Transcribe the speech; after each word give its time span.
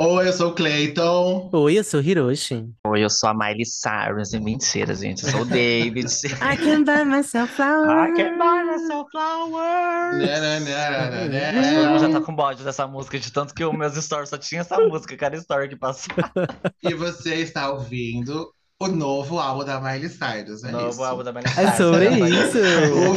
Oi, 0.00 0.28
eu 0.28 0.32
sou 0.32 0.50
o 0.50 0.54
Clayton. 0.54 1.50
Oi, 1.52 1.76
eu 1.76 1.82
sou 1.82 2.00
Hiroshi. 2.00 2.64
Oi, 2.86 3.02
eu 3.04 3.10
sou 3.10 3.30
a 3.30 3.34
Miley 3.34 3.64
Cyrus. 3.66 4.32
E 4.32 4.38
mentira, 4.38 4.94
gente. 4.94 5.24
Eu 5.24 5.30
sou 5.32 5.40
o 5.40 5.44
David. 5.50 6.06
I 6.06 6.56
can 6.56 6.84
buy 6.84 7.04
myself 7.04 7.52
flowers. 7.52 8.08
I 8.10 8.14
can 8.14 8.38
buy 8.38 8.62
myself 8.64 9.10
flowers. 9.10 10.18
Né, 10.18 10.40
né, 10.40 10.60
né, 10.60 11.10
né, 11.10 11.28
né, 11.28 11.48
Acho 11.58 11.68
que 11.68 11.74
todo 11.74 11.88
mundo 11.88 12.00
já 12.00 12.08
tá 12.10 12.20
com 12.24 12.32
bode 12.34 12.62
dessa 12.62 12.86
música, 12.86 13.18
de 13.18 13.32
tanto 13.32 13.52
que 13.52 13.64
os 13.64 13.76
meus 13.76 13.94
stories 13.96 14.28
só 14.28 14.38
tinha 14.38 14.60
essa 14.60 14.78
música, 14.78 15.16
cada 15.16 15.36
story 15.36 15.68
que 15.68 15.76
passava. 15.76 16.30
E 16.80 16.94
você 16.94 17.34
está 17.34 17.68
ouvindo 17.68 18.48
o 18.80 18.86
novo 18.86 19.40
álbum 19.40 19.64
da 19.64 19.80
Miley 19.80 20.08
Cyrus, 20.08 20.62
é 20.62 20.70
Novo 20.70 20.90
isso? 20.90 21.02
álbum 21.02 21.24
da 21.24 21.32
Miley 21.32 21.50
É 21.50 21.54
Cyrus. 21.72 21.76
sobre 21.76 22.06
Ela 22.06 22.18
vai- 22.18 22.30
isso. 22.30 22.58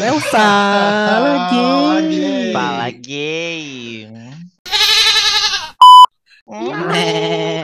É 0.03 0.11
o 0.11 0.19
Fala 0.19 2.01
Gay. 2.01 2.53
Fala 2.53 2.89
gay. 2.89 4.30
É. 6.51 7.63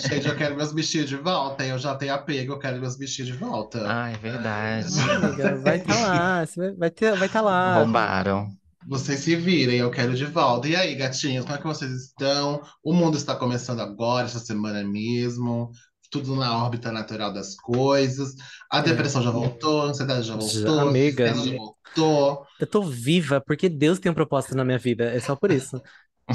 Gente, 0.00 0.26
eu 0.28 0.36
quero 0.36 0.56
meus 0.56 0.72
vestidos 0.72 1.08
de 1.08 1.16
volta. 1.16 1.64
Eu 1.64 1.78
já 1.78 1.94
tenho 1.94 2.14
apego, 2.14 2.54
eu 2.54 2.58
quero 2.58 2.80
meus 2.80 2.96
vestidos 2.96 3.32
de 3.32 3.38
volta. 3.38 3.84
Ai, 3.86 4.14
verdade. 4.16 4.86
Amiga, 5.00 5.56
vai 5.56 5.76
estar 5.78 6.00
lá. 6.00 6.46
Você 6.46 6.72
vai- 6.72 6.90
ter, 6.90 7.14
vai 7.16 7.26
estar 7.26 7.40
lá. 7.40 7.78
Roubaram. 7.82 8.48
Vocês 8.86 9.20
se 9.20 9.36
virem, 9.36 9.78
eu 9.78 9.90
quero 9.90 10.14
de 10.14 10.24
volta. 10.24 10.66
E 10.68 10.74
aí, 10.74 10.94
gatinhos, 10.94 11.44
como 11.44 11.56
é 11.56 11.60
que 11.60 11.66
vocês 11.66 11.90
estão? 11.92 12.62
O 12.82 12.94
mundo 12.94 13.16
está 13.18 13.34
começando 13.36 13.80
agora, 13.80 14.26
essa 14.26 14.38
semana 14.38 14.82
mesmo. 14.82 15.70
Tudo 16.10 16.34
na 16.34 16.56
órbita 16.64 16.90
natural 16.90 17.30
das 17.30 17.54
coisas. 17.54 18.34
A 18.70 18.80
depressão 18.80 19.22
já 19.22 19.30
voltou, 19.30 19.82
a 19.82 19.84
ansiedade 19.90 20.22
já 20.26 20.36
voltou, 20.36 20.78
a 20.78 20.82
amiga. 20.84 21.24
tristeza 21.26 21.50
já 21.50 21.56
voltou. 21.56 22.46
Eu 22.58 22.66
tô 22.66 22.82
viva 22.82 23.42
porque 23.46 23.68
Deus 23.68 23.98
tem 23.98 24.10
um 24.10 24.14
propósito 24.14 24.56
na 24.56 24.64
minha 24.64 24.78
vida. 24.78 25.04
É 25.04 25.20
só 25.20 25.36
por 25.36 25.50
isso. 25.50 25.82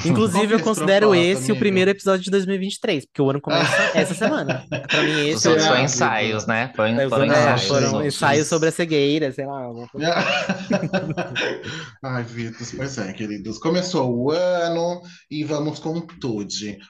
Inclusive, 0.05 0.53
é 0.53 0.55
eu 0.55 0.55
esse 0.55 0.63
considero 0.63 1.13
esse 1.15 1.51
o 1.51 1.55
primeiro 1.59 1.91
episódio 1.91 2.23
de 2.23 2.31
2023, 2.31 3.05
porque 3.05 3.21
o 3.21 3.29
ano 3.29 3.39
começa 3.41 3.71
essa 3.93 4.13
semana. 4.13 4.65
Pra 4.89 5.03
mim, 5.03 5.29
Os 5.33 5.45
esse 5.45 5.47
é 5.47 5.51
o 5.51 5.53
outros 5.53 5.67
Será, 5.67 5.67
foram 5.67 5.71
amiga? 5.73 5.83
ensaios, 5.83 6.45
né? 6.47 6.71
Foi, 6.75 6.89
É, 6.91 7.09
foram 7.09 7.23
é, 7.25 7.27
ensaios. 7.27 7.61
os 7.61 7.67
foram 7.67 8.05
ensaios 8.05 8.47
sobre 8.47 8.69
a 8.69 8.71
cegueira, 8.71 9.31
sei 9.31 9.45
lá. 9.45 9.67
coisa. 9.91 10.13
Ai, 12.03 12.23
Vitor, 12.23 12.67
pois 12.75 12.97
é, 12.97 13.13
queridos. 13.13 13.57
Começou 13.59 14.15
o 14.15 14.31
ano 14.31 15.01
e 15.29 15.43
vamos 15.43 15.79
com 15.79 16.01
tudo. 16.01 16.47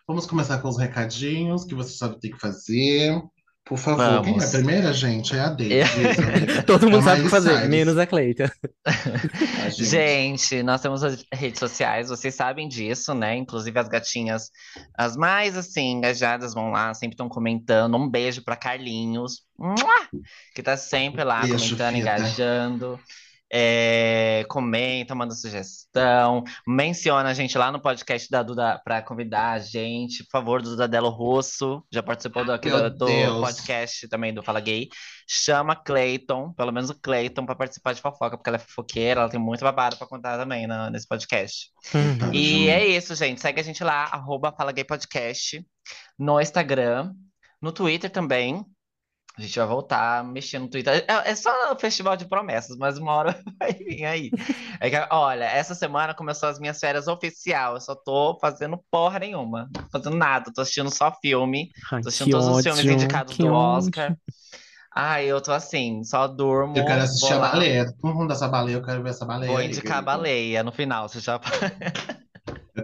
Vamos 0.08 0.26
começar 0.26 0.60
com 0.60 0.70
os 0.70 0.78
recadinhos 0.80 1.66
que 1.66 1.76
você 1.76 1.96
sabe 1.98 2.14
o 2.14 2.16
que 2.16 2.22
tem 2.22 2.32
que 2.32 2.40
fazer. 2.40 3.22
Por 3.66 3.78
favor, 3.78 4.22
quem 4.22 4.34
é 4.34 4.44
a 4.44 4.46
Vamos. 4.46 4.52
primeira, 4.52 4.92
gente? 4.94 5.36
É 5.36 5.40
a 5.40 5.50
Deise. 5.50 5.74
É. 6.58 6.62
Todo 6.68 6.90
mundo 6.90 7.00
A 7.00 7.02
sabe 7.02 7.22
o 7.22 7.24
que 7.26 7.30
fazer, 7.30 7.54
Cyrus. 7.56 7.70
menos 7.70 7.98
a 7.98 8.06
Cleita. 8.06 8.52
A 9.66 9.70
gente. 9.70 9.86
Gente, 9.86 10.64
nós 10.64 10.82
temos 10.82 11.02
as 11.04 11.24
redes 11.34 11.60
sociais, 11.60 12.10
vocês 12.10 12.36
sabem 12.36 12.68
disso, 12.68 13.14
né? 13.14 13.38
Inclusive 13.38 13.80
as 13.80 13.88
gatinhas, 13.88 14.52
as 14.98 15.16
mais 15.16 15.56
assim, 15.56 15.92
engajadas 15.94 16.54
vão 16.54 16.72
lá, 16.72 16.94
sempre 16.94 17.14
estão 17.14 17.30
comentando. 17.30 17.96
Um 17.96 18.10
beijo 18.10 18.44
pra 18.44 18.58
Carlinhos, 18.58 19.44
que 20.54 20.62
tá 20.62 20.76
sempre 20.76 21.24
lá 21.24 21.42
Beijo, 21.42 21.58
comentando, 21.78 21.96
Fita. 21.96 21.98
engajando. 21.98 23.00
É, 23.56 24.44
comenta, 24.50 25.14
manda 25.14 25.36
sugestão, 25.36 26.44
menciona 26.68 27.30
a 27.30 27.34
gente 27.36 27.56
lá 27.56 27.72
no 27.72 27.80
podcast 27.80 28.28
da 28.32 28.42
Duda 28.42 28.82
pra 28.84 29.00
convidar 29.04 29.52
a 29.52 29.60
gente. 29.60 30.24
Por 30.24 30.32
favor, 30.32 30.60
Duda 30.62 30.88
Delo 30.88 31.10
Rosso, 31.10 31.86
já 31.94 32.02
participou 32.02 32.44
do, 32.44 32.52
aqui 32.52 32.70
do, 32.72 32.90
do 32.90 33.06
podcast 33.42 34.08
também 34.08 34.34
do 34.34 34.42
Fala 34.42 34.60
Gay. 34.60 34.90
Chama 35.30 35.76
Clayton, 35.76 36.52
pelo 36.54 36.72
menos 36.72 36.90
o 36.90 37.00
Clayton, 37.00 37.46
pra 37.46 37.56
participar 37.56 37.94
de 37.94 38.02
fofoca, 38.02 38.38
porque 38.38 38.50
ela 38.50 38.58
é 38.58 38.60
fofoqueira, 38.60 39.22
ela 39.22 39.30
tem 39.30 39.40
muito 39.40 39.62
babado 39.64 39.98
pra 39.98 40.08
contar 40.08 40.36
também 40.38 40.66
na- 40.66 40.90
nesse 40.90 41.08
podcast. 41.08 41.68
Tamo 41.92 42.34
E 42.34 42.70
é 42.70 42.88
isso, 42.88 43.14
gente. 43.14 43.40
Segue 43.40 43.60
a 43.60 43.64
gente 43.64 43.84
lá, 43.84 44.06
arroba 44.06 44.52
Fala 44.52 44.72
Gay 44.72 44.84
Podcast, 44.84 45.64
no 46.18 46.42
Instagram, 46.42 47.14
no 47.62 47.72
Twitter 47.72 48.10
também. 48.10 48.66
A 49.38 49.42
gente 49.42 49.58
vai 49.58 49.68
voltar 49.68 50.24
mexendo 50.24 50.64
no 50.64 50.70
Twitter. 50.70 51.06
É, 51.08 51.32
é 51.32 51.36
só 51.36 51.74
um 51.74 51.76
festival 51.76 52.16
de 52.16 52.26
promessas, 52.26 52.78
mas 52.78 53.00
uma 53.00 53.14
hora 53.14 53.44
vai 53.60 53.74
vir 53.74 54.06
aí. 54.06 54.32
É 54.80 54.90
que, 54.90 55.08
olha, 55.10 55.46
essa 55.46 55.74
semana 55.74 56.14
começou 56.14 56.50
as 56.50 56.60
minhas 56.60 56.80
férias 56.80 57.08
oficial. 57.08 57.74
Eu 57.74 57.82
só 57.82 57.96
tô 57.96 58.38
fazendo 58.40 58.80
porra 58.92 59.18
nenhuma. 59.20 59.70
Não 59.74 59.84
tô 59.86 59.90
fazendo 59.90 60.18
nada. 60.18 60.52
Tô 60.54 60.62
assistindo 60.62 60.94
só 60.94 61.12
filme. 61.20 61.72
Ai, 61.92 62.04
Tô 62.04 62.10
assistindo 62.10 62.32
todos 62.32 62.48
os 62.48 62.64
filmes 62.64 62.82
ódio, 62.82 62.94
indicados 62.94 63.36
do 63.36 63.48
ódio. 63.48 63.88
Oscar. 63.88 64.18
Ai, 64.96 65.26
eu 65.26 65.42
tô 65.42 65.52
assim, 65.52 66.04
só 66.04 66.28
durmo. 66.28 66.78
Eu 66.78 66.86
quero 66.86 67.02
assistir 67.02 67.34
a 67.34 67.40
baleia. 67.40 67.94
Vamos 68.04 68.28
dessa 68.28 68.48
baleia, 68.48 68.76
eu 68.76 68.84
quero 68.84 69.02
ver 69.02 69.10
essa 69.10 69.26
baleia 69.26 69.52
Vou 69.52 69.62
indicar 69.62 69.98
a 69.98 70.02
baleia 70.04 70.64
no 70.64 70.72
final. 70.72 71.10
Você 71.10 71.20
já. 71.20 71.40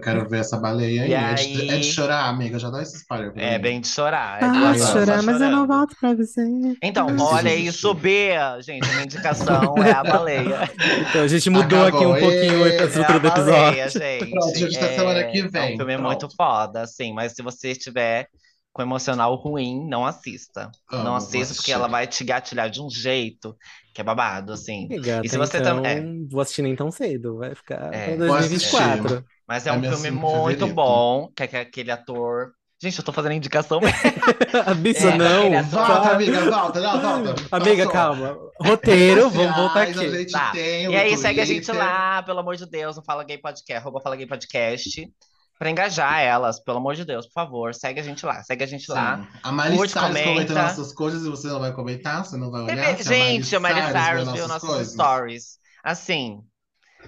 Eu 0.00 0.04
quero 0.04 0.28
ver 0.28 0.40
essa 0.40 0.56
baleia 0.56 1.02
aí. 1.02 1.10
E 1.10 1.14
É 1.14 1.34
de, 1.34 1.70
é 1.70 1.76
de 1.78 1.84
chorar, 1.92 2.24
amiga. 2.28 2.58
Já 2.58 2.70
dá 2.70 2.80
esse 2.80 2.96
spoiler 2.96 3.32
pra 3.32 3.42
É 3.42 3.56
mim. 3.56 3.62
bem 3.62 3.80
de 3.80 3.88
chorar. 3.88 4.40
É 4.42 4.44
Ah, 4.46 4.68
horas 4.68 4.88
chorar, 4.90 5.22
mas 5.22 5.40
eu 5.40 5.50
não 5.50 5.66
volto 5.66 5.94
pra 6.00 6.14
você. 6.14 6.42
Então, 6.82 7.06
olha 7.18 7.50
assistir. 7.50 7.66
isso, 7.66 7.94
B, 7.94 8.30
gente. 8.60 8.88
Minha 8.88 9.04
indicação 9.04 9.74
é 9.84 9.90
a 9.92 10.02
baleia. 10.02 10.70
Então, 11.10 11.22
a 11.22 11.28
gente 11.28 11.50
mudou 11.50 11.86
aqui 11.86 11.96
um 11.98 12.12
Acabou. 12.12 12.18
pouquinho 12.30 12.64
a 12.64 12.68
Ê, 12.68 12.76
É 12.76 12.84
estrutura 12.84 13.14
a 13.16 13.18
do 13.18 13.28
baleia, 13.30 13.82
episódio. 13.84 14.00
gente. 14.00 14.30
Pronto, 14.30 14.58
gente, 14.58 14.76
até 14.78 14.94
semana 14.96 15.24
que 15.24 15.38
É, 15.38 15.48
vem. 15.48 15.70
é 15.70 15.74
um 15.74 15.76
filme 15.76 15.96
Pronto. 15.96 16.02
muito 16.06 16.28
foda, 16.36 16.82
assim. 16.82 17.12
Mas 17.12 17.32
se 17.32 17.42
você 17.42 17.70
estiver 17.72 18.26
com 18.72 18.82
emocional 18.82 19.34
ruim, 19.34 19.84
não 19.88 20.06
assista. 20.06 20.70
Amo, 20.90 21.04
Não 21.04 21.16
assista, 21.16 21.54
porque 21.54 21.72
ela 21.72 21.88
vai 21.88 22.06
te 22.06 22.22
gatilhar 22.22 22.70
de 22.70 22.80
um 22.80 22.88
jeito 22.88 23.56
que 23.94 24.00
é 24.00 24.04
babado, 24.04 24.52
assim. 24.52 24.86
Amiga, 24.86 25.20
E 25.24 25.28
se 25.28 25.36
você 25.36 25.58
então, 25.58 25.82
tam- 25.82 26.28
vou 26.30 26.40
assistir 26.40 26.62
nem 26.62 26.76
tão 26.76 26.90
cedo. 26.90 27.38
Vai 27.38 27.54
ficar 27.54 27.92
É. 27.92 28.16
pra 28.16 28.26
Vou 28.26 28.28
2024. 28.38 29.24
Mas 29.48 29.66
é 29.66 29.70
É 29.70 29.72
um 29.72 29.82
filme 29.82 30.10
muito 30.12 30.60
favorito. 30.60 30.66
bom, 30.68 31.28
que 31.34 31.42
é 31.42 31.46
que 31.48 31.56
aquele 31.56 31.90
ator. 31.90 32.52
Gente, 32.82 32.98
eu 32.98 33.04
tô 33.04 33.12
fazendo 33.12 33.32
indicação 33.32 33.78
mesmo. 33.80 33.92
A 34.66 34.72
bicha 34.72 35.08
É, 35.10 35.18
não. 35.18 35.38
aquele 35.48 35.62
Volta, 35.62 36.10
amiga, 36.12 36.50
volta, 36.50 36.80
não, 36.80 37.00
volta. 37.24 37.42
Amiga, 37.56 37.76
Passou. 37.84 37.92
calma. 37.92 38.38
Roteiro, 38.60 39.28
vamos 39.28 39.54
voltar 39.56 39.82
aqui. 39.82 40.08
gente 40.10 40.32
Tá. 40.32 40.52
E 40.54 40.96
aí, 40.96 41.14
segue 41.18 41.40
a 41.40 41.44
gente 41.44 41.66
Twitter. 41.66 41.74
lá, 41.84 42.22
pelo 42.22 42.38
amor 42.38 42.56
de 42.56 42.64
Deus, 42.70 42.96
no 42.96 43.02
Fala 43.02 43.22
Gay 43.24 43.36
Podcast, 43.36 43.72
arroba 43.74 44.00
Fala 44.00 44.16
Gay 44.16 44.26
Podcast, 44.26 45.12
pra 45.60 45.70
engajar 45.70 46.22
elas, 46.22 46.58
pelo 46.58 46.78
amor 46.78 46.94
de 46.94 47.04
Deus, 47.04 47.26
por 47.26 47.34
favor, 47.34 47.74
segue 47.74 48.00
a 48.00 48.02
gente 48.02 48.24
lá, 48.24 48.42
segue 48.42 48.64
a 48.64 48.66
gente 48.66 48.90
lá. 48.90 49.28
A 49.42 49.52
Curte, 49.76 49.92
Cyrus 49.92 50.06
comenta. 50.08 50.30
comentando 50.30 50.56
nossas 50.56 50.94
coisas 50.94 51.22
e 51.22 51.28
você 51.28 51.48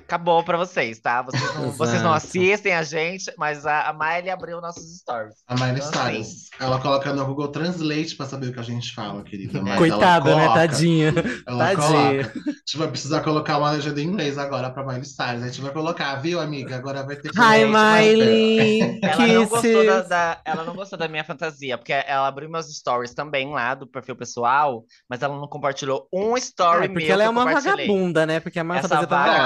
acabou 0.05 0.43
pra 0.43 0.57
vocês, 0.57 0.99
tá? 1.01 1.23
Vocês 1.23 1.55
não, 1.55 1.71
vocês 1.73 2.03
não 2.03 2.13
assistem 2.13 2.75
a 2.75 2.83
gente, 2.83 3.33
mas 3.39 3.67
a, 3.67 3.89
a 3.89 3.93
Miley 3.93 4.31
abriu 4.31 4.61
nossos 4.61 4.99
stories. 4.99 5.35
A 5.49 5.55
Miley 5.55 5.83
Então, 5.85 6.03
assim, 6.03 6.35
ela 6.61 6.79
coloca 6.81 7.13
no 7.13 7.25
Google 7.27 7.49
Translate 7.49 8.17
pra 8.17 8.27
saber 8.27 8.49
o 8.49 8.53
que 8.53 8.61
a 8.61 8.63
gente 8.65 8.95
fala, 8.95 9.23
querida. 9.23 9.61
Mas 9.63 9.79
Coitada, 9.79 10.31
ela 10.31 10.41
né? 10.41 10.47
coloca, 10.47 10.61
Tadinha. 10.69 11.15
Ela 11.47 11.75
Tadinha. 11.77 12.25
coloca. 12.25 12.41
A 12.49 12.53
gente 12.53 12.77
vai 12.79 12.89
precisar 12.89 13.21
colocar 13.23 13.59
uma 13.59 13.71
legenda 13.71 14.01
em 14.01 14.05
inglês 14.05 14.39
agora 14.39 14.71
pra 14.71 14.85
Miley 14.85 15.05
Cyrus. 15.05 15.43
A 15.43 15.47
gente 15.49 15.61
vai 15.61 15.73
colocar, 15.73 16.15
viu, 16.17 16.41
amiga? 16.41 16.77
Agora 16.77 17.03
vai 17.03 17.17
ter 17.17 17.31
que 17.31 17.39
Hi, 17.39 17.65
Miley. 17.65 19.01
Ela 19.03 19.27
não, 19.27 19.47
gostou 19.47 19.87
da, 19.87 20.01
da- 20.03 20.41
ela 20.45 20.65
não 20.65 20.75
gostou 20.75 20.99
da 20.99 21.09
minha 21.09 21.25
fantasia, 21.25 21.77
porque 21.77 21.93
ela 21.93 22.27
abriu 22.27 22.49
meus 22.49 22.67
stories 22.75 23.15
também 23.15 23.51
lá 23.51 23.75
do 23.75 23.87
perfil 23.87 24.17
pessoal, 24.17 24.85
mas 25.09 25.23
ela 25.23 25.39
não 25.39 25.47
compartilhou 25.49 26.09
um 26.13 26.37
story 26.37 26.87
Ah, 26.87 26.89
porque 26.89 27.05
meu 27.07 27.13
ela 27.13 27.25
é 27.25 27.29
uma 27.29 27.45
vagabunda, 27.45 28.27
né? 28.27 28.41
Porque 28.41 28.59
a 28.59 28.65
Marta 28.65 28.87
Essa 28.87 28.95
fazia 28.95 29.09
tão 29.09 29.19
vaga 29.19 29.43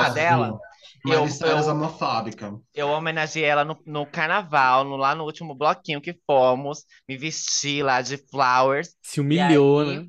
dela, 0.52 0.60
Miley 1.04 1.18
eu- 1.24 1.28
Cyrus 1.28 1.66
eu- 1.66 1.72
homofóbica. 1.72 2.60
Eu 2.74 2.88
homenageei 2.88 3.44
ela 3.44 3.64
no, 3.64 3.78
no 3.86 4.06
carnaval, 4.06 4.84
no- 4.84 4.96
lá 4.96 5.14
no 5.14 5.24
último 5.24 5.54
bloquinho 5.54 6.00
que 6.00 6.18
fomos, 6.26 6.84
me 7.08 7.16
vesti 7.16 7.82
lá 7.82 8.02
de 8.02 8.16
flowers, 8.30 8.94
Se 9.02 9.20
humilhou, 9.20 9.80
aí- 9.80 10.00
né? 10.00 10.06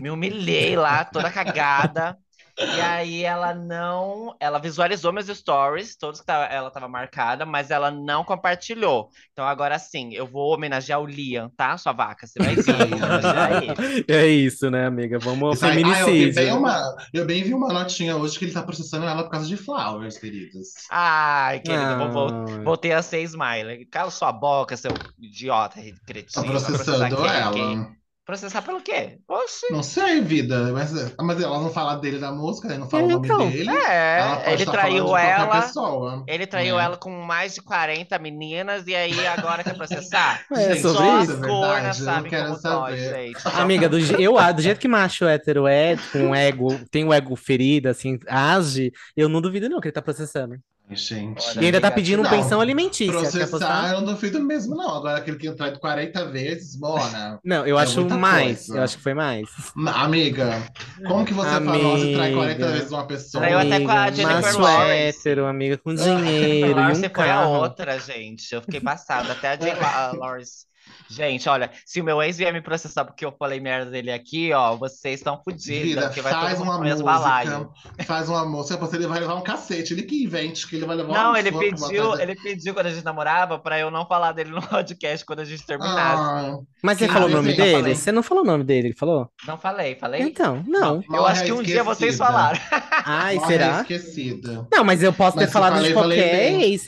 me 0.00 0.10
humilhei 0.10 0.76
lá, 0.76 1.04
toda 1.04 1.30
cagada. 1.30 2.16
E 2.56 2.80
aí 2.80 3.22
ela 3.24 3.52
não, 3.54 4.34
ela 4.38 4.58
visualizou 4.58 5.12
meus 5.12 5.26
stories, 5.26 5.96
todos 5.96 6.20
que 6.20 6.26
tava- 6.26 6.44
ela 6.46 6.70
tava 6.70 6.88
marcada, 6.88 7.44
mas 7.44 7.70
ela 7.70 7.90
não 7.90 8.22
compartilhou. 8.24 9.10
Então 9.32 9.44
agora 9.46 9.78
sim, 9.78 10.12
eu 10.14 10.26
vou 10.26 10.54
homenagear 10.54 11.00
o 11.00 11.06
Liam, 11.06 11.50
tá? 11.56 11.76
Sua 11.76 11.92
vaca, 11.92 12.26
você 12.26 12.38
vai 12.38 12.54
ele. 12.54 14.04
É 14.08 14.26
isso, 14.26 14.70
né, 14.70 14.86
amiga? 14.86 15.18
Vamos 15.18 15.42
ao 15.42 15.52
Isso 15.52 15.64
aí- 15.66 15.72
ah, 15.72 16.00
eu, 16.00 16.06
vi 16.06 16.12
feminicídio. 16.12 16.34
bem 16.34 16.52
uma, 16.52 16.96
eu 17.12 17.26
bem 17.26 17.42
vi 17.42 17.54
uma 17.54 17.72
notinha 17.72 18.16
hoje 18.16 18.38
que 18.38 18.44
ele 18.44 18.52
tá 18.52 18.62
processando 18.62 19.04
ela 19.06 19.24
por 19.24 19.30
causa 19.30 19.46
de 19.48 19.56
flowers, 19.56 20.16
queridos. 20.18 20.68
Ai, 20.90 21.60
querida, 21.60 21.92
eu 21.92 22.10
vou, 22.12 22.28
Ah, 22.28 22.62
voltei 22.64 22.92
a 22.92 23.02
ser 23.02 23.22
Smiley. 23.22 23.86
Cala 23.86 24.10
sua 24.10 24.32
boca, 24.32 24.76
seu 24.76 24.92
idiota, 25.18 25.80
cretino. 26.06 26.44
Tá 26.44 26.50
processando 26.50 27.26
ela. 27.26 28.03
Processar 28.24 28.62
pelo 28.62 28.80
quê? 28.80 29.18
Oxi. 29.28 29.66
Não 29.70 29.82
sei, 29.82 30.22
vida, 30.22 30.72
mas, 30.72 30.90
mas 31.20 31.42
ela 31.42 31.60
não 31.60 31.68
fala 31.70 31.96
dele 31.96 32.18
da 32.18 32.32
música, 32.32 32.68
né? 32.68 32.78
Não 32.78 32.88
fala 32.88 33.04
o 33.04 33.08
nome 33.08 33.26
Então, 33.28 33.50
dele. 33.50 33.70
É, 33.70 34.50
ele 34.52 34.64
traiu 34.64 35.14
ela. 35.14 35.60
pessoa. 35.60 36.24
Ele 36.26 36.46
traiu 36.46 36.76
né? 36.76 36.84
ela 36.84 36.96
com 36.96 37.10
mais 37.10 37.54
de 37.54 37.60
40 37.60 38.18
meninas 38.18 38.86
e 38.86 38.94
aí 38.94 39.26
agora 39.26 39.62
quer 39.62 39.76
processar? 39.76 40.42
É 40.54 40.68
Gente, 40.70 40.80
sobre 40.82 40.98
Só 41.04 41.22
isso, 41.22 41.32
as 41.32 41.42
é 41.42 41.46
cornas 41.46 41.96
sabem 41.98 42.30
quero 42.30 42.48
como 42.48 42.62
dói, 42.62 42.96
saber. 42.96 43.26
gente. 43.26 43.40
Só- 43.42 43.48
Amiga, 43.60 43.88
do, 43.90 43.98
eu, 43.98 44.54
do 44.54 44.62
jeito 44.62 44.80
que 44.80 44.88
macho 44.88 45.26
hétero 45.26 45.66
é, 45.66 45.96
com 46.10 46.34
ego, 46.34 46.80
tem 46.90 47.04
o 47.04 47.12
ego 47.12 47.36
ferido, 47.36 47.88
assim, 47.90 48.18
age, 48.26 48.90
eu 49.14 49.28
não 49.28 49.42
duvido 49.42 49.68
não 49.68 49.80
que 49.80 49.88
ele 49.88 49.92
tá 49.92 50.00
processando. 50.02 50.56
Gente. 50.90 51.42
Olha, 51.48 51.62
E 51.62 51.64
ainda 51.64 51.80
tá 51.80 51.86
amiga, 51.88 51.94
pedindo 51.96 52.22
Não, 52.22 52.30
pensão 52.30 52.60
alimentícia. 52.60 53.12
Processar, 53.12 53.92
eu 53.94 54.02
não 54.02 54.12
duvido 54.12 54.38
mesmo, 54.40 54.76
não. 54.76 54.94
Agora, 54.94 55.16
aquele 55.16 55.38
que 55.38 55.48
entrar 55.48 55.70
de 55.70 55.80
40 55.80 56.26
vezes, 56.26 56.78
Mona. 56.78 57.40
Não, 57.42 57.66
eu 57.66 57.78
É 57.78 57.82
acho 57.82 58.04
mais. 58.10 58.66
coisa. 58.66 58.76
Eu 58.78 58.82
acho 58.84 58.96
que 58.98 59.02
foi 59.02 59.14
mais. 59.14 59.48
Ma- 59.74 60.02
Amiga, 60.04 60.62
como 61.08 61.24
que 61.24 61.32
você 61.32 61.48
fala, 61.48 61.78
nossa, 61.78 62.12
trai 62.12 62.32
40 62.34 62.52
Amiga. 62.52 62.68
vezes 62.72 62.92
uma 62.92 63.06
pessoa? 63.06 63.42
Traiu 63.42 63.58
até 63.58 63.80
com 63.80 63.90
a 63.90 64.02
Amiga, 64.04 64.16
Jennifer 64.16 64.60
Lawrence. 64.60 65.18
hétero, 65.18 65.46
amiga, 65.46 65.78
com 65.78 65.94
dinheiro 65.94 66.66
e 66.70 66.74
Lawrence 66.74 67.06
um 67.06 67.10
foi 67.14 67.30
a 67.30 67.48
outra, 67.48 67.98
gente. 67.98 68.54
Eu 68.54 68.60
fiquei 68.60 68.80
passada. 68.80 69.32
Até 69.32 69.54
a 69.54 69.58
La- 69.74 70.12
Lawrence. 70.20 70.66
Gente, 71.08 71.48
olha, 71.48 71.70
se 71.84 72.00
o 72.00 72.04
meu 72.04 72.22
ex 72.22 72.36
vier 72.38 72.52
me 72.52 72.60
processar 72.60 73.04
porque 73.04 73.24
eu 73.24 73.34
falei 73.38 73.60
merda 73.60 73.90
dele 73.90 74.10
aqui, 74.10 74.52
ó, 74.52 74.74
vocês 74.76 75.20
estão 75.20 75.40
fodidos, 75.42 76.02
porque 76.04 76.20
vai 76.20 76.32
faz 76.32 76.60
uma 76.60 76.78
música, 76.78 77.02
balaio. 77.02 77.70
faz 78.04 78.28
uma 78.28 78.44
música, 78.44 78.76
você 78.78 78.96
ele 78.96 79.06
vai 79.06 79.20
levar 79.20 79.34
um 79.34 79.42
cacete, 79.42 79.92
ele 79.92 80.02
que 80.02 80.24
invente, 80.24 80.66
que 80.66 80.76
ele 80.76 80.86
vai 80.86 80.96
levar 80.96 81.12
Não, 81.12 81.36
ele 81.36 81.52
pediu, 81.52 82.18
ele 82.18 82.34
pediu 82.36 82.72
quando 82.74 82.86
a 82.86 82.90
gente 82.90 83.04
namorava 83.04 83.58
pra 83.58 83.78
eu 83.78 83.90
não 83.90 84.06
falar 84.06 84.32
dele 84.32 84.50
no 84.50 84.62
podcast 84.66 85.24
quando 85.26 85.40
a 85.40 85.44
gente 85.44 85.64
terminasse. 85.66 86.22
Ah, 86.22 86.58
Mas 86.82 86.98
você 86.98 87.08
falou 87.08 87.28
o 87.28 87.32
nome 87.32 87.52
dele? 87.54 87.94
Você 87.94 88.10
não 88.12 88.22
falou 88.22 88.42
o 88.42 88.46
nome 88.46 88.64
dele, 88.64 88.88
ele 88.88 88.96
falou? 88.96 89.28
Não 89.46 89.58
falei, 89.58 89.96
falei? 89.96 90.22
Então, 90.22 90.62
não. 90.66 91.02
Eu 91.12 91.26
acho 91.26 91.44
que 91.44 91.52
um 91.52 91.62
dia 91.62 91.84
vocês 91.84 92.14
esquecida. 92.14 92.24
falaram. 92.24 92.60
Ai, 93.04 93.34
Morre 93.36 93.46
será? 93.46 93.80
esquecida. 93.82 94.66
Não, 94.72 94.82
mas 94.84 95.02
eu 95.02 95.12
posso 95.12 95.36
ter 95.36 95.42
Mas 95.44 95.48
se 95.50 95.52
falado 95.52 95.74
falei, 95.74 95.88
de 95.88 95.94
falei 95.94 96.18
qualquer 96.18 96.52
ex. 96.62 96.84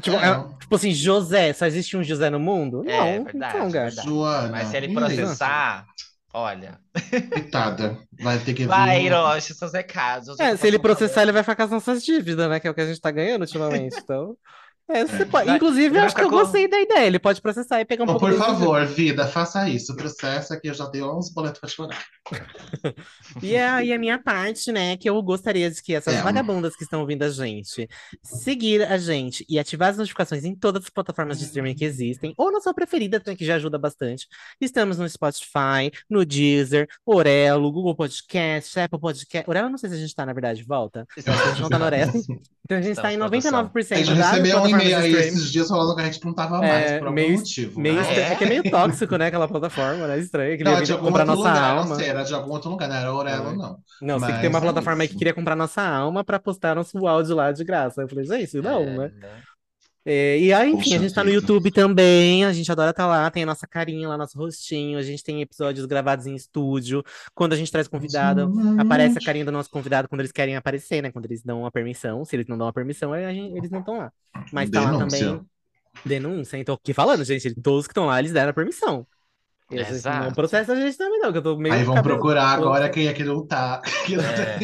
Tipo, 0.00 0.16
É. 0.16 0.30
é- 0.30 0.58
tipo 0.60 0.74
assim, 0.74 0.92
José, 0.92 1.52
só 1.52 1.66
existe 1.66 1.96
um 1.96 2.02
José 2.02 2.28
no 2.28 2.38
mundo? 2.40 2.82
Não, 2.84 2.92
É, 2.92 3.20
verdade, 3.20 3.56
então, 3.56 3.70
verdade. 3.70 4.06
Joana, 4.08 4.48
Mas 4.48 4.68
se 4.68 4.76
ele 4.76 4.92
processar, 4.92 5.86
olha. 6.34 6.78
Coitada, 7.32 7.98
vai 8.20 8.38
ter 8.38 8.52
que 8.54 8.62
vir. 8.62 8.68
Vai, 8.68 9.06
Hiroshi, 9.06 9.54
seus 9.54 9.72
recados. 9.72 10.38
É, 10.38 10.56
se 10.56 10.66
ele 10.66 10.78
processar, 10.78 11.22
ele 11.22 11.32
vai 11.32 11.42
ficar 11.42 11.56
com 11.56 11.62
as 11.62 11.70
nossas 11.70 12.04
dívidas, 12.04 12.48
né? 12.50 12.60
Que 12.60 12.68
é 12.68 12.70
o 12.70 12.74
que 12.74 12.80
a 12.80 12.86
gente 12.86 13.00
tá 13.00 13.10
ganhando 13.10 13.42
ultimamente. 13.42 13.96
Então. 13.98 14.36
É, 14.90 15.04
você 15.04 15.26
pode- 15.26 15.50
Inclusive, 15.50 15.96
eu 15.96 16.02
acho 16.02 16.14
que 16.14 16.22
eu 16.22 16.30
com- 16.30 16.36
gostei 16.38 16.66
da 16.66 16.80
ideia. 16.80 17.06
Ele 17.06 17.18
pode 17.18 17.40
processar 17.42 17.80
e 17.80 17.84
pegar 17.84 18.04
um 18.04 18.06
Então, 18.06 18.18
pouco 18.18 18.34
por 18.34 18.42
favor, 18.44 18.86
vida, 18.86 19.26
faça 19.26 19.68
isso. 19.68 19.94
Processa 19.94 20.58
que 20.58 20.68
eu 20.68 20.74
já 20.74 20.86
tenho 20.86 21.14
uns 21.16 21.30
boletos 21.30 21.60
pra 21.60 21.70
mandar. 21.78 22.04
E 23.42 23.56
a, 23.56 23.82
e 23.84 23.92
a 23.92 23.98
minha 23.98 24.18
parte, 24.18 24.72
né, 24.72 24.96
que 24.96 25.08
eu 25.08 25.20
gostaria 25.22 25.70
de 25.70 25.82
que 25.82 25.94
essas 25.94 26.14
É. 26.14 26.22
vagabundas 26.22 26.74
que 26.76 26.82
estão 26.82 27.00
ouvindo 27.00 27.22
a 27.22 27.30
gente, 27.30 27.88
seguir 28.22 28.82
a 28.82 28.96
gente 28.98 29.44
e 29.48 29.58
ativar 29.58 29.90
as 29.90 29.96
notificações 29.98 30.44
em 30.44 30.54
todas 30.54 30.84
as 30.84 30.90
plataformas 30.90 31.38
de 31.38 31.44
streaming 31.44 31.74
que 31.74 31.84
existem, 31.84 32.32
ou 32.36 32.50
na 32.50 32.60
sua 32.60 32.72
preferida, 32.74 33.20
que 33.20 33.44
já 33.44 33.56
ajuda 33.56 33.78
bastante. 33.78 34.26
Estamos 34.60 34.98
no 34.98 35.08
Spotify, 35.08 35.90
no 36.08 36.24
Deezer, 36.24 36.88
Orelo, 37.04 37.70
Google 37.70 37.94
Podcast, 37.94 38.78
Apple 38.80 38.98
Podcast. 39.00 39.48
Orelo, 39.48 39.68
não 39.68 39.78
sei 39.78 39.90
se 39.90 39.96
a 39.96 39.98
gente 39.98 40.14
tá, 40.14 40.24
na 40.26 40.32
verdade, 40.32 40.60
de 40.60 40.66
volta. 40.66 41.06
É 41.16 41.30
A 41.30 41.46
gente 41.50 41.60
não 41.62 41.68
tá 41.68 41.78
no 41.78 41.84
Orelo. 41.84 42.12
Então 42.68 42.76
a 42.76 42.82
gente 42.82 42.96
tá 42.96 43.10
em 43.10 43.14
Estamos, 43.14 43.30
produção. 43.30 43.70
99% 43.72 43.92
A 43.92 43.96
gente 43.96 44.08
das 44.18 44.30
recebeu 44.30 44.50
um 44.58 44.60
plataformas 44.60 44.77
de 44.84 44.94
aí 44.94 45.12
esses 45.12 45.50
dias 45.52 45.68
falando 45.68 45.94
que 45.94 46.00
a 46.02 46.04
gente 46.04 46.24
não 46.24 46.34
tava 46.34 46.56
É, 46.64 46.68
mais, 46.68 46.92
por 46.92 47.06
algum 47.08 47.12
meio- 47.12 47.38
motivo. 47.38 47.80
Meio 47.80 47.94
né? 47.96 48.14
É? 48.14 48.32
é 48.32 48.34
que 48.36 48.44
é 48.44 48.48
meio 48.48 48.62
tóxico, 48.70 49.16
né? 49.16 49.26
Aquela 49.26 49.48
plataforma, 49.48 50.06
né? 50.06 50.18
Estranha. 50.18 50.56
Que 50.56 50.64
Não, 50.64 50.72
ele 50.72 50.80
de 50.80 50.86
queria 50.86 50.96
algum 50.96 51.06
comprar 51.08 51.24
nossa 51.24 51.38
lugar, 51.38 51.70
alma. 51.70 51.84
não 51.90 51.96
sei, 51.96 52.08
era 52.08 52.22
de 52.22 52.34
algum 52.34 52.52
outro 52.52 52.70
lugar, 52.70 52.88
não 52.88 52.96
era 52.96 53.08
Aurelo, 53.08 53.50
É. 53.50 53.56
não. 53.56 53.76
Não, 54.00 54.20
sei 54.20 54.32
que 54.34 54.40
tem 54.40 54.48
uma 54.50 54.58
é 54.58 54.62
plataforma 54.62 55.02
aí 55.02 55.08
que 55.08 55.16
queria 55.16 55.34
comprar 55.34 55.56
nossa 55.56 55.82
alma 55.82 56.22
pra 56.24 56.38
postar 56.38 56.74
nosso 56.76 57.06
áudio 57.06 57.34
lá 57.36 57.52
de 57.52 57.64
graça. 57.64 58.02
Eu 58.02 58.08
falei, 58.08 58.24
gente, 58.24 58.60
não, 58.60 58.82
É, 58.82 58.96
né? 58.98 59.12
É, 60.10 60.38
e 60.38 60.50
aí, 60.54 60.70
enfim, 60.70 60.94
a 60.94 60.98
gente 60.98 61.12
tá 61.12 61.22
no. 61.22 61.28
YouTube 61.28 61.70
também, 61.70 62.42
a 62.42 62.52
gente 62.52 62.72
adora 62.72 62.92
estar 62.92 63.06
lá, 63.06 63.30
tem 63.30 63.42
a 63.42 63.46
nossa 63.46 63.66
carinha 63.66 64.08
lá, 64.08 64.16
nosso 64.16 64.38
rostinho, 64.38 64.98
a 64.98 65.02
gente 65.02 65.22
tem 65.22 65.42
episódios 65.42 65.84
gravados 65.84 66.26
em 66.26 66.34
estúdio. 66.34 67.04
Quando 67.34 67.52
a 67.52 67.56
gente 67.56 67.70
traz 67.70 67.86
convidado, 67.86 68.50
aparece 68.78 69.18
a 69.18 69.20
carinha 69.20 69.44
do 69.44 69.52
nosso 69.52 69.68
convidado 69.68 70.08
quando 70.08 70.22
eles 70.22 70.32
querem 70.32 70.56
aparecer, 70.56 71.02
né? 71.02 71.12
Quando 71.12 71.26
eles 71.26 71.42
dão 71.42 71.66
a 71.66 71.70
permissão. 71.70 72.24
Se 72.24 72.34
eles 72.34 72.46
não 72.46 72.56
dão 72.56 72.68
a 72.68 72.72
permissão, 72.72 73.12
a 73.12 73.32
gente- 73.32 73.54
eles 73.54 73.70
não 73.70 73.80
estão 73.80 73.98
lá. 73.98 74.12
Mas 74.50 74.70
tá 74.70 74.80
lá 74.80 74.92
Denúncia. 74.92 75.26
também. 75.26 75.46
Denúncia, 76.06 76.56
então 76.56 76.74
aqui 76.74 76.94
falando, 76.94 77.22
gente, 77.24 77.54
todos 77.60 77.86
que 77.86 77.90
estão 77.92 78.06
lá, 78.06 78.18
eles 78.18 78.32
deram 78.32 78.50
a 78.50 78.54
permissão. 78.54 79.06
E 79.70 79.76
vocês 79.76 80.02
não 80.02 80.12
Exato. 80.12 80.34
processa 80.34 80.72
a 80.72 80.76
gente 80.76 80.96
também, 80.96 81.20
não, 81.20 81.30
que 81.30 81.38
eu 81.38 81.42
tô 81.42 81.54
meio. 81.54 81.74
Aí 81.74 81.84
vão 81.84 82.02
procurar 82.02 82.52
agora 82.52 82.88
quem 82.88 83.06
é 83.06 83.12
que 83.12 83.22
não 83.22 83.46
tá. 83.46 83.82
Que 84.06 84.16
não 84.16 84.24
É. 84.24 84.58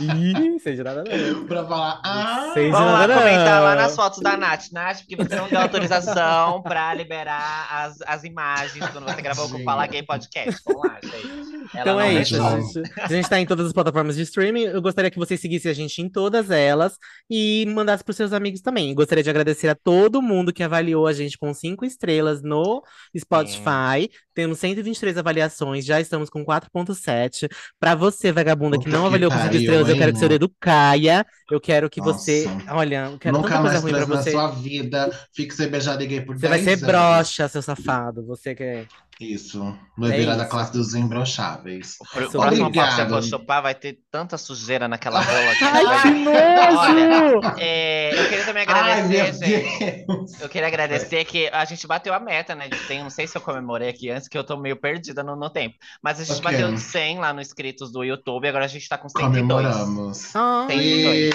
Ih, 0.00 0.58
sem 0.58 0.74
de 0.74 0.82
nada 0.82 1.04
não. 1.04 1.44
pra 1.44 1.66
falar, 1.66 2.00
ah, 2.02 2.52
de 2.54 2.70
Vamos 2.70 2.92
lá 2.92 3.06
nada 3.06 3.14
comentar 3.14 3.62
lá 3.62 3.74
não. 3.74 3.82
nas 3.82 3.94
fotos 3.94 4.20
da 4.20 4.38
Nath. 4.38 4.72
Nath, 4.72 5.00
porque 5.00 5.16
você 5.16 5.36
não 5.36 5.48
deu 5.48 5.60
autorização 5.60 6.62
pra 6.64 6.94
liberar 6.94 7.68
as, 7.70 8.00
as 8.06 8.24
imagens 8.24 8.88
quando 8.88 9.04
você 9.04 9.20
gravou 9.20 9.50
com 9.50 9.58
o. 9.58 9.64
Fala 9.64 9.86
Gay 9.86 10.02
Podcast. 10.02 10.62
Vamos 10.64 10.82
lá, 10.82 10.98
gente. 11.02 11.68
Ela 11.74 11.80
Então 11.82 11.94
não 11.96 12.00
é 12.00 12.14
isso, 12.14 12.34
gente, 12.34 12.92
a 13.02 13.08
gente 13.08 13.28
tá 13.28 13.38
em 13.38 13.44
todas 13.44 13.66
as 13.66 13.72
plataformas 13.74 14.16
de 14.16 14.22
streaming. 14.22 14.62
Eu 14.62 14.80
gostaria 14.80 15.10
que 15.10 15.18
vocês 15.18 15.38
seguissem 15.38 15.70
a 15.70 15.74
gente 15.74 16.00
em 16.00 16.08
todas 16.08 16.50
elas 16.50 16.96
e 17.30 17.66
mandasse 17.68 18.02
pros 18.02 18.16
seus 18.16 18.32
amigos 18.32 18.62
também. 18.62 18.94
Gostaria 18.94 19.22
de 19.22 19.28
agradecer 19.28 19.68
a 19.68 19.74
todo 19.74 20.22
mundo 20.22 20.54
que 20.54 20.62
avaliou 20.62 21.06
a 21.06 21.12
gente 21.12 21.36
com 21.36 21.52
cinco 21.52 21.84
estrelas 21.84 22.42
no 22.42 22.82
Spotify. 23.14 24.08
Temos 24.38 24.60
123 24.60 25.18
avaliações, 25.18 25.84
já 25.84 26.00
estamos 26.00 26.30
com 26.30 26.44
4.7. 26.44 27.48
Pra 27.80 27.96
você, 27.96 28.30
vagabunda, 28.30 28.78
que 28.78 28.88
não 28.88 29.00
que 29.00 29.06
avaliou 29.08 29.32
com 29.32 29.36
cinco 29.36 29.46
pariu, 29.48 29.60
estrelas, 29.62 29.88
eu 29.88 29.96
quero 29.96 30.12
que 30.12 30.18
seu 30.20 30.28
dedo 30.28 30.52
caia. 30.60 31.26
Eu 31.50 31.60
quero 31.60 31.90
que 31.90 32.00
você. 32.00 32.44
Nossa. 32.44 32.74
Olha, 32.76 33.06
eu 33.10 33.18
quero 33.18 33.36
Nunca 33.36 33.48
tanta 33.48 33.60
coisa 33.62 33.72
mais 33.72 33.82
ruim 33.82 33.90
pra 33.94 34.06
traz 34.06 34.08
na 34.08 34.22
você. 34.22 34.30
sua 34.30 34.50
vida. 34.50 35.18
Fique 35.34 35.52
sem 35.52 35.68
beijar 35.68 35.98
ninguém 35.98 36.24
por 36.24 36.38
Você 36.38 36.46
vai 36.46 36.60
10 36.62 36.64
ser 36.78 36.84
anos. 36.84 36.86
broxa, 36.86 37.48
seu 37.48 37.60
safado. 37.62 38.24
Você 38.26 38.54
quer. 38.54 38.86
Isso. 39.20 39.76
Vai 39.96 40.12
É 40.12 40.16
virar 40.16 40.36
da 40.36 40.42
isso. 40.44 40.50
classe 40.50 40.72
dos 40.72 40.94
imbrocháveis. 40.94 41.96
O 42.00 42.04
próximo 42.08 42.40
papo 42.40 42.50
que 42.50 42.56
você 42.56 42.62
Obrigado. 42.62 43.08
for 43.08 43.22
chupar 43.22 43.62
vai 43.62 43.74
ter 43.74 43.98
tanta 44.10 44.38
sujeira 44.38 44.86
naquela 44.86 45.20
rola. 45.22 45.54
que 45.56 45.64
Ai, 45.64 46.02
que 46.02 46.10
nojo! 46.10 46.78
Olha, 46.78 47.54
é, 47.58 48.10
eu 48.14 48.28
queria 48.28 48.44
também 48.44 48.64
Ai, 48.68 49.02
meu 49.08 49.20
agradecer, 49.20 49.46
gente. 49.46 50.06
Deus. 50.06 50.40
Eu 50.40 50.48
queria 50.48 50.68
agradecer 50.68 51.24
que 51.24 51.48
a 51.48 51.64
gente 51.64 51.86
bateu 51.86 52.14
a 52.14 52.20
meta, 52.20 52.54
né? 52.54 52.68
De 52.68 52.78
100, 52.78 53.02
não 53.02 53.10
sei 53.10 53.26
se 53.26 53.36
eu 53.36 53.40
comemorei 53.42 53.88
aqui 53.88 54.08
antes, 54.10 54.28
que 54.28 54.38
eu 54.38 54.44
tô 54.44 54.56
meio 54.56 54.76
perdida 54.76 55.22
no, 55.24 55.34
no 55.34 55.50
tempo. 55.50 55.74
Mas 56.02 56.20
a 56.20 56.24
gente 56.24 56.38
Ok. 56.38 56.52
bateu 56.52 56.76
100 56.78 57.18
lá 57.18 57.32
no 57.32 57.40
inscritos 57.40 57.90
do 57.90 58.04
YouTube, 58.04 58.46
agora 58.48 58.66
a 58.66 58.68
gente 58.68 58.88
tá 58.88 58.96
com 58.96 59.08
102. 59.08 59.28
Comemoramos. 59.42 60.36
Ai, 60.36 60.66
Tem 60.68 60.78
E... 60.80 61.30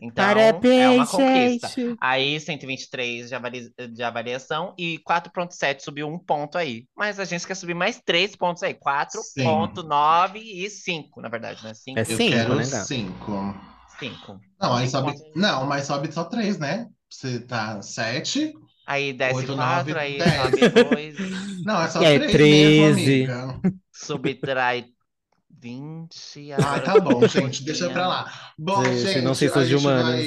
Então, 0.00 0.62
é 0.76 0.88
parabéns, 0.88 0.90
uma 0.90 1.06
conquista. 1.06 1.68
gente. 1.68 1.98
Aí, 2.00 2.38
123 2.40 3.28
de, 3.28 3.34
avali- 3.34 3.72
de 3.92 4.02
avaliação 4.02 4.74
e 4.78 4.98
4.7 4.98 5.82
subiu 5.82 6.08
um 6.08 6.18
ponto 6.18 6.58
aí. 6.58 6.86
Mas 6.96 7.18
a 7.20 7.24
gente 7.24 7.46
quer 7.46 7.54
subir 7.54 7.74
mais 7.74 8.00
três 8.04 8.36
pontos 8.36 8.62
aí. 8.62 8.74
4.9 8.74 10.38
e 10.40 10.68
5, 10.70 11.20
na 11.20 11.28
verdade, 11.28 11.62
né? 11.64 11.74
5, 11.74 11.98
É 11.98 12.02
Eu 12.08 12.18
Cinco, 12.18 12.24
quero 12.24 12.54
né, 12.54 12.66
gata? 12.66 12.86
cinco. 12.86 13.54
5. 13.98 14.40
Não, 14.60 14.74
aí 14.74 14.88
Cinco 14.88 14.88
sobe. 14.88 15.14
Não, 15.34 15.66
mas 15.66 15.86
sobe 15.86 16.10
só 16.12 16.24
três, 16.24 16.58
né? 16.58 16.88
Você 17.10 17.40
tá 17.40 17.80
sete. 17.82 18.52
Aí 18.86 19.12
desce 19.12 19.34
Oito, 19.34 19.54
4, 19.54 19.92
nove, 19.92 19.98
aí 19.98 20.16
dez. 20.16 20.32
sobe 20.32 20.64
2, 20.64 21.18
Não, 21.64 21.82
é 21.82 21.88
só 21.88 22.02
É, 22.02 22.18
três 22.18 22.32
13. 22.32 22.46
mesmo, 22.46 22.84
amiga. 22.84 23.60
subtrai 23.92 24.86
20. 25.66 26.52
Ah, 26.52 26.78
tá 26.80 27.00
bom, 27.00 27.26
gente, 27.26 27.64
deixa 27.64 27.90
pra 27.90 28.06
lá. 28.06 28.32
Bom, 28.58 28.84
Gente, 28.84 28.98
gente, 29.00 29.20
não 29.22 29.34
sei 29.34 29.48
se 29.48 29.58
a 29.58 29.64
gente 29.64 29.82
vai, 29.82 30.26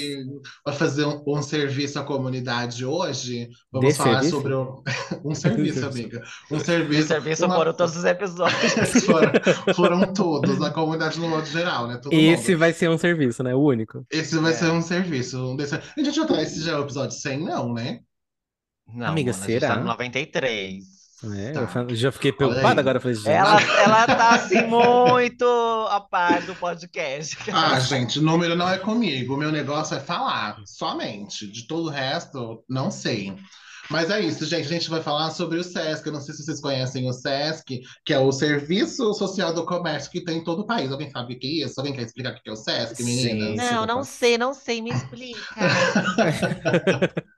vai 0.65 0.75
fazer 0.75 1.05
um, 1.05 1.23
um 1.27 1.41
serviço 1.41 1.97
à 1.97 2.03
comunidade 2.03 2.85
hoje. 2.85 3.49
Vamos 3.71 3.89
De 3.93 3.97
falar 3.97 4.13
serviço? 4.21 4.35
sobre 4.35 4.53
o- 4.53 4.83
um 5.23 5.33
serviço, 5.33 5.85
amiga. 5.85 6.21
Um 6.51 6.59
serviço. 6.59 7.07
serviço 7.07 7.45
uma- 7.45 7.55
foram 7.55 7.73
todos 7.73 7.95
os 7.95 8.03
episódios. 8.03 8.73
foram, 9.05 9.31
foram 9.75 10.13
todos, 10.13 10.61
a 10.61 10.71
comunidade 10.71 11.19
no 11.19 11.29
modo 11.29 11.45
geral, 11.45 11.87
né? 11.87 11.97
Todo 11.97 12.11
Esse 12.13 12.51
mundo. 12.51 12.59
vai 12.59 12.73
ser 12.73 12.89
um 12.89 12.97
serviço, 12.97 13.41
né? 13.43 13.55
O 13.55 13.59
único. 13.61 14.05
Esse 14.11 14.37
vai 14.37 14.51
É. 14.51 14.55
ser 14.55 14.71
um 14.71 14.81
serviço. 14.81 15.37
Um 15.51 15.55
desse... 15.55 15.75
A 15.75 15.81
gente 15.97 16.11
já 16.11 16.25
tá, 16.25 16.41
esse 16.41 16.61
já 16.61 16.73
é 16.73 16.77
o 16.77 16.83
episódio 16.83 17.15
100, 17.17 17.39
não, 17.45 17.73
né? 17.73 17.99
Não, 18.93 19.07
Amiga, 19.07 19.31
mano, 19.31 19.43
a 19.43 19.47
gente 19.47 19.59
tá 19.61 19.67
será? 19.67 19.79
no 19.79 19.85
93. 19.85 20.98
É, 21.35 21.51
Tá. 21.51 21.85
eu 21.89 21.95
já 21.95 22.11
fiquei 22.11 22.31
aí. 22.39 22.65
agora. 22.65 22.99
Falei. 22.99 23.17
Ela, 23.25 23.61
ela 23.61 24.05
tá 24.07 24.29
assim 24.35 24.65
muito 24.65 25.45
a 25.89 25.99
par 25.99 26.41
do 26.43 26.55
podcast. 26.55 27.37
Ah, 27.51 27.79
gente, 27.79 28.21
número 28.21 28.55
não 28.55 28.69
é 28.69 28.77
comigo. 28.77 29.33
O 29.33 29.37
meu 29.37 29.51
negócio 29.51 29.97
é 29.97 29.99
falar, 29.99 30.57
somente. 30.65 31.45
De 31.51 31.67
todo 31.67 31.87
o 31.87 31.89
resto, 31.89 32.63
não 32.69 32.89
sei. 32.89 33.35
Mas 33.89 34.11
é 34.11 34.21
isso, 34.21 34.45
gente. 34.45 34.67
A 34.67 34.69
gente 34.69 34.89
vai 34.89 35.01
falar 35.01 35.31
sobre 35.31 35.57
o 35.57 35.63
SESC. 35.63 36.05
Eu 36.05 36.13
não 36.13 36.21
sei 36.21 36.35
se 36.35 36.43
vocês 36.43 36.61
conhecem 36.61 37.09
o 37.09 37.11
SESC, 37.11 37.81
que 38.05 38.13
é 38.13 38.19
o 38.19 38.31
Serviço 38.31 39.11
Social 39.15 39.51
do 39.51 39.65
Comércio 39.65 40.11
que 40.11 40.23
tem 40.23 40.37
em 40.37 40.43
todo 40.43 40.59
o 40.59 40.67
país. 40.67 40.91
Alguém 40.91 41.09
sabe 41.09 41.33
o 41.33 41.39
que 41.39 41.63
é 41.63 41.65
isso? 41.65 41.79
Alguém 41.79 41.95
quer 41.95 42.03
explicar 42.03 42.33
o 42.33 42.35
que 42.35 42.49
é 42.49 42.53
o 42.53 42.55
SESC, 42.55 43.03
meninas? 43.03 43.65
Sim. 43.67 43.73
Não, 43.73 43.85
não 43.87 44.03
sei, 44.03 44.37
não 44.37 44.53
sei, 44.53 44.79
me 44.81 44.91
explica. 44.91 45.39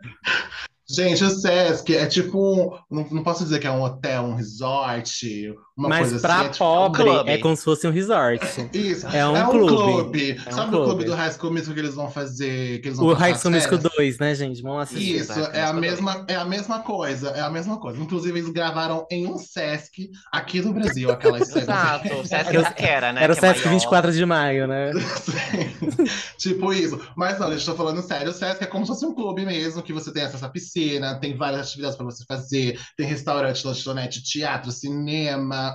Gente, 0.93 1.23
o 1.23 1.29
Sesc 1.29 1.95
é 1.95 2.05
tipo 2.05 2.37
um. 2.37 2.77
Não, 2.89 3.07
não 3.09 3.23
posso 3.23 3.43
dizer 3.43 3.59
que 3.59 3.67
é 3.67 3.71
um 3.71 3.81
hotel, 3.81 4.23
um 4.23 4.35
resort, 4.35 5.53
uma 5.81 5.89
Mas 5.89 6.09
coisa 6.09 6.19
pra 6.19 6.35
assim. 6.39 6.45
É 6.45 6.49
tipo, 6.49 6.57
pobre 6.65 7.03
clube. 7.03 7.29
é 7.29 7.37
como 7.37 7.55
se 7.55 7.63
fosse 7.63 7.87
um 7.87 7.91
resort. 7.91 8.41
Isso, 8.73 9.07
É 9.07 9.27
um 9.27 9.35
é 9.35 9.45
um 9.45 9.49
clube. 9.49 9.67
clube. 9.67 10.41
É 10.45 10.49
um 10.49 10.51
Sabe 10.55 10.67
o 10.67 10.71
clube 10.71 10.85
clube. 10.89 11.05
do 11.05 11.15
High 11.15 11.31
School 11.31 11.51
Musical 11.53 11.73
que 11.73 11.79
eles 11.79 11.95
vão 11.95 12.09
fazer? 12.09 12.79
Que 12.81 12.87
eles 12.87 12.97
vão 12.97 13.07
O 13.07 13.13
High 13.13 13.35
School 13.35 13.51
Musical 13.51 13.77
férias? 13.79 13.95
2, 13.97 14.19
né, 14.19 14.35
gente? 14.35 14.61
Vamos 14.61 14.83
assistir. 14.83 15.15
Isso, 15.17 15.33
é 15.53 15.63
a 15.63 15.73
mesma, 15.73 16.25
é 16.27 16.35
a 16.35 16.45
mesma 16.45 16.79
coisa, 16.79 17.29
é 17.31 17.41
a 17.41 17.49
mesma 17.49 17.77
coisa. 17.79 17.99
Inclusive, 18.01 18.37
eles 18.39 18.49
gravaram 18.51 19.05
em 19.11 19.27
um 19.27 19.37
Sesc 19.37 20.09
aqui 20.31 20.61
no 20.61 20.73
Brasil, 20.73 21.11
aquela 21.11 21.43
cena. 21.43 21.61
Exato, 21.61 22.13
o 22.15 22.25
Sesc 22.25 22.49
Era 22.49 22.57
o- 22.59 22.61
Itaquera, 22.61 23.13
né? 23.13 23.23
Era 23.23 23.33
o 23.33 23.37
é 23.37 23.39
Sesc 23.39 23.65
maior. 23.65 23.79
24 23.79 24.11
de 24.11 24.25
maio, 24.25 24.67
né? 24.67 24.91
Tipo 26.37 26.73
isso. 26.73 26.99
Mas 27.15 27.39
não, 27.39 27.49
eu 27.49 27.57
estou 27.57 27.75
falando 27.75 28.01
sério. 28.01 28.29
O 28.29 28.33
Sesc 28.33 28.63
é 28.63 28.67
como 28.67 28.85
se 28.85 28.91
fosse 28.91 29.05
um 29.05 29.13
clube 29.13 29.45
mesmo, 29.45 29.81
que 29.81 29.93
você 29.93 30.11
tem 30.11 30.23
acesso 30.23 30.45
à 30.45 30.49
piscina, 30.49 31.19
tem 31.19 31.35
várias 31.35 31.67
atividades 31.67 31.95
para 31.95 32.05
você 32.05 32.23
fazer, 32.25 32.79
tem 32.97 33.05
restaurante, 33.07 33.65
lanchonete, 33.65 34.23
teatro, 34.23 34.71
cinema, 34.71 35.70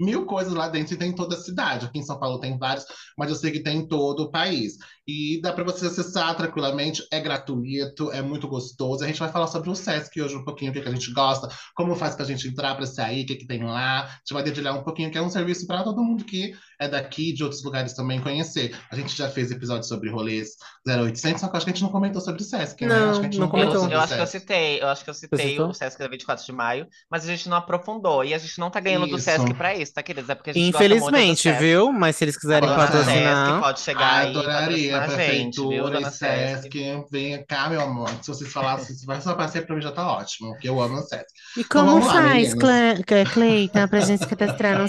mil 0.00 0.26
coisas 0.26 0.52
lá 0.52 0.68
dentro 0.68 0.94
e 0.94 0.96
tem 0.96 1.10
em 1.10 1.14
toda 1.14 1.34
a 1.34 1.40
cidade. 1.40 1.86
Aqui 1.86 1.98
em 1.98 2.02
São 2.02 2.18
Paulo 2.18 2.40
tem 2.40 2.58
vários, 2.58 2.86
mas 3.16 3.30
eu 3.30 3.36
sei 3.36 3.50
que 3.50 3.62
tem 3.62 3.78
em 3.78 3.88
todo 3.88 4.24
o 4.24 4.30
país. 4.30 4.74
E 5.06 5.40
dá 5.40 5.52
para 5.52 5.62
você 5.62 5.86
acessar 5.86 6.34
tranquilamente, 6.36 7.06
é 7.12 7.20
gratuito, 7.20 8.10
é 8.10 8.20
muito 8.20 8.48
gostoso. 8.48 9.04
A 9.04 9.06
gente 9.06 9.20
vai 9.20 9.30
falar 9.30 9.46
sobre 9.46 9.70
o 9.70 9.74
Sesc 9.74 10.20
hoje 10.20 10.34
um 10.36 10.44
pouquinho, 10.44 10.70
o 10.70 10.74
que, 10.74 10.80
que 10.80 10.88
a 10.88 10.92
gente 10.92 11.12
gosta, 11.12 11.48
como 11.74 11.94
faz 11.94 12.14
para 12.14 12.24
a 12.24 12.26
gente 12.26 12.48
entrar 12.48 12.74
para 12.74 12.86
sair, 12.86 13.22
o 13.22 13.26
que, 13.26 13.36
que 13.36 13.46
tem 13.46 13.62
lá. 13.62 14.02
A 14.02 14.06
gente 14.06 14.32
vai 14.32 14.42
dedilhar 14.42 14.76
um 14.76 14.82
pouquinho, 14.82 15.10
que 15.10 15.18
é 15.18 15.22
um 15.22 15.30
serviço 15.30 15.66
para 15.66 15.84
todo 15.84 16.02
mundo 16.02 16.24
que 16.24 16.54
é 16.78 16.88
daqui, 16.88 17.32
de 17.32 17.42
outros 17.44 17.62
lugares 17.62 17.94
também 17.94 18.20
conhecer. 18.20 18.76
A 18.90 18.96
gente 18.96 19.16
já 19.16 19.28
fez 19.30 19.50
episódio 19.50 19.86
sobre 19.86 20.10
rolês 20.10 20.50
0800, 20.86 21.40
só 21.40 21.48
que 21.48 21.54
eu 21.54 21.56
acho 21.56 21.66
que 21.66 21.70
a 21.70 21.74
gente 21.74 21.82
não 21.82 21.90
comentou 21.90 22.20
sobre 22.20 22.42
o 22.42 22.44
Sesc, 22.44 22.84
né? 22.84 22.98
Não, 22.98 23.10
Acho 23.10 23.20
que 23.20 23.26
a 23.26 23.30
gente 23.30 23.40
não 23.40 23.48
comentou. 23.48 23.74
Eu, 23.74 23.80
sobre 23.80 23.94
eu 23.94 23.98
o 23.98 24.02
acho 24.02 24.14
que 24.14 24.20
eu 24.20 24.26
Sesc. 24.26 24.40
citei, 24.40 24.82
eu 24.82 24.88
acho 24.88 25.04
que 25.04 25.10
eu 25.10 25.14
citei 25.14 25.60
o 25.60 25.72
Sesc 25.72 25.98
da 25.98 26.08
24 26.08 26.44
de 26.44 26.52
maio, 26.52 26.86
mas 27.10 27.24
a 27.24 27.28
gente 27.28 27.48
não 27.48 27.56
aprofundou. 27.56 28.24
E 28.24 28.34
a 28.34 28.38
gente 28.38 28.58
não 28.58 28.70
tá 28.70 28.80
ganhando 28.80 29.06
do 29.06 29.16
Isso. 29.16 29.24
Sesc 29.24 29.54
pra 29.54 29.74
isso, 29.74 29.94
tá, 29.94 30.02
queridos? 30.02 30.28
É 30.28 30.34
porque 30.34 30.50
a 30.50 30.52
gente 30.52 30.72
gosta 30.72 30.88
muito 30.88 31.00
do 31.00 31.06
Infelizmente, 31.06 31.42
Sesc. 31.42 31.58
viu? 31.58 31.92
Mas 31.92 32.16
se 32.16 32.24
eles 32.24 32.36
quiserem 32.36 32.68
Agora, 32.68 32.90
o 32.90 32.92
Sesc 32.92 33.04
patrocinar. 33.04 33.60
pode 33.60 33.80
chegar 33.80 34.14
aí 34.20 34.26
e 34.26 34.30
Adoraria, 34.30 34.95
a 35.04 35.08
gente, 35.08 35.56
viu, 35.56 35.68
prefeitura 35.68 35.90
dona 35.92 36.08
e 36.08 36.12
Sesc? 36.12 36.62
Sesc. 36.72 37.04
Venha 37.10 37.44
cá, 37.46 37.68
meu 37.68 37.80
amor. 37.80 38.10
Se 38.22 38.28
vocês 38.28 38.52
falassem, 38.52 38.94
se 38.96 39.06
vai 39.06 39.20
só 39.20 39.34
parceiro 39.34 39.66
pra 39.66 39.76
mim 39.76 39.82
já 39.82 39.92
tá 39.92 40.06
ótimo, 40.10 40.50
porque 40.52 40.68
eu 40.68 40.80
amo 40.80 40.96
o 40.98 41.02
Sesc. 41.02 41.26
E 41.56 41.60
Então 41.60 41.86
como 41.86 42.04
lá, 42.06 42.12
faz, 42.12 42.54
meninas. 42.54 43.00
Cle- 43.04 43.24
Cleita, 43.26 43.86
pra 43.88 44.00
gente 44.00 44.20
se 44.20 44.26
cadastrar 44.26 44.78
no 44.78 44.84
É, 44.84 44.88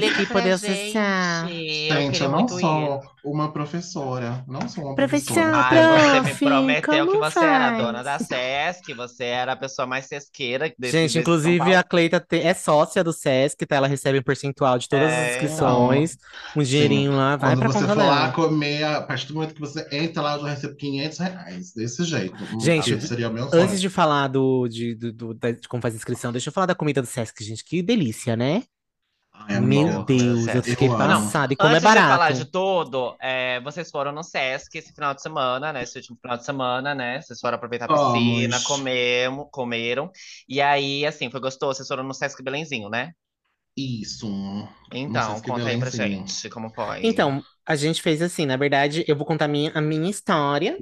Sesc 0.00 0.22
e 0.22 0.26
poder 0.26 0.50
acessar? 0.52 1.48
gente. 1.48 1.88
Gente, 1.88 2.12
queria 2.12 2.24
eu 2.26 2.30
não 2.30 2.48
sou 2.48 2.60
ir. 2.60 3.13
Uma 3.24 3.52
professora. 3.52 4.44
Não 4.46 4.68
sou 4.68 4.84
uma 4.84 4.94
Professora. 4.94 5.40
professora. 5.40 6.12
Ai, 6.12 6.20
você 6.20 6.44
me 6.44 6.50
prometeu 6.50 7.06
que 7.10 7.16
você 7.18 7.38
era 7.38 7.70
faz? 7.70 7.78
dona 7.82 8.02
da 8.02 8.18
Sesc, 8.18 8.92
você 8.94 9.24
era 9.24 9.52
a 9.52 9.56
pessoa 9.56 9.86
mais 9.86 10.06
sesqueira 10.06 10.72
desse, 10.78 10.92
Gente, 10.92 11.18
inclusive 11.18 11.74
a 11.74 11.82
Cleita 11.82 12.20
te- 12.20 12.40
é 12.40 12.52
sócia 12.54 13.02
do 13.02 13.12
Sesc, 13.12 13.64
tá? 13.66 13.76
Ela 13.76 13.86
recebe 13.88 14.18
um 14.18 14.22
percentual 14.22 14.78
de 14.78 14.88
todas 14.88 15.06
as 15.12 15.18
É. 15.18 15.30
inscrições. 15.34 16.16
Um 16.56 16.62
dinheirinho 16.62 17.12
lá, 17.16 17.36
vai 17.36 17.50
Quando 17.56 17.60
pra 17.60 17.68
você 17.72 17.86
for 17.86 17.96
lá 17.96 18.30
comer, 18.32 18.84
a 18.84 19.00
partir 19.02 19.26
do 19.28 19.34
momento 19.34 19.54
que 19.54 19.60
você 19.60 19.86
entra 19.90 20.22
lá, 20.22 20.36
eu 20.36 20.42
já 20.42 20.48
recebo 20.50 20.76
500 20.76 21.18
reais. 21.18 21.72
Desse 21.74 22.04
jeito. 22.04 22.36
Gente. 22.60 22.92
Antes 23.52 23.80
de 23.80 23.88
falar 23.88 24.28
do, 24.28 24.68
de, 24.68 24.94
do- 24.94 25.12
do- 25.12 25.34
de 25.34 25.66
como 25.68 25.80
faz 25.82 25.94
a 25.94 25.96
inscrição, 25.96 26.30
deixa 26.32 26.48
eu 26.48 26.52
falar 26.52 26.66
da 26.66 26.74
comida 26.74 27.00
do 27.00 27.06
Sesc, 27.06 27.42
gente. 27.42 27.64
Que 27.64 27.82
delícia, 27.82 28.36
né? 28.36 28.62
Ai, 29.34 29.58
Meu 29.60 29.88
amor. 29.90 30.04
Deus, 30.04 30.46
eu 30.54 30.62
fiquei 30.62 30.88
Eu 30.88 30.96
passada. 30.96 31.52
E 31.52 31.56
como 31.56 31.74
é 31.74 31.78
Antes 31.78 31.90
de 31.92 32.02
falar 32.04 32.18
barato. 32.18 32.32
de 32.32 32.44
tudo, 32.46 33.16
é, 33.20 33.60
vocês 33.60 33.90
foram 33.90 34.12
no 34.12 34.22
Sesc 34.22 34.78
esse 34.78 34.92
final 34.94 35.12
de 35.14 35.22
semana, 35.22 35.72
né? 35.72 35.82
Esse 35.82 35.98
último 35.98 36.16
final 36.20 36.36
de 36.36 36.44
semana, 36.44 36.94
né? 36.94 37.20
Vocês 37.20 37.40
foram 37.40 37.56
aproveitar 37.56 37.86
a 37.86 37.88
piscina, 37.88 38.60
comemos, 38.62 39.46
comeram. 39.50 40.10
E 40.48 40.60
aí, 40.60 41.04
assim, 41.04 41.30
foi 41.30 41.40
gostoso. 41.40 41.76
Vocês 41.78 41.88
foram 41.88 42.04
no 42.04 42.14
Sesc 42.14 42.42
Belenzinho, 42.42 42.88
né? 42.88 43.12
Isso. 43.76 44.28
Então, 44.92 45.22
Sesc 45.34 45.46
conta 45.48 45.68
aí 45.68 45.78
pra 45.78 45.90
Belenzinho. 45.90 46.26
gente 46.26 46.48
como 46.48 46.70
foi. 46.70 47.00
Então, 47.02 47.42
a 47.66 47.76
gente 47.76 48.00
fez 48.02 48.22
assim, 48.22 48.46
na 48.46 48.56
verdade, 48.56 49.04
eu 49.08 49.16
vou 49.16 49.26
contar 49.26 49.46
a 49.46 49.48
minha, 49.48 49.72
a 49.74 49.80
minha 49.80 50.10
história. 50.10 50.78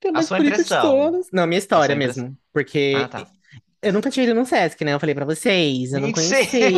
Que 0.00 0.08
é 0.08 0.12
a 0.14 0.22
sua 0.22 0.38
impressão. 0.38 0.80
todas. 0.82 1.26
Não, 1.32 1.42
a 1.44 1.46
minha 1.46 1.58
história 1.58 1.94
A 1.94 1.96
sua 1.96 1.96
impressão. 1.96 2.24
mesmo. 2.24 2.38
Porque 2.52 2.94
Ah, 2.94 3.08
tá. 3.08 3.26
Eu 3.82 3.92
nunca 3.92 4.10
tinha 4.10 4.24
ido 4.26 4.34
no 4.34 4.44
Sesc, 4.44 4.84
né? 4.84 4.94
Eu 4.94 5.00
falei 5.00 5.14
pra 5.14 5.24
vocês, 5.24 5.92
eu 5.92 6.00
não 6.00 6.08
Mentira! 6.08 6.26
conhecia. 6.28 6.70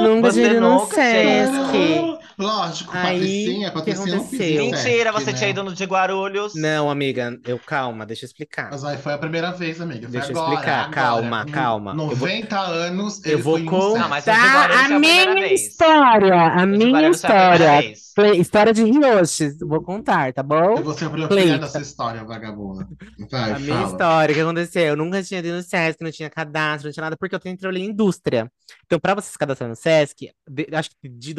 Nunca 0.00 0.30
tinha 0.32 0.46
ido 0.52 0.60
ido. 0.60 0.86
Sesc. 0.86 2.21
Lógico, 2.38 2.90
Aí, 2.94 3.02
Patricinha, 3.02 3.70
Patricinha 3.72 4.16
não 4.16 4.26
quis 4.28 4.38
Mentira, 4.38 5.12
você 5.12 5.32
né? 5.32 5.38
tinha 5.38 5.50
ido 5.50 5.62
no 5.62 5.72
de 5.74 5.84
Guarulhos. 5.84 6.54
Não, 6.54 6.90
amiga, 6.90 7.38
eu 7.46 7.58
calma, 7.58 8.04
deixa 8.06 8.24
eu 8.24 8.26
explicar. 8.26 8.70
Mas 8.70 8.84
aí 8.84 8.96
foi 8.98 9.12
a 9.12 9.18
primeira 9.18 9.52
vez, 9.52 9.80
amiga. 9.80 10.02
Foi 10.08 10.10
Deixa 10.12 10.32
eu 10.32 10.38
agora, 10.38 10.54
explicar, 10.54 10.78
agora. 10.80 10.90
calma, 10.94 11.46
calma. 11.46 11.90
Eu 11.92 11.96
vou- 11.96 12.08
90 12.28 12.58
anos, 12.60 13.24
eu 13.24 13.38
vou 13.38 13.56
um 13.58 13.64
contar 13.66 14.04
a 14.04 14.98
minha 14.98 15.52
história, 15.54 16.40
a 16.42 16.66
minha 16.66 16.98
a 16.98 17.10
história. 17.10 17.92
História 18.36 18.74
de 18.74 18.82
Hiroshi, 18.82 19.56
vou 19.66 19.82
contar, 19.82 20.34
tá 20.34 20.42
bom? 20.42 20.76
Eu 20.76 20.84
vou 20.84 20.92
ser 20.92 21.06
a 21.06 21.56
dessa 21.58 21.80
história, 21.80 22.22
vagabunda. 22.24 22.86
Vai, 23.30 23.52
A 23.52 23.58
minha 23.58 23.74
fala. 23.74 23.90
história, 23.90 24.32
o 24.32 24.34
que 24.34 24.40
aconteceu? 24.42 24.82
Eu 24.82 24.96
nunca 24.96 25.22
tinha 25.22 25.40
ido 25.40 25.48
no 25.52 25.62
Sesc, 25.62 26.02
não 26.04 26.10
tinha 26.10 26.28
cadastro, 26.28 26.88
não 26.88 26.92
tinha 26.92 27.04
nada, 27.04 27.16
porque 27.16 27.34
eu 27.34 27.40
tenho 27.40 27.56
trabalhei 27.56 27.84
em 27.86 27.88
indústria. 27.90 28.50
Então, 28.84 29.00
para 29.00 29.14
você 29.14 29.30
se 29.30 29.38
cadastrar 29.38 29.70
no 29.70 29.76
Sesc, 29.76 30.30
de- 30.46 30.68
acho 30.74 30.90
que 30.90 31.08
de 31.08 31.32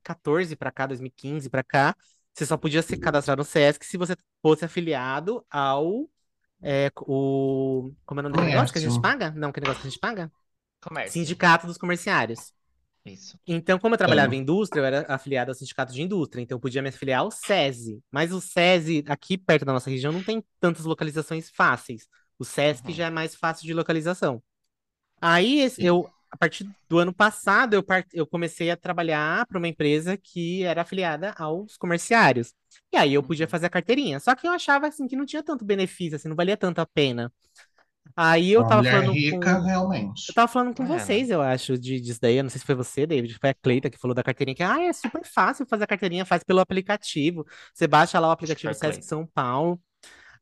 2014 0.00 0.56
para 0.56 0.70
cá, 0.72 0.86
2015 0.86 1.50
para 1.50 1.62
cá, 1.62 1.96
você 2.34 2.46
só 2.46 2.56
podia 2.56 2.82
se 2.82 2.96
cadastrar 2.96 3.36
no 3.36 3.44
Sesc 3.44 3.84
se 3.86 3.96
você 3.96 4.16
fosse 4.42 4.64
afiliado 4.64 5.44
ao. 5.50 6.08
é, 6.62 6.90
o, 7.02 7.92
como 8.06 8.20
é 8.20 8.22
o 8.22 8.24
nome 8.24 8.36
do 8.36 8.42
negócio 8.44 8.72
que 8.72 8.78
a 8.78 8.82
gente 8.82 9.00
paga? 9.00 9.30
Não, 9.32 9.52
que 9.52 9.60
negócio 9.60 9.82
que 9.82 9.88
a 9.88 9.90
gente 9.90 10.00
paga? 10.00 10.32
Comércio. 10.80 11.14
Sindicato 11.14 11.66
dos 11.66 11.78
Comerciários. 11.78 12.52
Isso. 13.04 13.38
Então, 13.46 13.78
como 13.78 13.94
eu 13.94 13.98
trabalhava 13.98 14.34
Amo. 14.34 14.36
em 14.36 14.38
indústria, 14.40 14.80
eu 14.80 14.84
era 14.84 15.06
afiliado 15.12 15.50
ao 15.50 15.54
sindicato 15.54 15.92
de 15.92 16.02
indústria, 16.02 16.42
então 16.42 16.56
eu 16.56 16.60
podia 16.60 16.82
me 16.82 16.88
afiliar 16.90 17.20
ao 17.20 17.30
SESI. 17.30 18.00
Mas 18.10 18.32
o 18.32 18.40
SESI, 18.40 19.04
aqui 19.08 19.36
perto 19.38 19.64
da 19.64 19.72
nossa 19.72 19.90
região, 19.90 20.12
não 20.12 20.22
tem 20.22 20.44
tantas 20.60 20.84
localizações 20.84 21.50
fáceis. 21.50 22.06
O 22.38 22.44
SESC 22.44 22.92
Uhum. 22.92 22.94
já 22.94 23.06
é 23.06 23.10
mais 23.10 23.34
fácil 23.34 23.66
de 23.66 23.74
localização. 23.74 24.42
Aí, 25.20 25.60
esse- 25.60 25.82
eu, 25.84 26.10
a 26.30 26.36
partir 26.36 26.68
do 26.88 26.98
ano 26.98 27.12
passado, 27.12 27.74
eu, 27.74 27.82
part- 27.82 28.08
eu 28.14 28.26
comecei 28.26 28.70
a 28.70 28.76
trabalhar 28.76 29.46
para 29.46 29.58
uma 29.58 29.68
empresa 29.68 30.16
que 30.16 30.62
era 30.62 30.82
afiliada 30.82 31.32
aos 31.36 31.76
comerciários. 31.76 32.54
E 32.92 32.96
aí 32.96 33.14
eu 33.14 33.22
podia 33.22 33.48
fazer 33.48 33.66
a 33.66 33.70
carteirinha. 33.70 34.20
Só 34.20 34.34
que 34.34 34.46
eu 34.46 34.52
achava 34.52 34.86
assim 34.88 35.08
que 35.08 35.16
não 35.16 35.26
tinha 35.26 35.42
tanto 35.42 35.64
benefício, 35.64 36.16
assim, 36.16 36.28
não 36.28 36.36
valia 36.36 36.56
tanto 36.56 36.80
a 36.80 36.86
pena. 36.86 37.32
Aí 38.16 38.52
eu 38.52 38.60
Uma 38.62 38.68
tava 38.68 38.78
mulher 38.78 38.92
falando 38.92 39.12
rica, 39.12 39.54
com... 39.54 39.64
realmente. 39.64 40.28
Eu 40.28 40.34
tava 40.34 40.48
falando 40.48 40.74
com 40.76 40.84
É, 40.84 40.86
né? 40.86 40.96
vocês, 40.98 41.30
eu 41.30 41.42
acho, 41.42 41.78
de, 41.78 42.00
disso 42.00 42.20
daí. 42.20 42.36
Eu 42.36 42.44
não 42.44 42.50
sei 42.50 42.60
se 42.60 42.66
foi 42.66 42.74
você, 42.74 43.06
David, 43.06 43.38
foi 43.40 43.50
a 43.50 43.54
Cleita 43.54 43.90
que 43.90 43.98
falou 43.98 44.14
da 44.14 44.22
carteirinha, 44.22 44.54
que 44.56 44.62
ah, 44.62 44.80
é 44.82 44.92
super 44.92 45.24
fácil 45.24 45.66
fazer 45.66 45.84
a 45.84 45.86
carteirinha, 45.86 46.24
faz 46.24 46.44
pelo 46.44 46.60
aplicativo. 46.60 47.46
Você 47.74 47.86
baixa 47.86 48.18
lá 48.20 48.28
o 48.28 48.30
aplicativo 48.32 48.74
Sesc 48.74 49.04
São 49.04 49.26
Paulo. 49.26 49.80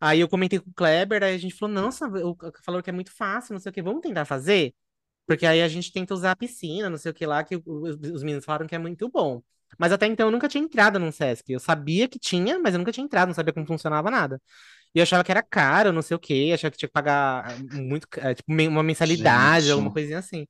Aí 0.01 0.21
eu 0.21 0.29
comentei 0.29 0.61
com 0.61 0.71
o 0.71 0.75
Kleber, 0.75 1.23
aí 1.25 1.35
a 1.35 1.39
gente 1.39 1.55
falou, 1.55 1.75
nossa, 1.75 2.07
o 2.09 2.37
falou 2.65 2.83
que 2.83 2.91
é 2.91 2.93
muito 2.93 3.13
fácil, 3.13 3.53
não 3.55 3.61
sei 3.61 3.71
o 3.71 3.73
que, 3.73 3.83
vamos 3.83 4.03
tentar 4.03 4.25
fazer? 4.25 4.75
Porque 5.29 5.45
aí 5.45 5.61
a 5.61 5.69
gente 5.69 5.93
tenta 5.93 6.15
usar 6.15 6.31
a 6.31 6.37
piscina, 6.37 6.89
não 6.89 6.97
sei 6.97 7.11
o 7.11 7.15
que 7.15 7.27
lá, 7.27 7.45
que 7.45 7.55
os, 7.55 7.97
os 8.15 8.23
meninos 8.23 8.47
falaram 8.47 8.67
que 8.67 8.75
é 8.75 8.79
muito 8.79 9.11
bom. 9.11 9.43
Mas 9.79 9.93
até 9.93 10.07
então 10.07 10.29
eu 10.29 10.31
nunca 10.31 10.49
tinha 10.49 10.65
entrado 10.65 10.99
num 10.99 11.13
Sesc. 11.13 11.53
Eu 11.53 11.61
sabia 11.61 12.09
que 12.09 12.19
tinha, 12.19 12.59
mas 12.59 12.73
eu 12.73 12.79
nunca 12.79 12.91
tinha 12.91 13.05
entrado, 13.05 13.29
não 13.29 13.35
sabia 13.35 13.53
como 13.53 13.67
funcionava 13.67 14.11
nada. 14.11 14.41
E 14.95 14.99
eu 14.99 15.03
achava 15.03 15.23
que 15.23 15.31
era 15.31 15.43
caro, 15.43 15.93
não 15.93 16.01
sei 16.01 16.17
o 16.17 16.19
quê, 16.19 16.51
achava 16.55 16.71
que 16.71 16.79
tinha 16.79 16.89
que 16.89 16.95
pagar 16.95 17.51
eh, 17.51 17.79
muito, 17.79 18.09
eh, 18.17 18.35
tipo, 18.35 18.51
uma 18.51 18.83
mensalidade, 18.83 19.67
Gente. 19.67 19.73
alguma 19.75 19.93
coisinha 19.93 20.19
assim. 20.19 20.47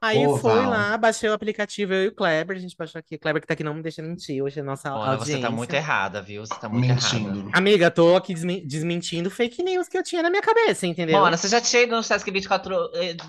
Aí 0.00 0.26
Ô, 0.26 0.36
foi 0.36 0.54
Val. 0.54 0.70
lá, 0.70 0.96
baixei 0.96 1.28
o 1.28 1.32
aplicativo, 1.32 1.92
eu 1.92 2.04
e 2.04 2.08
o 2.08 2.14
Kleber, 2.14 2.56
a 2.56 2.60
gente 2.60 2.76
baixou 2.76 2.98
aqui. 2.98 3.16
O 3.16 3.18
Kleber 3.18 3.40
que 3.42 3.48
tá 3.48 3.54
aqui 3.54 3.64
não 3.64 3.74
me 3.74 3.82
deixa 3.82 4.00
mentir, 4.02 4.42
hoje 4.42 4.58
é 4.58 4.62
a 4.62 4.64
nossa 4.64 4.90
Mona, 4.90 5.16
você 5.16 5.32
tá 5.32 5.36
audiência. 5.36 5.50
muito 5.50 5.74
errada, 5.74 6.22
viu? 6.22 6.44
Você 6.46 6.54
tá 6.54 6.68
muito 6.68 6.84
errada. 6.84 7.00
Mentindo. 7.18 7.50
Amiga, 7.52 7.90
tô 7.90 8.16
aqui 8.16 8.32
desmen- 8.34 8.62
desmentindo 8.66 9.30
fake 9.30 9.62
news 9.62 9.88
que 9.88 9.98
eu 9.98 10.02
tinha 10.02 10.22
na 10.22 10.30
minha 10.30 10.42
cabeça, 10.42 10.86
entendeu? 10.86 11.18
Mona, 11.18 11.36
você 11.36 11.48
já 11.48 11.60
tinha 11.60 11.82
ido 11.82 11.96
no 11.96 12.02
Sesc 12.02 12.30
24 12.30 12.74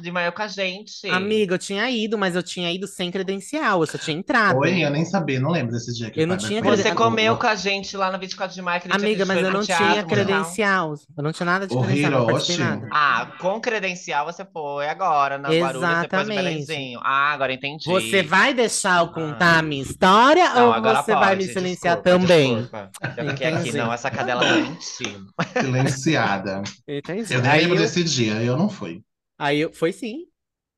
de 0.01 0.11
maio 0.11 0.31
com 0.31 0.41
a 0.41 0.47
gente. 0.47 1.09
Amiga, 1.09 1.55
eu 1.55 1.59
tinha 1.59 1.89
ido, 1.89 2.17
mas 2.17 2.35
eu 2.35 2.43
tinha 2.43 2.71
ido 2.71 2.88
sem 2.88 3.09
credencial, 3.11 3.81
eu 3.81 3.88
só 3.88 3.97
tinha 3.97 4.15
entrado. 4.17 4.57
Oi, 4.59 4.83
eu 4.83 4.89
nem 4.89 5.05
sabia, 5.05 5.39
não 5.39 5.51
lembro 5.51 5.71
desse 5.73 5.93
dia 5.93 6.09
que 6.11 6.19
Eu 6.21 6.27
não 6.27 6.38
tinha 6.38 6.61
Você 6.61 6.93
comeu 6.93 7.35
com 7.38 7.47
a 7.47 7.55
gente 7.55 7.95
lá 7.97 8.11
no 8.11 8.19
24 8.19 8.53
de 8.55 8.61
maio, 8.61 8.81
que 8.81 8.91
a 8.91 8.95
Amiga, 8.95 9.25
gente 9.25 9.27
mas 9.27 9.43
eu 9.43 9.51
não 9.51 9.61
teatro, 9.63 9.85
tinha 9.88 10.03
credencial. 10.03 10.93
Eu 11.17 11.23
não 11.23 11.31
tinha 11.31 11.45
nada 11.45 11.65
de 11.67 11.73
O 11.75 11.81
credencial, 11.81 12.11
não 12.11 12.29
Hiroshi. 12.29 12.57
nada. 12.57 12.88
Ah, 12.91 13.31
com 13.39 13.59
credencial 13.59 14.25
você 14.25 14.45
foi 14.45 14.88
agora, 14.88 15.38
na 15.38 15.49
Guarulhos, 15.49 15.83
Exatamente. 15.89 16.58
Ah, 17.03 17.31
agora 17.33 17.53
entendi. 17.53 17.85
Você 17.85 18.23
vai 18.23 18.53
deixar 18.53 18.99
eu 18.99 19.11
contar 19.11 19.59
a 19.59 19.61
minha 19.61 19.81
história 19.81 20.49
Não, 20.53 20.67
ou 20.67 20.73
agora 20.73 21.01
você 21.03 21.13
vai 21.13 21.35
pode, 21.35 21.47
me 21.47 21.53
silenciar 21.53 21.95
desculpa, 21.95 22.19
também? 22.19 22.55
Desculpa. 22.55 22.91
Aqui, 23.01 23.71
não, 23.73 23.93
essa 23.93 24.11
cadela 24.11 24.41
tá 24.41 24.53
mentindo. 24.55 25.33
Silenciada. 25.59 26.61
Entendi. 26.87 27.33
Eu 27.33 27.41
nem 27.41 27.51
Aí 27.51 27.61
lembro 27.61 27.77
eu, 27.77 27.81
desse 27.81 28.03
dia, 28.03 28.41
eu 28.43 28.57
não 28.57 28.69
fui. 28.69 29.01
aí 29.37 29.59
eu, 29.59 29.73
foi 29.73 29.91
sim, 29.91 30.25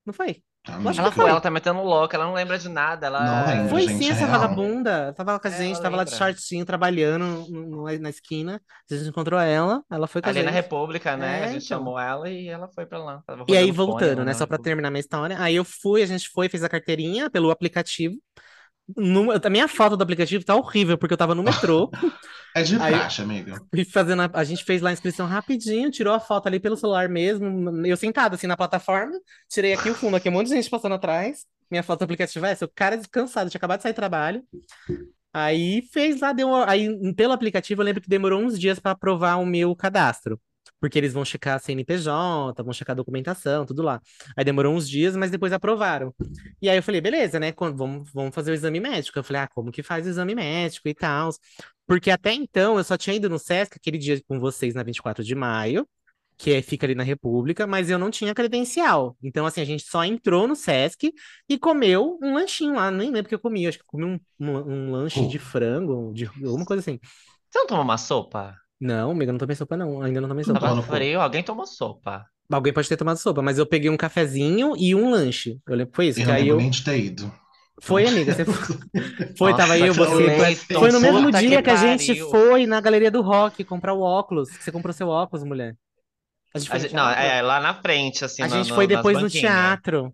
não 0.05 0.13
foi? 0.13 0.41
Amiga. 0.67 1.01
Ela 1.01 1.11
foi, 1.11 1.27
ela 1.29 1.41
tá 1.41 1.49
metendo 1.49 1.81
louca, 1.81 2.15
ela 2.15 2.25
não 2.25 2.33
lembra 2.33 2.57
de 2.59 2.69
nada. 2.69 3.07
Ela... 3.07 3.23
Não 3.25 3.47
lembro. 3.47 3.69
Foi 3.69 3.87
gente, 3.87 3.97
sim, 3.97 4.09
essa 4.11 4.27
real. 4.27 4.39
vagabunda. 4.39 5.11
Tava 5.13 5.33
lá 5.33 5.39
com 5.39 5.47
a 5.47 5.51
É, 5.51 5.53
gente, 5.57 5.81
ela 5.81 5.81
tava 5.81 5.95
lá 5.97 6.03
de 6.03 6.11
lembra. 6.11 6.33
shortinho, 6.33 6.65
trabalhando 6.65 7.25
no- 7.49 7.67
no- 7.87 7.99
na 7.99 8.09
esquina. 8.09 8.61
A 8.89 8.93
gente 8.95 9.09
encontrou 9.09 9.39
ela, 9.39 9.83
ela 9.89 10.07
foi 10.07 10.21
com 10.21 10.29
a 10.29 10.31
Ali 10.31 10.43
na 10.43 10.51
gente. 10.51 10.51
República, 10.51 11.17
né? 11.17 11.41
É, 11.41 11.43
a 11.45 11.47
gente 11.47 11.65
então. 11.65 11.77
chamou 11.79 11.99
ela 11.99 12.29
e 12.29 12.47
ela 12.47 12.67
foi 12.75 12.85
pra 12.85 12.99
lá. 13.03 13.21
Tava 13.25 13.43
E 13.47 13.57
aí, 13.57 13.71
fone 13.71 13.71
voltando, 13.71 14.19
lá 14.19 14.25
né? 14.25 14.33
Só 14.33 14.45
pra 14.45 14.57
República. 14.57 14.63
terminar 14.63 14.91
minha 14.91 14.99
história. 14.99 15.35
Aí 15.39 15.55
eu 15.55 15.65
fui, 15.65 16.03
a 16.03 16.05
gente 16.05 16.29
foi, 16.29 16.47
fez 16.47 16.63
a 16.63 16.69
carteirinha 16.69 17.29
pelo 17.29 17.49
aplicativo. 17.51 18.15
No, 18.95 19.31
a 19.31 19.49
minha 19.49 19.67
foto 19.67 19.95
do 19.97 20.03
aplicativo 20.03 20.43
tá 20.43 20.55
horrível, 20.55 20.97
porque 20.97 21.13
eu 21.13 21.17
tava 21.17 21.35
no 21.35 21.43
metrô. 21.43 21.89
É 22.53 22.63
de 22.63 22.75
Aí- 22.75 22.91
praxe, 22.93 23.21
amiga. 23.21 23.61
E 23.73 23.85
fazendo 23.85 24.23
a, 24.23 24.29
a 24.33 24.43
gente 24.43 24.65
fez 24.65 24.81
lá 24.81 24.89
a 24.89 24.93
inscrição 24.93 25.25
rapidinho, 25.25 25.89
tirou 25.89 26.13
a 26.13 26.19
foto 26.19 26.47
ali 26.47 26.59
pelo 26.59 26.75
celular 26.75 27.07
mesmo, 27.07 27.85
eu 27.87 27.95
sentado 27.95 28.33
assim 28.33 28.45
na 28.45 28.57
plataforma, 28.57 29.13
tirei 29.49 29.71
aqui 29.71 29.89
o 29.89 29.95
fundo, 29.95 30.17
aqui 30.17 30.27
um 30.27 30.33
monte 30.33 30.47
de 30.49 30.55
gente 30.55 30.69
passando 30.69 30.95
atrás, 30.95 31.45
minha 31.69 31.81
foto 31.81 31.99
do 31.99 32.03
aplicativo 32.03 32.45
é 32.45 32.51
essa, 32.51 32.65
o 32.65 32.71
cara 32.75 32.97
descansado, 32.97 33.49
tinha 33.49 33.57
acabado 33.57 33.79
de 33.79 33.83
sair 33.83 33.93
do 33.93 33.95
trabalho. 33.95 34.43
Aí 35.33 35.83
fez 35.93 36.19
lá, 36.19 36.33
deu 36.33 36.49
uma- 36.49 36.69
aí 36.69 36.89
pelo 37.15 37.31
aplicativo 37.31 37.81
eu 37.81 37.85
lembro 37.85 38.01
que 38.01 38.09
demorou 38.09 38.41
uns 38.41 38.59
dias 38.59 38.79
para 38.79 38.91
aprovar 38.91 39.37
o 39.37 39.45
meu 39.45 39.73
cadastro, 39.73 40.37
porque 40.81 40.99
eles 40.99 41.13
vão 41.13 41.23
checar 41.25 41.59
CNPJ, 41.61 42.63
vão 42.63 42.73
checar 42.73 42.95
a 42.95 42.97
documentação, 42.97 43.65
tudo 43.65 43.83
lá. 43.83 44.01
Aí 44.37 44.43
demorou 44.43 44.75
uns 44.75 44.89
dias, 44.89 45.15
mas 45.15 45.31
depois 45.31 45.53
aprovaram. 45.53 46.13
E 46.61 46.69
aí 46.69 46.77
eu 46.77 46.83
falei, 46.83 47.01
beleza, 47.01 47.39
né? 47.39 47.53
Vamos, 47.75 48.11
vamos 48.13 48.35
fazer 48.35 48.51
o 48.51 48.55
exame 48.55 48.79
médico. 48.81 49.19
Eu 49.19 49.23
falei, 49.23 49.43
ah, 49.43 49.47
como 49.47 49.71
que 49.71 49.83
faz 49.83 50.05
o 50.05 50.09
exame 50.09 50.35
médico 50.35 50.89
e 50.89 50.95
tal? 50.95 51.29
Porque 51.87 52.09
até 52.11 52.33
então 52.33 52.77
eu 52.77 52.83
só 52.83 52.97
tinha 52.97 53.15
ido 53.15 53.29
no 53.29 53.39
Sesc 53.39 53.77
aquele 53.77 53.97
dia 53.97 54.21
com 54.27 54.39
vocês 54.39 54.73
na 54.73 54.83
24 54.83 55.23
de 55.23 55.35
maio, 55.35 55.87
que 56.37 56.51
é- 56.53 56.61
fica 56.61 56.85
ali 56.85 56.95
na 56.95 57.03
República, 57.03 57.67
mas 57.67 57.89
eu 57.89 57.99
não 57.99 58.09
tinha 58.09 58.33
credencial. 58.33 59.15
Então, 59.21 59.45
assim, 59.45 59.61
a 59.61 59.65
gente 59.65 59.83
só 59.83 60.03
entrou 60.03 60.47
no 60.47 60.55
Sesc 60.55 61.13
e 61.49 61.57
comeu 61.59 62.17
um 62.21 62.33
lanchinho 62.33 62.75
lá, 62.75 62.89
nem 62.91 63.07
lembro 63.11 63.25
o 63.27 63.29
que 63.29 63.35
eu 63.35 63.39
comi, 63.39 63.67
acho 63.67 63.77
que 63.77 63.83
eu 63.83 63.87
comi 63.87 64.05
um, 64.05 64.19
um, 64.39 64.49
um 64.87 64.91
lanche 64.91 65.27
de 65.27 65.37
frango, 65.39 66.11
de 66.13 66.25
alguma 66.25 66.65
coisa 66.65 66.81
assim. 66.81 66.99
Você 67.49 67.59
não 67.59 67.67
tomou 67.67 67.83
uma 67.83 67.97
sopa? 67.97 68.57
Não, 68.81 69.11
amiga, 69.11 69.29
eu 69.29 69.33
não 69.33 69.39
tomei 69.39 69.55
sopa, 69.55 69.77
não. 69.77 70.01
Ainda 70.01 70.19
não 70.19 70.27
tomei 70.27 70.43
sopa. 70.43 70.59
Tava 70.59 70.75
Tava 70.75 70.87
no 70.87 70.93
frio, 70.95 71.21
alguém 71.21 71.43
tomou 71.43 71.67
sopa. 71.67 72.25
Alguém 72.51 72.73
pode 72.73 72.89
ter 72.89 72.97
tomado 72.97 73.17
sopa, 73.17 73.41
mas 73.41 73.57
eu 73.59 73.65
peguei 73.65 73.89
um 73.89 73.95
cafezinho 73.95 74.73
e 74.75 74.93
um 74.95 75.09
lanche. 75.11 75.59
Eu 75.67 75.75
lembro 75.75 75.91
que 75.91 75.95
foi 75.95 76.07
isso. 76.07 76.19
Eu 76.19 76.23
Que 76.23 76.27
não 76.27 76.35
aí 76.35 76.41
lembro 76.41 76.55
eu. 76.55 76.61
nem 76.61 76.69
de 76.71 76.83
ter 76.83 76.97
ido. 76.99 77.31
Foi, 77.79 78.05
amiga, 78.05 78.33
você 78.33 78.43
foi, 79.37 79.51
tava 79.55 79.75
Nossa, 79.77 79.85
eu, 79.87 79.93
que 79.93 79.99
você. 79.99 80.55
Foi 80.75 80.91
no 80.91 80.99
mesmo 80.99 81.23
puta 81.25 81.39
dia 81.39 81.61
que, 81.63 81.69
a 81.69 81.75
gente 81.75 82.07
pariu. 82.07 82.29
foi 82.29 82.65
na 82.67 82.81
Galeria 82.81 83.09
do 83.09 83.21
Rock 83.21 83.63
comprar 83.63 83.93
o 83.93 84.01
óculos. 84.01 84.49
Que 84.51 84.63
você 84.63 84.71
comprou 84.71 84.93
seu 84.93 85.07
óculos, 85.07 85.43
mulher. 85.43 85.75
A 86.53 86.59
gente 86.59 86.67
A 86.67 86.71
foi 86.71 86.79
no 86.79 86.83
gente- 86.83 86.95
não, 86.95 87.05
teatro? 87.07 87.23
é 87.23 87.41
lá 87.41 87.59
na 87.59 87.73
frente, 87.75 88.25
assim, 88.25 88.41
A 88.43 88.47
no- 88.47 88.55
gente 88.55 88.69
no- 88.69 88.75
foi 88.75 88.85
nas 88.87 88.97
depois 88.97 89.21
no 89.21 89.29
teatro. 89.29 90.13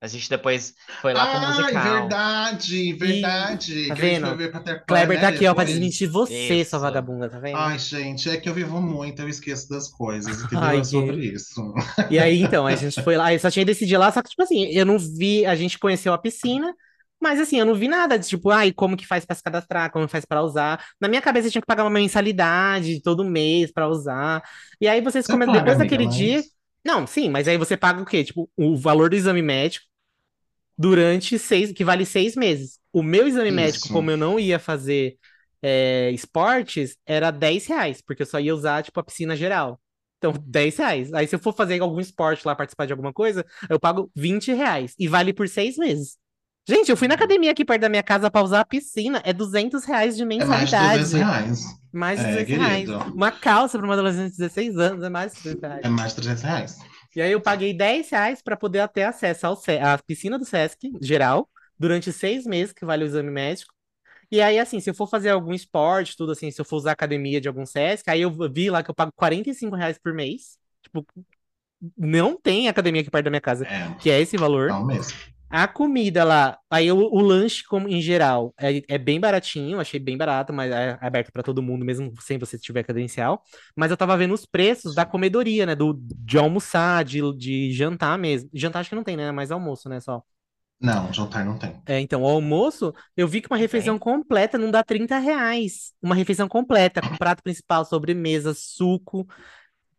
A 0.00 0.06
gente 0.06 0.30
depois 0.30 0.74
foi 1.00 1.12
lá 1.12 1.26
pro 1.26 1.38
Ai, 1.38 1.56
musical. 1.60 1.82
verdade, 1.82 2.92
verdade. 2.92 3.88
tá 3.88 3.94
que 3.96 4.02
a 4.02 4.08
gente 4.08 4.20
vendo? 4.20 4.84
Kleber 4.86 5.20
tá 5.20 5.30
né, 5.30 5.36
aqui, 5.36 5.46
ó, 5.46 5.54
pra 5.54 5.64
desmentir 5.64 6.08
você, 6.08 6.60
Isso. 6.60 6.70
sua 6.70 6.78
vagabunda, 6.78 7.28
tá 7.28 7.40
vendo? 7.40 7.56
Ai, 7.56 7.78
gente, 7.80 8.30
é 8.30 8.36
que 8.36 8.48
eu 8.48 8.54
vivo 8.54 8.80
muito, 8.80 9.20
eu 9.22 9.28
esqueço 9.28 9.68
das 9.68 9.88
coisas, 9.88 10.38
entendeu? 10.44 10.64
Ai, 10.64 10.78
é 10.78 10.84
sobre 10.84 11.16
isso. 11.26 11.74
E 12.08 12.16
aí, 12.16 12.40
então, 12.40 12.64
a 12.64 12.76
gente 12.76 13.02
foi 13.02 13.16
lá, 13.16 13.32
eu 13.34 13.40
só 13.40 13.50
tinha 13.50 13.62
ido 13.62 13.72
esse 13.72 13.84
dia 13.84 13.98
lá, 13.98 14.12
só 14.12 14.22
que, 14.22 14.30
tipo 14.30 14.42
assim, 14.42 14.66
eu 14.66 14.86
não 14.86 14.98
vi, 15.00 15.44
a 15.44 15.56
gente 15.56 15.76
conheceu 15.80 16.12
a 16.12 16.18
piscina, 16.18 16.72
mas 17.20 17.40
assim, 17.40 17.58
eu 17.58 17.66
não 17.66 17.74
vi 17.74 17.88
nada 17.88 18.16
de 18.16 18.28
tipo, 18.28 18.50
ai, 18.50 18.70
como 18.70 18.96
que 18.96 19.04
faz 19.04 19.24
pra 19.26 19.34
se 19.34 19.42
cadastrar, 19.42 19.90
como 19.90 20.06
faz 20.06 20.24
pra 20.24 20.42
usar. 20.42 20.80
Na 21.00 21.08
minha 21.08 21.20
cabeça, 21.20 21.48
eu 21.48 21.50
tinha 21.50 21.60
que 21.62 21.66
pagar 21.66 21.82
uma 21.82 21.90
mensalidade 21.90 23.02
todo 23.02 23.24
mês 23.24 23.72
pra 23.72 23.88
usar. 23.88 24.40
E 24.80 24.86
aí 24.86 25.00
vocês 25.00 25.26
Você 25.26 25.32
comentam, 25.32 25.54
paga, 25.56 25.64
depois 25.64 25.78
daquele 25.78 26.06
mas- 26.06 26.14
dia. 26.14 26.42
Não, 26.84 27.06
sim, 27.06 27.28
mas 27.28 27.48
aí 27.48 27.56
você 27.56 27.76
paga 27.76 28.00
o 28.00 28.06
quê? 28.06 28.24
Tipo, 28.24 28.48
o 28.56 28.76
valor 28.76 29.10
do 29.10 29.16
exame 29.16 29.42
médico 29.42 29.86
durante 30.76 31.38
seis, 31.38 31.72
que 31.72 31.84
vale 31.84 32.06
seis 32.06 32.36
meses. 32.36 32.78
O 32.92 33.02
meu 33.02 33.26
exame 33.26 33.50
médico, 33.50 33.86
Isso. 33.86 33.92
como 33.92 34.10
eu 34.10 34.16
não 34.16 34.38
ia 34.38 34.58
fazer 34.58 35.18
é, 35.60 36.10
esportes, 36.12 36.96
era 37.04 37.30
10 37.30 37.66
reais, 37.66 38.00
porque 38.00 38.22
eu 38.22 38.26
só 38.26 38.38
ia 38.38 38.54
usar, 38.54 38.82
tipo, 38.82 38.98
a 39.00 39.02
piscina 39.02 39.34
geral. 39.34 39.80
Então, 40.18 40.32
10 40.44 40.76
reais. 40.76 41.12
Aí, 41.12 41.26
se 41.26 41.34
eu 41.34 41.38
for 41.38 41.54
fazer 41.54 41.80
algum 41.80 42.00
esporte 42.00 42.46
lá, 42.46 42.54
participar 42.54 42.86
de 42.86 42.92
alguma 42.92 43.12
coisa, 43.12 43.44
eu 43.68 43.78
pago 43.78 44.10
20 44.14 44.52
reais. 44.52 44.94
E 44.98 45.08
vale 45.08 45.32
por 45.32 45.48
seis 45.48 45.76
meses. 45.76 46.16
Gente, 46.68 46.90
eu 46.90 46.96
fui 46.98 47.08
na 47.08 47.14
academia 47.14 47.50
aqui 47.50 47.64
perto 47.64 47.80
da 47.80 47.88
minha 47.88 48.02
casa 48.02 48.30
pra 48.30 48.42
usar 48.42 48.60
a 48.60 48.64
piscina. 48.64 49.22
É 49.24 49.32
200 49.32 49.86
reais 49.86 50.14
de 50.16 50.22
É 50.22 50.26
mais 50.26 50.38
de 50.42 50.46
mensalidade. 50.46 50.98
200 51.02 51.12
reais. 51.12 51.64
Mais 51.90 52.20
de 52.20 52.26
É, 52.26 52.30
200 52.44 52.56
reais. 52.56 52.88
Uma 53.14 53.32
calça 53.32 53.78
pra 53.78 53.86
uma 53.86 53.94
adolescente 53.94 54.32
de 54.32 54.36
16 54.36 54.76
anos 54.76 55.02
é 55.02 55.08
mais 55.08 55.32
de 55.32 55.38
200 55.44 55.62
reais. 55.62 55.80
É 55.82 55.88
mais 55.88 56.10
de 56.10 56.16
300 56.16 56.42
reais. 56.42 56.78
E 57.16 57.22
aí 57.22 57.32
eu 57.32 57.40
paguei 57.40 57.72
10 57.72 58.10
reais 58.10 58.42
para 58.42 58.54
poder 58.54 58.86
ter 58.88 59.04
acesso 59.04 59.46
ao 59.46 59.54
à 59.82 59.96
piscina 60.06 60.38
do 60.38 60.44
Sesc, 60.44 60.92
geral, 61.00 61.48
durante 61.78 62.12
seis 62.12 62.44
meses, 62.44 62.74
que 62.74 62.84
vale 62.84 63.02
o 63.02 63.06
exame 63.06 63.30
médico. 63.30 63.72
E 64.30 64.42
aí, 64.42 64.58
assim, 64.58 64.78
se 64.78 64.90
eu 64.90 64.94
for 64.94 65.08
fazer 65.08 65.30
algum 65.30 65.54
esporte, 65.54 66.14
tudo 66.18 66.32
assim, 66.32 66.50
se 66.50 66.60
eu 66.60 66.66
for 66.66 66.76
usar 66.76 66.90
a 66.90 66.92
academia 66.92 67.40
de 67.40 67.48
algum 67.48 67.64
Sesc, 67.64 68.10
aí 68.10 68.20
eu 68.20 68.30
vi 68.52 68.68
lá 68.68 68.82
que 68.82 68.90
eu 68.90 68.94
pago 68.94 69.10
45 69.16 69.74
reais 69.74 69.98
por 69.98 70.12
mês. 70.12 70.58
Tipo, 70.82 71.06
não 71.96 72.38
tem 72.38 72.68
academia 72.68 73.00
aqui 73.00 73.10
perto 73.10 73.24
da 73.24 73.30
minha 73.30 73.40
casa, 73.40 73.64
É, 73.66 73.94
que 73.98 74.10
é 74.10 74.20
esse 74.20 74.36
valor. 74.36 74.68
não 74.68 74.84
mesmo. 74.84 75.16
A 75.50 75.66
comida 75.66 76.24
lá, 76.24 76.58
aí 76.70 76.92
o, 76.92 76.98
o 76.98 77.20
lanche 77.20 77.64
como 77.64 77.88
em 77.88 78.02
geral 78.02 78.52
é, 78.58 78.82
é 78.86 78.98
bem 78.98 79.18
baratinho, 79.18 79.80
achei 79.80 79.98
bem 79.98 80.16
barato, 80.16 80.52
mas 80.52 80.70
é 80.70 80.98
aberto 81.00 81.32
para 81.32 81.42
todo 81.42 81.62
mundo, 81.62 81.86
mesmo 81.86 82.12
sem 82.20 82.38
você 82.38 82.58
tiver 82.58 82.82
credencial. 82.82 83.42
Mas 83.74 83.90
eu 83.90 83.96
tava 83.96 84.16
vendo 84.16 84.34
os 84.34 84.44
preços 84.44 84.94
da 84.94 85.06
comedoria, 85.06 85.64
né? 85.64 85.74
Do, 85.74 85.98
de 85.98 86.36
almoçar, 86.36 87.02
de, 87.02 87.20
de 87.34 87.72
jantar 87.72 88.18
mesmo. 88.18 88.50
Jantar 88.52 88.80
acho 88.80 88.90
que 88.90 88.96
não 88.96 89.04
tem, 89.04 89.16
né? 89.16 89.32
Mais 89.32 89.50
almoço, 89.50 89.88
né? 89.88 90.00
Só. 90.00 90.22
Não, 90.80 91.12
jantar 91.12 91.44
não 91.44 91.58
tem. 91.58 91.82
É, 91.86 91.98
então, 91.98 92.22
o 92.22 92.26
almoço, 92.28 92.94
eu 93.16 93.26
vi 93.26 93.40
que 93.40 93.48
uma 93.50 93.56
refeição 93.56 93.98
completa 93.98 94.56
não 94.56 94.70
dá 94.70 94.84
30 94.84 95.18
reais. 95.18 95.92
Uma 96.00 96.14
refeição 96.14 96.46
completa, 96.46 97.00
com 97.00 97.16
prato 97.16 97.42
principal, 97.42 97.84
sobremesa, 97.84 98.54
suco, 98.54 99.26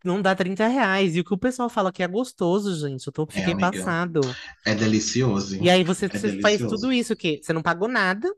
não 0.03 0.21
dá 0.21 0.35
30 0.35 0.67
reais. 0.67 1.15
E 1.15 1.19
o 1.21 1.23
que 1.23 1.33
o 1.33 1.37
pessoal 1.37 1.69
fala 1.69 1.91
que 1.91 2.03
é 2.03 2.07
gostoso, 2.07 2.87
gente, 2.87 3.05
eu 3.07 3.13
tô, 3.13 3.25
fiquei 3.27 3.53
amiga. 3.53 3.69
passado. 3.71 4.21
É 4.65 4.75
delicioso. 4.75 5.55
E 5.61 5.69
aí 5.69 5.83
você, 5.83 6.05
É 6.05 6.09
você 6.09 6.39
faz 6.41 6.57
delicioso. 6.57 6.75
tudo 6.75 6.93
isso 6.93 7.15
que 7.15 7.41
você 7.43 7.53
não 7.53 7.61
pagou 7.61 7.87
nada, 7.87 8.33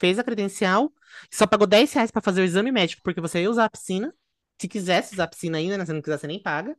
fez 0.00 0.18
a 0.18 0.24
credencial, 0.24 0.92
só 1.32 1.46
pagou 1.46 1.66
10 1.66 1.92
reais 1.92 2.10
pra 2.10 2.22
fazer 2.22 2.42
o 2.42 2.44
exame 2.44 2.72
médico, 2.72 3.02
porque 3.04 3.20
você 3.20 3.42
ia 3.42 3.50
usar 3.50 3.66
a 3.66 3.70
piscina. 3.70 4.12
Se 4.60 4.68
quisesse 4.68 5.14
usar 5.14 5.24
a 5.24 5.28
piscina 5.28 5.58
ainda, 5.58 5.78
né? 5.78 5.86
Se 5.86 5.92
não 5.92 6.02
quiser, 6.02 6.18
você 6.18 6.26
nem 6.26 6.42
paga. 6.42 6.76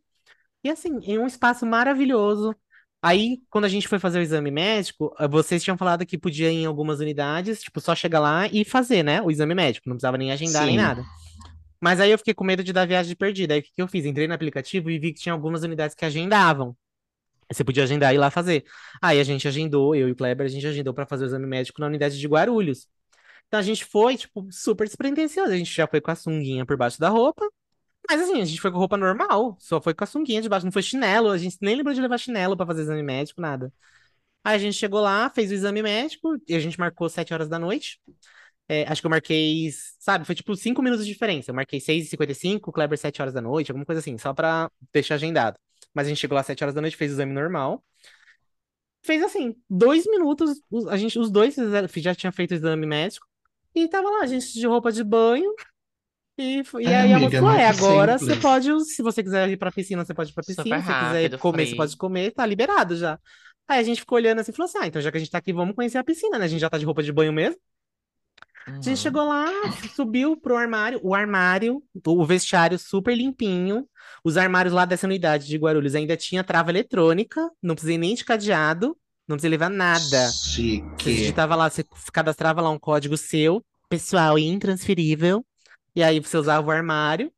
E 0.63 0.69
assim, 0.69 0.99
em 1.03 1.17
um 1.17 1.27
espaço 1.27 1.65
maravilhoso. 1.65 2.55
Aí, 3.01 3.39
quando 3.49 3.65
a 3.65 3.69
gente 3.69 3.87
foi 3.87 3.99
fazer 3.99 4.19
o 4.19 4.21
exame 4.21 4.51
médico, 4.51 5.15
eh, 5.19 5.27
vocês 5.27 5.63
tinham 5.63 5.77
falado 5.77 6.05
que 6.05 6.17
podia 6.17 6.51
ir 6.51 6.57
em 6.57 6.65
algumas 6.65 6.99
unidades, 6.99 7.61
tipo, 7.61 7.79
só 7.79 7.95
chegar 7.95 8.19
lá 8.19 8.47
e 8.47 8.65
fazer, 8.65 9.03
né? 9.03 9.21
O 9.21 9.31
exame 9.31 9.55
médico. 9.55 9.87
Não 9.89 9.95
precisava 9.95 10.17
nem 10.17 10.31
agendar 10.31 10.65
nem 10.65 10.77
Sim. 10.77 10.83
nada. 10.83 11.03
Mas 11.81 11.99
aí 11.99 12.11
eu 12.11 12.17
fiquei 12.17 12.33
com 12.33 12.43
medo 12.43 12.63
de 12.63 12.73
dar 12.73 12.85
viagem 12.85 13.15
perdida. 13.15 13.53
Aí 13.53 13.61
o 13.61 13.63
que 13.63 13.71
eu 13.77 13.87
fiz? 13.87 14.05
Entrei 14.05 14.27
no 14.27 14.33
aplicativo 14.33 14.89
e 14.89 14.99
vi 14.99 15.13
que 15.13 15.21
tinha 15.21 15.33
algumas 15.33 15.63
unidades 15.63 15.95
que 15.95 16.05
agendavam. 16.05 16.75
Você 17.51 17.63
podia 17.63 17.83
agendar 17.83 18.13
e 18.13 18.15
ir 18.15 18.19
lá 18.19 18.29
fazer. 18.29 18.63
Aí 19.01 19.19
a 19.19 19.23
gente 19.23 19.47
agendou, 19.47 19.95
eu 19.95 20.07
e 20.07 20.11
o 20.11 20.15
Kleber, 20.15 20.45
a 20.45 20.49
gente 20.49 20.67
agendou 20.67 20.93
para 20.93 21.05
fazer 21.07 21.25
o 21.25 21.27
exame 21.27 21.47
médico 21.47 21.81
na 21.81 21.87
unidade 21.87 22.19
de 22.19 22.27
Guarulhos. 22.27 22.87
Então 23.47 23.59
a 23.59 23.63
gente 23.63 23.83
foi, 23.85 24.17
tipo, 24.17 24.47
super 24.51 24.85
despretensioso. 24.85 25.51
A 25.51 25.57
gente 25.57 25.73
já 25.73 25.87
foi 25.87 25.99
com 26.01 26.11
a 26.11 26.15
sunguinha 26.15 26.65
por 26.65 26.77
baixo 26.77 26.99
da 26.99 27.09
roupa. 27.09 27.47
Mas 28.09 28.21
assim, 28.21 28.41
a 28.41 28.45
gente 28.45 28.61
foi 28.61 28.71
com 28.71 28.77
roupa 28.77 28.97
normal. 28.97 29.57
Só 29.59 29.81
foi 29.81 29.93
com 29.93 30.03
a 30.03 30.07
sunguinha 30.07 30.41
de 30.41 30.49
baixo, 30.49 30.65
não 30.65 30.71
foi 30.71 30.83
chinelo. 30.83 31.29
A 31.29 31.37
gente 31.37 31.57
nem 31.61 31.75
lembrou 31.75 31.93
de 31.95 32.01
levar 32.01 32.17
chinelo 32.19 32.57
para 32.57 32.65
fazer 32.67 32.83
exame 32.83 33.03
médico, 33.03 33.41
nada. 33.41 33.73
Aí 34.43 34.55
a 34.55 34.59
gente 34.59 34.75
chegou 34.75 35.01
lá, 35.01 35.29
fez 35.29 35.51
o 35.51 35.53
exame 35.53 35.81
médico 35.83 36.37
e 36.47 36.55
a 36.55 36.59
gente 36.59 36.79
marcou 36.79 37.09
7 37.09 37.33
horas 37.33 37.49
da 37.49 37.59
noite. 37.59 37.99
É, 38.69 38.83
acho 38.87 39.01
que 39.01 39.07
eu 39.07 39.11
marquei, 39.11 39.69
sabe, 39.99 40.25
foi 40.25 40.35
tipo 40.35 40.55
5 40.55 40.81
minutos 40.83 41.05
de 41.07 41.13
diferença. 41.13 41.51
Eu 41.51 41.55
marquei 41.55 41.79
6h55, 41.81 42.69
o 42.69 42.73
Kleber 42.73 42.99
7 42.99 43.21
horas 43.21 43.33
da 43.33 43.41
noite, 43.41 43.71
alguma 43.71 43.85
coisa 43.85 43.99
assim, 43.99 44.17
só 44.19 44.33
pra 44.33 44.71
deixar 44.93 45.15
agendado. 45.15 45.59
Mas 45.93 46.07
a 46.07 46.09
gente 46.09 46.19
chegou 46.19 46.35
lá 46.35 46.41
às 46.41 46.47
7 46.47 46.63
horas 46.63 46.75
da 46.75 46.81
noite, 46.81 46.97
fez 46.97 47.11
o 47.11 47.15
exame 47.15 47.33
normal. 47.33 47.83
Fez 49.01 49.23
assim, 49.23 49.55
dois 49.69 50.05
minutos, 50.05 50.61
os- 50.69 50.87
a 50.87 50.97
gente, 50.97 51.17
os 51.17 51.31
dois 51.31 51.55
já 51.97 52.13
tinha 52.13 52.31
feito 52.31 52.51
o 52.51 52.53
exame 52.55 52.85
médico. 52.85 53.25
E 53.73 53.87
tava 53.87 54.09
lá, 54.09 54.21
a 54.23 54.27
gente 54.27 54.53
de 54.53 54.67
roupa 54.67 54.91
de 54.91 55.03
banho. 55.03 55.53
E, 56.37 56.63
e 56.81 56.93
É, 56.93 56.95
aí 56.95 57.13
a 57.13 57.19
moça 57.19 57.35
amiga, 57.35 57.37
é 57.37 57.41
falou: 57.41 57.53
é, 57.53 57.67
agora 57.67 58.17
você 58.19 58.35
simples. 58.35 58.37
pode, 58.37 58.69
se 58.85 59.01
você 59.03 59.23
quiser 59.23 59.49
ir 59.49 59.57
pra 59.57 59.71
piscina, 59.71 60.05
você 60.05 60.13
pode 60.13 60.31
ir 60.31 60.33
pra 60.33 60.43
Super 60.43 60.43
piscina. 60.43 60.81
Se 60.81 60.87
você 60.87 60.95
quiser 60.95 61.31
rápido, 61.31 61.37
comer, 61.37 61.67
você 61.67 61.75
free. 61.75 61.75
pode 61.75 61.97
comer, 61.97 62.31
tá 62.33 62.45
liberado 62.45 62.95
já. 62.95 63.19
Aí 63.67 63.79
a 63.79 63.83
gente 63.83 64.01
ficou 64.01 64.17
olhando 64.17 64.39
assim 64.41 64.51
e 64.51 64.55
falou 64.55 64.67
assim: 64.69 64.79
ah, 64.79 64.87
então 64.87 65.01
já 65.01 65.11
que 65.11 65.17
a 65.17 65.19
gente 65.19 65.31
tá 65.31 65.37
aqui, 65.39 65.53
vamos 65.53 65.75
conhecer 65.75 65.97
a 65.97 66.03
piscina, 66.03 66.39
né? 66.39 66.45
A 66.45 66.47
gente 66.47 66.61
já 66.61 66.69
tá 66.69 66.77
de 66.77 66.85
roupa 66.85 67.03
de 67.03 67.11
banho 67.13 67.33
mesmo. 67.33 67.59
A 68.67 68.71
Uhum. 68.71 68.81
gente 68.83 68.99
chegou 68.99 69.27
lá, 69.27 69.47
subiu 69.95 70.37
pro 70.37 70.55
armário, 70.55 70.99
o 71.03 71.15
armário, 71.15 71.81
o 72.05 72.25
vestiário 72.25 72.77
super 72.77 73.15
limpinho. 73.15 73.87
Os 74.23 74.37
armários 74.37 74.73
lá 74.73 74.85
dessa 74.85 75.07
unidade 75.07 75.47
de 75.47 75.57
Guarulhos 75.57 75.95
ainda 75.95 76.15
tinha 76.15 76.43
trava 76.43 76.69
eletrônica, 76.69 77.49
não 77.61 77.73
precisei 77.75 77.97
nem 77.97 78.13
de 78.15 78.23
cadeado, 78.25 78.95
não 79.27 79.35
precisei 79.37 79.49
levar 79.51 79.69
nada. 79.69 79.99
Você 80.29 80.31
Chique. 80.51 81.15
digitava 81.15 81.55
lá, 81.55 81.69
você 81.69 81.83
cadastrava 82.13 82.61
lá 82.61 82.69
um 82.69 82.79
código 82.79 83.17
seu, 83.17 83.63
pessoal 83.87 84.37
e 84.37 84.45
intransferível, 84.47 85.43
e 85.95 86.03
aí 86.03 86.19
você 86.19 86.37
usava 86.37 86.67
o 86.67 86.71
armário. 86.71 87.31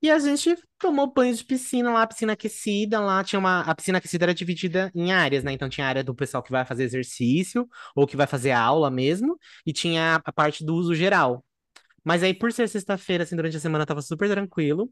E 0.00 0.10
a 0.10 0.18
gente 0.18 0.56
tomou 0.78 1.12
banho 1.12 1.34
de 1.34 1.44
piscina 1.44 1.92
lá, 1.92 2.06
piscina 2.06 2.34
aquecida 2.34 3.00
lá. 3.00 3.24
Tinha 3.24 3.38
uma. 3.38 3.60
A 3.62 3.74
piscina 3.74 3.98
aquecida 3.98 4.26
era 4.26 4.34
dividida 4.34 4.92
em 4.94 5.12
áreas, 5.12 5.42
né? 5.42 5.52
Então 5.52 5.68
tinha 5.68 5.86
a 5.86 5.88
área 5.90 6.04
do 6.04 6.14
pessoal 6.14 6.42
que 6.42 6.52
vai 6.52 6.64
fazer 6.64 6.84
exercício 6.84 7.68
ou 7.96 8.06
que 8.06 8.16
vai 8.16 8.26
fazer 8.26 8.52
aula 8.52 8.90
mesmo, 8.90 9.36
e 9.66 9.72
tinha 9.72 10.20
a 10.24 10.32
parte 10.32 10.64
do 10.64 10.74
uso 10.76 10.94
geral. 10.94 11.44
Mas 12.04 12.22
aí, 12.22 12.32
por 12.32 12.52
ser 12.52 12.68
sexta-feira, 12.68 13.24
assim, 13.24 13.36
durante 13.36 13.56
a 13.56 13.60
semana 13.60 13.84
tava 13.86 14.00
super 14.02 14.28
tranquilo. 14.30 14.90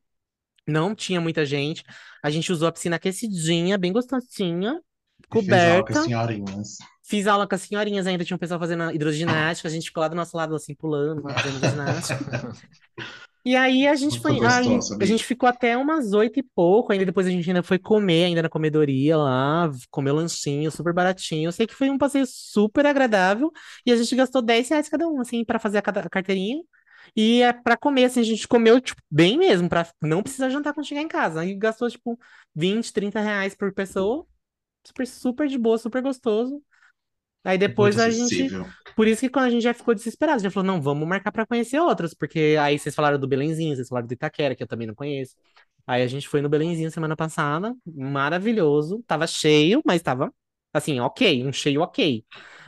Não 0.66 0.94
tinha 0.94 1.20
muita 1.20 1.46
gente. 1.46 1.84
A 2.22 2.30
gente 2.30 2.52
usou 2.52 2.68
a 2.68 2.72
piscina 2.72 2.96
aquecidinha, 2.96 3.78
bem 3.78 3.92
gostosinha, 3.92 4.80
E 5.34 5.42
fez 5.42 5.64
aula 5.64 5.84
com 5.84 5.92
coberta. 5.92 5.92
as 5.94 6.00
senhorinhas. 6.00 6.78
Fiz 7.02 7.26
aula 7.26 7.46
com 7.48 7.54
as 7.54 7.62
senhorinhas 7.62 8.06
ainda, 8.06 8.24
tinha 8.24 8.36
um 8.36 8.38
pessoal 8.40 8.58
fazendo 8.60 8.90
hidroginástica, 8.92 9.68
a 9.68 9.72
gente 9.72 9.86
ficou 9.86 10.00
lá 10.00 10.08
do 10.08 10.16
nosso 10.16 10.36
lado, 10.36 10.54
assim, 10.56 10.74
pulando, 10.74 11.22
fazendo 11.22 11.60
ginástica. 11.64 12.52
E 13.46 13.54
aí 13.54 13.86
a 13.86 13.94
gente 13.94 14.18
Foi 14.18 14.32
gostoso, 14.40 14.96
a 15.00 15.06
gente 15.06 15.24
ficou 15.24 15.48
até 15.48 15.76
umas 15.76 16.12
oito 16.12 16.40
e 16.40 16.42
pouco, 16.42 16.92
ainda 16.92 17.06
depois 17.06 17.28
a 17.28 17.30
gente 17.30 17.48
ainda 17.48 17.62
foi 17.62 17.78
comer, 17.78 18.24
ainda 18.24 18.42
na 18.42 18.48
comedoria 18.48 19.16
lá, 19.16 19.70
comeu 19.88 20.16
lanchinho, 20.16 20.68
super 20.68 20.92
baratinho. 20.92 21.46
Eu 21.46 21.52
sei 21.52 21.64
que 21.64 21.72
foi 21.74 21.88
um 21.88 21.96
passeio 21.96 22.26
super 22.26 22.84
agradável, 22.84 23.52
e 23.86 23.92
a 23.92 23.96
gente 23.96 24.16
gastou 24.16 24.42
10 24.42 24.68
reais 24.68 24.88
cada 24.88 25.06
um, 25.08 25.20
assim, 25.20 25.44
pra 25.44 25.60
fazer 25.60 25.78
a 25.78 25.80
a 25.80 26.10
carteirinha. 26.10 26.60
E 27.14 27.40
é 27.42 27.52
pra 27.52 27.76
comer, 27.76 28.06
assim, 28.06 28.18
a 28.20 28.24
gente 28.24 28.48
comeu, 28.48 28.80
tipo, 28.80 29.00
bem 29.08 29.38
mesmo, 29.38 29.68
pra 29.68 29.86
não 30.02 30.22
precisar 30.24 30.48
jantar 30.50 30.74
quando 30.74 30.86
chegar 30.86 31.02
em 31.02 31.08
casa. 31.08 31.40
Aí 31.40 31.54
gastou, 31.54 31.88
tipo, 31.88 32.18
20, 32.54 32.92
30 32.92 33.20
reais 33.20 33.54
por 33.54 33.72
pessoa, 33.72 34.26
super, 34.86 35.06
super 35.06 35.48
de 35.48 35.58
boa, 35.58 35.78
super 35.78 36.02
gostoso. 36.02 36.62
Aí 37.46 37.56
depois 37.56 37.94
Muito 37.96 38.06
a 38.06 38.10
gente 38.10 38.50
por 38.96 39.06
isso 39.06 39.20
que 39.20 39.28
quando 39.28 39.44
a 39.44 39.50
gente 39.50 39.62
já 39.62 39.72
ficou 39.72 39.94
desesperado, 39.94 40.40
gente 40.40 40.52
falou, 40.52 40.66
não, 40.66 40.80
vamos 40.82 41.06
marcar 41.06 41.30
pra 41.30 41.46
conhecer 41.46 41.78
outros, 41.78 42.12
porque 42.14 42.56
aí 42.60 42.78
vocês 42.78 42.94
falaram 42.94 43.18
do 43.18 43.28
Belenzinho, 43.28 43.76
vocês 43.76 43.88
falaram 43.88 44.06
do 44.08 44.12
Itaquera, 44.14 44.54
que 44.56 44.62
eu 44.62 44.66
também 44.66 44.86
não 44.86 44.94
conheço. 44.94 45.34
Aí 45.86 46.02
a 46.02 46.06
gente 46.08 46.26
foi 46.28 46.40
no 46.42 46.48
Belenzinho 46.48 46.90
semana 46.90 47.14
passada, 47.14 47.72
maravilhoso, 47.86 49.04
tava 49.06 49.26
cheio, 49.26 49.80
mas 49.86 50.02
tava, 50.02 50.32
assim, 50.72 50.98
ok, 50.98 51.46
um 51.46 51.52
cheio 51.52 51.82
ok. 51.82 52.24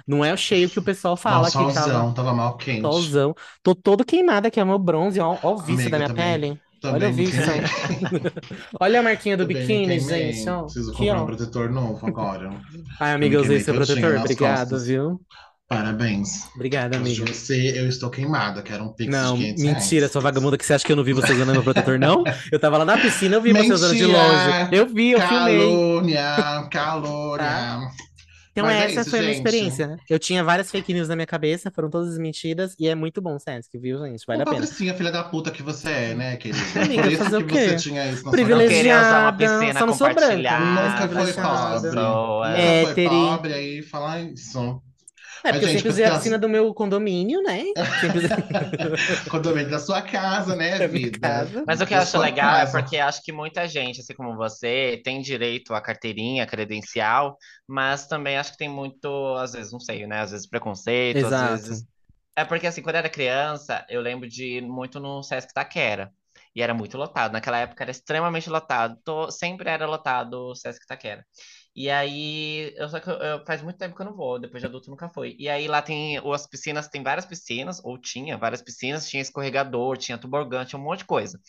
Não 0.06 0.24
é 0.24 0.32
o 0.32 0.36
cheio 0.36 0.70
que 0.70 0.78
o 0.78 0.82
pessoal 0.82 1.12
Não, 1.12 1.16
fala 1.16 1.46
que 1.50 1.74
tava 1.74 2.12
tava 2.14 2.32
mal 2.32 2.56
quente. 2.56 2.82
solzão. 2.82 3.34
Tô 3.62 3.74
todo 3.74 4.04
queimado 4.04 4.46
aqui, 4.46 4.60
é 4.60 4.62
o 4.62 4.66
meu 4.66 4.78
bronze, 4.78 5.18
ó, 5.18 5.36
ó 5.42 5.54
o 5.54 5.58
vício 5.58 5.90
da 5.90 5.96
Amiga, 5.96 5.98
minha 5.98 6.08
também- 6.08 6.40
pele. 6.40 6.60
Olha 6.84 7.08
o 7.08 7.10
Também 7.10 7.26
queimei. 7.30 8.32
Olha 8.80 9.00
a 9.00 9.02
marquinha 9.02 9.36
do 9.36 9.46
Também 9.46 9.66
biquíni, 9.66 10.00
gente, 10.00 10.48
ó. 10.48 10.62
Preciso 10.62 10.92
comprar 10.92 11.22
um 11.22 11.26
protetor 11.26 11.70
novo 11.70 12.06
agora. 12.06 12.50
Ai, 13.00 13.14
amiga, 13.14 13.36
eu 13.36 13.42
usei 13.42 13.60
seu 13.60 13.74
protetor, 13.74 14.16
obrigado, 14.18 14.78
viu? 14.78 15.20
Parabéns. 15.68 16.46
Obrigada, 16.54 16.96
amiga. 16.96 17.26
você, 17.26 17.78
eu 17.78 17.86
estou 17.88 18.08
queimada. 18.08 18.62
Quero 18.62 18.84
um 18.84 18.92
pix 18.94 19.12
Não, 19.12 19.36
de 19.36 19.42
500 19.42 19.62
mentira, 19.64 20.00
reais. 20.00 20.12
sua 20.12 20.22
vagabunda, 20.22 20.56
que 20.56 20.64
você 20.64 20.72
acha 20.72 20.84
que 20.84 20.90
eu 20.90 20.96
não 20.96 21.04
vi 21.04 21.12
você 21.12 21.30
usando 21.34 21.52
meu 21.52 21.62
protetor, 21.62 21.98
não? 21.98 22.24
Eu 22.50 22.58
tava 22.58 22.78
lá 22.78 22.86
na 22.86 22.96
piscina, 22.96 23.36
eu 23.36 23.42
vi 23.42 23.52
você 23.52 23.74
usando 23.74 23.94
de 23.94 24.06
Mentira! 24.06 24.18
longe. 24.18 24.68
Eu 24.72 24.86
vi, 24.86 25.10
eu 25.10 25.20
filmei. 25.20 25.58
Calúnia, 25.58 26.68
calúnia. 26.70 27.80
Então 28.58 28.66
Mas 28.66 28.82
é 28.82 28.84
essa 28.86 29.00
isso, 29.02 29.10
foi 29.10 29.18
a 29.18 29.22
minha 29.22 29.34
gente. 29.34 29.44
experiência, 29.46 29.86
né? 29.86 29.96
Eu 30.08 30.18
tinha 30.18 30.42
várias 30.42 30.70
fake 30.70 30.92
news 30.92 31.08
na 31.08 31.14
minha 31.14 31.26
cabeça, 31.26 31.70
foram 31.70 31.88
todas 31.88 32.18
mentiras, 32.18 32.74
e 32.78 32.88
é 32.88 32.94
muito 32.94 33.20
bom, 33.22 33.38
Sesc, 33.38 33.76
viu, 33.78 33.98
gente? 34.04 34.24
Vale 34.26 34.40
Ô, 34.40 34.42
a 34.42 34.44
pena. 34.46 34.60
Patricinha, 34.60 34.94
filha 34.94 35.12
da 35.12 35.22
puta 35.24 35.50
que 35.50 35.62
você 35.62 35.88
é, 35.88 36.14
né, 36.14 36.36
querida? 36.36 36.58
Amiga, 36.82 37.02
Por 37.02 37.12
isso 37.12 37.24
fazer 37.24 37.36
o 37.36 37.46
que 37.46 37.52
quê? 37.54 37.68
você 37.70 37.76
tinha 37.76 38.04
isso 38.06 38.16
na 38.16 38.22
sua 38.22 38.30
Privilegiada. 38.32 39.38
só 39.78 39.86
não 39.86 39.94
sou 39.94 40.12
branca, 40.14 40.58
Nunca 40.60 41.08
foi 41.08 41.32
pobre. 41.32 41.90
Nunca 41.90 42.58
É, 42.58 42.84
foi 42.84 42.94
teria- 42.94 43.10
pobre 43.10 43.52
aí 43.54 43.82
falar 43.82 44.20
isso. 44.22 44.82
É, 45.44 45.52
porque 45.52 45.64
eu 45.64 45.68
Mas, 45.68 45.72
gente, 45.72 45.82
sempre 45.82 45.90
usei 45.90 46.04
a 46.04 46.10
piscina 46.12 46.38
do 46.38 46.48
meu 46.48 46.72
condomínio, 46.74 47.42
né? 47.42 47.64
Sempre 48.00 48.18
usei... 48.18 48.30
Condomínio 49.30 49.70
da 49.70 49.78
sua 49.78 50.02
casa, 50.02 50.56
né, 50.56 50.78
Da 50.78 50.86
vida? 50.86 51.18
casa. 51.20 51.66
Mas 51.66 51.80
o 51.80 51.86
que 51.86 51.94
eu 51.94 51.98
Da 51.98 52.00
acho 52.00 52.16
sua 52.16 52.18
legal 52.18 52.56
é 52.56 52.66
casa. 52.66 52.72
porque 52.72 52.96
acho 52.98 53.22
que 53.22 53.32
muita 53.32 53.66
gente, 53.68 54.00
assim 54.00 54.14
como 54.14 54.36
você, 54.36 55.00
tem 55.04 55.20
direito 55.20 55.74
à 55.74 55.80
carteirinha, 55.80 56.46
credencial, 56.46 57.36
mas 57.66 58.06
também 58.06 58.36
acho 58.36 58.52
que 58.52 58.58
tem 58.58 58.68
muito, 58.68 59.08
às 59.36 59.52
vezes, 59.52 59.72
não 59.72 59.80
sei, 59.80 60.06
né? 60.06 60.20
Às 60.20 60.30
vezes 60.32 60.46
preconceito, 60.48 61.24
às 61.24 61.28
Exato. 61.28 61.40
vezes. 61.40 61.84
É 62.36 62.44
porque, 62.44 62.66
assim, 62.66 62.82
quando 62.82 62.94
eu 62.96 63.00
era 63.00 63.10
criança, 63.10 63.84
eu 63.88 64.00
lembro 64.00 64.28
de 64.28 64.58
ir 64.58 64.62
muito 64.62 65.00
no 65.00 65.22
Sesc 65.22 65.52
Taquera. 65.52 66.12
E 66.54 66.62
era 66.62 66.72
muito 66.74 66.96
lotado. 66.96 67.32
Naquela 67.32 67.58
época 67.58 67.84
era 67.84 67.90
extremamente 67.90 68.48
lotado. 68.48 68.96
Tô- 69.04 69.30
sempre 69.30 69.68
era 69.70 69.86
lotado 69.86 70.34
o 70.50 70.54
Sesc 70.54 70.86
Taquera. 70.86 71.24
E 71.80 71.88
aí, 71.90 72.74
eu, 72.76 72.88
só 72.88 72.98
que 73.00 73.08
eu, 73.08 73.14
eu- 73.14 73.44
faz 73.46 73.62
muito 73.62 73.78
tempo 73.78 73.94
que 73.94 74.02
eu 74.02 74.06
não 74.06 74.14
vou, 74.16 74.38
depois 74.40 74.60
de 74.60 74.66
adulto 74.66 74.90
nunca 74.90 75.08
foi. 75.08 75.36
E 75.38 75.48
aí 75.48 75.68
lá 75.68 75.80
tem 75.82 76.18
ou 76.20 76.32
as 76.34 76.46
piscinas, 76.46 76.88
tem 76.88 77.02
várias 77.04 77.24
piscinas, 77.26 77.80
ou 77.84 77.96
tinha 77.98 78.36
várias 78.36 78.62
piscinas, 78.62 79.08
tinha 79.08 79.22
escorregador, 79.22 79.96
tinha 79.96 80.18
tobogã, 80.18 80.64
tinha 80.64 80.80
um 80.80 80.82
monte 80.84 81.00
de 81.00 81.04
coisa. 81.04 81.40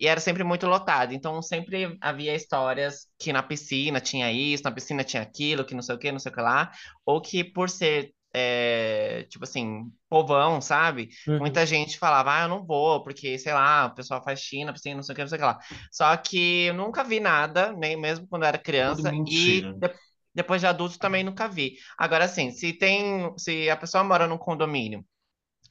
E 0.00 0.06
era 0.08 0.20
sempre 0.20 0.44
muito 0.44 0.66
lotado, 0.66 1.12
então 1.14 1.42
sempre 1.42 1.98
havia 2.00 2.34
histórias 2.34 3.06
que 3.18 3.32
na 3.32 3.42
piscina 3.42 4.00
tinha 4.00 4.30
isso, 4.32 4.62
na 4.64 4.70
piscina 4.72 5.04
tinha 5.04 5.22
aquilo, 5.22 5.64
que 5.64 5.74
não 5.74 5.82
sei 5.82 5.94
o 5.96 5.98
que, 5.98 6.12
não 6.12 6.18
sei 6.20 6.30
o 6.32 6.34
que 6.34 6.40
lá, 6.40 6.72
ou 7.06 7.20
que 7.20 7.44
por 7.44 7.68
ser, 7.70 8.12
é, 8.32 9.24
tipo 9.24 9.44
assim, 9.44 9.90
povão, 10.08 10.60
sabe? 10.60 11.10
Uhum. 11.26 11.38
Muita 11.38 11.64
gente 11.66 11.98
falava, 11.98 12.34
ah, 12.36 12.42
eu 12.42 12.48
não 12.48 12.64
vou, 12.66 13.02
porque, 13.02 13.38
sei 13.38 13.52
lá, 13.52 13.86
o 13.86 13.94
pessoal 13.94 14.22
faz 14.22 14.40
China, 14.40 14.72
piscina, 14.72 14.96
não 14.96 15.02
sei 15.02 15.12
o 15.12 15.16
que, 15.16 15.22
não 15.22 15.28
sei 15.28 15.36
o 15.36 15.40
que 15.40 15.46
lá. 15.46 15.58
Só 15.90 16.16
que 16.16 16.64
eu 16.66 16.74
nunca 16.74 17.04
vi 17.04 17.20
nada, 17.20 17.72
nem 17.72 17.96
mesmo 17.96 18.26
quando 18.28 18.42
eu 18.42 18.48
era 18.48 18.58
criança, 18.58 19.18
e 19.24 19.72
de- 19.80 19.94
depois 20.34 20.60
de 20.60 20.66
adulto 20.66 20.98
também 20.98 21.24
nunca 21.24 21.48
vi. 21.48 21.76
Agora, 21.96 22.24
assim, 22.24 22.50
se 22.50 22.72
tem, 22.72 23.32
se 23.38 23.68
a 23.70 23.76
pessoa 23.76 24.04
mora 24.04 24.26
num 24.26 24.38
condomínio 24.38 25.04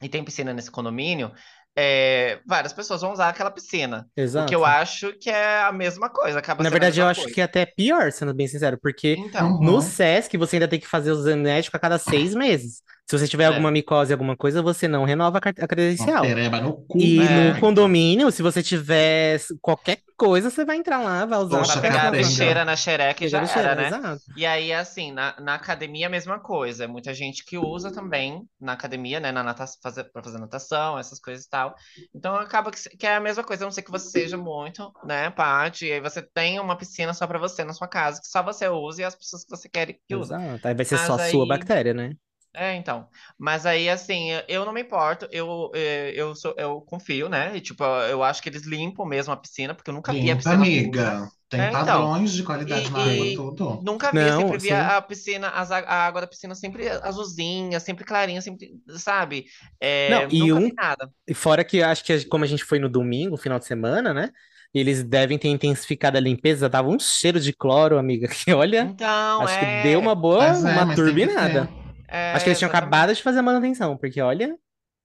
e 0.00 0.08
tem 0.08 0.24
piscina 0.24 0.52
nesse 0.54 0.70
condomínio, 0.70 1.32
é, 1.80 2.40
várias 2.44 2.72
pessoas 2.72 3.00
vão 3.02 3.12
usar 3.12 3.28
aquela 3.28 3.50
piscina. 3.52 4.08
O 4.16 4.20
Exato. 4.20 4.48
que 4.48 4.54
eu 4.54 4.64
acho 4.64 5.12
que 5.18 5.30
é 5.30 5.60
a 5.60 5.70
mesma 5.70 6.10
coisa, 6.10 6.40
acaba 6.40 6.64
Na 6.64 6.70
verdade, 6.70 6.98
eu 7.00 7.06
mesma 7.06 7.10
acho 7.12 7.20
coisa. 7.20 7.34
que 7.34 7.40
é 7.40 7.44
até 7.44 7.64
pior, 7.66 8.10
sendo 8.10 8.34
bem 8.34 8.48
sincero, 8.48 8.76
porque 8.82 9.16
Então, 9.18 9.52
Uhum. 9.52 9.62
No 9.62 9.80
SESC, 9.80 10.36
você 10.36 10.56
ainda 10.56 10.66
tem 10.66 10.80
que 10.80 10.88
fazer 10.88 11.12
o 11.12 11.36
médico 11.36 11.76
a 11.76 11.80
cada 11.80 11.98
seis 11.98 12.34
meses. 12.34 12.82
Se 13.10 13.18
você 13.18 13.26
tiver 13.26 13.44
É. 13.44 13.46
alguma 13.46 13.70
micose, 13.70 14.12
alguma 14.12 14.36
coisa, 14.36 14.60
você 14.60 14.86
não 14.86 15.04
renova 15.04 15.38
a 15.38 15.40
Uma 15.60 15.66
credencial. 15.66 16.20
pereba 16.22 16.60
no 16.60 16.74
cu. 16.86 16.98
E 16.98 17.18
É. 17.18 17.54
no 17.54 17.60
condomínio, 17.60 18.30
se 18.30 18.42
você 18.42 18.62
tiver 18.62 19.40
qualquer 19.62 20.00
coisa, 20.14 20.50
você 20.50 20.62
vai 20.62 20.76
entrar 20.76 20.98
lá, 20.98 21.24
vai 21.24 21.38
usar 21.38 21.58
Poxa, 21.58 21.72
qualquer 21.72 21.88
pegar 21.92 22.08
a 22.08 22.10
coisa. 22.10 22.28
bicheira 22.28 22.64
na 22.66 22.76
xereca 22.76 23.24
e 23.24 23.28
já 23.28 23.40
Pegando 23.40 23.58
era, 23.60 23.74
né? 23.76 23.86
exato. 23.86 24.20
E 24.36 24.44
aí, 24.44 24.74
assim, 24.74 25.10
na, 25.10 25.34
na 25.40 25.54
academia 25.54 26.06
a 26.06 26.10
mesma 26.10 26.38
coisa. 26.38 26.84
É 26.84 26.86
muita 26.86 27.14
gente 27.14 27.44
que 27.46 27.56
usa 27.56 27.90
também 27.90 28.42
na 28.60 28.74
academia, 28.74 29.18
né? 29.20 29.32
Na 29.32 29.42
natação, 29.42 29.78
fazer, 29.82 30.04
pra 30.12 30.22
fazer 30.22 30.38
natação, 30.38 30.98
essas 30.98 31.18
coisas 31.18 31.46
e 31.46 31.48
tal. 31.48 31.74
Então 32.14 32.34
acaba 32.34 32.70
que, 32.70 32.78
que 32.94 33.06
é 33.06 33.16
a 33.16 33.20
mesma 33.20 33.42
coisa, 33.42 33.64
a 33.64 33.66
não 33.66 33.72
ser 33.72 33.80
que 33.82 33.90
você 33.90 34.10
seja 34.10 34.36
muito, 34.36 34.92
né, 35.04 35.30
parte. 35.30 35.86
E 35.86 35.92
aí 35.92 36.00
você 36.00 36.20
tem 36.20 36.60
uma 36.60 36.76
piscina 36.76 37.14
só 37.14 37.26
pra 37.26 37.38
você 37.38 37.64
na 37.64 37.72
sua 37.72 37.88
casa, 37.88 38.20
que 38.20 38.28
só 38.28 38.42
você 38.42 38.68
usa 38.68 39.00
e 39.00 39.04
as 39.06 39.14
pessoas 39.14 39.44
que 39.44 39.50
você 39.50 39.66
quer 39.66 39.94
que 40.06 40.14
usam. 40.14 40.38
Exato. 40.42 40.68
Aí 40.68 40.74
vai 40.74 40.84
ser 40.84 40.96
Mas 40.96 41.06
só 41.06 41.14
a 41.14 41.30
sua 41.30 41.44
aí- 41.44 41.48
bactéria, 41.48 41.94
né? 41.94 42.12
É, 42.54 42.74
então. 42.74 43.08
Mas 43.38 43.66
aí, 43.66 43.88
assim, 43.88 44.30
eu- 44.48 44.64
não 44.64 44.72
me 44.72 44.80
importo, 44.82 45.28
eu, 45.30 45.70
eh, 45.74 46.12
eu, 46.14 46.34
sou, 46.34 46.54
eu 46.58 46.80
confio, 46.80 47.28
né? 47.28 47.56
E, 47.56 47.60
tipo, 47.60 47.84
eu 47.84 48.22
acho 48.24 48.42
que 48.42 48.48
eles 48.48 48.62
limpam 48.64 49.06
mesmo 49.06 49.32
a 49.32 49.36
piscina, 49.36 49.74
porque 49.74 49.90
eu 49.90 49.94
nunca 49.94 50.12
vi 50.12 50.30
a 50.30 50.36
Limpa, 50.36 50.36
piscina 50.36 50.64
suja. 50.66 51.14
amiga. 51.14 51.30
Tem 51.48 51.68
É, 51.68 51.72
então. 51.74 52.10
padrões 52.10 52.32
de 52.32 52.42
qualidade 52.42 52.90
E- 52.90 52.90
na 52.90 53.04
água, 53.10 53.32
e- 53.36 53.48
tudo. 53.66 53.80
Nunca 53.80 54.10
vi, 54.12 54.32
Não, 54.32 54.32
sempre 54.32 54.58
sim. 54.58 54.92
via 54.92 54.96
a 54.96 55.02
piscina, 55.02 55.50
as 55.50 55.70
a 55.70 55.78
a 55.80 56.06
água 56.06 56.20
da 56.22 56.26
piscina 56.26 56.54
sempre 56.54 56.88
azulzinha, 56.88 57.78
sempre 57.80 58.04
clarinha, 58.04 58.42
sempre, 58.42 58.70
sabe? 58.98 59.46
É, 59.80 60.26
Não, 60.26 60.28
e 60.30 60.52
nunca 60.52 60.58
um- 60.58 60.70
vi 60.70 60.72
nada. 60.74 61.12
E 61.28 61.34
fora 61.34 61.64
que 61.64 61.82
acho 61.82 62.04
que 62.04 62.24
como 62.26 62.44
a 62.44 62.46
gente 62.48 62.64
foi 62.64 62.78
no 62.80 62.88
domingo, 62.88 63.36
final 63.36 63.58
de 63.58 63.66
semana, 63.66 64.14
né? 64.14 64.30
Eles 64.74 65.04
devem 65.04 65.38
ter 65.38 65.48
intensificado 65.48 66.16
a 66.18 66.20
limpeza, 66.20 66.70
tava 66.70 66.88
um 66.88 66.98
cheiro 66.98 67.40
de 67.40 67.52
cloro, 67.54 67.98
amiga, 67.98 68.28
que 68.28 68.52
olha, 68.54 68.92
Então, 68.92 69.46
acho 69.46 69.58
que 69.58 69.66
é, 69.66 69.66
deu 69.66 70.00
uma 70.00 70.14
boa, 70.14 70.46
Mas 70.46 70.64
é, 70.64 70.84
uma 70.84 70.86
mas 70.86 71.02
tem 71.02 71.18
que 71.18 71.26
turbinada. 71.26 71.74
É, 72.08 72.18
Acho 72.32 72.44
que 72.44 72.50
eles 72.50 72.58
tinham 72.58 72.68
exatamente. 72.68 72.68
acabado 72.68 73.14
de 73.14 73.22
fazer 73.22 73.38
a 73.40 73.42
manutenção, 73.42 73.96
porque 73.96 74.20
olha, 74.20 74.58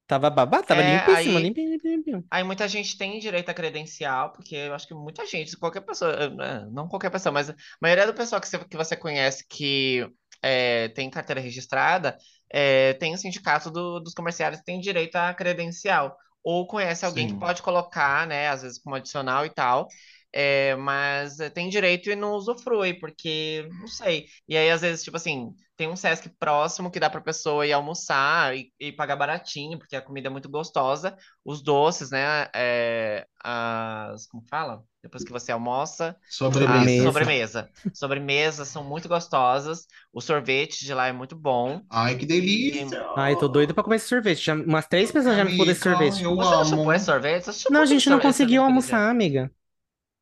tava 0.07 0.29
babado, 0.31 0.67
tava 0.67 0.81
É, 0.81 0.83
limpíssimo, 0.83 1.39
aí- 1.39 1.39
limpinho, 1.39 1.71
limpinho, 1.71 1.97
limpinho. 1.97 2.29
Aí 2.31 2.43
muita 2.43 2.67
gente 2.67 2.97
tem 2.97 3.19
direito 3.19 3.49
à 3.49 3.53
credencial, 3.53 4.31
porque 4.33 4.55
eu 4.55 4.73
acho 4.73 4.87
que 4.87 4.93
muita 4.95 5.25
gente, 5.27 5.57
qualquer 5.57 5.81
pessoa, 5.81 6.11
eh, 6.13 6.65
não 6.71 6.87
qualquer 6.87 7.11
pessoa, 7.11 7.31
mas 7.33 7.49
a 7.51 7.55
maioria 7.81 8.07
do 8.07 8.13
pessoal 8.15 8.41
que 8.41 8.47
você, 8.47 8.59
que 8.65 8.77
você 8.77 8.97
conhece 8.97 9.45
que 9.47 10.07
eh, 10.43 10.89
tem 10.89 11.09
carteira 11.11 11.41
registrada, 11.41 12.17
eh, 12.51 12.93
tem 12.95 13.13
o 13.13 13.17
sindicato 13.17 13.71
do- 13.71 13.99
dos 14.01 14.13
comerciários 14.15 14.59
que 14.61 14.65
tem 14.65 14.79
direito 14.79 15.15
à 15.17 15.33
credencial. 15.33 16.17
Ou 16.43 16.67
conhece 16.67 17.05
alguém 17.05 17.27
que 17.27 17.33
Sim. 17.33 17.39
pode 17.39 17.61
colocar, 17.63 18.27
né, 18.27 18.49
às 18.49 18.61
vezes 18.63 18.79
como 18.79 18.95
adicional 18.95 19.45
e 19.45 19.49
tal. 19.51 19.87
É, 20.33 20.75
mas 20.75 21.39
é, 21.39 21.49
tem 21.49 21.69
direito 21.69 22.09
e 22.09 22.15
não 22.15 22.33
usufrui, 22.33 22.93
porque 22.95 23.67
não 23.79 23.87
sei. 23.87 24.25
E 24.47 24.57
aí, 24.57 24.69
às 24.71 24.81
vezes, 24.81 25.03
tipo 25.03 25.17
assim, 25.17 25.51
tem 25.77 25.87
um 25.87 25.95
Sesc 25.95 26.29
próximo 26.39 26.91
que 26.91 26.99
dá 26.99 27.09
pra 27.09 27.21
pessoa 27.21 27.65
ir 27.67 27.73
almoçar 27.73 28.55
e, 28.55 28.71
e 28.79 28.91
pagar 28.91 29.15
baratinho, 29.15 29.77
porque 29.79 29.95
a 29.95 30.01
comida 30.01 30.27
é 30.27 30.31
muito 30.31 30.49
gostosa. 30.49 31.15
Os 31.45 31.61
doces, 31.61 32.09
né? 32.11 32.47
É, 32.55 33.25
as, 33.43 34.27
como 34.27 34.43
fala? 34.49 34.83
Depois 35.01 35.23
que 35.23 35.31
você 35.31 35.51
almoça, 35.51 36.15
Sobremesa. 36.29 37.03
sobremesa. 37.03 37.69
Sobremesas 37.93 38.69
são 38.69 38.83
muito 38.85 39.09
gostosas. 39.09 39.85
O 40.13 40.21
sorvete 40.21 40.85
de 40.85 40.93
lá 40.93 41.07
é 41.07 41.11
muito 41.11 41.35
bom. 41.35 41.81
Ai, 41.89 42.17
que 42.17 42.25
delícia! 42.25 43.05
Ai, 43.17 43.35
tô 43.35 43.47
doida 43.49 43.73
pra 43.73 43.83
comer 43.83 43.97
esse 43.97 44.07
sorvete. 44.07 44.45
Já- 44.45 44.53
umas 44.55 44.87
três 44.87 45.11
pessoas 45.11 45.35
já 45.35 45.43
me 45.43 45.51
desse 45.51 45.61
Amiga, 45.61 45.75
sorvete. 45.75 46.23
Eu 46.23 46.35
Você 46.35 46.49
não 46.51 46.61
amo. 46.61 46.65
chupou 46.65 46.93
esse 46.93 47.05
sorvete? 47.05 47.45
Não, 47.69 47.81
a 47.81 47.85
gente 47.85 48.09
não 48.09 48.17
sorvete- 48.17 48.21
conseguiu 48.21 48.63
almoçar, 48.63 49.09
amiga. 49.09 49.51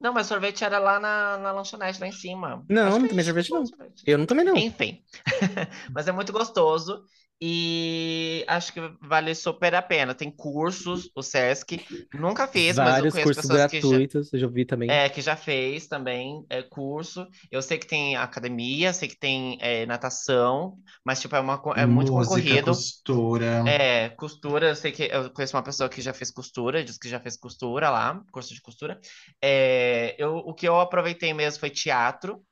Não, 0.01 0.11
mas 0.13 0.27
sorvete 0.27 0.63
era 0.63 0.79
lá 0.79 0.99
na, 0.99 1.37
na 1.37 1.51
lanchonete, 1.51 1.99
lá 1.99 2.07
em 2.07 2.11
cima. 2.11 2.65
Não, 2.67 2.99
não 2.99 3.07
tomei 3.07 3.23
gente 3.23 3.25
sorvete, 3.25 3.45
chupou 3.45 3.59
não. 3.59 3.65
sorvete. 3.67 4.03
Eu 4.05 4.17
não 4.17 4.25
tomei, 4.25 4.43
não. 4.43 4.57
Enfim, 4.57 5.03
mas 5.93 6.07
é 6.07 6.11
muito 6.11 6.33
gostoso 6.33 7.03
e 7.41 8.45
acho 8.47 8.73
que 8.73 8.79
vale 9.01 9.33
super 9.35 9.73
a 9.75 9.81
pena. 9.81 10.13
Tem 10.15 10.29
cursos, 10.31 11.09
o 11.15 11.21
Sesc. 11.23 11.81
Nunca 12.13 12.47
fiz, 12.47 12.79
mas 12.79 12.97
eu 12.97 13.07
Vários 13.07 13.09
conheço 13.09 13.33
cursos 13.33 13.41
pessoas 13.41 13.65
que 13.65 13.81
já, 13.81 13.99
gratuitos, 13.99 14.31
eu 14.33 14.39
já 14.39 14.47
vi 14.47 14.65
também. 14.65 14.89
é, 14.89 15.09
que 15.09 15.21
já 15.21 15.35
fez 15.35 15.87
também 15.87 16.45
é, 16.49 16.61
curso. 16.63 17.27
Eu 17.49 17.61
sei 17.61 17.77
que 17.77 17.87
tem 17.87 18.15
academia, 18.15 18.93
sei 18.93 19.07
que 19.07 19.17
tem 19.17 19.57
é, 19.61 19.85
natação, 19.85 20.77
mas 21.05 21.21
tipo, 21.21 21.35
é, 21.35 21.39
uma, 21.39 21.61
é 21.75 21.85
muito 21.85 22.13
Música, 22.13 22.13
concorrido. 22.13 22.65
costura. 22.65 23.63
É, 23.67 24.09
costura, 24.09 24.69
eu 24.69 24.75
sei 24.75 24.91
que 24.91 25.03
eu 25.03 25.31
conheço 25.31 25.55
uma 25.55 25.63
pessoa 25.63 25.89
que 25.89 26.01
já 26.01 26.13
fez 26.13 26.31
costura, 26.31 26.83
diz 26.83 26.97
que 26.97 27.09
já 27.09 27.19
fez 27.19 27.37
costura 27.37 27.89
lá, 27.89 28.21
curso 28.31 28.53
de 28.53 28.61
costura. 28.61 28.99
É, 29.41 30.15
eu, 30.17 30.35
o 30.37 30.53
que 30.53 30.67
eu 30.67 30.79
aproveitei 30.79 31.33
mesmo 31.33 31.59
foi 31.59 31.69
teatro, 31.69 32.43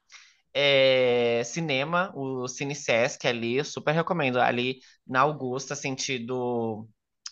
é, 0.53 1.43
cinema, 1.45 2.11
o 2.15 2.47
Cine 2.47 2.75
Sesc 2.75 3.27
ali, 3.27 3.57
eu 3.57 3.65
super 3.65 3.93
recomendo, 3.93 4.39
ali 4.39 4.79
na 5.07 5.21
Augusta, 5.21 5.75
sentido 5.75 6.87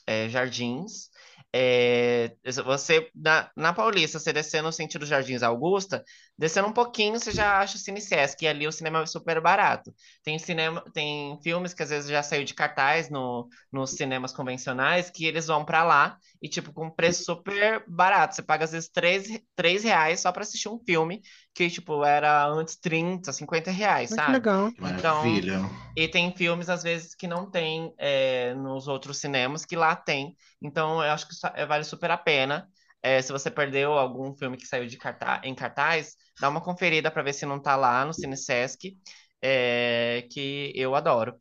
é, 0.05 0.29
Jardins. 0.29 1.09
É, 1.53 2.35
você, 2.63 3.09
na, 3.15 3.49
na 3.55 3.73
Paulista, 3.73 4.19
você 4.19 4.33
descendo 4.33 4.65
no 4.67 4.71
sentido 4.73 5.05
Jardins 5.05 5.41
Augusta, 5.41 6.03
descendo 6.37 6.67
um 6.67 6.73
pouquinho, 6.73 7.19
você 7.19 7.31
já 7.31 7.59
acha 7.59 7.77
o 7.77 7.79
Cine 7.79 8.01
Sesc, 8.01 8.43
e 8.43 8.47
ali 8.47 8.67
o 8.67 8.71
cinema 8.71 9.01
é 9.01 9.05
super 9.05 9.41
barato. 9.41 9.93
Tem 10.23 10.37
cinema, 10.37 10.83
tem 10.93 11.39
filmes 11.41 11.73
que 11.73 11.81
às 11.83 11.89
vezes 11.89 12.09
já 12.09 12.21
saiu 12.21 12.43
de 12.43 12.53
cartaz 12.53 13.09
no, 13.09 13.47
nos 13.71 13.91
cinemas 13.91 14.33
convencionais, 14.33 15.09
que 15.09 15.25
eles 15.25 15.47
vão 15.47 15.65
pra 15.65 15.83
lá 15.83 16.17
e, 16.41 16.49
tipo, 16.49 16.71
com 16.73 16.89
preço 16.91 17.23
super 17.23 17.83
barato. 17.87 18.35
Você 18.35 18.43
paga 18.43 18.65
às 18.65 18.71
vezes 18.71 18.89
3, 18.89 19.27
3 19.55 19.83
reais 19.83 20.19
só 20.19 20.31
pra 20.31 20.43
assistir 20.43 20.69
um 20.69 20.79
filme, 20.85 21.21
que, 21.57 21.71
tipo, 21.71 22.05
era 22.05 22.45
antes 22.45 22.75
30, 22.75 23.33
50 23.33 23.71
reais, 23.71 24.09
que 24.09 24.15
sabe? 24.15 24.33
legal. 24.33 24.71
Que 24.71 24.79
Maravilha. 24.79 25.61
E 25.95 26.07
tem 26.07 26.31
filmes, 26.35 26.69
às 26.69 26.83
vezes, 26.83 27.15
que 27.15 27.25
não 27.25 27.49
tem 27.49 27.91
é, 27.97 28.53
nos 28.53 28.87
outros 28.87 29.17
cinemas, 29.17 29.65
que 29.65 29.75
lá 29.75 29.95
tem. 29.95 30.37
Então, 30.61 31.03
eu 31.03 31.11
acho 31.11 31.27
que 31.27 31.33
isso, 31.33 31.47
é, 31.47 31.65
vale 31.65 31.83
super 31.83 32.11
a 32.11 32.17
pena. 32.17 32.69
É, 33.01 33.19
se 33.23 33.31
você 33.31 33.49
perdeu 33.49 33.93
algum 33.93 34.35
filme 34.35 34.55
que 34.55 34.67
saiu 34.67 34.85
de 34.85 34.97
cartaz, 34.97 35.41
em 35.43 35.55
cartaz, 35.55 36.15
dá 36.39 36.47
uma 36.47 36.61
conferida 36.61 37.09
para 37.09 37.23
ver 37.23 37.33
se 37.33 37.43
não 37.43 37.59
tá 37.59 37.75
lá 37.75 38.05
no 38.05 38.13
Cine 38.13 38.37
Sesc, 38.37 38.95
é, 39.41 40.27
que 40.31 40.71
eu 40.75 40.93
adoro. 40.93 41.39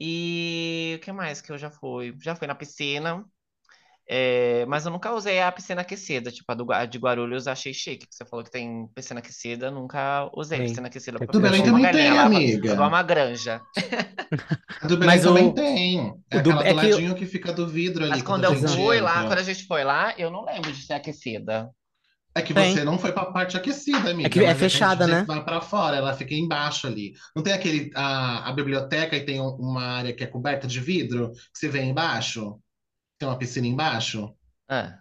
E 0.00 0.94
o 0.96 1.04
que 1.04 1.12
mais 1.12 1.42
que 1.42 1.52
eu 1.52 1.58
já 1.58 1.70
fui? 1.70 2.14
Já 2.22 2.34
fui 2.34 2.46
na 2.46 2.54
piscina, 2.54 3.22
é, 4.10 4.64
mas 4.66 4.86
eu 4.86 4.90
nunca 4.92 5.12
usei 5.14 5.40
a 5.40 5.52
piscina 5.52 5.82
aquecida, 5.82 6.30
tipo 6.32 6.50
a, 6.50 6.54
do, 6.54 6.72
a 6.72 6.86
de 6.86 6.98
Guarulhos, 6.98 7.46
achei 7.46 7.74
chique. 7.74 8.06
que 8.06 8.14
Você 8.14 8.24
falou 8.24 8.44
que 8.44 8.50
tem 8.50 8.88
piscina 8.94 9.20
aquecida, 9.20 9.70
nunca 9.70 10.30
usei 10.34 10.58
Tem. 10.58 10.68
piscina 10.68 10.86
aquecida. 10.88 11.18
Do 11.18 11.24
eu 11.24 11.40
Belém 11.40 11.60
sou 11.64 11.74
uma 11.74 11.78
também 11.88 11.92
tem, 11.92 12.18
amiga. 12.18 12.72
igual 12.72 12.88
uma 12.88 13.02
granja. 13.02 13.60
Do 14.82 14.96
Belém 14.96 15.06
Mas 15.16 15.24
o- 15.26 15.28
também 15.28 15.52
tem. 15.54 16.14
É 16.30 16.36
o 16.38 16.42
do- 16.42 16.50
aquela 16.52 16.62
do 16.62 16.80
é 16.80 16.82
que- 16.84 16.90
ladinho 16.92 17.14
que 17.14 17.26
fica 17.26 17.52
do 17.52 17.66
vidro 17.68 18.02
ali. 18.04 18.10
Mas 18.12 18.22
quando 18.22 18.44
a 18.44 18.48
eu 18.48 18.68
fui 18.68 19.00
lá, 19.00 19.24
quando 19.26 19.38
a 19.38 19.42
gente 19.42 19.66
foi 19.66 19.84
lá, 19.84 20.14
eu 20.18 20.30
não 20.30 20.44
lembro 20.44 20.72
de 20.72 20.82
ser 20.84 20.94
aquecida. 20.94 21.68
É 22.34 22.42
que 22.42 22.54
Tem. 22.54 22.72
você 22.72 22.84
não 22.84 22.98
foi 22.98 23.10
pra 23.10 23.26
parte 23.26 23.56
aquecida, 23.56 24.10
amiga. 24.10 24.28
É 24.28 24.30
que 24.30 24.38
é 24.44 24.54
fechada, 24.54 25.06
né? 25.06 25.24
Vai 25.26 25.42
pra 25.44 25.60
fora, 25.60 25.96
ela 25.96 26.14
fica 26.14 26.34
embaixo 26.34 26.86
ali. 26.86 27.12
Não 27.34 27.42
tem 27.42 27.52
aquele 27.52 27.90
a, 27.94 28.48
a 28.48 28.52
biblioteca 28.52 29.16
e 29.16 29.24
tem 29.24 29.40
um- 29.40 29.56
uma 29.56 29.82
área 29.82 30.12
que 30.12 30.22
é 30.22 30.26
coberta 30.26 30.66
de 30.68 30.78
vidro 30.78 31.32
que 31.32 31.58
você 31.58 31.68
vê 31.68 31.82
embaixo? 31.82 32.58
Tem 33.18 33.28
uma 33.28 33.38
piscina 33.38 33.66
embaixo? 33.66 34.32
Ah. 34.68 34.98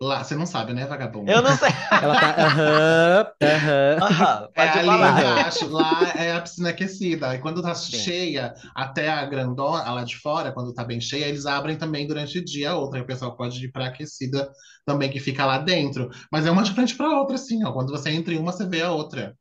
Lá, 0.00 0.24
você 0.24 0.34
não 0.34 0.46
sabe, 0.46 0.72
né, 0.72 0.84
vagabundo? 0.84 1.30
Eu 1.30 1.42
não 1.42 1.56
sei. 1.56 1.68
Ela 2.02 2.14
tá. 2.16 2.34
Aham, 2.38 3.32
aham. 3.42 3.98
Aham, 4.02 4.48
É 4.56 4.68
ali 4.68 4.84
falar. 4.86 5.20
embaixo, 5.20 5.68
lá 5.68 6.10
é 6.16 6.32
a 6.32 6.40
piscina 6.40 6.70
aquecida. 6.70 7.34
E 7.36 7.38
quando 7.38 7.62
tá 7.62 7.72
Sim. 7.74 7.98
cheia, 7.98 8.52
até 8.74 9.08
a 9.08 9.24
grandona, 9.26 9.92
lá 9.92 10.02
de 10.02 10.16
fora, 10.18 10.50
quando 10.52 10.74
tá 10.74 10.82
bem 10.84 11.00
cheia, 11.00 11.26
eles 11.26 11.46
abrem 11.46 11.78
também 11.78 12.06
durante 12.06 12.38
o 12.38 12.44
dia 12.44 12.70
a 12.72 12.76
outra. 12.76 12.98
E 12.98 13.02
o 13.02 13.06
pessoal 13.06 13.36
pode 13.36 13.64
ir 13.64 13.70
pra 13.70 13.86
aquecida 13.86 14.50
também, 14.84 15.08
que 15.10 15.20
fica 15.20 15.46
lá 15.46 15.58
dentro. 15.58 16.08
Mas 16.32 16.46
é 16.46 16.50
uma 16.50 16.64
de 16.64 16.72
frente 16.74 16.96
pra 16.96 17.08
outra, 17.20 17.36
assim, 17.36 17.64
ó. 17.64 17.72
Quando 17.72 17.90
você 17.92 18.10
entra 18.10 18.34
em 18.34 18.38
uma, 18.38 18.50
você 18.52 18.66
vê 18.66 18.82
a 18.82 18.90
outra. 18.90 19.36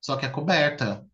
Só 0.00 0.16
que 0.16 0.26
é 0.26 0.28
coberta. 0.28 1.04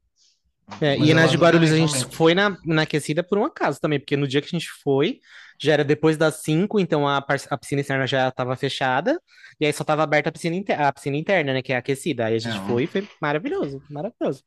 É, 0.80 0.96
e 0.98 1.10
eu 1.10 1.14
na 1.14 1.22
gosto 1.22 1.32
de 1.32 1.38
Guarulhos 1.38 1.72
a 1.72 1.76
gente 1.76 2.16
foi 2.16 2.34
na, 2.34 2.56
na 2.64 2.82
aquecida 2.82 3.22
por 3.22 3.38
um 3.38 3.44
acaso 3.44 3.80
também, 3.80 3.98
porque 3.98 4.16
no 4.16 4.28
dia 4.28 4.40
que 4.40 4.46
a 4.46 4.58
gente 4.58 4.68
foi, 4.82 5.18
já 5.60 5.72
era 5.72 5.84
depois 5.84 6.16
das 6.16 6.36
5, 6.42 6.78
então 6.78 7.06
a, 7.06 7.18
a 7.18 7.58
piscina 7.58 7.80
externa 7.80 8.06
já 8.06 8.28
estava 8.28 8.54
fechada, 8.54 9.20
e 9.60 9.66
aí 9.66 9.72
só 9.72 9.82
estava 9.82 10.02
aberta 10.02 10.28
a 10.28 10.32
piscina, 10.32 10.56
a 10.86 10.92
piscina 10.92 11.16
interna, 11.16 11.52
né, 11.52 11.62
que 11.62 11.72
é 11.72 11.76
aquecida. 11.76 12.26
Aí 12.26 12.36
a 12.36 12.38
gente 12.38 12.58
foi 12.66 12.84
e 12.84 12.86
foi 12.86 13.08
maravilhoso, 13.20 13.82
maravilhoso. 13.90 14.44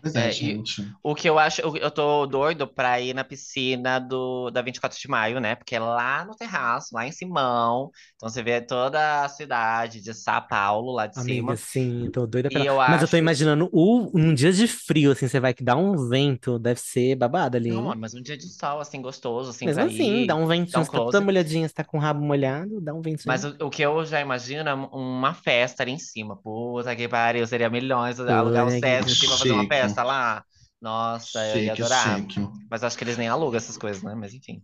Pois 0.00 0.16
é, 0.16 0.28
É, 0.28 0.36
e- 0.40 0.62
gente. 0.62 0.82
O 1.02 1.14
que 1.14 1.28
eu 1.28 1.38
acho, 1.38 1.60
eu 1.62 1.90
tô 1.90 2.26
doido 2.26 2.66
pra 2.66 3.00
ir 3.00 3.12
na 3.14 3.24
piscina 3.24 3.98
do, 3.98 4.50
da 4.50 4.62
24 4.62 4.98
de 4.98 5.08
maio, 5.08 5.40
né? 5.40 5.56
Porque 5.56 5.74
é 5.74 5.80
lá 5.80 6.24
no 6.24 6.34
terraço, 6.36 6.94
lá 6.94 7.06
em 7.06 7.12
Simão. 7.12 7.90
Então 8.16 8.28
você 8.28 8.42
vê 8.42 8.60
toda 8.60 9.24
a 9.24 9.28
cidade 9.28 10.00
de 10.00 10.14
São 10.14 10.40
Paulo 10.46 10.92
lá 10.92 11.06
de 11.06 11.16
Amiga, 11.16 11.56
cima. 11.56 11.58
sim, 11.58 12.08
tô 12.10 12.26
doida 12.26 12.50
pela... 12.50 12.66
eu 12.66 12.80
Mas 12.86 13.02
eu 13.02 13.08
tô 13.08 13.16
acho- 13.16 13.18
imaginando, 13.18 13.68
o, 13.72 14.10
num 14.18 14.32
dia 14.32 14.50
de 14.52 14.66
frio, 14.66 15.12
assim, 15.12 15.28
você 15.28 15.38
vai 15.38 15.52
que 15.52 15.62
dá 15.62 15.76
um 15.76 16.08
vento, 16.08 16.58
deve 16.58 16.80
ser 16.80 17.14
babado 17.16 17.56
ali, 17.58 17.70
Não, 17.70 17.94
mas 17.96 18.14
um 18.14 18.22
dia 18.22 18.36
de 18.36 18.48
sol, 18.48 18.80
assim, 18.80 19.00
gostoso, 19.02 19.50
assim, 19.50 19.68
Mesmo 19.68 19.70
pra 19.70 19.86
assim, 19.86 20.24
ir, 20.24 20.26
dá 20.26 20.34
um 20.36 20.46
ventinho, 20.46 20.70
dá 20.70 20.80
um 20.80 20.84
você 20.84 20.90
tá 20.90 21.00
toda 21.00 21.20
molhadinha, 21.20 21.68
você 21.68 21.74
tá 21.74 21.84
com 21.84 21.96
o 21.98 22.00
rabo 22.00 22.20
molhado, 22.24 22.80
dá 22.80 22.92
um 22.94 23.00
ventinho. 23.00 23.20
Mas 23.24 23.44
o, 23.44 23.50
o 23.66 23.70
que 23.70 23.82
eu 23.82 24.04
já 24.04 24.20
imagino 24.20 24.68
é 24.68 24.74
uma 24.74 25.32
festa 25.34 25.82
ali 25.82 25.92
em 25.92 25.98
cima. 25.98 26.36
Puta 26.36 26.94
que 26.96 27.08
pariu, 27.08 27.46
seria 27.46 27.70
milhões 27.70 28.18
alugar 28.20 28.66
o 28.66 28.70
que 28.70 28.72
Sesc 28.72 29.10
em 29.12 29.14
cima 29.14 29.38
fazer 29.38 29.52
uma 29.52 29.61
chique. 29.62 29.74
festa 29.74 30.02
lá. 30.02 30.44
Nossa, 30.80 31.38
eu 31.48 31.62
ia 31.62 31.74
Chique, 31.76 31.82
adorar. 31.82 32.16
chique. 32.16 32.48
Mas 32.70 32.82
acho 32.84 32.98
que 32.98 33.04
eles 33.04 33.16
nem 33.16 33.28
alugam 33.28 33.56
essas 33.56 33.76
coisas, 33.78 34.02
né? 34.02 34.14
Mas 34.14 34.34
enfim. 34.34 34.62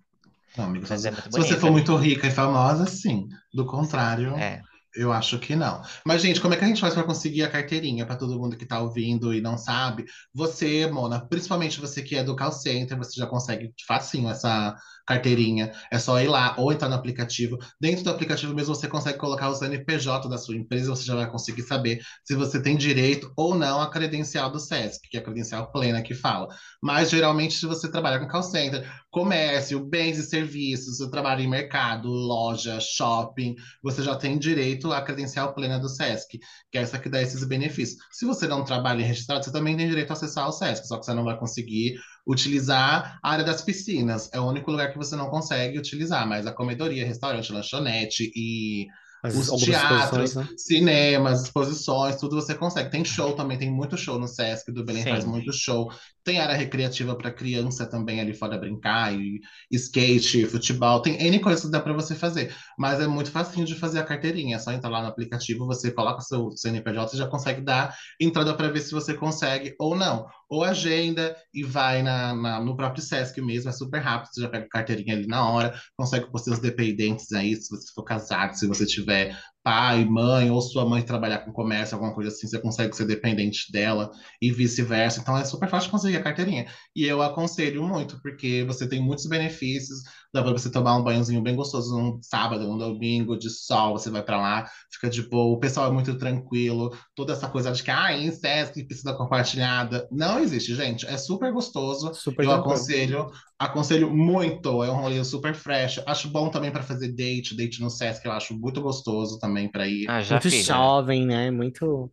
Não, 0.57 0.65
amigo, 0.65 0.87
Mas 0.89 1.01
se, 1.03 1.09
é 1.09 1.13
se 1.13 1.31
você 1.31 1.57
for 1.57 1.71
muito 1.71 1.95
rica 1.97 2.27
e 2.27 2.31
famosa, 2.31 2.87
sim. 2.87 3.29
Do 3.55 3.65
contrário, 3.67 4.35
É. 4.37 4.61
eu 4.97 5.13
acho 5.13 5.39
que 5.39 5.55
não. 5.55 5.81
Mas, 6.05 6.21
gente, 6.23 6.41
como 6.41 6.55
é 6.55 6.57
que 6.57 6.65
a 6.65 6.69
gente 6.69 6.81
faz 6.81 6.95
para 6.95 7.05
conseguir 7.05 7.45
a 7.45 7.51
carteirinha 7.51 8.05
para 8.05 8.17
todo 8.17 8.39
mundo 8.39 8.57
que 8.57 8.67
tá 8.67 8.81
ouvindo 8.81 9.33
e 9.33 9.41
não 9.41 9.57
sabe? 9.57 10.05
Você, 10.35 10.91
Mona, 10.91 11.21
principalmente 11.29 11.81
você 11.81 12.03
que 12.03 12.17
é 12.17 12.25
do 12.25 12.35
call 12.35 12.51
center, 12.51 12.99
você 12.99 13.13
já 13.21 13.27
consegue 13.27 13.73
facinho 13.87 14.29
essa 14.29 14.75
carteirinha. 15.09 15.73
É 15.90 15.99
só 15.99 16.21
ir 16.21 16.29
lá 16.29 16.55
ou 16.59 16.71
entrar 16.71 16.90
no 16.90 16.94
aplicativo. 16.94 17.57
Dentro 17.81 18.05
do 18.05 18.11
aplicativo 18.11 18.55
mesmo 18.55 18.75
você 18.75 18.87
consegue 18.87 19.16
colocar 19.16 19.49
o 19.49 19.55
CNPJ 19.55 20.29
da 20.29 20.37
sua 20.37 20.55
empresa, 20.55 20.90
você 20.90 21.05
já 21.05 21.14
vai 21.14 21.31
conseguir 21.31 21.62
saber 21.62 22.01
se 22.23 22.35
você 22.35 22.61
tem 22.62 22.77
direito 22.77 23.33
ou 23.35 23.55
não 23.55 23.81
à 23.81 23.90
credencial 23.90 24.51
do 24.51 24.61
SESC, 24.61 25.09
que 25.09 25.16
é 25.16 25.21
a 25.21 25.23
credencial 25.23 25.73
plena 25.73 26.03
que 26.03 26.14
fala. 26.14 26.49
Mas 26.83 27.09
geralmente, 27.09 27.55
se 27.55 27.64
você 27.64 27.90
trabalha 27.90 28.18
com 28.18 28.29
call 28.29 28.42
center, 28.42 28.87
comércio, 29.11 29.81
bens 29.81 30.18
e 30.18 30.23
serviços, 30.25 30.99
você 30.99 31.11
trabalha 31.11 31.42
em 31.42 31.49
mercado, 31.49 32.09
loja, 32.09 32.79
shopping, 32.79 33.57
você 33.83 34.03
já 34.03 34.14
tem 34.14 34.38
direito 34.38 34.92
à 34.92 35.01
credencial 35.01 35.55
plena 35.55 35.79
do 35.79 35.88
SESC, 35.88 36.38
que 36.71 36.77
é 36.77 36.83
essa 36.83 36.99
que 36.99 37.09
dá 37.09 37.23
esses 37.23 37.42
benefícios. 37.44 37.99
Se 38.12 38.27
você 38.27 38.47
não 38.47 38.62
trabalha 38.62 39.05
registrado, 39.05 39.42
você 39.42 39.51
também 39.51 39.77
tem 39.77 39.88
direito 39.88 40.11
a 40.11 40.12
acessar 40.12 40.47
o 40.47 40.53
SESC, 40.53 40.87
só 40.87 40.99
que 40.99 41.07
você 41.07 41.14
não 41.14 41.25
vai 41.25 41.38
conseguir 41.38 41.94
utilizar 42.29 43.19
a 43.23 43.31
área 43.33 43.45
das 43.45 43.62
piscinas. 43.62 44.31
É 44.33 44.38
o 44.41 44.47
único 44.47 44.71
lugar 44.71 44.93
que 44.93 44.99
você 44.99 45.17
não 45.17 45.31
consegue 45.31 45.79
utilizar, 45.79 46.29
mas 46.29 46.47
a 46.47 46.53
comedoria, 46.53 47.07
restaurante, 47.07 47.53
lanchonete 47.53 48.31
e 48.37 48.87
As- 49.23 49.49
os 49.49 49.62
teatros, 49.62 50.37
né? 50.37 50.49
cinemas, 50.57 51.43
exposições, 51.43 52.17
tudo 52.17 52.37
você 52.37 52.55
consegue. 52.55 52.91
Tem 52.91 53.05
show 53.05 53.35
também, 53.35 53.59
tem 53.59 53.69
muito 53.69 53.97
show 53.97 54.17
no 54.19 54.29
Sesc, 54.29 54.71
do 54.71 54.85
Belém 54.85 55.03
Sim. 55.03 55.11
faz 55.11 55.25
muito 55.25 55.53
show. 55.53 55.91
Tem 56.23 56.38
área 56.38 56.55
recreativa 56.55 57.17
para 57.17 57.33
criança 57.33 57.85
também 57.85 58.21
ali 58.21 58.33
fora 58.33 58.57
brincar, 58.57 59.12
e 59.12 59.41
skate, 59.73 60.47
futebol, 60.47 61.01
tem 61.03 61.21
N 61.21 61.41
coisas 61.41 61.64
que 61.64 61.71
dá 61.71 61.81
para 61.81 61.93
você 61.93 62.14
fazer. 62.14 62.55
Mas 62.79 63.01
é 63.01 63.07
muito 63.09 63.31
facinho 63.33 63.67
de 63.67 63.75
fazer 63.75 63.99
a 63.99 64.05
carteirinha, 64.05 64.57
é 64.57 64.59
só 64.59 64.71
entrar 64.73 64.88
lá 64.91 65.03
no 65.03 65.09
aplicativo, 65.09 65.67
você 65.67 65.91
coloca 65.91 66.21
seu 66.21 66.51
CNPJ 66.57 67.14
e 67.17 67.19
já 67.19 67.27
consegue 67.27 67.61
dar 67.61 67.97
entrada 68.21 68.55
para 68.55 68.69
ver 68.69 68.81
se 68.81 68.93
você 68.93 69.14
consegue 69.14 69.75
ou 69.81 69.97
não. 69.97 70.27
Ou 70.49 70.65
agenda 70.65 71.37
e 71.53 71.63
vai 71.63 72.03
na, 72.03 72.35
na- 72.35 72.61
no 72.61 72.77
próprio 72.77 73.03
Sesc 73.03 73.41
mesmo, 73.43 73.69
é 73.69 73.73
super 73.73 73.99
rápido, 74.01 74.31
você 74.33 74.41
já 74.41 74.49
pega 74.49 74.65
a 74.65 74.69
carteirinha 74.69 75.15
ali 75.15 75.27
na 75.27 75.49
hora, 75.49 75.79
consegue 75.97 76.31
pôr 76.31 76.39
seus 76.39 76.59
dependentes 76.59 77.33
aí, 77.33 77.55
se 77.57 77.69
você 77.71 77.93
for 77.95 78.03
casado, 78.05 78.55
se 78.55 78.67
você 78.67 78.87
tiver 78.87 79.39
pai, 79.63 80.05
mãe, 80.07 80.51
ou 80.51 80.61
sua 80.63 80.89
mãe 80.89 81.03
trabalhar 81.03 81.41
com 81.41 81.53
comércio, 81.53 81.95
alguma 81.95 82.15
coisa 82.15 82.31
assim, 82.31 82.47
você 82.47 82.59
consegue 82.59 82.97
ser 82.97 83.07
dependente 83.07 83.71
dela 83.71 84.11
e 84.41 84.51
vice-versa. 84.51 85.21
Então 85.21 85.37
é 85.37 85.45
super 85.45 85.69
fácil 85.69 85.91
conseguir 85.91 86.17
a 86.17 86.23
carteirinha. 86.23 86.67
E 86.97 87.05
eu 87.05 87.21
aconselho 87.23 87.83
muito, 87.83 88.21
porque 88.23 88.65
você 88.65 88.89
tem 88.89 89.03
muitos 89.03 89.27
benefícios. 89.27 89.99
Dá 90.33 90.43
para 90.43 90.53
você 90.53 90.71
tomar 90.71 90.97
um 90.97 91.03
banhozinho 91.03 91.43
bem 91.43 91.57
gostoso 91.57 91.97
num 91.97 92.21
sábado, 92.23 92.71
um 92.71 92.77
domingo 92.77 93.37
de 93.38 93.49
sol, 93.49 93.93
você 93.99 94.11
vai 94.11 94.23
para 94.23 94.37
lá, 94.37 94.67
fica 94.93 95.09
de 95.09 95.23
boa. 95.29 95.57
O 95.57 95.61
pessoal 95.61 95.88
é 95.88 95.93
muito 95.93 96.17
tranquilo. 96.19 96.95
Toda 97.14 97.33
essa 97.33 97.49
coisa 97.49 97.73
de 97.73 97.83
que, 97.83 97.91
ah, 97.91 98.12
em 98.12 98.31
Sesc 98.31 98.85
precisa 98.85 99.14
compartilhada. 99.14 100.07
Não 100.11 100.38
existe, 100.38 100.75
gente. 100.75 101.07
É 101.07 101.17
super 101.17 101.53
gostoso. 101.53 102.12
Super 102.12 102.45
eu 102.45 102.51
tranquilo. 102.51 102.61
aconselho, 102.61 103.31
aconselho 103.59 104.11
muito. 104.14 104.83
É 104.85 104.91
um 104.91 105.01
rolê 105.01 105.25
super 105.25 105.55
fresh. 105.55 106.01
Acho 106.07 106.29
bom 106.29 106.51
também 106.51 106.71
para 106.71 106.83
fazer 106.83 107.09
date, 107.12 107.57
date 107.57 107.81
no 107.81 107.91
Sesc, 107.91 108.25
eu 108.27 108.33
acho 108.33 108.55
muito 108.59 108.81
gostoso 108.81 109.38
também 109.38 109.71
para 109.71 109.88
ir. 109.88 110.07
Ah, 110.09 110.21
já 110.23 110.35
Muito 110.37 110.51
fiz. 110.51 110.69
né? 110.69 110.75
jovem, 110.75 111.27
né? 111.27 111.51
Muito. 111.51 112.11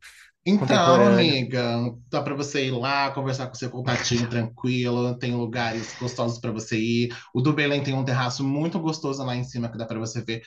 Então, 0.47 1.03
amiga, 1.07 1.63
dá 2.11 2.21
para 2.21 2.35
você 2.35 2.67
ir 2.67 2.71
lá, 2.71 3.09
conversar 3.11 3.47
com 3.47 3.55
seu 3.55 3.69
contatinho 3.71 4.29
tranquilo, 4.29 5.17
tem 5.17 5.33
lugares 5.33 5.95
gostosos 5.99 6.39
para 6.39 6.51
você 6.51 6.77
ir. 6.79 7.15
O 7.33 7.41
do 7.41 7.51
Belém 7.51 7.81
tem 7.81 7.95
um 7.95 8.05
terraço 8.05 8.43
muito 8.43 8.79
gostoso 8.79 9.23
lá 9.23 9.35
em 9.35 9.43
cima 9.43 9.69
que 9.71 9.77
dá 9.77 9.85
para 9.87 9.97
você 9.99 10.23
ver 10.23 10.43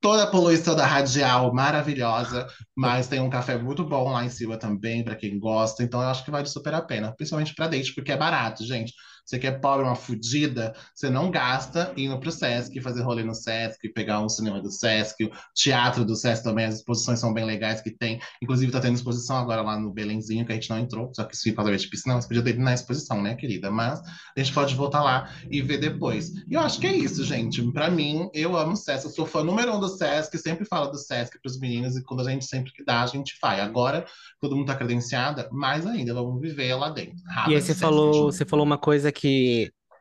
toda 0.00 0.24
a 0.24 0.26
poluição 0.30 0.76
da 0.76 0.86
radial 0.86 1.52
maravilhosa, 1.54 2.46
mas 2.76 3.08
tem 3.08 3.20
um 3.20 3.30
café 3.30 3.58
muito 3.58 3.84
bom 3.84 4.12
lá 4.12 4.24
em 4.24 4.30
cima 4.30 4.58
também 4.58 5.04
para 5.04 5.16
quem 5.16 5.38
gosta. 5.38 5.82
Então 5.82 6.02
eu 6.02 6.08
acho 6.08 6.24
que 6.24 6.30
vale 6.30 6.46
super 6.48 6.74
a 6.74 6.82
pena, 6.82 7.14
principalmente 7.16 7.54
para 7.54 7.68
date, 7.68 7.94
porque 7.94 8.12
é 8.12 8.16
barato, 8.16 8.64
gente. 8.66 8.92
Você 9.28 9.38
quer 9.38 9.60
pobre, 9.60 9.84
uma 9.84 9.94
fudida, 9.94 10.74
você 10.94 11.10
não 11.10 11.30
gasta 11.30 11.92
indo 11.98 12.18
pro 12.18 12.32
Sesc, 12.32 12.80
fazer 12.80 13.02
rolê 13.02 13.22
no 13.22 13.34
Sesc, 13.34 13.86
pegar 13.90 14.22
um 14.22 14.28
cinema 14.28 14.62
do 14.62 14.70
Sesc, 14.70 15.22
o 15.22 15.30
teatro 15.54 16.02
do 16.02 16.16
Sesc 16.16 16.42
também, 16.42 16.64
as 16.64 16.76
exposições 16.76 17.18
são 17.20 17.34
bem 17.34 17.44
legais 17.44 17.82
que 17.82 17.90
tem. 17.90 18.18
Inclusive, 18.42 18.72
tá 18.72 18.80
tendo 18.80 18.94
exposição 18.94 19.36
agora 19.36 19.60
lá 19.60 19.78
no 19.78 19.92
Belenzinho, 19.92 20.46
que 20.46 20.52
a 20.52 20.54
gente 20.54 20.70
não 20.70 20.78
entrou, 20.78 21.12
só 21.14 21.24
que 21.24 21.36
se 21.36 21.52
fazer 21.52 21.76
de 21.76 21.88
piscina, 21.88 22.14
você 22.18 22.26
podia 22.26 22.42
ter 22.42 22.50
ido 22.50 22.62
na 22.62 22.72
exposição, 22.72 23.20
né, 23.20 23.34
querida? 23.34 23.70
Mas 23.70 24.00
a 24.00 24.40
gente 24.40 24.54
pode 24.54 24.74
voltar 24.74 25.02
lá 25.02 25.30
e 25.50 25.60
ver 25.60 25.76
depois. 25.76 26.30
E 26.48 26.54
eu 26.54 26.60
acho 26.60 26.80
que 26.80 26.86
é 26.86 26.96
isso, 26.96 27.22
gente. 27.22 27.60
Pra 27.72 27.90
mim, 27.90 28.30
eu 28.32 28.56
amo 28.56 28.72
o 28.72 28.76
Sesc, 28.76 29.04
eu 29.04 29.10
sou 29.10 29.26
fã 29.26 29.44
número 29.44 29.74
um 29.76 29.78
do 29.80 29.88
Sesc, 29.88 30.38
sempre 30.38 30.64
falo 30.64 30.86
do 30.86 30.96
Sesc 30.96 31.38
pros 31.42 31.60
meninos, 31.60 31.96
e 31.98 32.02
quando 32.02 32.26
a 32.26 32.30
gente 32.30 32.46
sempre 32.46 32.72
que 32.72 32.82
dá, 32.82 33.02
a 33.02 33.06
gente 33.06 33.36
vai. 33.42 33.60
Agora, 33.60 34.06
todo 34.40 34.56
mundo 34.56 34.68
tá 34.68 34.74
credenciada, 34.74 35.50
mais 35.52 35.86
ainda, 35.86 36.14
vamos 36.14 36.40
viver 36.40 36.74
lá 36.76 36.88
dentro. 36.88 37.16
Raba 37.26 37.50
E 37.50 37.54
aí 37.56 37.60
você 37.60 37.68
Sesc, 37.68 37.80
falou, 37.80 38.14
gente. 38.14 38.22
você 38.22 38.46
falou 38.46 38.64
uma 38.64 38.78
coisa 38.78 39.12
que, 39.12 39.17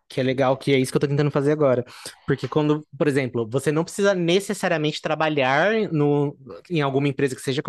que 0.10 0.22
é 0.22 0.24
legal, 0.24 0.56
que 0.56 0.74
é 0.74 0.80
isso 0.80 0.92
que 0.92 0.96
eu 0.96 1.02
tô 1.02 1.08
tentando 1.08 1.30
fazer 1.30 1.52
agora. 1.52 1.86
Porque 2.26 2.48
quando, 2.48 2.86
por 2.98 3.08
exemplo, 3.08 3.48
você 3.50 3.72
não 3.72 3.84
precisa 3.84 4.14
necessariamente 4.14 5.02
trabalhar 5.02 5.92
no, 5.92 6.36
em 6.70 6.82
alguma 6.82 7.08
empresa 7.08 7.36
que 7.36 7.42
seja 7.42 7.62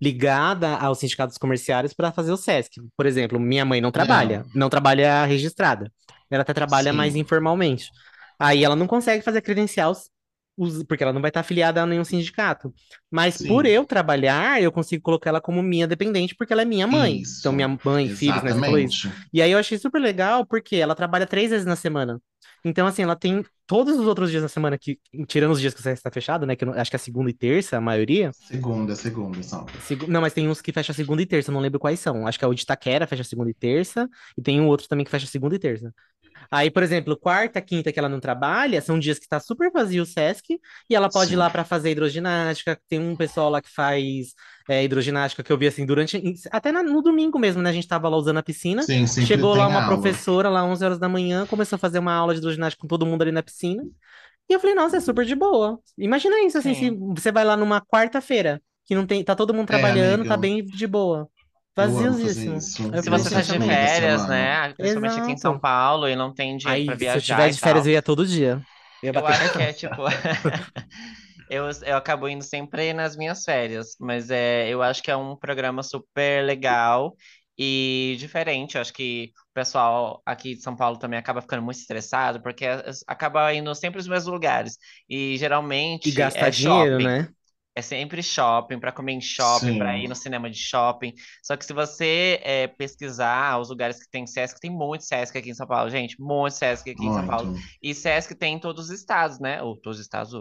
ligada 0.00 0.76
aos 0.76 0.98
sindicatos 0.98 1.36
comerciários 1.36 1.92
para 1.92 2.12
fazer 2.12 2.32
o 2.32 2.36
SESC. 2.36 2.80
Por 2.96 3.06
exemplo, 3.06 3.40
minha 3.40 3.64
mãe 3.64 3.80
não 3.80 3.90
trabalha, 3.90 4.44
não 4.54 4.68
trabalha 4.68 5.24
registrada. 5.24 5.90
Ela 6.30 6.42
até 6.42 6.54
trabalha 6.54 6.92
mais 6.92 7.14
Sim. 7.14 7.20
informalmente. 7.20 7.90
Aí 8.38 8.64
ela 8.64 8.76
não 8.76 8.86
consegue 8.86 9.22
fazer 9.22 9.40
credencial 9.40 9.92
porque 10.88 11.02
ela 11.02 11.12
não 11.12 11.20
vai 11.20 11.30
estar 11.30 11.40
afiliada 11.40 11.82
a 11.82 11.86
nenhum 11.86 12.04
sindicato. 12.04 12.72
Mas 13.10 13.34
Sim. 13.34 13.48
por 13.48 13.66
eu 13.66 13.84
trabalhar, 13.84 14.62
eu 14.62 14.70
consigo 14.72 15.02
colocar 15.02 15.30
ela 15.30 15.40
como 15.40 15.62
minha 15.62 15.86
dependente, 15.86 16.34
porque 16.34 16.52
ela 16.52 16.62
é 16.62 16.64
minha 16.64 16.86
mãe. 16.86 17.20
Isso, 17.20 17.40
Então, 17.40 17.52
minha 17.52 17.78
mãe, 17.84 18.08
filhos, 18.08 18.42
né? 18.42 18.52
Falou 18.54 18.78
isso. 18.78 19.10
E 19.32 19.40
aí 19.40 19.50
eu 19.50 19.58
achei 19.58 19.78
super 19.78 20.00
legal 20.00 20.44
porque 20.46 20.76
ela 20.76 20.94
trabalha 20.94 21.26
três 21.26 21.50
vezes 21.50 21.66
na 21.66 21.76
semana. 21.76 22.20
Então, 22.64 22.86
assim, 22.86 23.02
ela 23.02 23.16
tem 23.16 23.44
todos 23.66 23.98
os 23.98 24.06
outros 24.06 24.30
dias 24.30 24.42
da 24.42 24.48
semana, 24.48 24.76
que, 24.76 24.98
tirando 25.26 25.52
os 25.52 25.60
dias 25.60 25.72
que 25.72 25.80
o 25.86 25.90
está 25.90 26.10
fechado, 26.10 26.44
né? 26.44 26.56
Que 26.56 26.64
eu 26.64 26.72
acho 26.72 26.90
que 26.90 26.96
é 26.96 26.98
segunda 26.98 27.30
e 27.30 27.32
terça, 27.32 27.76
a 27.76 27.80
maioria. 27.80 28.30
Segunda, 28.34 28.94
segunda, 28.96 29.42
só. 29.42 29.64
Segu- 29.86 30.06
Não, 30.08 30.20
mas 30.20 30.32
tem 30.32 30.48
uns 30.48 30.60
que 30.60 30.72
fecha 30.72 30.92
segunda 30.92 31.22
e 31.22 31.26
terça, 31.26 31.50
eu 31.50 31.54
não 31.54 31.60
lembro 31.60 31.78
quais 31.78 32.00
são. 32.00 32.26
Acho 32.26 32.38
que 32.38 32.44
é 32.44 32.48
o 32.48 32.52
de 32.54 32.62
Itaquera, 32.62 33.06
fecha 33.06 33.24
segunda 33.24 33.48
e 33.50 33.54
terça, 33.54 34.08
e 34.36 34.42
tem 34.42 34.60
um 34.60 34.66
outro 34.66 34.88
também 34.88 35.04
que 35.04 35.10
fecha 35.10 35.26
segunda 35.26 35.54
e 35.54 35.58
terça. 35.58 35.94
Aí, 36.50 36.70
por 36.70 36.82
exemplo, 36.82 37.16
quarta, 37.16 37.60
quinta 37.60 37.92
que 37.92 37.98
ela 37.98 38.08
não 38.08 38.18
trabalha, 38.18 38.80
são 38.82 38.98
dias 38.98 39.18
que 39.18 39.28
tá 39.28 39.38
super 39.38 39.70
vazio 39.70 40.02
o 40.02 40.06
Sesc, 40.06 40.58
e 40.88 40.94
ela 40.96 41.08
pode 41.08 41.30
ir 41.30 41.34
Sim. 41.34 41.36
lá 41.36 41.48
para 41.48 41.64
fazer 41.64 41.90
hidroginástica. 41.92 42.78
Tem 42.88 42.98
um 42.98 43.14
pessoal 43.16 43.48
lá 43.50 43.60
que 43.62 43.70
faz 43.70 44.34
é, 44.68 44.82
hidroginástica 44.84 45.42
que 45.42 45.52
eu 45.52 45.58
vi 45.58 45.66
assim 45.68 45.86
durante. 45.86 46.20
Até 46.50 46.72
na- 46.72 46.82
no 46.82 47.02
domingo 47.02 47.38
mesmo, 47.38 47.62
né? 47.62 47.70
A 47.70 47.72
gente 47.72 47.86
tava 47.88 48.08
lá 48.08 48.16
usando 48.16 48.38
a 48.38 48.42
piscina. 48.42 48.82
Sim, 48.82 49.06
Chegou 49.06 49.54
lá 49.54 49.66
uma 49.68 49.84
aula. 49.84 49.96
professora, 50.00 50.48
lá 50.48 50.64
11 50.64 50.84
horas 50.84 50.98
da 50.98 51.08
manhã, 51.08 51.46
começou 51.46 51.76
a 51.76 51.78
fazer 51.78 51.98
uma 51.98 52.12
aula 52.14 52.32
de 52.34 52.38
hidroginástica 52.40 52.80
com 52.80 52.88
todo 52.88 53.06
mundo 53.06 53.22
ali 53.22 53.32
na 53.32 53.42
piscina. 53.42 53.84
E 54.48 54.52
eu 54.52 54.60
falei, 54.60 54.74
nossa, 54.74 54.96
é 54.96 55.00
super 55.00 55.24
de 55.24 55.34
boa. 55.34 55.78
Imagina 55.96 56.40
isso, 56.44 56.58
assim, 56.58 56.74
se 56.74 56.80
Sim. 56.90 57.14
você 57.14 57.30
vai 57.30 57.44
lá 57.44 57.56
numa 57.56 57.80
quarta-feira, 57.80 58.60
que 58.84 58.94
não 58.94 59.06
tem, 59.06 59.22
tá 59.22 59.36
todo 59.36 59.54
mundo 59.54 59.64
É, 59.64 59.66
trabalhando, 59.68 60.20
amiga. 60.20 60.28
tá 60.34 60.36
bem 60.36 60.64
de 60.64 60.86
boa. 60.86 61.28
Vaziosíssimo. 61.76 62.56
isso. 62.56 62.90
Eu 62.92 63.02
Se 63.02 63.10
você 63.10 63.30
tá 63.30 63.42
de 63.42 63.58
férias, 63.58 64.26
né? 64.26 64.74
Principalmente 64.74 65.18
aqui 65.18 65.32
em 65.32 65.36
Exato. 65.36 65.40
São 65.40 65.58
Paulo 65.58 66.08
e 66.08 66.16
não 66.16 66.32
tem 66.34 66.56
dinheiro 66.56 66.82
Aí, 66.82 66.84
pra 66.84 66.96
se 66.96 67.18
eu 67.18 67.22
viajar 67.22 67.22
tiver 67.22 67.48
e 67.48 67.52
de 67.52 67.60
férias, 67.60 67.86
eu 67.86 67.92
ia 67.92 68.02
todo 68.02 68.26
dia. 68.26 68.62
Eu 69.02 69.14
Eu 69.14 69.26
acho 69.26 69.50
que 69.50 69.62
é 69.62 69.72
tipo. 69.72 70.02
Eu, 71.48 71.64
eu 71.84 71.96
acabo 71.96 72.28
indo 72.28 72.44
sempre 72.44 72.92
nas 72.92 73.16
minhas 73.16 73.44
férias, 73.44 73.96
mas 74.00 74.30
é, 74.30 74.68
eu 74.68 74.82
acho 74.82 75.02
que 75.02 75.10
é 75.10 75.16
um 75.16 75.36
programa 75.36 75.82
super 75.82 76.44
legal 76.44 77.16
e 77.58 78.16
diferente. 78.20 78.76
Eu 78.76 78.80
acho 78.82 78.92
que 78.92 79.32
o 79.50 79.54
pessoal 79.54 80.22
aqui 80.24 80.54
de 80.54 80.62
São 80.62 80.76
Paulo 80.76 80.98
também 80.98 81.18
acaba 81.18 81.42
ficando 81.42 81.62
muito 81.62 81.78
estressado, 81.78 82.40
porque 82.42 82.64
acaba 83.06 83.52
indo 83.54 83.74
sempre 83.74 83.98
nos 83.98 84.08
mesmos 84.08 84.32
lugares. 84.32 84.78
E 85.08 85.36
E 86.04 86.10
geralmente 86.10 86.12
gastar 86.12 86.48
é 86.48 86.50
dinheiro, 86.50 87.00
shopping. 87.00 87.00
né? 87.00 87.32
É 87.74 87.82
sempre 87.82 88.20
shopping, 88.22 88.80
para 88.80 88.90
comer 88.90 89.12
em 89.12 89.20
shopping, 89.20 89.78
para 89.78 89.96
ir 89.96 90.08
no 90.08 90.14
cinema 90.16 90.50
de 90.50 90.58
shopping. 90.58 91.14
Só 91.42 91.56
que 91.56 91.64
se 91.64 91.72
você 91.72 92.40
é, 92.42 92.66
pesquisar 92.66 93.60
os 93.60 93.68
lugares 93.70 94.02
que 94.02 94.10
tem 94.10 94.26
Sesc, 94.26 94.58
tem 94.60 94.70
muito 94.70 95.04
Sesc 95.04 95.38
aqui 95.38 95.50
em 95.50 95.54
São 95.54 95.66
Paulo, 95.66 95.88
gente, 95.88 96.20
muito 96.20 96.54
Sesc 96.54 96.90
aqui 96.90 97.06
em 97.06 97.12
São 97.12 97.24
Paulo. 97.24 97.52
Muito. 97.52 97.68
E 97.80 97.94
Sesc 97.94 98.34
tem 98.34 98.54
em 98.56 98.58
todos 98.58 98.86
os 98.86 98.90
estados, 98.90 99.38
né? 99.38 99.62
Ou 99.62 99.76
todos 99.76 99.98
os 99.98 100.04
estados, 100.04 100.32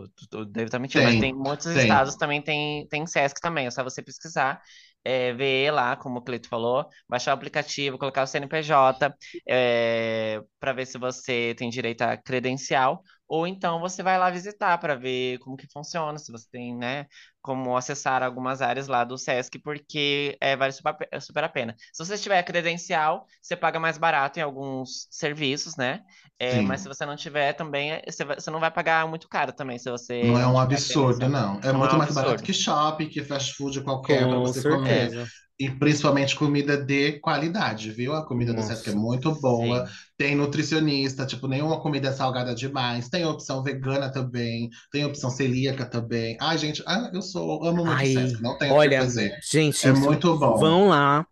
devo 0.49 0.65
estar 0.65 0.79
mentindo, 0.79 1.03
mas 1.03 1.15
Tem, 1.15 1.21
tem 1.21 1.33
muitos 1.33 1.67
tem. 1.67 1.77
estados 1.77 2.15
também 2.15 2.41
tem, 2.41 2.87
tem 2.87 3.05
Sesc 3.05 3.39
também. 3.39 3.67
É 3.67 3.71
só 3.71 3.83
você 3.83 4.01
pesquisar, 4.01 4.59
é, 5.03 5.31
ver 5.33 5.71
lá, 5.71 5.95
como 5.95 6.19
o 6.19 6.21
Cleito 6.23 6.49
falou, 6.49 6.85
baixar 7.07 7.31
o 7.31 7.35
aplicativo, 7.35 7.97
colocar 7.97 8.23
o 8.23 8.27
CNPJ, 8.27 9.13
é, 9.47 10.41
para 10.59 10.73
ver 10.73 10.85
se 10.87 10.97
você 10.97 11.53
tem 11.57 11.69
direito 11.69 12.01
a 12.01 12.17
credencial. 12.17 13.03
Ou 13.29 13.47
então 13.47 13.79
você 13.79 14.03
vai 14.03 14.17
lá 14.19 14.29
visitar 14.31 14.77
para 14.79 14.95
ver 14.95 15.39
como 15.39 15.57
que 15.57 15.67
funciona, 15.71 16.17
se 16.19 16.31
você 16.31 16.47
tem, 16.51 16.75
né, 16.77 17.07
como 17.41 17.75
acessar 17.77 18.21
algumas 18.23 18.61
áreas 18.61 18.87
lá 18.87 19.03
do 19.03 19.17
Sesc, 19.17 19.59
porque 19.59 20.37
é, 20.41 20.55
vale 20.55 20.71
super, 20.73 20.95
é 21.11 21.19
super 21.19 21.43
a 21.43 21.49
pena. 21.49 21.75
Se 21.93 22.05
você 22.05 22.17
tiver 22.17 22.41
credencial, 22.43 23.25
você 23.41 23.55
paga 23.55 23.79
mais 23.79 23.97
barato 23.97 24.39
em 24.39 24.41
alguns 24.43 25.07
serviços, 25.11 25.75
né? 25.77 26.03
É, 26.37 26.61
mas 26.61 26.81
se 26.81 26.87
você 26.87 27.05
não 27.05 27.15
tiver 27.15 27.53
também, 27.53 27.91
é, 27.93 28.03
você, 28.07 28.23
vai- 28.25 28.39
você 28.39 28.49
não 28.51 28.59
vai 28.59 28.71
pagar 28.71 29.07
muito 29.07 29.27
caro 29.29 29.53
também, 29.53 29.77
se 29.79 29.89
você 29.89 30.13
Não 30.21 30.37
é 30.37 30.45
um 30.45 30.59
absurdo, 30.59 31.29
não. 31.29 31.59
É 31.63 31.71
Não 31.71 31.85
é 31.85 31.93
muito 31.93 31.95
um 31.95 31.97
mais 31.97 32.11
barato 32.11 32.43
absurdo. 32.43 32.43
que 32.43 32.53
shopping, 32.53 33.07
que 33.07 33.23
fast 33.23 33.53
food 33.55 33.81
qualquer 33.83 34.27
para 34.27 34.39
Com 34.39 34.51
você 34.51 34.61
comer. 34.63 35.13
certeza. 35.13 35.31
E 35.57 35.69
principalmente 35.69 36.35
comida 36.37 36.77
de 36.77 37.19
qualidade, 37.19 37.91
viu? 37.91 38.13
A 38.13 38.25
comida 38.25 38.53
do 38.53 38.61
Sesc 38.61 38.89
é 38.89 38.91
Nossa. 38.91 38.93
muito 38.93 39.33
boa. 39.41 39.85
Sim. 39.85 39.97
Tem 40.17 40.33
nutricionista, 40.35 41.25
tipo, 41.25 41.47
nenhuma 41.47 41.81
comida 41.81 42.09
é 42.09 42.11
salgada 42.13 42.55
demais. 42.55 43.09
Tem 43.09 43.25
opção 43.25 43.61
vegana 43.61 44.09
também. 44.11 44.69
Tem 44.91 45.03
opção 45.05 45.29
celíaca 45.29 45.85
também. 45.85 46.37
Ai, 46.41 46.57
gente, 46.57 46.81
ah, 46.87 47.09
eu 47.13 47.21
sou, 47.31 47.63
amo 47.65 47.85
muito 47.85 48.03
o 48.03 48.05
Ai, 48.05 48.07
Sesc, 48.07 48.41
não 48.41 48.57
tenho 48.57 48.75
o 48.75 48.79
que 48.79 48.89
olha, 48.89 48.97
fazer. 48.97 49.31
gente, 49.41 49.89
É 49.89 49.91
muito 49.93 50.37
bom. 50.37 50.59
vão 50.59 50.89
lá, 50.89 51.25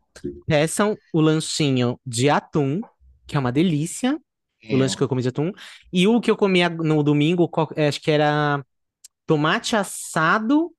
peçam 0.47 0.97
o 1.13 1.21
lanchinho 1.21 1.99
de 2.05 2.29
atum, 2.29 2.81
que 3.27 3.35
é 3.35 3.39
uma 3.39 3.51
delícia, 3.51 4.19
o 4.69 4.75
É. 4.75 4.77
lanche 4.77 4.97
que 4.97 5.03
eu 5.03 5.07
comi 5.09 5.21
de 5.21 5.29
atum, 5.29 5.51
e 5.91 6.07
o 6.07 6.19
que 6.21 6.31
eu 6.31 6.37
comi 6.37 6.67
no 6.69 7.03
domingo, 7.03 7.49
é, 7.75 7.87
acho 7.87 8.01
que 8.01 8.11
era 8.11 8.63
tomate 9.27 9.75
assado 9.75 10.73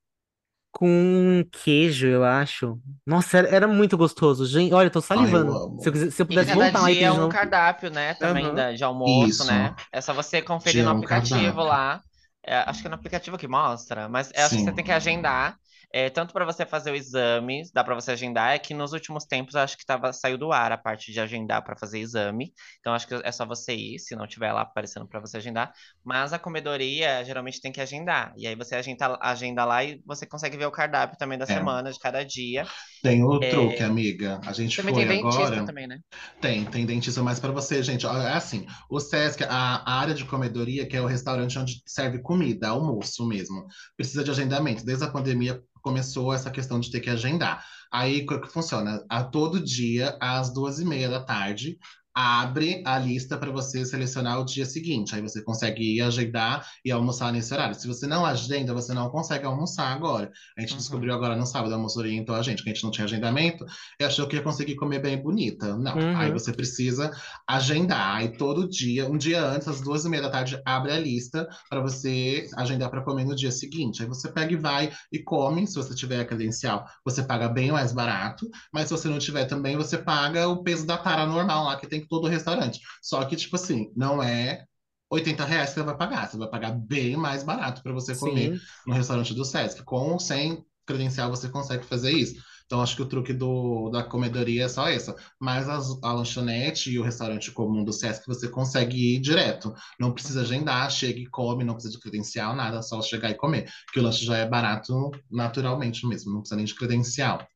com 0.73 1.45
queijo, 1.53 2.07
eu 2.09 2.25
acho. 2.25 2.81
Nossa, 3.07 3.39
era, 3.39 3.49
era 3.49 3.69
muito 3.69 3.97
gostoso, 3.99 4.47
gente. 4.47 4.73
Olha, 4.75 4.89
eu 4.89 4.91
tô 4.93 5.01
Ai, 5.15 5.35
eu 5.35 5.41
salivando. 5.41 5.63
Se 5.79 5.89
eu, 5.89 5.93
quiser- 5.93 6.11
se 6.13 6.23
eu 6.23 6.27
E 6.29 6.39
pudesse 6.39 6.51
cada 6.51 6.71
voltar 6.71 6.81
lá 6.83 6.93
e 6.93 6.97
dia 6.97 7.07
é 7.07 7.13
pedir 7.13 7.21
um 7.21 7.29
novo. 7.29 7.29
cardápio, 7.29 7.91
né? 7.91 8.15
Também 8.15 8.53
Aham. 8.53 8.55
da, 8.55 8.73
de 8.73 8.85
almoço, 8.85 9.45
Isso. 9.45 9.45
né? 9.45 9.75
É 9.93 10.01
só 10.01 10.13
você 10.15 10.43
conferir 10.43 10.83
Dia 10.83 10.85
no 10.85 10.91
é 10.91 10.93
um 10.93 11.03
aplicativo 11.03 11.63
cardápio. 11.63 11.63
lá. 11.63 12.03
É, 12.49 12.59
acho 12.69 12.81
que 12.81 12.87
é 12.89 12.91
no 12.91 12.95
aplicativo 12.97 13.39
que 13.39 13.47
mostra, 13.49 14.09
mas 14.09 14.33
acho 14.35 14.57
que 14.57 14.63
você 14.63 14.73
tem 14.73 14.85
que 14.85 14.93
agendar. 14.93 15.59
É, 15.91 16.11
tanto 16.11 16.33
para 16.35 16.45
você 16.45 16.67
fazer 16.67 16.91
o 16.93 16.95
exame, 16.97 17.63
dá 17.73 17.83
para 17.83 17.95
você 17.95 18.11
agendar, 18.13 18.53
é 18.55 18.59
que 18.59 18.75
nos 18.75 18.93
últimos 18.93 19.25
tempos 19.25 19.57
acho 19.57 19.77
que 19.77 19.87
tava, 19.87 20.13
saiu 20.13 20.37
do 20.37 20.53
ar 20.53 20.71
a 20.71 20.77
parte 20.79 21.11
de 21.13 21.19
agendar 21.21 21.65
para 21.65 21.77
fazer 21.79 21.99
exame. 21.99 22.53
Então 22.81 22.93
acho 22.93 23.07
que 23.07 23.15
é 23.15 23.33
só 23.33 23.47
você 23.47 23.75
ir, 23.75 23.99
se 23.99 24.15
não 24.15 24.27
tiver 24.27 24.53
lá 24.53 24.63
aparecendo 24.63 25.09
para 25.09 25.21
você 25.21 25.39
agendar. 25.39 25.73
Mas 26.05 26.33
a 26.33 26.39
comedoria 26.39 27.25
geralmente 27.25 27.61
tem 27.61 27.73
que 27.73 27.81
agendar. 27.81 28.33
E 28.37 28.47
aí 28.47 28.55
você 28.55 28.75
agenda, 28.77 29.19
agenda 29.23 29.65
lá 29.65 29.83
e 29.85 30.03
você 30.07 30.27
consegue 30.27 30.57
ver 30.59 30.67
o 30.67 30.71
cardápio 30.73 31.17
também 31.19 31.39
da 31.39 31.47
É. 31.47 31.55
semana, 31.55 31.91
de 31.93 31.99
cada 31.99 32.23
dia. 32.25 32.71
Tem 33.03 33.23
o 33.25 33.39
É. 33.41 33.49
truque, 33.49 33.83
amiga. 33.83 34.41
A 34.45 34.53
gente 34.53 34.77
Também 34.77 34.95
foi 34.95 34.95
tem 34.95 35.07
dentista 35.07 35.63
agora. 35.63 35.63
também, 35.63 35.87
né? 35.87 36.01
Tem, 36.41 36.65
tem 36.67 36.87
dentista, 36.87 37.23
mas 37.23 37.41
para 37.41 37.53
você, 37.53 37.83
gente, 37.83 38.07
é 38.07 38.11
assim, 38.35 38.67
o 38.91 39.01
Sesc, 39.01 39.45
a, 39.45 39.49
a 39.51 40.01
área 40.01 40.15
de 40.15 40.25
comedoria, 40.25 40.87
que 40.87 40.97
é 40.97 41.03
o 41.03 41.07
restaurante 41.07 41.59
onde 41.59 41.83
serve 41.87 42.21
comida, 42.21 42.69
almoço 42.69 43.27
mesmo, 43.27 43.67
precisa 43.97 44.25
de 44.25 44.31
agendamento. 44.31 44.85
Desde 44.85 45.05
a 45.05 45.11
pandemia 45.11 45.63
começou 45.89 46.35
essa 46.35 46.51
questão 46.51 46.79
de 46.79 46.91
ter 46.91 47.01
que 47.01 47.09
agendar. 47.09 47.65
Aí, 47.91 48.27
o 48.29 48.41
que 48.43 48.49
funciona? 48.49 49.03
A 49.09 49.25
todo 49.25 49.59
dia, 49.59 50.19
às 50.21 50.53
duas 50.53 50.79
e 50.79 50.85
meia 50.85 51.09
da 51.09 51.25
tarde, 51.25 51.79
abre 52.21 52.83
a 52.85 52.99
lista 52.99 53.39
para 53.39 53.49
você 53.53 53.85
selecionar 53.85 54.41
o 54.41 54.45
dia 54.45 54.67
seguinte. 54.67 55.15
Aí 55.15 55.23
você 55.23 55.41
consegue 55.41 55.97
ir 55.97 56.01
agendar 56.01 56.67
e 56.85 56.91
almoçar 56.91 57.33
nesse 57.33 57.55
horário. 57.55 57.77
Se 57.77 57.87
você 57.87 58.09
não 58.09 58.27
agenda, 58.27 58.75
você 58.75 58.93
não 58.93 59.09
consegue 59.09 59.47
almoçar 59.47 59.93
agora. 59.93 60.29
A 60.57 60.61
gente 60.61 60.73
Uhum. 60.73 60.79
descobriu 60.79 61.15
agora 61.15 61.37
no 61.37 61.47
sábado, 61.47 61.73
a 61.73 61.77
almoço 61.77 61.97
orientou 62.01 62.35
a 62.35 62.43
gente, 62.43 62.65
que 62.65 62.69
a 62.71 62.75
gente 62.75 62.83
não 62.83 62.91
tinha 62.91 63.05
agendamento, 63.05 63.65
e 64.01 64.05
achou 64.05 64.27
que 64.27 64.35
ia 64.35 64.43
conseguir 64.43 64.75
comer 64.75 64.99
bem 65.01 65.17
bonita. 65.23 65.77
Não, 65.77 65.95
Uhum. 65.97 66.17
aí 66.17 66.33
você 66.33 66.53
precisa 66.53 67.13
agendar. 67.47 68.17
Aí 68.17 68.37
todo 68.37 68.69
dia, 68.69 69.09
um 69.09 69.17
dia 69.17 69.45
antes, 69.45 69.69
às 69.69 69.81
duas 69.81 70.05
e 70.05 70.09
meia 70.09 70.23
da 70.23 70.31
tarde, 70.31 70.61
abre 70.65 70.91
a 70.93 70.99
lista 70.99 71.49
para 71.71 71.81
você 71.81 72.49
agendar 72.57 72.91
para 72.91 73.03
comer 73.03 73.25
no 73.25 73.37
dia 73.37 73.53
seguinte. 73.53 74.03
Aí 74.03 74.09
você 74.09 74.29
pega 74.33 74.53
e 74.53 74.57
vai 74.57 74.93
e 75.13 75.21
come, 75.23 75.67
se 75.67 75.75
você 75.77 75.95
tiver 75.95 76.21
a 76.21 76.25
credencial, 76.25 76.85
você 77.05 77.23
paga 77.23 77.49
bem 77.49 77.71
mais 77.71 77.93
barato, 77.93 78.49
mas 78.73 78.89
se 78.89 78.91
você 78.91 79.09
não 79.09 79.19
tiver 79.19 79.45
também, 79.45 79.77
você 79.77 79.99
paga 79.99 80.49
o 80.49 80.63
peso 80.65 80.85
da 80.87 80.97
tara 80.99 81.27
normal 81.27 81.65
lá 81.65 81.77
que 81.77 81.87
tem 81.87 82.01
em 82.01 82.07
todo 82.09 82.25
o 82.25 82.29
restaurante. 82.29 82.81
Só 83.03 83.25
que, 83.25 83.37
tipo 83.37 83.57
assim, 83.57 83.93
não 83.97 84.23
é 84.23 84.65
80 85.11 85.45
reais 85.45 85.71
que 85.71 85.77
você 85.77 85.83
vai 85.83 85.97
pagar, 85.97 86.29
você 86.29 86.37
vai 86.37 86.49
pagar 86.49 86.73
bem 86.73 87.17
mais 87.17 87.43
barato 87.43 87.83
para 87.83 87.93
você 87.93 88.15
comer 88.15 88.55
Sim. 88.55 88.61
no 88.87 88.95
restaurante 88.95 89.35
do 89.35 89.45
Sesc. 89.45 89.83
Com 89.85 90.13
ou 90.13 90.19
sem 90.21 90.65
credencial 90.87 91.31
você 91.31 91.49
consegue 91.49 91.85
fazer 91.85 92.11
isso. 92.13 92.43
Então 92.67 92.83
acho 92.83 92.97
que 92.97 93.03
o 93.03 93.07
truque 93.07 93.33
do, 93.33 93.89
da 93.91 94.03
comedoria 94.03 94.65
é 94.65 94.69
só 94.69 94.89
esse. 94.91 95.15
Mas 95.41 95.69
as- 95.69 95.99
a 96.03 96.13
lanchonete 96.13 96.91
e 96.91 96.99
o 96.99 97.03
restaurante 97.03 97.51
comum 97.51 97.83
do 97.85 97.93
Sesc 97.93 98.27
você 98.27 98.49
consegue 98.49 99.17
ir 99.17 99.21
direto. 99.21 99.73
Não 99.99 100.13
precisa 100.13 100.43
agendar, 100.43 100.91
chega 100.91 101.19
e 101.19 101.27
come, 101.27 101.65
não 101.65 101.75
precisa 101.75 101.95
de 101.95 102.01
credencial, 102.01 102.55
nada, 102.55 102.83
só 102.83 103.01
chegar 103.01 103.31
e 103.31 103.35
comer. 103.35 103.71
Que 103.93 104.01
o 104.01 104.03
lanche 104.03 104.25
já 104.25 104.37
é 104.37 104.47
barato 104.49 105.11
naturalmente 105.31 106.07
mesmo, 106.07 106.31
não 106.33 106.41
precisa 106.41 106.57
nem 106.57 106.65
de 106.67 106.75
credencial. 106.75 107.47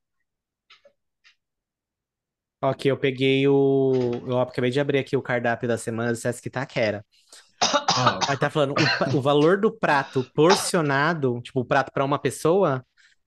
Ok, 2.63 2.89
eu 2.89 2.97
peguei 2.97 3.49
o. 3.49 4.23
Eu 4.25 4.41
acabei 4.41 4.71
de 4.71 4.79
abrir 4.79 4.99
aqui 4.99 5.17
o 5.17 5.23
cardápio 5.23 5.67
da 5.67 5.77
semana 5.77 6.13
do 6.13 6.17
Sesc 6.17 6.47
Itaquera. 6.47 7.05
Ó, 7.61 8.21
Aí 8.29 8.37
tá 8.37 8.49
falando, 8.49 8.75
o, 9.13 9.19
o 9.19 9.21
valor 9.21 9.61
do 9.61 9.71
prato 9.71 10.25
porcionado, 10.33 11.41
tipo, 11.43 11.61
o 11.61 11.65
prato 11.65 11.91
para 11.93 12.05
uma 12.05 12.21
pessoa, 12.21 12.85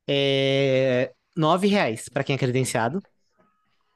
é 0.08 1.12
R$ 1.36 1.68
reais 1.68 2.08
para 2.08 2.24
quem 2.24 2.36
é 2.36 2.38
credenciado. 2.38 3.02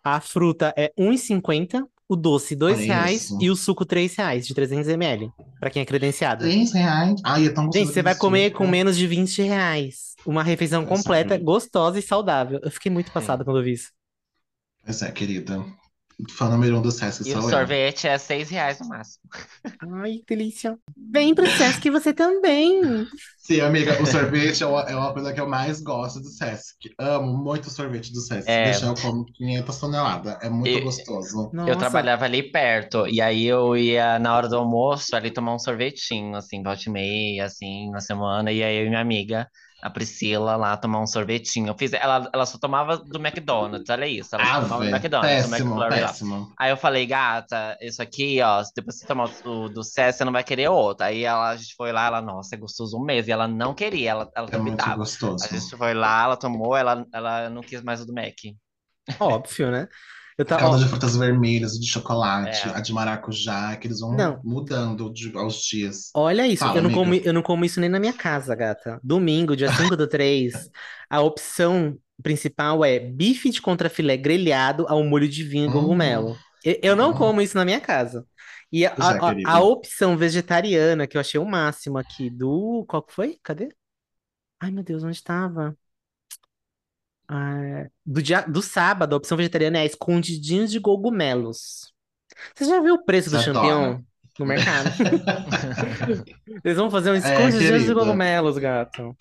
A 0.04 0.20
fruta 0.20 0.74
é 0.76 0.92
R$ 0.98 1.06
1,50, 1.06 1.86
o 2.08 2.16
doce 2.18 2.54
R$ 2.56 2.66
Olha 2.66 2.76
reais 2.76 3.24
isso. 3.24 3.38
e 3.42 3.50
o 3.50 3.56
suco 3.56 3.86
R$ 3.90 4.12
reais 4.18 4.46
de 4.46 4.54
300 4.54 4.90
ml, 4.90 5.32
para 5.58 5.70
quem 5.70 5.82
é 5.82 5.86
credenciado. 5.86 6.44
3 6.44 6.74
reais. 6.74 7.22
Ai, 7.24 7.46
é 7.46 7.50
tão 7.50 7.66
gostoso 7.66 7.86
Gente, 7.86 7.94
você 7.94 8.02
vai 8.02 8.16
comer 8.16 8.52
com 8.52 8.68
menos 8.68 8.98
de 8.98 9.08
20 9.08 9.42
reais. 9.44 10.16
Uma 10.26 10.44
refeição 10.44 10.84
é, 10.84 10.86
completa, 10.86 11.38
gostosa 11.38 11.98
e 11.98 12.02
saudável. 12.02 12.60
Eu 12.62 12.72
fiquei 12.72 12.92
muito 12.92 13.10
passada 13.12 13.46
quando 13.46 13.58
eu 13.58 13.64
vi 13.64 13.74
isso. 13.74 13.99
Pois 14.90 15.04
é, 15.04 15.12
querida. 15.12 15.64
Fã 16.32 16.50
número 16.50 16.80
um 16.80 16.82
do 16.82 16.92
Sesc 16.92 17.22
E 17.22 17.32
sou 17.32 17.42
o 17.44 17.46
eu. 17.46 17.50
sorvete 17.50 18.08
é 18.08 18.18
seis 18.18 18.50
reais 18.50 18.80
no 18.80 18.88
máximo. 18.88 19.24
Ai, 20.04 20.18
que 20.26 20.36
delícia. 20.36 20.78
Vem 20.98 21.36
pro 21.36 21.46
Sesc 21.48 21.90
você 21.92 22.12
também. 22.12 23.06
Sim, 23.38 23.62
amiga, 23.62 24.02
o 24.02 24.06
sorvete 24.06 24.64
é 24.64 24.66
uma, 24.68 24.82
é 24.82 24.96
uma 24.96 25.14
coisa 25.14 25.32
que 25.32 25.40
eu 25.40 25.48
mais 25.48 25.80
gosto 25.80 26.20
do 26.20 26.28
Sesc. 26.28 26.90
Amo 27.00 27.38
muito 27.38 27.68
o 27.68 27.70
sorvete 27.70 28.12
do 28.12 28.20
Sesc. 28.20 28.50
É. 28.50 28.64
Deixa 28.64 28.88
eu 28.88 28.96
como 28.96 29.26
500 29.26 29.80
toneladas. 29.80 30.38
É 30.42 30.50
muito 30.50 30.78
E- 30.78 30.82
gostoso. 30.82 31.50
Eu 31.66 31.76
Nossa. 31.76 31.80
trabalhava 31.80 32.26
ali 32.26 32.52
perto, 32.52 33.08
e 33.08 33.22
aí 33.22 33.46
eu 33.46 33.78
ia 33.78 34.20
na 34.20 34.36
hora 34.36 34.48
do 34.50 34.58
almoço 34.58 35.16
ali 35.16 35.32
tomar 35.32 35.54
um 35.56 35.60
sorvetinho, 35.60 36.36
assim, 36.36 36.64
volta 36.64 36.82
e 36.88 36.92
meia, 36.92 37.46
assim, 37.46 37.90
na 37.92 38.02
semana, 38.02 38.52
e 38.52 38.64
aí 38.64 38.78
eu 38.80 38.86
e 38.88 38.90
minha 38.90 39.02
amiga, 39.02 39.48
a 39.82 39.90
Priscila, 39.90 40.56
lá 40.56 40.76
tomar 40.78 41.02
um 41.02 41.08
sorvetinho. 41.08 41.68
Eu 41.70 41.76
fiz, 41.78 41.94
ela, 41.94 42.30
ela 42.34 42.46
só 42.46 42.58
tomava 42.58 42.98
do 42.98 43.18
McDonald's, 43.20 43.90
olha 43.90 44.06
isso, 44.08 44.36
ela 44.36 44.46
só 44.46 44.52
Ah, 44.52 44.62
tomava 44.62 44.84
do. 44.84 44.90
McDonald's, 44.90 45.44
do 45.46 45.50
Péssimo, 45.50 45.70
McFlurry 45.76 46.02
lá. 46.02 46.08
péssimo. 46.08 46.54
Aí 46.60 46.70
eu 46.72 46.78
falei, 46.78 47.06
gata, 47.06 47.78
isso 47.82 48.02
aqui, 48.02 48.42
ó, 48.42 48.62
depois 48.76 48.98
você 49.00 49.06
tomar 49.08 49.30
o 49.46 49.70
do 49.70 49.84
Cé, 49.84 50.12
você 50.12 50.26
não 50.26 50.32
vai 50.32 50.44
querer 50.44 50.70
outro. 50.70 51.06
Aí 51.06 51.24
ela, 51.24 51.50
a 51.50 51.56
gente 51.56 51.76
foi 51.76 51.92
lá, 51.92 52.08
ela, 52.08 52.22
nossa, 52.22 52.56
é 52.56 52.58
gostoso 52.58 53.00
mesmo, 53.00 53.30
e 53.30 53.34
ela 53.34 53.48
não 53.48 53.74
queria, 53.74 54.12
ela, 54.12 54.30
ela 54.36 54.48
É 54.52 54.58
muito 54.58 54.72
duvidava. 54.78 54.96
gostoso. 54.98 55.46
A 55.46 55.48
gente 55.48 55.78
foi 55.78 55.94
lá, 55.94 56.24
ela 56.26 56.36
tomou, 56.38 56.76
ela, 56.76 57.06
ela 57.14 57.50
não 57.50 57.62
quis 57.62 57.82
mais 57.82 58.02
o 58.02 58.06
do 58.06 58.14
Mac. 58.14 58.36
Óbvio, 59.20 59.72
né? 59.72 59.88
Eu 60.40 60.46
tava, 60.46 60.62
Calda 60.62 60.80
de 60.80 60.90
frutas 60.90 61.16
vermelhas, 61.18 61.74
de 61.80 61.86
chocolate, 61.88 62.68
É. 62.68 62.72
a 62.72 62.80
de 62.80 62.94
maracujá, 62.94 63.76
que 63.78 63.88
eles 63.88 64.00
vão 64.00 64.16
Não. 64.16 64.42
mudando 64.44 65.12
de- 65.14 65.36
aos 65.38 65.62
dias. 65.64 66.10
olha 66.16 66.48
isso, 66.48 66.60
Fala, 66.62 66.78
eu 66.78 66.82
não 66.82 66.90
amiga. 66.90 67.04
como, 67.04 67.14
eu 67.16 67.34
não 67.34 67.42
como 67.42 67.66
isso 67.66 67.80
nem 67.80 67.90
na 67.90 68.00
minha 68.00 68.14
casa, 68.14 68.56
gata. 68.56 69.00
Domingo, 69.04 69.56
dia 69.56 69.70
5 69.72 69.96
do 69.98 70.08
3, 70.08 70.70
a 71.10 71.22
opção 71.22 71.98
principal 72.24 72.84
é 72.86 73.00
bife 73.00 73.50
de 73.50 73.62
contrafilé 73.62 74.18
grelhado 74.18 74.86
ao 74.88 75.04
molho 75.04 75.28
de 75.28 75.44
vinho 75.44 75.66
e 75.66 75.70
Hum. 75.70 75.72
cogumelo. 75.74 76.38
E- 76.66 76.80
Eu 76.84 76.96
não 76.96 77.12
Hum. 77.12 77.14
como 77.14 77.42
isso 77.42 77.58
na 77.58 77.66
minha 77.66 77.80
casa. 77.82 78.26
E 78.72 78.86
a, 78.86 78.90
é, 78.92 78.94
a- 79.52 79.56
a 79.58 79.60
opção 79.62 80.16
vegetariana, 80.18 81.08
que 81.08 81.18
eu 81.18 81.22
achei 81.22 81.40
o 81.40 81.46
máximo 81.46 81.98
aqui, 81.98 82.30
do. 82.30 82.86
Qual 82.88 83.02
que 83.04 83.14
foi? 83.14 83.38
Cadê? 83.44 83.70
Ai, 84.60 84.72
meu 84.72 84.84
Deus, 84.84 85.04
onde 85.04 85.16
estava? 85.18 85.78
Ah, 87.30 87.88
do, 88.06 88.22
dia, 88.24 88.42
do 88.42 88.62
sábado, 88.62 89.14
a 89.14 89.18
opção 89.18 89.38
vegetariana 89.38 89.80
é 89.80 89.86
escondidinhos 89.86 90.72
de 90.72 90.80
cogumelos. 90.82 91.94
Você 92.56 92.66
já 92.66 92.82
viu 92.82 92.96
o 92.96 93.06
preço 93.06 93.30
do 93.32 93.38
Você 93.38 93.40
champignon 93.40 94.02
no 94.40 94.46
mercado? 94.46 94.94
Eles 96.64 96.78
vão 96.78 96.90
fazer 96.92 97.12
um 97.12 97.16
É, 97.22 97.52
escondidinhos 97.52 97.86
de 97.86 97.94
querida. 97.94 97.94
cogumelos, 97.94 98.58
gato. 98.58 99.16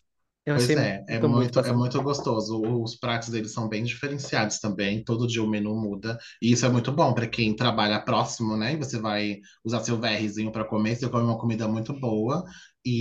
Eu 0.46 0.54
Pois 0.54 0.74
achei 0.74 0.76
é, 0.76 1.04
é 1.06 1.20
muito, 1.20 1.60
muito 1.60 1.60
é 1.60 1.72
muito 1.72 2.02
gostoso. 2.02 2.60
Os 2.82 2.96
pratos 2.96 3.28
deles 3.28 3.52
são 3.52 3.68
bem 3.68 3.84
diferenciados 3.84 4.58
também. 4.58 5.04
Todo 5.04 5.26
dia 5.28 5.42
o 5.42 5.46
menu 5.48 5.74
muda. 5.76 6.18
E 6.42 6.50
isso 6.52 6.66
é 6.66 6.68
muito 6.68 6.90
bom 6.90 7.14
para 7.14 7.28
quem 7.28 7.54
trabalha 7.54 8.00
próximo, 8.00 8.56
né? 8.56 8.72
E 8.72 8.76
você 8.76 8.98
vai 8.98 9.38
usar 9.64 9.80
seu 9.84 9.98
VRzinho 10.00 10.50
para 10.50 10.64
comer, 10.64 10.96
você 10.96 11.08
come 11.08 11.24
uma 11.24 11.38
comida 11.38 11.68
muito 11.68 11.92
boa 12.00 12.44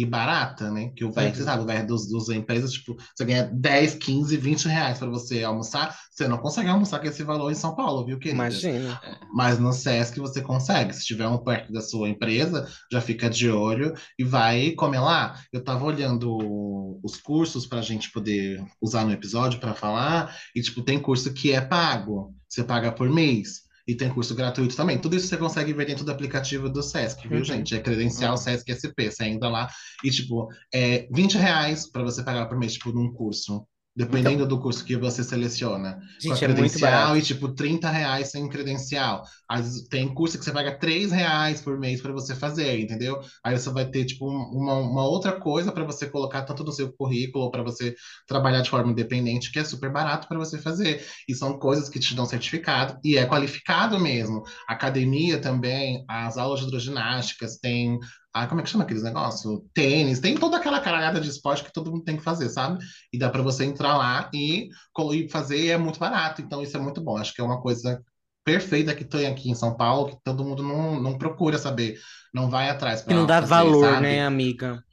e 0.01 0.05
barata, 0.05 0.69
né? 0.71 0.91
Que 0.95 1.05
o 1.05 1.11
VR, 1.11 1.31
você 1.33 1.39
Uhum. 1.39 1.45
sabe, 1.45 1.63
o 1.63 1.65
VR 1.65 1.85
dos, 1.85 2.07
dos 2.09 2.29
empresas, 2.29 2.71
tipo, 2.73 2.95
você 3.15 3.25
ganha 3.25 3.43
10, 3.53 3.95
15, 3.95 4.35
20 4.37 4.65
reais 4.67 4.97
para 4.99 5.07
você 5.09 5.43
almoçar. 5.43 5.97
Você 6.11 6.27
não 6.27 6.37
consegue 6.39 6.69
almoçar 6.69 6.99
com 6.99 7.07
esse 7.07 7.23
valor 7.23 7.51
em 7.51 7.55
São 7.55 7.75
Paulo, 7.75 8.05
viu, 8.05 8.17
querida? 8.19 8.35
Imagina. 8.43 8.99
Mas 9.33 9.59
no 9.59 9.71
Sesc 9.71 10.19
você 10.19 10.41
consegue. 10.41 10.93
Se 10.93 11.05
tiver 11.05 11.27
um 11.27 11.37
perto 11.37 11.71
da 11.71 11.81
sua 11.81 12.09
empresa, 12.09 12.67
já 12.91 12.99
fica 13.01 13.29
de 13.29 13.49
olho 13.49 13.93
e 14.17 14.23
vai 14.23 14.71
comer 14.71 14.99
lá. 14.99 15.39
Eu 15.53 15.63
tava 15.63 15.85
olhando 15.85 16.99
os 17.03 17.17
cursos 17.17 17.65
para 17.65 17.79
a 17.79 17.83
gente 17.83 18.11
poder 18.11 18.63
usar 18.81 19.05
no 19.05 19.11
episódio 19.11 19.59
para 19.59 19.73
falar, 19.73 20.35
e 20.55 20.61
tipo, 20.61 20.81
tem 20.81 20.99
curso 20.99 21.33
que 21.33 21.51
é 21.51 21.61
pago, 21.61 22.33
você 22.49 22.63
paga 22.63 22.91
por 22.91 23.09
mês. 23.09 23.66
E 23.87 23.95
tem 23.95 24.09
curso 24.09 24.35
gratuito 24.35 24.75
também. 24.75 24.97
Tudo 24.99 25.15
isso 25.15 25.27
você 25.27 25.37
consegue 25.37 25.71
ver 25.73 25.85
dentro 25.85 26.03
do 26.03 26.11
aplicativo 26.11 26.67
do 26.69 26.83
Sesc, 26.83 27.25
viu, 27.27 27.37
Uhum. 27.37 27.43
gente? 27.45 27.73
É 27.73 27.79
credencial 27.79 28.31
Uhum. 28.31 28.37
Sesc 28.37 28.69
SP. 28.69 29.09
Você 29.09 29.23
entra 29.25 29.47
lá 29.47 29.69
e, 30.03 30.11
tipo, 30.11 30.49
é 30.73 31.07
20 31.11 31.37
reais 31.37 31.89
para 31.89 32.03
você 32.03 32.21
pagar 32.21 32.47
por 32.47 32.57
mês, 32.59 32.73
tipo, 32.73 32.91
num 32.91 33.13
curso. 33.13 33.65
Dependendo 33.97 34.45
do 34.45 34.59
curso 34.59 34.85
que 34.85 34.95
você 34.95 35.23
seleciona 35.23 35.99
com 36.25 36.33
a 36.33 36.35
Gente, 36.35 36.43
é 36.45 36.47
credencial 36.47 36.91
barato. 36.91 37.17
e 37.17 37.21
tipo 37.23 37.49
30 37.55 37.89
reais 37.89 38.29
sem 38.29 38.47
credencial. 38.47 39.23
Às 39.49 39.61
vezes 39.61 39.87
tem 39.87 40.13
curso 40.13 40.37
que 40.37 40.45
você 40.45 40.51
paga 40.51 40.77
3 40.77 41.11
reais 41.11 41.61
por 41.61 41.79
mês 41.79 41.99
para 42.01 42.13
você 42.13 42.35
fazer, 42.35 42.79
entendeu? 42.79 43.19
Aí 43.43 43.57
você 43.57 43.69
vai 43.71 43.89
ter 43.89 44.05
tipo 44.05 44.29
um- 44.29 44.49
uma, 44.61 44.75
uma 44.75 45.03
outra 45.07 45.31
coisa 45.39 45.71
para 45.71 45.83
você 45.83 46.07
colocar 46.07 46.43
tanto 46.43 46.63
no 46.63 46.71
seu 46.71 46.93
currículo 46.93 47.49
para 47.49 47.63
você 47.63 47.95
trabalhar 48.27 48.61
de 48.61 48.69
forma 48.69 48.91
independente, 48.91 49.51
que 49.51 49.59
é 49.59 49.63
super 49.63 49.91
barato 49.91 50.27
para 50.27 50.37
você 50.37 50.59
fazer. 50.59 51.03
E 51.27 51.33
são 51.33 51.57
coisas 51.57 51.89
que 51.89 51.99
te 51.99 52.13
dão 52.13 52.25
certificado 52.25 52.99
e 53.03 53.17
é 53.17 53.25
qualificado 53.25 53.99
mesmo. 53.99 54.43
Academia 54.67 55.39
também, 55.41 56.03
as 56.07 56.37
aulas 56.37 56.59
de 56.59 56.67
hidroginásticas, 56.67 57.57
tem 57.57 57.97
ah, 58.43 58.47
como 58.47 58.61
é 58.61 58.63
que 58.63 58.69
chama 58.69 58.83
aqueles 58.83 59.03
negócios? 59.03 59.61
Tênis, 59.73 60.19
tem 60.19 60.35
toda 60.35 60.57
aquela 60.57 60.79
caralhada 60.79 61.19
de 61.19 61.29
esporte 61.29 61.63
que 61.63 61.73
todo 61.73 61.91
mundo 61.91 62.03
tem 62.03 62.17
que 62.17 62.23
fazer, 62.23 62.49
sabe? 62.49 62.83
E 63.11 63.17
dá 63.17 63.29
para 63.29 63.41
você 63.41 63.65
entrar 63.65 63.97
lá 63.97 64.29
e, 64.33 64.69
e 65.13 65.29
fazer 65.29 65.59
e 65.59 65.69
é 65.69 65.77
muito 65.77 65.99
barato. 65.99 66.41
Então 66.41 66.61
isso 66.61 66.75
é 66.75 66.79
muito 66.79 67.01
bom. 67.01 67.17
Acho 67.17 67.33
que 67.33 67.41
é 67.41 67.43
uma 67.43 67.61
coisa 67.61 68.03
perfeita 68.43 68.95
que 68.95 69.03
tem 69.03 69.27
aqui 69.27 69.49
em 69.49 69.55
São 69.55 69.75
Paulo, 69.75 70.09
que 70.09 70.17
todo 70.23 70.43
mundo 70.43 70.63
não, 70.63 71.01
não 71.01 71.17
procura 71.17 71.57
saber, 71.57 71.99
não 72.33 72.49
vai 72.49 72.69
atrás 72.69 73.01
Que 73.01 73.13
não 73.13 73.25
dá 73.25 73.41
fazer, 73.41 73.49
valor, 73.49 73.85
sabe? 73.85 74.01
né, 74.01 74.25
amiga? 74.25 74.83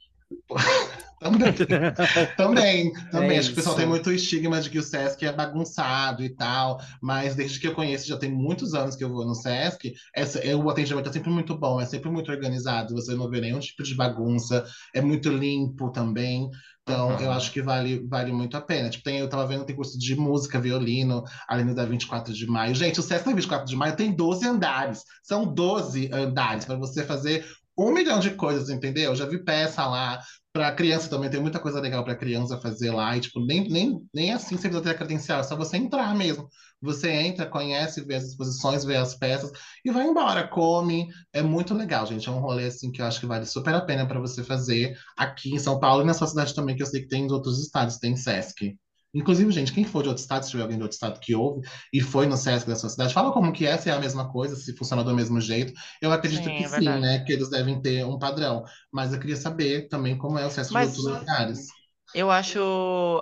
Também, 1.25 1.53
também, 2.37 2.91
também. 3.09 3.37
É 3.37 3.39
Acho 3.39 3.47
que 3.49 3.53
o 3.53 3.55
pessoal 3.55 3.75
tem 3.75 3.87
muito 3.87 4.11
estigma 4.11 4.61
de 4.61 4.69
que 4.69 4.77
o 4.77 4.83
Sesc 4.83 5.25
é 5.25 5.31
bagunçado 5.33 6.23
e 6.23 6.29
tal, 6.35 6.79
mas 7.01 7.35
desde 7.35 7.59
que 7.59 7.67
eu 7.67 7.73
conheço, 7.73 8.07
já 8.07 8.17
tem 8.17 8.31
muitos 8.31 8.75
anos 8.75 8.95
que 8.95 9.03
eu 9.03 9.09
vou 9.09 9.25
no 9.25 9.33
Sesc, 9.33 9.93
essa, 10.15 10.39
é, 10.39 10.55
o 10.55 10.69
atendimento 10.69 11.09
é 11.09 11.11
sempre 11.13 11.31
muito 11.31 11.57
bom, 11.57 11.81
é 11.81 11.85
sempre 11.85 12.09
muito 12.11 12.31
organizado, 12.31 12.93
você 12.93 13.15
não 13.15 13.29
vê 13.29 13.41
nenhum 13.41 13.59
tipo 13.59 13.81
de 13.83 13.95
bagunça, 13.95 14.63
é 14.93 15.01
muito 15.01 15.29
limpo 15.29 15.91
também. 15.91 16.49
Então, 16.83 17.19
eu 17.19 17.29
Uhum. 17.29 17.31
acho 17.31 17.51
que 17.51 17.63
vale, 17.63 18.05
vale 18.07 18.31
muito 18.31 18.55
a 18.55 18.61
pena. 18.61 18.89
Tipo, 18.91 19.03
tem, 19.05 19.17
eu 19.17 19.27
tava 19.27 19.47
vendo, 19.47 19.65
tem 19.65 19.75
curso 19.75 19.97
de 19.97 20.15
música, 20.15 20.59
violino, 20.61 21.23
ali 21.47 21.63
no 21.63 21.73
da 21.73 21.83
24 21.85 22.31
de 22.33 22.45
maio. 22.45 22.75
Gente, 22.75 22.99
o 22.99 23.03
Sesc 23.03 23.25
da 23.25 23.33
24 23.33 23.65
de 23.67 23.75
maio 23.75 23.95
tem 23.95 24.15
12 24.15 24.47
andares. 24.47 25.01
São 25.23 25.51
12 25.51 26.11
andares 26.13 26.65
para 26.65 26.75
você 26.75 27.03
fazer 27.03 27.43
um 27.77 27.91
milhão 27.91 28.19
de 28.19 28.31
coisas, 28.31 28.69
entendeu? 28.69 29.11
Eu 29.11 29.15
já 29.15 29.25
vi 29.25 29.43
peça 29.43 29.85
lá. 29.87 30.19
Para 30.55 30.71
criança 30.71 31.09
também 31.09 31.29
tem 31.29 31.41
muita 31.41 31.59
coisa 31.59 31.81
legal 31.81 32.01
para 32.05 32.15
criança 32.15 32.57
fazer 32.61 32.89
lá. 32.91 33.17
E, 33.17 33.19
tipo, 33.19 33.45
nem, 33.45 33.67
nem, 33.67 33.99
nem 34.13 34.31
assim 34.33 34.55
você 34.55 34.69
precisa 34.69 34.81
ter 34.81 34.91
a 34.91 34.93
credencial, 34.97 35.41
é 35.41 35.43
só 35.43 35.53
você 35.53 35.75
entrar 35.75 36.15
mesmo. 36.15 36.47
Você 36.81 37.11
entra, 37.11 37.45
conhece, 37.45 38.05
vê 38.05 38.15
as 38.15 38.23
exposições, 38.23 38.85
vê 38.85 38.95
as 38.95 39.15
peças 39.15 39.51
e 39.83 39.91
vai 39.91 40.05
embora, 40.07 40.47
come. 40.47 41.09
É 41.33 41.41
muito 41.41 41.73
legal, 41.73 42.05
gente. 42.05 42.29
É 42.29 42.31
um 42.31 42.39
rolê 42.39 42.67
assim 42.67 42.89
que 42.89 43.01
eu 43.01 43.05
acho 43.05 43.19
que 43.19 43.25
vale 43.25 43.45
super 43.45 43.73
a 43.75 43.81
pena 43.81 44.07
para 44.07 44.17
você 44.19 44.45
fazer 44.45 44.95
aqui 45.17 45.53
em 45.53 45.59
São 45.59 45.77
Paulo 45.77 46.03
e 46.03 46.05
na 46.05 46.13
sua 46.13 46.27
cidade 46.27 46.55
também, 46.55 46.73
que 46.75 46.83
eu 46.83 46.87
sei 46.87 47.01
que 47.01 47.09
tem 47.09 47.25
em 47.25 47.31
outros 47.31 47.59
estados, 47.61 47.97
tem 47.97 48.15
Sesc. 48.15 48.77
Inclusive, 49.15 49.51
gente, 49.51 49.71
quem 49.73 49.85
for 49.85 50.03
de 50.03 50.09
outro 50.09 50.21
estado, 50.21 50.43
se 50.45 50.51
tiver 50.51 50.63
alguém 50.63 50.77
de 50.77 50.83
outro 50.83 50.95
estado 50.95 51.19
que 51.19 51.33
ouve 51.35 51.61
e 51.93 52.01
foi 52.01 52.27
no 52.27 52.37
Sesc 52.37 52.67
da 52.67 52.75
sua 52.75 52.89
cidade, 52.89 53.13
fala 53.13 53.31
como 53.33 53.53
que 53.53 53.65
é, 53.65 53.77
se 53.77 53.89
é 53.89 53.93
a 53.93 53.99
mesma 53.99 54.31
coisa, 54.31 54.55
se 54.55 54.75
funciona 54.77 55.03
do 55.03 55.15
mesmo 55.15 55.39
jeito. 55.41 55.73
Eu 56.01 56.11
acredito 56.11 56.51
Sim, 56.51 56.53
que 56.53 56.65
é 56.65 56.67
sim, 56.67 56.97
né? 56.99 57.19
Que 57.25 57.33
eles 57.33 57.49
devem 57.49 57.81
ter 57.81 58.05
um 58.05 58.19
padrão. 58.19 58.63
Mas 58.91 59.13
eu 59.13 59.19
queria 59.19 59.37
saber 59.37 59.87
também 59.87 60.17
como 60.17 60.37
é 60.37 60.45
o 60.45 60.49
Sesc 60.51 60.75
de 60.75 60.81
Mas 60.81 60.83
outros 60.83 61.05
lugares. 61.07 61.75
eu 62.13 62.31
acho, 62.31 62.59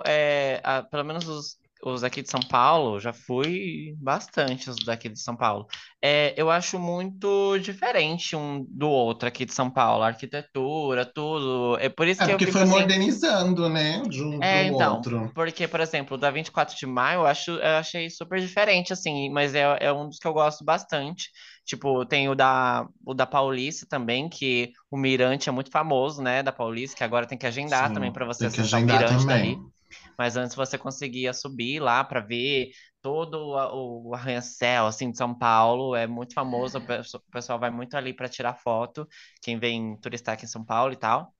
é, 0.06 0.60
a- 0.64 0.82
pelo 0.82 1.04
menos 1.04 1.26
os, 1.28 1.58
os 1.84 2.00
daqui 2.02 2.22
de 2.22 2.30
São 2.30 2.40
Paulo, 2.40 2.98
já 3.00 3.12
fui 3.12 3.94
bastante 3.98 4.70
os 4.70 4.76
daqui 4.84 5.08
de 5.08 5.20
São 5.20 5.36
Paulo. 5.36 5.66
É, 6.02 6.34
eu 6.40 6.50
acho 6.50 6.78
muito 6.78 7.58
diferente 7.58 8.34
um 8.36 8.64
do 8.68 8.88
outro 8.88 9.28
aqui 9.28 9.44
de 9.44 9.54
São 9.54 9.70
Paulo, 9.70 10.02
a 10.04 10.08
arquitetura, 10.08 11.04
tudo. 11.06 11.76
É 11.80 11.88
por 11.88 12.06
isso 12.08 12.22
É 12.22 12.26
que 12.26 12.32
eu 12.32 12.38
porque 12.38 12.46
fico 12.46 12.48
foi 12.48 12.64
assim. 12.64 12.84
modernizando, 12.84 13.68
né? 13.68 14.02
De 14.08 14.20
um 14.22 14.40
É, 14.40 14.66
o 14.66 14.66
então, 14.66 15.06
outro. 15.06 15.32
porque, 15.32 15.66
por 15.68 15.80
exemplo, 15.80 16.16
o 16.16 16.20
da 16.20 16.30
24 16.30 16.76
de 16.76 16.86
maio 16.86 17.20
eu 17.20 17.26
acho, 17.26 17.52
eu 17.52 17.76
achei 17.78 18.10
super 18.10 18.40
diferente, 18.40 18.92
assim, 18.92 19.30
mas 19.30 19.54
é, 19.54 19.62
é 19.80 19.92
um 19.92 20.08
dos 20.08 20.18
que 20.18 20.26
eu 20.26 20.32
gosto 20.32 20.64
bastante. 20.64 21.30
Tipo, 21.64 22.04
tem 22.04 22.28
o 22.28 22.34
da, 22.34 22.86
o 23.06 23.14
da 23.14 23.26
Paulista 23.26 23.86
também, 23.88 24.28
que 24.28 24.72
o 24.90 24.98
Mirante 24.98 25.48
é 25.48 25.52
muito 25.52 25.70
famoso, 25.70 26.22
né, 26.22 26.42
da 26.42 26.52
Paulista, 26.52 26.96
que 26.96 27.04
agora 27.04 27.26
tem 27.26 27.38
que 27.38 27.46
agendar 27.46 27.92
também 27.92 28.12
Sim, 28.12 28.12
para 28.12 28.26
você 28.26 28.46
tem 28.46 28.50
que 28.50 28.60
acessar 28.60 28.80
o 28.80 28.82
agendar 28.82 28.84
Mirante 28.84 29.26
dali. 29.26 29.56
também. 29.56 29.72
Mas 30.18 30.36
antes 30.36 30.54
você 30.54 30.78
conseguia 30.78 31.32
subir 31.32 31.80
lá 31.80 32.04
para 32.04 32.20
ver 32.20 32.70
todo 33.02 33.38
o 33.48 34.14
arranha-céu, 34.14 34.86
assim, 34.86 35.10
de 35.10 35.18
São 35.18 35.36
Paulo, 35.36 35.94
é 35.94 36.06
muito 36.06 36.32
famoso, 36.34 36.78
o 36.78 36.82
o 36.82 37.30
pessoal 37.30 37.58
vai 37.58 37.70
muito 37.70 37.94
ali 37.96 38.14
para 38.14 38.28
tirar 38.28 38.54
foto, 38.54 39.06
quem 39.42 39.58
vem 39.58 39.96
turistar 40.00 40.34
aqui 40.34 40.44
em 40.46 40.48
São 40.48 40.64
Paulo 40.64 40.92
e 40.92 40.96
tal. 40.96 41.34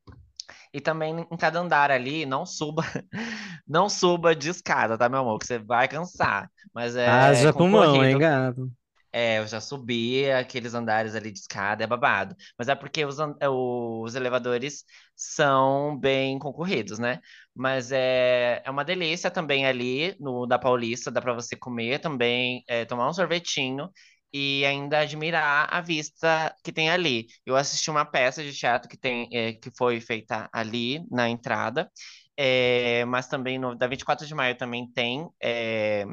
E 0.73 0.81
também 0.81 1.27
em 1.31 1.37
cada 1.37 1.61
andar 1.61 1.91
ali, 1.91 2.27
não 2.27 2.45
suba, 2.45 2.83
não 3.67 3.89
suba 3.89 4.35
de 4.35 4.51
escada, 4.51 4.99
tá, 4.99 5.09
meu 5.09 5.21
amor? 5.21 5.39
Que 5.39 5.47
você 5.47 5.59
vai 5.59 5.89
cansar. 5.89 6.51
Mas 6.75 6.97
é 6.97 7.09
Haja 7.11 7.53
pulmão, 7.53 8.05
hein, 8.05 8.19
gato? 8.19 8.71
É, 9.13 9.39
eu 9.39 9.47
já 9.47 9.61
subi 9.61 10.29
aqueles 10.33 10.75
andares 10.75 11.15
ali 11.15 11.31
de 11.31 11.39
escada, 11.39 11.85
é 11.85 11.87
babado. 11.87 12.35
Mas 12.59 12.69
é 12.69 12.75
porque 12.75 13.05
os, 13.05 13.17
os 13.49 14.15
elevadores 14.17 14.85
são 15.15 15.97
bem 15.97 16.37
concorridos, 16.39 16.99
né? 16.99 17.21
Mas 17.55 17.93
é, 17.93 18.63
é 18.65 18.71
uma 18.71 18.85
delícia 18.85 19.31
também 19.31 19.67
ali 19.67 20.17
no 20.21 20.47
da 20.47 20.59
Paulista, 20.59 21.11
dá 21.11 21.21
pra 21.23 21.33
você 21.35 21.57
comer 21.57 22.01
também, 22.01 22.65
é, 22.69 22.85
tomar 22.85 23.09
um 23.09 23.13
sorvetinho 23.13 23.89
e 24.33 24.65
ainda 24.67 24.99
admirar 25.01 25.69
a 25.73 25.81
vista 25.81 26.55
que 26.65 26.73
tem 26.73 26.91
ali. 26.91 27.29
Eu 27.47 27.55
assisti 27.57 27.91
uma 27.91 28.05
peça 28.05 28.43
de 28.43 28.53
teatro 28.53 28.89
que 28.89 28.97
tem, 28.97 29.29
é, 29.33 29.53
que 29.53 29.71
foi 29.77 30.01
feita 30.01 30.49
ali 30.53 31.01
na 31.11 31.29
entrada. 31.29 31.91
é, 32.37 33.05
mas 33.05 33.29
também 33.29 33.59
no 33.59 33.75
da 33.77 33.87
24 33.87 34.27
de 34.27 34.35
maio 34.35 34.57
também 34.57 34.91
tem 34.93 35.29
é, 35.43 36.05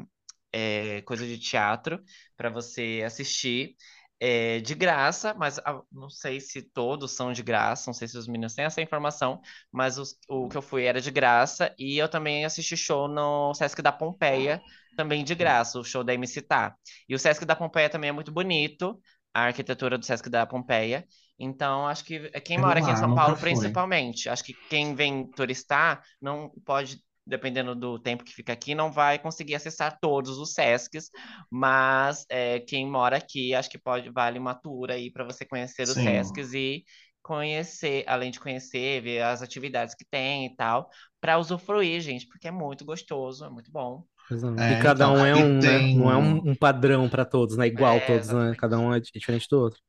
é, 0.52 1.02
coisa 1.02 1.26
de 1.26 1.38
teatro 1.38 2.02
para 2.36 2.50
você 2.50 3.02
assistir 3.04 3.74
é, 4.24 4.60
de 4.60 4.74
graça, 4.74 5.34
mas 5.34 5.58
ah, 5.60 5.82
não 5.90 6.08
sei 6.08 6.40
se 6.40 6.62
todos 6.62 7.10
são 7.12 7.32
de 7.32 7.42
graça, 7.42 7.84
não 7.88 7.94
sei 7.94 8.06
se 8.06 8.16
os 8.16 8.28
meninos 8.28 8.54
têm 8.54 8.64
essa 8.64 8.80
informação, 8.80 9.40
mas 9.72 9.98
os- 9.98 10.16
o 10.28 10.48
que 10.48 10.56
eu 10.56 10.62
fui 10.62 10.84
era 10.84 11.00
de 11.00 11.10
graça 11.10 11.74
e 11.78 11.98
eu 11.98 12.08
também 12.08 12.44
assisti 12.44 12.76
show 12.76 13.08
no 13.08 13.52
Sesc 13.54 13.82
da 13.82 13.90
Pompeia, 13.92 14.62
também 14.94 15.24
de 15.24 15.34
graça, 15.34 15.78
o 15.78 15.84
show 15.84 16.04
da 16.04 16.14
MC 16.14 16.40
Tá. 16.42 16.76
E 17.08 17.14
o 17.14 17.18
Sesc 17.18 17.44
da 17.44 17.56
Pompeia 17.56 17.90
também 17.90 18.10
é 18.10 18.12
muito 18.12 18.30
bonito, 18.32 19.00
a 19.34 19.42
arquitetura 19.46 19.98
do 19.98 20.04
Sesc 20.04 20.28
da 20.30 20.46
Pompeia. 20.46 21.06
Então, 21.38 21.86
acho 21.88 22.04
que 22.04 22.30
é 22.32 22.40
quem 22.40 22.58
mora 22.58 22.78
aqui 22.78 22.90
em 22.92 22.96
São 22.96 23.12
Paulo, 23.12 23.36
principalmente, 23.38 24.28
acho 24.28 24.44
que 24.44 24.54
quem 24.68 24.94
vem 24.94 25.26
turistar 25.32 26.02
não 26.20 26.50
pode 26.64 27.02
dependendo 27.26 27.74
do 27.74 27.98
tempo 27.98 28.24
que 28.24 28.32
fica 28.34 28.52
aqui, 28.52 28.74
não 28.74 28.90
vai 28.92 29.18
conseguir 29.18 29.54
acessar 29.54 29.98
todos 30.00 30.38
os 30.38 30.52
Sescs, 30.54 31.10
mas 31.50 32.24
é, 32.28 32.60
quem 32.60 32.86
mora 32.90 33.16
aqui, 33.16 33.54
acho 33.54 33.70
que 33.70 33.78
pode 33.78 34.10
vale 34.10 34.38
uma 34.38 34.54
tour 34.54 34.90
aí 34.90 35.10
para 35.10 35.24
você 35.24 35.44
conhecer 35.44 35.88
os 35.88 35.98
Sim. 35.98 36.02
Sescs 36.02 36.52
e 36.54 36.84
conhecer, 37.22 38.04
além 38.08 38.30
de 38.30 38.40
conhecer, 38.40 39.00
ver 39.02 39.22
as 39.22 39.42
atividades 39.42 39.94
que 39.94 40.04
tem 40.04 40.46
e 40.46 40.56
tal, 40.56 40.88
para 41.20 41.38
usufruir, 41.38 42.00
gente, 42.00 42.26
porque 42.26 42.48
é 42.48 42.50
muito 42.50 42.84
gostoso, 42.84 43.44
é 43.44 43.50
muito 43.50 43.70
bom. 43.70 44.04
É. 44.56 44.72
E 44.72 44.76
cada 44.76 45.08
então. 45.08 45.10
um 45.10 45.24
é 45.24 45.34
um, 45.34 45.62
né? 45.62 45.88
tem. 45.88 45.92
Não 45.92 46.10
é 46.10 46.16
um, 46.16 46.50
um 46.50 46.54
padrão 46.54 47.08
pra 47.08 47.24
todos, 47.24 47.56
né? 47.56 47.66
Igual 47.66 48.00
É, 48.00 48.00
todos, 48.00 48.30
né? 48.30 48.54
exatamente. 48.54 48.56
Cada 48.56 48.78
um 48.78 48.92
é 48.94 49.00
di- 49.00 49.10
diferente 49.14 49.46
do 49.50 49.58
outro. 49.58 49.80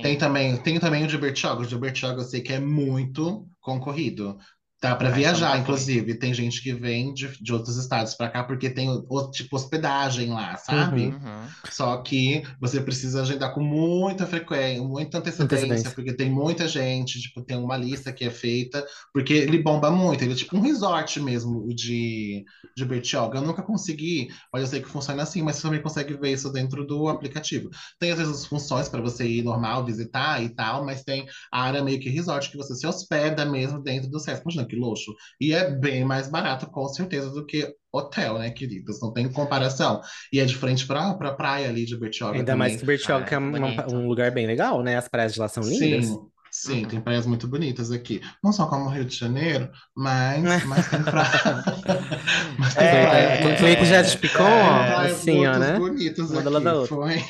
Tem 0.00 0.18
Sim. 0.18 0.18
também, 0.18 0.62
tem 0.62 0.80
também 0.80 1.04
o 1.04 1.08
de 1.08 1.18
Bertioga. 1.18 1.62
O 1.62 1.66
de 1.66 1.78
Bertioga 1.78 2.22
eu 2.22 2.26
sei 2.26 2.42
que 2.42 2.52
é 2.52 2.60
muito 2.60 3.48
concorrido. 3.60 4.38
Dá 4.82 4.96
para 4.96 5.10
viajar, 5.10 5.58
inclusive. 5.58 6.14
Tem 6.14 6.32
gente 6.32 6.62
que 6.62 6.72
vem 6.72 7.12
de, 7.12 7.28
de 7.38 7.52
outros 7.52 7.76
estados 7.76 8.14
para 8.14 8.30
cá 8.30 8.44
porque 8.44 8.70
tem 8.70 8.88
tipo 9.30 9.54
hospedagem 9.56 10.30
lá, 10.30 10.56
sabe? 10.56 11.08
Uhum. 11.08 11.16
Uhum. 11.16 11.48
Só 11.70 11.98
que 11.98 12.42
você 12.58 12.80
precisa 12.80 13.20
agendar 13.20 13.52
com 13.52 13.60
muita 13.62 14.26
frequência, 14.26 14.82
muita 14.82 15.18
antecedência, 15.18 15.44
Antecedência. 15.44 15.90
porque 15.90 16.14
tem 16.14 16.30
muita 16.30 16.66
gente, 16.66 17.20
tipo, 17.20 17.42
tem 17.42 17.58
uma 17.58 17.76
lista 17.76 18.10
que 18.10 18.24
é 18.24 18.30
feita, 18.30 18.82
porque 19.12 19.34
ele 19.34 19.62
bomba 19.62 19.90
muito, 19.90 20.22
ele 20.22 20.32
é 20.32 20.36
tipo 20.36 20.56
um 20.56 20.62
resort 20.62 21.20
mesmo, 21.20 21.58
o 21.66 21.74
de, 21.74 22.44
de 22.74 22.84
Bertioga. 22.86 23.38
Eu 23.38 23.42
nunca 23.42 23.62
consegui, 23.62 24.28
mas 24.52 24.62
eu 24.62 24.68
sei 24.68 24.80
que 24.80 24.88
funciona 24.88 25.22
assim, 25.22 25.42
mas 25.42 25.56
você 25.56 25.62
também 25.62 25.82
consegue 25.82 26.14
ver 26.14 26.32
isso 26.32 26.50
dentro 26.50 26.86
do 26.86 27.08
aplicativo. 27.08 27.68
Tem 27.98 28.12
às 28.12 28.18
vezes 28.18 28.32
as 28.32 28.46
funções 28.46 28.88
para 28.88 29.02
você 29.02 29.26
ir 29.26 29.42
normal, 29.42 29.84
visitar 29.84 30.42
e 30.42 30.48
tal, 30.48 30.84
mas 30.86 31.02
tem 31.04 31.26
a 31.52 31.62
área 31.62 31.84
meio 31.84 32.00
que 32.00 32.08
resort, 32.08 32.50
que 32.50 32.56
você 32.56 32.74
se 32.74 32.86
hospeda 32.86 33.44
mesmo 33.44 33.82
dentro 33.82 34.10
do 34.10 34.18
Sesc. 34.18 34.42
Imagina 34.42 34.69
que 34.70 34.76
luxo. 34.76 35.14
E 35.40 35.52
é 35.52 35.70
bem 35.70 36.04
mais 36.04 36.30
barato, 36.30 36.66
com 36.70 36.86
certeza, 36.88 37.30
do 37.30 37.44
que 37.44 37.68
hotel, 37.92 38.38
né, 38.38 38.50
queridos? 38.50 39.00
Não 39.02 39.12
tem 39.12 39.30
comparação. 39.30 40.00
E 40.32 40.38
é 40.40 40.44
de 40.44 40.54
frente 40.56 40.86
para 40.86 41.12
pra 41.14 41.34
praia 41.34 41.68
ali 41.68 41.84
de 41.84 41.98
Bertioga 41.98 42.38
Ainda 42.38 42.56
mais 42.56 42.74
que 42.74 42.80
também. 42.80 42.96
Bertioga, 42.96 43.24
Ah, 43.24 43.28
que 43.28 43.34
é 43.34 43.38
que 43.38 43.44
uma- 43.44 43.92
um 43.92 44.06
lugar 44.08 44.30
bem 44.30 44.46
legal, 44.46 44.82
né? 44.82 44.96
As 44.96 45.08
praias 45.08 45.34
de 45.34 45.40
lá 45.40 45.48
são 45.48 45.62
lindas. 45.62 46.06
Sim, 46.06 46.18
sim, 46.66 46.84
tem 46.86 46.98
Uhum. 46.98 47.04
praias 47.04 47.26
muito 47.26 47.46
bonitas 47.48 47.90
aqui. 47.90 48.20
Não 48.42 48.52
só 48.52 48.66
como 48.66 48.86
o 48.86 48.88
Rio 48.88 49.04
de 49.04 49.16
Janeiro, 49.16 49.70
mas, 49.96 50.42
mas 50.64 50.88
tem 50.88 51.02
praia. 51.02 51.64
mas 52.58 52.74
tem 52.74 52.86
É, 52.86 53.06
praia. 53.06 53.26
é, 53.26 53.56
Cleito 53.56 53.84
já 53.84 54.02
picou, 54.18 54.44
Tem 54.46 54.54
ó, 54.62 54.84
praias 54.84 55.12
assim, 55.12 55.46
ó, 55.46 55.58
né? 55.58 55.78
bonitas 55.78 56.30
Uma 56.30 56.42
lado 56.42 56.60
da 56.60 56.70
aqui. 56.70 56.78
outra. 56.78 56.96
Foi, 56.96 57.24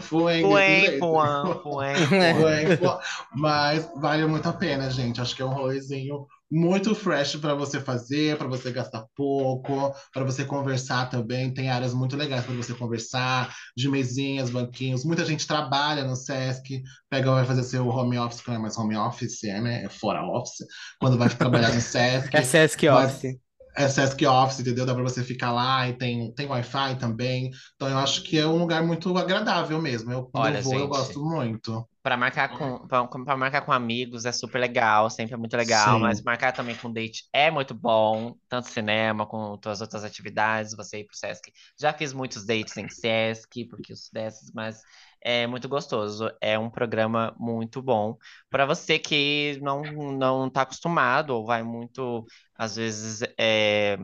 foi 0.00 0.40
fuem, 0.42 0.86
É. 0.86 0.98
fuan. 0.98 1.60
Foi, 1.62 1.94
foi. 2.76 2.98
Mas 3.34 3.88
vale 3.96 4.26
muito 4.26 4.48
a 4.48 4.52
pena, 4.52 4.90
gente. 4.90 5.20
Acho 5.20 5.34
que 5.34 5.42
é 5.42 5.44
um 5.44 5.54
rolezinho 5.54 6.26
muito 6.50 6.94
fresh 6.94 7.36
para 7.36 7.54
você 7.54 7.80
fazer, 7.80 8.36
para 8.38 8.46
você 8.48 8.70
gastar 8.72 9.04
pouco, 9.14 9.92
para 10.12 10.24
você 10.24 10.44
conversar 10.44 11.10
também. 11.10 11.52
Tem 11.52 11.68
áreas 11.70 11.92
muito 11.94 12.16
legais 12.16 12.44
para 12.44 12.54
você 12.54 12.74
conversar, 12.74 13.54
de 13.76 13.88
mesinhas, 13.88 14.50
banquinhos. 14.50 15.04
Muita 15.04 15.24
gente 15.24 15.46
trabalha 15.46 16.04
no 16.04 16.16
Sesc, 16.16 16.82
pega, 17.10 17.30
vai 17.32 17.44
fazer 17.44 17.62
seu 17.64 17.86
home 17.88 18.18
office, 18.18 18.40
que 18.40 18.48
não 18.48 18.56
é 18.56 18.60
mais 18.60 18.76
home 18.78 18.96
office, 18.96 19.44
é, 19.44 19.60
né? 19.60 19.84
É 19.84 19.88
fora 19.88 20.22
office. 20.24 20.64
Quando 20.98 21.18
vai 21.18 21.28
trabalhar 21.28 21.72
no 21.72 21.80
Sesc, 21.80 22.30
É 22.34 22.42
Sesc 22.42 22.88
vai- 22.88 23.06
Office. 23.06 23.38
é 23.76 23.88
Sesc 23.88 24.24
Office, 24.26 24.60
entendeu? 24.60 24.86
Dá 24.86 24.94
para 24.94 25.02
você 25.02 25.22
ficar 25.22 25.52
lá 25.52 25.88
e 25.88 25.94
tem, 25.96 26.32
tem 26.34 26.46
Wi-Fi 26.46 26.96
também. 26.98 27.50
Então 27.76 27.88
eu 27.88 27.98
acho 27.98 28.22
que 28.24 28.38
é 28.38 28.46
um 28.46 28.58
lugar 28.58 28.82
muito 28.84 29.16
agradável 29.16 29.80
mesmo. 29.80 30.12
Eu, 30.12 30.24
quando 30.26 30.46
Olha, 30.46 30.58
eu 30.58 30.62
vou, 30.62 30.78
eu 30.78 30.80
gente. 30.80 30.88
gosto 30.88 31.20
muito. 31.24 31.88
Pra 32.08 32.16
marcar 32.16 32.48
com, 32.56 32.86
pra, 32.88 33.06
pra 33.06 33.36
marcar 33.36 33.60
com 33.60 33.70
amigos 33.70 34.24
é 34.24 34.32
super 34.32 34.58
legal, 34.58 35.10
sempre 35.10 35.34
é 35.34 35.36
muito 35.36 35.54
legal, 35.54 36.00
mas 36.00 36.22
Sim. 36.22 36.24
marcar 36.24 36.52
também 36.52 36.74
com 36.74 36.90
date 36.90 37.28
é 37.34 37.50
muito 37.50 37.74
bom, 37.74 38.34
tanto 38.48 38.66
cinema 38.68 39.26
quanto 39.26 39.68
as 39.68 39.82
outras 39.82 40.04
atividades, 40.04 40.74
você 40.74 41.00
ir 41.00 41.04
pro 41.04 41.14
Sesc. 41.14 41.52
Já 41.78 41.92
fiz 41.92 42.14
muitos 42.14 42.46
dates 42.46 42.78
em 42.78 42.88
Sesc, 42.88 43.66
porque 43.66 43.92
os 43.92 44.08
desses, 44.10 44.50
mas 44.54 44.80
é 45.20 45.46
muito 45.46 45.68
gostoso. 45.68 46.30
É 46.40 46.58
um 46.58 46.70
programa 46.70 47.34
muito 47.38 47.82
bom 47.82 48.16
para 48.48 48.64
você 48.64 48.98
que 48.98 49.58
não 49.60 50.16
não 50.16 50.48
tá 50.48 50.62
acostumado 50.62 51.30
ou 51.36 51.44
vai 51.44 51.62
muito, 51.62 52.24
às 52.54 52.76
vezes, 52.76 53.20
é, 53.38 53.98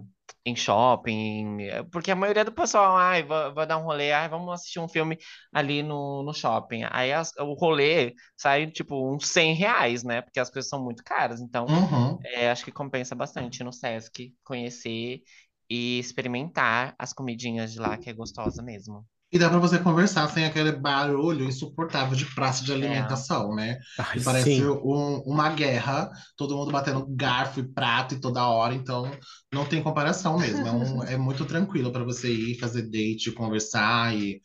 em 0.44 0.54
shopping, 0.56 1.62
é, 1.62 1.82
porque 1.84 2.10
a 2.10 2.16
maioria 2.16 2.44
do 2.44 2.52
pessoal, 2.52 2.96
ai, 2.96 3.22
vai, 3.22 3.52
vai 3.52 3.66
dar 3.66 3.78
um 3.78 3.82
rolê, 3.84 4.12
ai, 4.12 4.28
vamos 4.28 4.52
assistir 4.52 4.78
um 4.78 4.88
filme 4.88 5.18
ali 5.52 5.82
no, 5.82 6.22
no 6.22 6.34
shopping. 6.34 6.82
Aí 6.90 7.12
as- 7.12 7.32
o 7.38 7.54
rolê 7.54 8.14
sai 8.36 8.70
tipo 8.70 8.94
uns 9.14 9.26
100 9.28 9.54
reais, 9.54 10.04
né? 10.04 10.20
Porque 10.22 10.38
as 10.40 10.50
coisas 10.50 10.68
são 10.68 10.82
muito 10.84 11.02
caras. 11.04 11.40
Então, 11.40 11.68
Uhum. 11.68 12.18
é, 12.24 12.50
acho 12.50 12.64
que 12.64 12.72
compensa 12.72 13.14
bastante 13.14 13.64
no 13.64 13.72
Sesc 13.72 14.34
conhecer 14.44 15.22
e 15.70 15.98
experimentar 15.98 16.94
as 16.98 17.12
comidinhas 17.12 17.72
de 17.72 17.80
lá, 17.80 17.96
que 17.98 18.10
é 18.10 18.12
gostosa 18.12 18.62
mesmo. 18.62 19.06
E 19.32 19.38
dá 19.38 19.48
pra 19.50 19.58
você 19.58 19.78
conversar 19.80 20.28
sem 20.28 20.44
aquele 20.44 20.70
barulho 20.70 21.44
insuportável 21.46 22.16
de 22.16 22.24
praça 22.34 22.64
de 22.64 22.70
É. 22.70 22.74
alimentação, 22.76 23.52
né? 23.54 23.78
Ai, 23.98 24.20
parece 24.20 24.64
um- 24.64 25.22
uma 25.26 25.48
guerra, 25.50 26.08
todo 26.36 26.56
mundo 26.56 26.70
batendo 26.70 27.04
garfo 27.08 27.58
e 27.58 27.68
prato 27.68 28.14
e 28.14 28.20
toda 28.20 28.46
hora, 28.46 28.74
então 28.74 29.10
não 29.52 29.64
tem 29.66 29.82
comparação 29.82 30.38
mesmo. 30.38 30.66
É, 30.66 30.70
um- 30.70 31.02
é 31.14 31.16
muito 31.16 31.44
tranquilo 31.44 31.90
para 31.90 32.04
você 32.04 32.32
ir 32.32 32.58
fazer 32.60 32.82
date, 32.82 33.32
conversar 33.32 34.14
e 34.16 34.40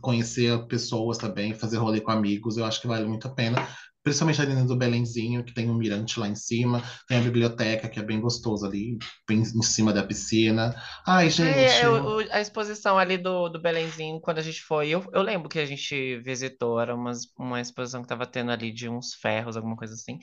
conhecer 0.00 0.64
pessoas 0.66 1.18
também, 1.18 1.52
fazer 1.54 1.78
rolê 1.78 2.00
com 2.00 2.10
amigos. 2.12 2.56
Eu 2.56 2.64
acho 2.64 2.80
que 2.80 2.86
vale 2.86 3.06
muito 3.06 3.26
a 3.26 3.34
pena. 3.34 3.66
Principalmente 4.02 4.40
ali 4.40 4.52
dentro 4.54 4.68
do 4.68 4.76
Belenzinho, 4.76 5.44
que 5.44 5.52
tem 5.54 5.68
um 5.70 5.74
mirante 5.74 6.18
lá 6.18 6.28
em 6.28 6.34
cima, 6.34 6.82
tem 7.08 7.18
a 7.18 7.22
biblioteca, 7.22 7.88
que 7.88 7.98
é 8.00 8.02
bem 8.02 8.20
gostoso 8.20 8.66
ali, 8.66 8.98
bem 9.28 9.40
em 9.40 9.62
cima 9.62 9.92
da 9.92 10.02
piscina. 10.02 10.74
Ai, 11.06 11.30
É, 11.38 11.80
gente. 11.80 11.84
é, 11.84 11.88
o- 11.88 12.18
o- 12.18 12.32
a 12.32 12.40
exposição 12.40 12.98
ali 12.98 13.16
do, 13.16 13.48
do 13.48 13.60
Belenzinho, 13.60 14.20
quando 14.20 14.38
a 14.38 14.42
gente 14.42 14.60
foi, 14.62 14.90
eu, 14.90 15.02
eu 15.12 15.22
lembro 15.22 15.48
que 15.48 15.58
a 15.58 15.64
gente 15.64 16.18
visitou, 16.18 16.78
era 16.78 16.94
umas, 16.94 17.22
uma 17.38 17.60
exposição 17.60 18.02
que 18.02 18.08
tava 18.08 18.26
tendo 18.26 18.50
ali 18.52 18.70
de 18.70 18.88
uns 18.90 19.14
ferros, 19.14 19.56
alguma 19.56 19.74
coisa 19.76 19.94
assim. 19.94 20.18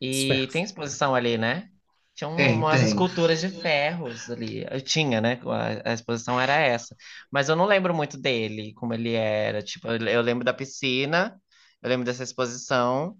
E 0.00 0.48
tem 0.52 0.64
exposição 0.64 1.14
ali, 1.14 1.38
né? 1.38 1.68
Tinha 2.14 2.28
um- 2.30 2.34
Tem, 2.34 2.54
umas 2.60 2.82
tem. 2.82 2.82
esculturas 2.82 3.40
de 3.40 3.48
ferros 3.50 4.30
ali. 4.30 4.64
Eu 4.70 4.80
tinha, 4.82 5.20
né? 5.20 5.40
A, 5.84 5.90
a 5.92 5.94
exposição 5.94 6.40
era 6.40 6.54
essa. 6.56 6.96
Mas 7.32 7.48
eu 7.48 7.56
não 7.56 7.66
lembro 7.66 7.94
muito 7.94 8.18
dele, 8.18 8.74
como 8.74 8.94
ele 8.94 9.14
era. 9.14 9.62
Tipo, 9.62 9.88
eu, 9.88 9.98
eu 10.08 10.22
lembro 10.22 10.44
da 10.44 10.54
piscina, 10.54 11.40
eu 11.82 11.88
lembro 11.88 12.04
dessa 12.06 12.22
exposição, 12.24 13.18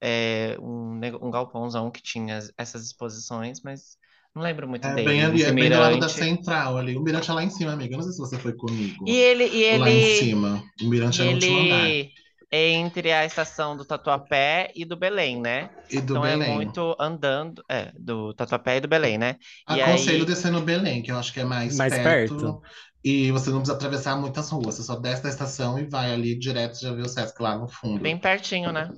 é, 0.00 0.56
um, 0.60 0.96
um 1.26 1.30
galpãozão 1.30 1.90
que 1.90 2.02
tinha 2.02 2.38
as- 2.38 2.52
essas 2.58 2.84
exposições, 2.86 3.60
mas 3.62 3.98
não 4.34 4.42
lembro 4.42 4.68
muito 4.68 4.90
É 4.90 4.92
dele. 4.92 5.20
bem 5.20 5.22
ali, 5.24 5.42
é 5.44 5.52
bem 5.52 5.70
do 5.70 5.78
lado 5.78 5.98
da 5.98 6.08
mirante. 6.08 6.08
central 6.08 6.76
ali. 6.78 6.96
O 6.96 7.02
mirante 7.02 7.30
é 7.30 7.34
lá 7.34 7.42
em 7.44 7.50
cima, 7.50 7.72
amiga. 7.72 7.94
Eu 7.94 7.98
não 7.98 8.04
sei 8.04 8.12
se 8.12 8.18
você 8.18 8.38
foi 8.38 8.54
comigo. 8.54 9.04
E 9.04 9.16
ele, 9.16 9.44
e 9.46 9.64
Lá 9.70 9.90
em 9.90 10.00
ele, 10.02 10.02
cima. 10.02 10.62
O 10.80 10.88
mirante 10.88 11.20
e 11.20 11.22
é 11.22 11.24
no 11.24 11.32
último 11.32 11.58
andar. 11.58 11.96
ele 11.96 12.12
é 12.50 12.70
entre 12.70 13.12
a 13.12 13.24
estação 13.26 13.76
do 13.76 13.84
Tatuapé 13.84 14.72
e 14.74 14.84
do 14.84 14.96
Belém, 14.96 15.40
né? 15.40 15.70
E 15.90 16.00
do 16.00 16.16
Então 16.16 16.24
é 16.26 16.36
Belém. 16.36 16.72
muito 16.76 16.96
andando, 17.00 17.62
é, 17.70 17.92
do 17.98 18.34
Tatuapé 18.34 18.78
e 18.78 18.80
do 18.80 18.88
Belém, 18.88 19.18
né? 19.18 19.36
E 19.68 19.80
Aconselho 19.80 20.24
aí, 20.24 20.26
descer 20.26 20.50
no 20.50 20.62
Belém, 20.62 21.00
que 21.02 21.12
eu 21.12 21.16
acho 21.18 21.32
que 21.32 21.38
é 21.40 21.44
mais 21.44 21.80
Mais 21.80 21.98
perto. 22.00 22.34
perto. 22.38 22.60
E 23.04 23.30
você 23.30 23.50
não 23.50 23.58
precisa 23.58 23.76
atravessar 23.76 24.16
muitas 24.16 24.50
ruas. 24.50 24.74
Você 24.74 24.82
só 24.82 24.96
desce 24.96 25.22
da 25.22 25.28
estação 25.28 25.78
e 25.78 25.84
vai 25.88 26.12
ali 26.12 26.36
direto, 26.38 26.80
já 26.80 26.92
vê 26.92 27.02
o 27.02 27.08
Sesc 27.08 27.40
lá 27.40 27.56
no 27.56 27.68
fundo. 27.68 28.00
bem 28.00 28.18
pertinho, 28.18 28.72
né? 28.72 28.90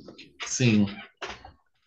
Sim. 0.47 0.87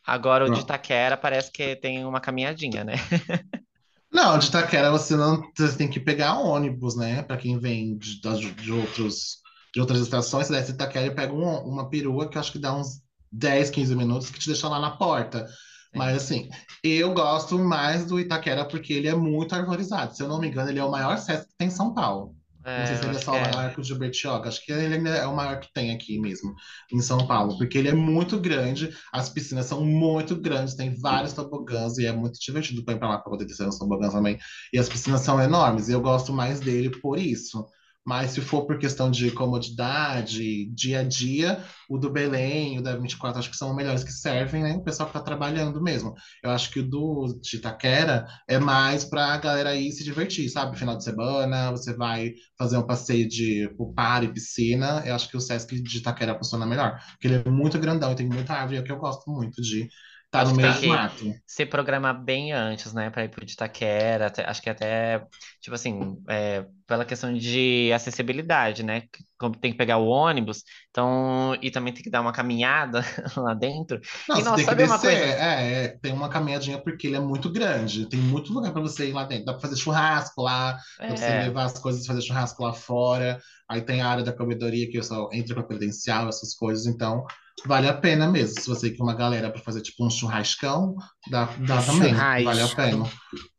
Agora 0.05 0.45
o 0.45 0.49
de. 0.49 0.59
Itaquera 0.61 1.17
parece 1.17 1.51
que 1.51 1.75
tem 1.75 2.05
uma 2.05 2.19
caminhadinha, 2.19 2.83
né? 2.83 2.93
Não, 4.11 4.37
de 4.37 4.45
Itaquera 4.47 4.91
você 4.91 5.15
não 5.15 5.41
você 5.57 5.75
tem 5.75 5.89
que 5.89 5.99
pegar 5.99 6.37
ônibus, 6.37 6.95
né? 6.95 7.23
Para 7.23 7.35
quem 7.35 7.57
vem 7.57 7.97
de, 7.97 8.21
das- 8.21 8.39
de 8.39 8.71
outros, 8.71 9.37
de 9.73 9.81
outras 9.81 9.99
estações, 10.01 10.45
você 10.45 10.53
desce 10.53 10.67
de 10.67 10.75
Itaquera 10.75 11.07
e 11.07 11.15
pega 11.15 11.33
um- 11.33 11.67
uma 11.67 11.89
perua 11.89 12.29
que 12.29 12.37
acho 12.37 12.51
que 12.51 12.59
dá 12.59 12.75
uns 12.75 13.01
10, 13.31 13.71
15 13.71 13.95
minutos 13.95 14.29
que 14.29 14.37
te 14.37 14.45
deixa 14.45 14.69
lá 14.69 14.79
na 14.79 14.91
porta. 14.91 15.47
Mas 15.95 16.17
assim, 16.23 16.49
eu 16.83 17.13
gosto 17.13 17.57
mais 17.59 18.05
do 18.05 18.19
Itaquera 18.19 18.67
porque 18.67 18.93
ele 18.93 19.07
é 19.07 19.15
muito 19.15 19.53
arborizado. 19.55 20.15
Se 20.15 20.23
eu 20.23 20.27
não 20.27 20.39
me 20.39 20.47
engano, 20.47 20.69
ele 20.69 20.79
é 20.79 20.83
o 20.83 20.91
maior 20.91 21.17
Sesc 21.17 21.47
que 21.47 21.55
tem 21.57 21.67
em 21.67 21.71
São 21.71 21.93
Paulo. 21.93 22.35
Não 22.75 22.85
É, 22.85 22.87
sei 22.87 22.97
se 22.97 23.05
ele 23.05 23.15
é 23.15 23.19
só 23.19 23.33
o 23.33 23.35
é. 23.37 23.51
maior 23.51 23.71
que 23.75 23.79
o 23.81 23.95
Bertioga. 23.99 24.49
Acho 24.49 24.65
que 24.65 24.71
ele 24.71 25.07
é 25.07 25.27
o 25.27 25.35
maior 25.35 25.59
que 25.59 25.71
tem 25.71 25.91
aqui 25.91 26.19
mesmo, 26.19 26.55
em 26.91 27.01
São 27.01 27.27
Paulo. 27.27 27.55
Porque 27.57 27.77
ele 27.77 27.87
é 27.89 27.93
muito 27.93 28.39
grande, 28.39 28.89
as 29.11 29.29
piscinas 29.29 29.67
são 29.67 29.85
muito 29.85 30.35
grandes, 30.35 30.73
tem 30.73 30.95
vários 30.99 31.33
tobogãs 31.33 31.99
e 31.99 32.05
é 32.07 32.11
muito 32.11 32.39
divertido 32.39 32.83
para 32.83 32.95
ir 32.95 32.97
para 32.99 33.09
lá 33.09 33.17
para 33.19 33.29
poder 33.29 33.45
descer 33.45 33.65
nos 33.67 33.77
tobogãs 33.77 34.13
também. 34.13 34.39
E 34.73 34.79
as 34.79 34.89
piscinas 34.89 35.21
são 35.21 35.39
enormes, 35.39 35.87
e 35.87 35.91
eu 35.91 36.01
gosto 36.01 36.33
mais 36.33 36.59
dele 36.59 36.89
por 36.99 37.19
isso. 37.19 37.63
Mas 38.05 38.31
se 38.31 38.41
for 38.41 38.65
por 38.65 38.77
questão 38.77 39.09
de 39.09 39.31
comodidade, 39.31 40.65
dia 40.73 40.99
a 40.99 41.03
dia, 41.03 41.63
o 41.89 41.97
do 41.97 42.09
Belém, 42.09 42.77
o 42.77 42.81
da 42.81 42.95
24, 42.97 43.39
acho 43.39 43.49
que 43.49 43.55
são 43.55 43.73
melhores 43.73 44.03
que 44.03 44.11
servem, 44.11 44.61
né? 44.61 44.73
O 44.73 44.83
pessoal 44.83 45.09
que 45.09 45.17
está 45.17 45.23
trabalhando 45.23 45.81
mesmo. 45.81 46.13
Eu 46.43 46.51
acho 46.51 46.69
que 46.69 46.79
o 46.79 46.87
do 46.89 47.39
de 47.41 47.57
Itaquera 47.57 48.25
é 48.47 48.59
mais 48.59 49.05
para 49.05 49.33
a 49.33 49.37
galera 49.37 49.75
ir 49.75 49.91
se 49.93 50.03
divertir, 50.03 50.49
sabe? 50.49 50.77
Final 50.77 50.97
de 50.97 51.03
semana, 51.05 51.71
você 51.71 51.95
vai 51.95 52.33
fazer 52.57 52.77
um 52.77 52.85
passeio 52.85 53.27
de 53.27 53.69
par 53.95 54.23
e 54.23 54.33
piscina. 54.33 55.01
Eu 55.05 55.15
acho 55.15 55.29
que 55.29 55.37
o 55.37 55.41
Sesc 55.41 55.81
de 55.81 55.97
Itaquera 55.97 56.37
funciona 56.37 56.65
melhor, 56.65 56.99
porque 57.11 57.27
ele 57.27 57.43
é 57.45 57.49
muito 57.49 57.79
grandão 57.79 58.11
e 58.11 58.15
tem 58.15 58.27
muita 58.27 58.53
árvore, 58.53 58.77
é 58.77 58.81
o 58.81 58.83
que 58.83 58.91
eu 58.91 58.97
gosto 58.99 59.29
muito 59.31 59.61
de 59.61 59.87
Acho 60.33 60.53
no 60.53 60.53
meio 60.53 60.73
do 60.73 60.83
mato. 60.85 61.25
se 61.45 61.65
programar 61.65 62.23
bem 62.23 62.51
antes, 62.53 62.93
né, 62.93 63.09
para 63.09 63.25
ir 63.25 63.29
pro 63.29 63.43
Itaquera. 63.45 64.27
até- 64.27 64.45
acho 64.45 64.61
que 64.61 64.69
até, 64.69 65.19
tipo 65.61 65.75
assim, 65.75 66.17
é, 66.29 66.65
pela 66.87 67.05
questão 67.05 67.33
de 67.33 67.91
acessibilidade, 67.93 68.83
né? 68.83 69.03
Como 69.37 69.55
tem 69.57 69.71
que 69.71 69.77
pegar 69.77 69.97
o 69.97 70.07
ônibus, 70.07 70.63
então, 70.89 71.55
e 71.61 71.69
também 71.71 71.93
tem 71.93 72.03
que 72.03 72.09
dar 72.09 72.21
uma 72.21 72.33
caminhada 72.33 73.01
lá 73.37 73.53
dentro. 73.53 73.99
Não, 74.27 74.39
E 74.39 74.43
nossa, 74.43 74.63
tem 74.63 74.67
que 74.67 74.75
sabe 74.75 74.83
uma 74.83 74.99
descer. 74.99 74.99
coisa? 74.99 75.33
É, 75.37 75.85
é, 75.85 75.87
tem 75.99 76.13
uma 76.13 76.29
caminhadinha 76.29 76.81
porque 76.81 77.07
ele 77.07 77.17
é 77.17 77.19
muito 77.19 77.51
grande. 77.51 78.07
Tem 78.07 78.19
muito 78.19 78.53
lugar 78.53 78.71
para 78.71 78.81
você 78.81 79.09
ir 79.09 79.13
lá 79.13 79.25
dentro. 79.25 79.45
Dá 79.45 79.51
para 79.53 79.61
fazer 79.61 79.75
churrasco 79.75 80.41
lá, 80.41 80.73
dá 80.73 80.79
para 81.07 81.17
você 81.17 81.31
É, 81.31 81.33
levar 81.33 81.65
as 81.65 81.77
coisas 81.79 82.05
fazer 82.05 82.21
churrasco 82.21 82.63
lá 82.63 82.71
fora. 82.73 83.41
Aí 83.67 83.81
tem 83.81 84.01
a 84.01 84.07
área 84.07 84.23
da 84.23 84.31
comedoria 84.33 84.89
que 84.89 85.01
só 85.03 85.29
entra 85.33 85.53
com 85.55 85.61
a 85.61 85.67
credencial, 85.67 86.29
essas 86.29 86.53
coisas. 86.55 86.85
Então, 86.85 87.25
vale 87.65 87.87
a 87.87 87.93
pena 87.93 88.27
mesmo. 88.29 88.59
Se 88.61 88.67
você 88.67 88.89
quer 88.91 89.03
uma 89.03 89.15
galera 89.15 89.51
para 89.51 89.61
fazer 89.61 89.81
tipo 89.81 90.05
um 90.05 90.09
churrascão, 90.09 90.95
dá, 91.29 91.45
dá 91.45 91.81
também. 91.83 92.13
Vale 92.13 92.61
a 92.61 92.67
Churrasco. 92.67 92.75
pena 92.75 93.05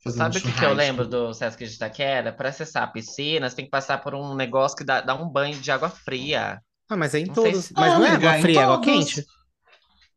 fazer 0.02 0.24
um 0.24 0.32
Sabe 0.32 0.38
o 0.38 0.42
que 0.42 0.52
que 0.52 0.64
eu 0.64 0.72
lembro 0.74 1.04
churrasco. 1.04 1.10
do 1.10 1.34
Sesc 1.34 1.64
de 1.66 1.74
Itaquera? 1.74 2.32
Para 2.32 2.48
acessar 2.50 2.82
a 2.84 2.86
piscina, 2.88 3.48
você 3.48 3.56
tem 3.56 3.64
que 3.64 3.70
passar 3.70 3.98
por 3.98 4.14
um 4.14 4.34
negócio 4.34 4.76
que 4.76 4.84
dá, 4.84 5.00
dá 5.00 5.14
um 5.14 5.28
banho 5.28 5.58
de 5.60 5.70
água 5.70 5.90
fria. 5.90 6.60
Ah, 6.88 6.96
mas 6.96 7.14
é 7.14 7.20
em 7.20 7.26
Não 7.26 7.34
todos. 7.34 7.64
se. 7.66 7.74
Mas 7.74 7.92
Ah, 7.92 7.98
não 7.98 8.06
é 8.06 8.10
amiga, 8.10 8.28
água 8.28 8.38
em 8.38 8.42
fria, 8.42 8.60
é 8.60 8.62
água 8.62 8.80
quente. 8.80 9.24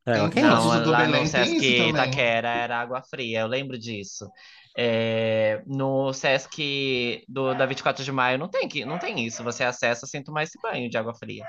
É 0.06 0.14
água 0.14 0.28
Em 0.28 0.30
quente. 0.30 0.42
Não, 0.42 0.68
lá 0.68 0.80
no 0.80 0.96
Belém 0.96 1.24
tem 1.24 1.26
Sesc. 1.28 1.66
Itaquera 1.90 2.50
era 2.50 2.80
água 2.80 3.02
fria, 3.10 3.42
eu 3.42 3.48
lembro 3.48 3.78
disso. 3.78 4.30
É, 4.78 5.62
no 5.66 6.14
Sesc 6.14 7.24
do, 7.28 7.54
da 7.56 7.66
24 7.66 8.04
de 8.04 8.12
Maio 8.12 8.38
não 8.38 8.48
tem, 8.50 8.68
que, 8.68 8.86
não 8.86 9.00
tem 9.00 9.26
isso. 9.26 9.44
Você 9.44 9.64
acessa 9.64 10.06
sem 10.06 10.24
tomar 10.24 10.44
esse 10.44 10.60
banho 10.62 10.90
de 10.90 10.98
água 10.98 11.14
fria. 11.16 11.44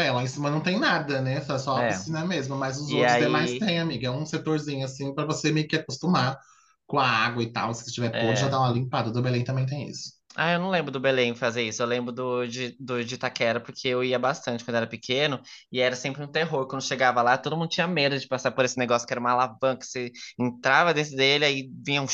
É, 0.00 0.10
lá 0.12 0.22
em 0.22 0.26
cima 0.26 0.50
não 0.50 0.62
tem 0.62 0.78
nada, 0.78 1.20
né? 1.20 1.40
Só 1.42 1.58
só 1.58 1.78
a 1.78 1.82
É. 1.82 1.84
piscina 1.84 2.24
mesmo, 2.26 2.56
mas 2.56 2.78
os 2.80 2.92
E 2.92 2.92
outros 2.92 3.16
demais 3.16 3.54
aí, 3.54 3.58
tem, 3.58 3.78
amiga. 3.80 4.08
É 4.08 4.10
um 4.10 4.26
setorzinho 4.26 4.84
assim 4.84 5.14
para 5.14 5.26
você 5.26 5.52
meio 5.52 5.68
que 5.68 5.76
acostumar 5.76 6.38
com 6.86 6.98
a 6.98 7.06
água 7.08 7.42
e 7.42 7.52
tal. 7.52 7.72
Se 7.74 7.84
você 7.84 7.92
tiver 7.92 8.10
podre, 8.10 8.36
já 8.40 8.48
é. 8.48 8.50
dá 8.50 8.58
uma 8.60 8.70
limpada. 8.72 9.10
O 9.10 9.12
do 9.12 9.22
Belém 9.22 9.44
também 9.44 9.66
tem 9.66 9.88
isso. 9.88 10.12
Ah, 10.36 10.52
eu 10.52 10.60
não 10.60 10.70
lembro 10.70 10.92
do 10.92 11.00
Belém 11.00 11.34
fazer 11.34 11.62
isso. 11.62 11.82
Eu 11.82 11.86
lembro 11.86 12.12
do 12.12 12.46
de, 12.46 12.76
do 12.78 13.04
de 13.04 13.14
Itaquera, 13.16 13.60
porque 13.60 13.88
eu 13.88 14.02
ia 14.04 14.18
bastante 14.18 14.64
quando 14.64 14.76
era 14.76 14.86
pequeno, 14.86 15.40
e 15.72 15.80
era 15.80 15.96
sempre 15.96 16.22
um 16.22 16.28
terror. 16.30 16.66
Quando 16.68 16.82
chegava 16.82 17.20
lá, 17.20 17.36
todo 17.36 17.56
mundo 17.56 17.68
tinha 17.68 17.86
medo 17.86 18.18
de 18.18 18.26
passar 18.28 18.52
por 18.52 18.64
esse 18.64 18.78
negócio 18.78 19.06
que 19.06 19.12
era 19.12 19.20
uma 19.20 19.32
alavanca. 19.32 19.84
Você 19.84 20.12
entrava 20.38 20.94
dentro 20.94 21.16
dele, 21.16 21.44
aí 21.44 21.70
vinha 21.84 22.00
um. 22.02 22.06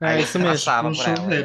É 0.00 0.18
Aí 0.18 0.20
isso 0.20 0.38
mesmo. 0.38 0.70
passava 0.70 0.90
Um 0.90 0.92
por 0.92 1.06
ela. 1.06 1.36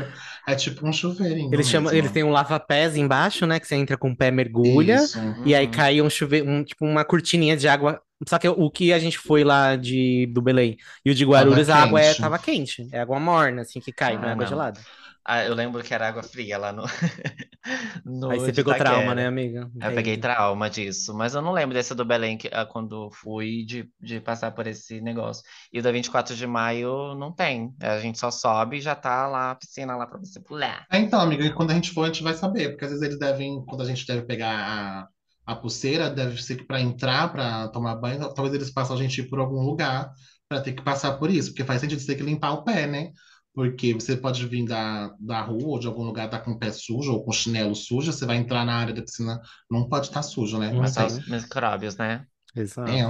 É 0.47 0.55
tipo 0.55 0.87
um 0.87 0.93
chuveirinho 0.93 1.49
Eles 1.51 1.67
chamam, 1.69 1.91
eles 1.93 2.11
mesmo. 2.11 2.13
têm 2.13 2.23
um 2.23 2.29
lava-pés 2.31 2.95
embaixo, 2.97 3.45
né? 3.45 3.59
Que 3.59 3.67
você 3.67 3.75
entra 3.75 3.97
com 3.97 4.11
o 4.11 4.17
pé, 4.17 4.31
mergulha, 4.31 4.95
Isso. 4.95 5.19
e 5.43 5.55
aí 5.55 5.65
Uhum. 5.65 5.71
cai 5.71 6.01
um 6.01 6.09
chuveiro, 6.09 6.49
um, 6.49 6.63
tipo 6.63 6.85
uma 6.85 7.05
cortininha 7.05 7.55
de 7.55 7.67
água. 7.67 8.01
Só 8.27 8.37
que 8.39 8.47
o 8.49 8.69
que 8.71 8.91
a 8.93 8.99
gente 8.99 9.17
foi 9.17 9.43
lá 9.43 9.75
de, 9.75 10.25
do 10.27 10.41
Belém 10.41 10.77
e 11.05 11.11
o 11.11 11.15
de 11.15 11.23
Tava 11.31 11.31
Guarulhos, 11.31 11.69
a 11.69 11.77
água 11.83 12.01
é, 12.01 12.13
quente. 12.13 12.15
tava 12.15 12.39
quente. 12.39 12.87
É 12.91 12.99
água 12.99 13.19
morna, 13.19 13.61
assim, 13.61 13.79
que 13.79 13.93
cai, 13.93 14.17
não 14.17 14.27
é 14.27 14.31
Ah, 14.31 14.33
água 14.33 14.45
não. 14.45 14.45
gelada. 14.45 14.85
Ah, 15.27 15.43
eu 15.43 15.53
lembro 15.53 15.83
que 15.83 15.93
era 15.93 16.07
água 16.07 16.23
fria 16.23 16.57
lá 16.57 16.71
no, 16.71 16.83
no 18.05 18.31
Aí 18.31 18.39
você 18.39 18.53
pegou 18.53 18.73
trauma, 18.73 19.13
né, 19.13 19.25
Itaquera. 19.25 19.27
amiga? 19.27 19.69
Eu 19.79 19.93
peguei 19.93 20.17
trauma 20.17 20.69
disso, 20.69 21.13
mas 21.13 21.35
eu 21.35 21.41
não 21.41 21.51
lembro 21.51 21.73
desse 21.73 21.93
do 21.93 22.05
Belém 22.05 22.37
que, 22.37 22.49
ah, 22.51 22.65
quando 22.65 23.11
fui 23.11 23.65
de, 23.65 23.91
de 23.99 24.19
passar 24.21 24.51
por 24.51 24.65
esse 24.67 25.01
negócio. 25.01 25.43
E 25.71 25.79
o 25.79 25.83
da 25.83 25.91
24 25.91 26.35
de 26.35 26.47
maio 26.47 27.13
não 27.15 27.31
tem. 27.31 27.75
A 27.81 27.99
gente 27.99 28.17
só 28.17 28.31
sobe 28.31 28.77
e 28.77 28.81
já 28.81 28.95
tá 28.95 29.27
lá 29.27 29.51
a 29.51 29.55
piscina 29.55 29.95
lá 29.95 30.07
pra 30.07 30.17
você 30.17 30.39
pular. 30.39 30.87
É, 30.91 30.99
então, 30.99 31.19
amiga, 31.19 31.43
e 31.45 31.53
quando 31.53 31.71
a 31.71 31.73
gente 31.73 31.91
for, 31.91 32.03
a 32.03 32.07
gente 32.07 32.23
vai 32.23 32.33
saber, 32.33 32.69
porque 32.69 32.85
às 32.85 32.91
vezes 32.91 33.05
eles 33.05 33.19
devem, 33.19 33.63
quando 33.65 33.81
a 33.81 33.85
gente 33.85 34.05
deve 34.07 34.23
pegar 34.25 34.51
a, 34.55 35.07
a 35.45 35.55
pulseira, 35.55 36.09
deve 36.09 36.41
ser 36.41 36.55
que 36.55 36.63
para 36.65 36.79
entrar, 36.79 37.29
para 37.31 37.67
tomar 37.69 37.95
banho, 37.97 38.19
talvez 38.33 38.53
eles 38.55 38.71
façam 38.71 38.95
a 38.95 38.99
gente 38.99 39.19
ir 39.21 39.27
por 39.29 39.39
algum 39.39 39.61
lugar 39.61 40.11
para 40.47 40.61
ter 40.61 40.71
que 40.73 40.81
passar 40.81 41.17
por 41.17 41.29
isso, 41.29 41.49
porque 41.49 41.65
faz 41.65 41.81
sentido 41.81 41.99
você 41.99 42.07
ter 42.07 42.15
que 42.15 42.23
limpar 42.23 42.51
o 42.53 42.63
pé, 42.63 42.87
né? 42.87 43.11
Porque 43.57 43.93
você 43.95 44.15
pode 44.17 44.47
vir 44.47 44.65
da, 44.67 45.09
da 45.19 45.41
rua 45.41 45.69
ou 45.69 45.79
de 45.79 45.87
algum 45.87 46.03
lugar 46.05 46.29
tá 46.29 46.39
com 46.39 46.51
o 46.51 46.59
pé 46.59 46.71
sujo 46.71 47.11
ou 47.13 47.25
com 47.25 47.31
chinelo 47.31 47.75
sujo, 47.75 48.13
você 48.13 48.25
vai 48.25 48.37
entrar 48.37 48.65
na 48.65 48.75
área 48.75 48.93
da 48.93 49.01
piscina, 49.01 49.41
não 49.71 49.89
pode 49.89 50.07
estar 50.07 50.23
sujo, 50.23 50.59
né? 50.59 50.71
Não 50.71 50.81
Mas 50.81 50.93
tem. 50.93 51.07
os 51.07 51.25
micróbios, 51.27 51.97
né? 51.97 52.25
Exato. 52.55 53.01
é, 53.01 53.03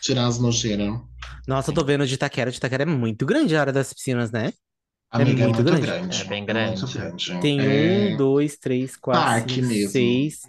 tirar 0.00 0.26
as 0.26 0.38
nojeiras. 0.38 1.00
Nossa, 1.46 1.70
eu 1.70 1.74
tô 1.74 1.84
vendo 1.84 2.02
o 2.02 2.06
de 2.06 2.14
Itaquera. 2.14 2.48
O 2.50 2.52
de 2.52 2.58
Itaquera 2.58 2.82
é 2.84 2.86
muito 2.86 3.26
grande 3.26 3.56
a 3.56 3.60
área 3.60 3.72
das 3.72 3.92
piscinas, 3.92 4.30
né? 4.30 4.52
Amiga, 5.10 5.44
é 5.44 5.48
muito 5.48 5.62
muito 5.62 5.64
grande. 5.64 5.78
grande. 5.78 6.22
É 6.22 6.24
bem 6.24 6.44
grande. 6.44 6.82
Muito 6.82 6.86
grande. 6.88 7.32
Tem 7.40 7.66
É, 7.66 7.68
um, 7.68 8.16
dois, 8.16 8.56
três, 8.58 8.96
quatro, 8.96 9.32
parque 9.34 9.60
cinco, 9.60 9.68
mesmo. 9.68 9.90
seis, 9.90 10.48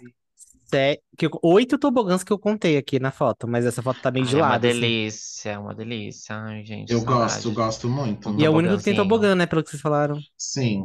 sete, 0.76 1.02
que 1.18 1.26
eu- 1.26 1.30
oito 1.42 1.78
tobogãs 1.78 2.24
que 2.24 2.32
eu 2.32 2.38
contei 2.38 2.76
aqui 2.76 2.98
na 3.00 3.10
foto, 3.12 3.46
mas 3.48 3.64
essa 3.66 3.82
foto 3.82 4.00
tá 4.00 4.10
meio 4.10 4.26
de 4.26 4.34
Ai, 4.34 4.40
é 4.40 4.42
uma 4.44 4.58
lado, 4.58 4.66
assim. 4.68 4.98
delícia, 4.98 5.50
é 5.52 5.58
uma 5.58 5.74
delícia. 5.74 6.36
Ai, 6.36 6.64
gente, 6.64 6.92
Eu 6.94 7.02
saudade. 7.02 7.04
gosto, 7.04 7.52
gosto 7.52 7.88
muito. 7.90 8.30
E 8.38 8.44
é 8.44 8.48
o 8.50 8.54
único 8.54 8.76
que 8.78 8.82
tem 8.82 8.94
tobogãzinho. 8.94 8.94
tobogã, 8.94 9.34
né? 9.34 9.46
Pelo 9.46 9.62
que 9.62 9.68
vocês 9.70 9.82
falaram. 9.82 10.24
Sim. 10.36 10.84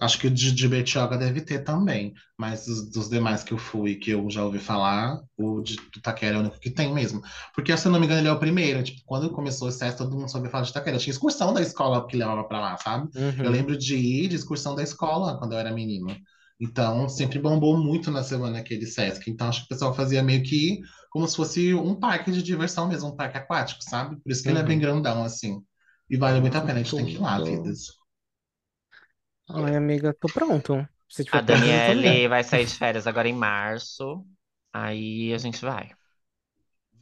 Acho 0.00 0.18
que 0.18 0.26
o 0.26 0.30
de, 0.30 0.50
de 0.52 0.68
Betioga 0.68 1.16
deve 1.16 1.40
ter 1.40 1.60
também. 1.60 2.12
Mas 2.36 2.66
dos, 2.66 2.90
dos 2.90 3.08
demais 3.08 3.44
que 3.44 3.52
eu 3.54 3.58
fui, 3.58 3.94
que 3.96 4.10
eu 4.10 4.28
já 4.28 4.44
ouvi 4.44 4.58
falar, 4.58 5.20
o 5.36 5.60
de 5.62 5.74
Itaquera 5.96 6.34
é 6.36 6.38
o 6.38 6.40
único 6.40 6.58
que 6.58 6.70
tem 6.70 6.92
mesmo. 6.92 7.22
Porque, 7.54 7.76
se 7.76 7.86
eu 7.86 7.92
não 7.92 8.00
me 8.00 8.06
engano, 8.06 8.20
ele 8.22 8.28
é 8.28 8.32
o 8.32 8.38
primeiro. 8.40 8.82
Tipo, 8.82 9.02
quando 9.06 9.30
começou 9.30 9.68
o 9.68 9.70
SES, 9.70 9.96
todo 9.96 10.16
mundo 10.16 10.28
soube 10.30 10.48
falar 10.48 10.64
de 10.64 10.70
Itaquera. 10.70 10.98
Tinha 10.98 11.12
excursão 11.12 11.52
da 11.54 11.62
escola 11.62 12.06
que 12.08 12.16
levava 12.16 12.42
pra 12.44 12.60
lá, 12.60 12.76
sabe? 12.78 13.08
Eu 13.40 13.50
Uhum. 13.50 13.52
lembro 13.52 13.76
de 13.78 13.94
ir 13.96 14.28
de 14.28 14.34
excursão 14.36 14.74
da 14.74 14.82
escola 14.82 15.38
quando 15.38 15.52
eu 15.52 15.58
era 15.58 15.72
menino. 15.72 16.08
Então, 16.60 17.08
sempre 17.08 17.38
bombou 17.38 17.76
muito 17.76 18.10
na 18.10 18.22
semana 18.22 18.58
aquele 18.60 18.86
Sesc. 18.86 19.28
Então, 19.30 19.48
acho 19.48 19.60
que 19.60 19.66
o 19.66 19.68
pessoal 19.68 19.94
fazia 19.94 20.22
meio 20.22 20.42
que 20.42 20.80
como 21.10 21.26
se 21.28 21.36
fosse 21.36 21.74
um 21.74 21.94
parque 21.98 22.30
de 22.32 22.42
diversão 22.42 22.88
mesmo, 22.88 23.08
um 23.10 23.16
parque 23.16 23.38
aquático, 23.38 23.82
sabe? 23.84 24.16
Por 24.22 24.30
isso 24.32 24.42
que 24.42 24.50
ele 24.50 24.58
é 24.58 24.62
bem 24.64 24.78
Uhum. 24.78 24.80
grandão, 24.80 25.24
assim. 25.24 25.60
E 26.10 26.16
vale 26.16 26.40
muito 26.40 26.56
a 26.56 26.60
pena, 26.62 26.80
a 26.80 26.82
gente 26.82 26.94
tem 26.94 27.06
que 27.06 27.16
ir 27.16 27.20
lá, 27.20 27.40
vidas. 27.40 27.86
Ai, 29.48 29.76
amiga, 29.76 30.12
tô 30.14 30.28
pronto. 30.30 30.86
Se 31.08 31.24
A 31.30 31.40
tiver 31.40 31.42
tô 31.42 31.54
Daniele 31.54 32.28
vai 32.28 32.42
sair 32.44 32.66
de 32.66 32.74
férias 32.76 33.06
agora 33.06 33.28
em 33.28 33.32
março. 33.34 34.26
Aí 34.72 35.32
a 35.34 35.38
gente 35.38 35.60
vai. 35.64 35.94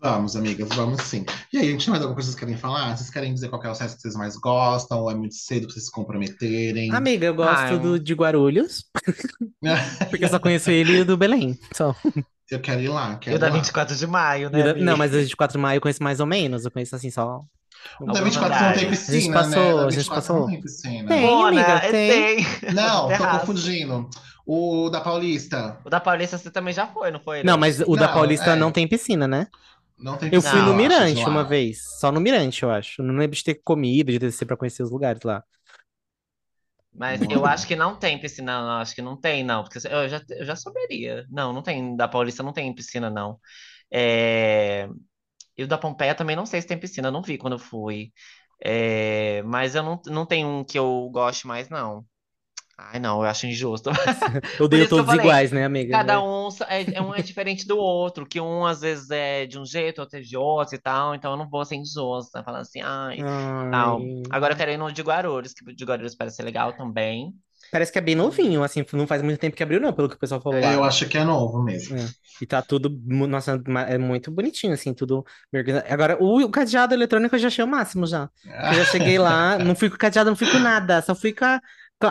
Vamos, 0.03 0.35
amigas, 0.35 0.69
vamos 0.75 1.01
sim. 1.03 1.25
E 1.53 1.59
aí, 1.59 1.69
a 1.69 1.71
gente 1.71 1.85
tem 1.85 1.91
mais 1.93 2.03
alguma 2.03 2.17
coisa 2.17 2.29
que 2.29 2.35
vocês 2.35 2.41
querem 2.41 2.57
falar? 2.57 2.97
Vocês 2.97 3.09
querem 3.09 3.33
dizer 3.33 3.49
qual 3.49 3.61
que 3.61 3.69
é 3.69 3.71
o 3.71 3.75
Sesc 3.75 3.95
que 3.97 4.03
vocês 4.03 4.17
mais 4.17 4.37
gostam? 4.37 4.99
Ou 5.01 5.11
é 5.11 5.15
muito 5.15 5.35
cedo 5.37 5.67
pra 5.67 5.73
vocês 5.75 5.85
se 5.87 5.93
comprometerem? 5.93 6.93
Amiga, 6.93 7.27
eu 7.27 7.35
gosto 7.35 7.57
Ai, 7.57 7.79
do 7.79 8.01
de 8.01 8.13
Guarulhos, 8.13 8.85
porque 10.11 10.25
eu 10.25 10.29
só 10.29 10.41
conheço 10.41 10.71
ele 10.73 10.97
e 10.97 11.01
o 11.03 11.05
do 11.05 11.17
Belém. 11.17 11.57
Só. 11.73 11.95
Eu 12.51 12.61
quero 12.61 12.81
ir 12.81 12.89
lá, 12.89 13.13
E 13.13 13.17
quero 13.19 13.37
o 13.37 13.39
da 13.39 13.47
ir 13.47 13.51
lá. 13.51 13.57
24 13.57 13.95
de 13.97 14.07
maio, 14.09 14.49
E 14.49 14.53
né, 14.53 14.63
da-? 14.65 14.75
Não, 14.75 14.97
mas 14.97 15.13
o 15.13 15.19
de 15.19 15.23
24 15.23 15.57
de 15.57 15.63
maio 15.63 15.77
eu 15.77 15.81
conheço 15.81 16.03
mais 16.03 16.19
ou 16.19 16.27
menos. 16.27 16.65
Eu 16.65 16.71
conheço 16.73 16.97
assim 16.97 17.11
só. 17.11 17.41
O 18.01 18.05
da 18.07 18.19
Alguns 18.19 18.35
24 18.35 18.61
não 18.65 18.73
tem 18.75 18.91
piscina, 18.91 19.17
A 19.17 19.21
gente 19.21 19.29
né? 19.31 19.35
passou, 19.35 19.77
Da 19.77 19.87
a 19.87 19.91
gente 19.91 19.99
24 20.01 20.15
passou. 20.15 20.41
não 20.41 20.47
tem 20.49 20.61
piscina. 20.61 21.09
Tem, 21.09 21.45
amiga, 21.45 21.63
é, 21.63 21.91
tem. 21.91 22.45
tem. 22.45 22.75
Não, 22.75 23.03
tô 23.03 23.09
Terraço. 23.09 23.41
confundindo. 23.41 24.11
O 24.45 24.91
da 24.91 25.01
Paulista. 25.01 25.79
O 25.85 25.89
da 25.91 26.01
Paulista 26.01 26.37
você 26.37 26.51
também 26.51 26.75
já 26.75 26.89
foi, 26.89 27.13
não 27.13 27.21
foi? 27.21 27.45
Não, 27.45 27.55
Lê? 27.55 27.61
mas 27.61 27.81
o 27.81 27.95
da 27.95 28.09
Não, 28.09 28.13
Paulista 28.15 28.51
é. 28.51 28.57
não 28.57 28.73
tem 28.73 28.89
piscina, 28.89 29.29
né? 29.29 29.47
Não 30.03 30.19
tem 30.19 30.31
Eu 30.33 30.43
fui 30.43 30.59
no 30.61 30.67
Não, 30.67 30.73
acho, 30.73 30.77
Mirante 30.77 31.25
uma 31.25 31.45
vez. 31.45 31.79
Só 31.99 32.11
no 32.11 32.21
Mirante, 32.21 32.63
eu 32.63 32.71
acho. 32.71 33.03
Não 33.03 33.15
lembro 33.15 33.37
de 33.37 33.45
ter 33.45 33.61
comida, 33.63 34.11
de 34.11 34.19
descer 34.19 34.45
pra 34.45 34.57
conhecer 34.57 34.83
os 34.83 34.91
lugares 34.91 35.23
lá. 35.23 35.45
Mas 36.95 37.21
eu 37.23 37.47
acho 37.47 37.67
que 37.67 37.75
não 37.75 37.97
tem 37.97 38.21
piscina, 38.21 38.61
não. 38.61 38.81
Acho 38.81 38.95
que 38.95 39.03
não 39.03 39.17
tem, 39.17 39.43
não. 39.43 39.63
Porque 39.63 39.79
eu 39.79 40.09
já, 40.09 40.23
eu 40.31 40.45
já 40.45 40.57
saberia. 40.57 41.27
Não, 41.31 41.53
não 41.53 41.63
tem. 41.63 41.97
Da 41.97 42.07
Paulista 42.07 42.43
não 42.43 42.53
tem 42.53 42.75
piscina, 42.75 43.09
não. 43.09 43.41
É... 43.91 44.89
E 45.57 45.65
o 45.65 45.69
da 45.69 45.79
Pompeia 45.79 46.15
também 46.15 46.37
não 46.37 46.47
sei 46.47 46.61
se 46.61 46.67
tem 46.67 46.79
piscina. 46.79 47.09
Eu 47.09 47.13
não 47.13 47.23
vi 47.23 47.39
quando 47.39 47.55
eu 47.55 47.59
fui. 47.59 48.13
É... 48.61 49.43
Mas 49.45 49.75
eu 49.75 49.83
não, 49.83 50.01
não 50.07 50.27
tem 50.27 50.45
um 50.45 50.65
que 50.65 50.79
eu 50.79 51.09
goste 51.11 51.47
mais, 51.47 51.69
não. 51.69 52.05
Ai, 52.79 52.99
não, 52.99 53.23
eu 53.23 53.29
acho 53.29 53.47
injusto. 53.47 53.91
Eu 54.59 54.65
odeio 54.65 54.87
que 54.87 54.93
eu 54.93 54.99
todos 54.99 55.07
falei, 55.07 55.25
iguais, 55.25 55.53
né, 55.53 55.65
amiga? 55.65 55.93
Cada 55.93 56.23
um 56.23 56.49
é, 56.69 56.97
é 56.97 57.03
um 57.03 57.15
é 57.15 57.21
diferente 57.23 57.67
do 57.67 57.77
outro, 57.77 58.27
que 58.27 58.41
um 58.41 58.67
às 58.67 58.81
vezes 58.81 59.11
é 59.11 59.47
de 59.47 59.59
um 59.59 59.65
jeito, 59.65 60.01
outro 60.01 60.19
é 60.19 60.23
de 60.23 60.37
outro 60.37 60.75
e 60.75 60.79
tal, 60.79 61.15
então 61.15 61.33
eu 61.33 61.37
não 61.37 61.49
vou 61.49 61.65
ser 61.65 61.77
injusta, 61.77 62.43
falando 62.43 62.63
assim, 62.63 62.81
ai, 62.81 63.19
tal. 63.71 63.99
Ai. 63.99 64.23
Agora 64.31 64.55
eu 64.55 64.57
quero 64.57 64.71
ir 64.73 64.77
no 64.77 64.91
de 64.91 65.03
Guarulhos, 65.03 65.53
que 65.53 65.71
o 65.71 65.75
de 65.75 65.85
Guarulhos 65.85 66.15
parece 66.15 66.37
ser 66.37 66.43
legal 66.43 66.73
também. 66.73 67.33
Parece 67.71 67.91
que 67.91 67.99
é 67.99 68.03
bem 68.03 68.15
novinho, 68.15 68.63
assim, 68.63 68.85
não 68.93 69.07
faz 69.07 69.23
muito 69.23 69.39
tempo 69.39 69.57
que 69.57 69.63
abriu, 69.63 69.81
não, 69.81 69.93
pelo 69.93 70.09
que 70.09 70.17
o 70.17 70.19
pessoal 70.19 70.41
falou 70.41 70.61
lá. 70.61 70.73
Eu 70.73 70.85
acho 70.85 71.09
que 71.09 71.17
é 71.17 71.25
novo 71.25 71.63
mesmo. 71.63 71.97
É. 71.97 72.07
E 72.41 72.47
tá 72.47 72.61
tudo, 72.61 72.91
nossa, 73.07 73.63
é 73.89 73.97
muito 73.97 74.31
bonitinho, 74.31 74.75
assim, 74.75 74.93
tudo. 74.93 75.25
Agora, 75.89 76.23
o, 76.23 76.43
o 76.43 76.51
cadeado 76.51 76.93
eletrônico 76.93 77.35
eu 77.35 77.39
já 77.39 77.49
achei 77.49 77.65
o 77.65 77.69
máximo 77.69 78.07
já. 78.07 78.29
Eu 78.45 78.75
já 78.75 78.85
cheguei 78.85 79.19
lá, 79.19 79.57
não 79.63 79.75
fui 79.75 79.89
com 79.89 79.97
o 79.97 79.99
cadeado, 79.99 80.29
não 80.29 80.37
fui 80.37 80.51
com 80.51 80.59
nada, 80.59 81.01
só 81.01 81.15
fui 81.15 81.33
com 81.33 81.47
a, 81.47 81.63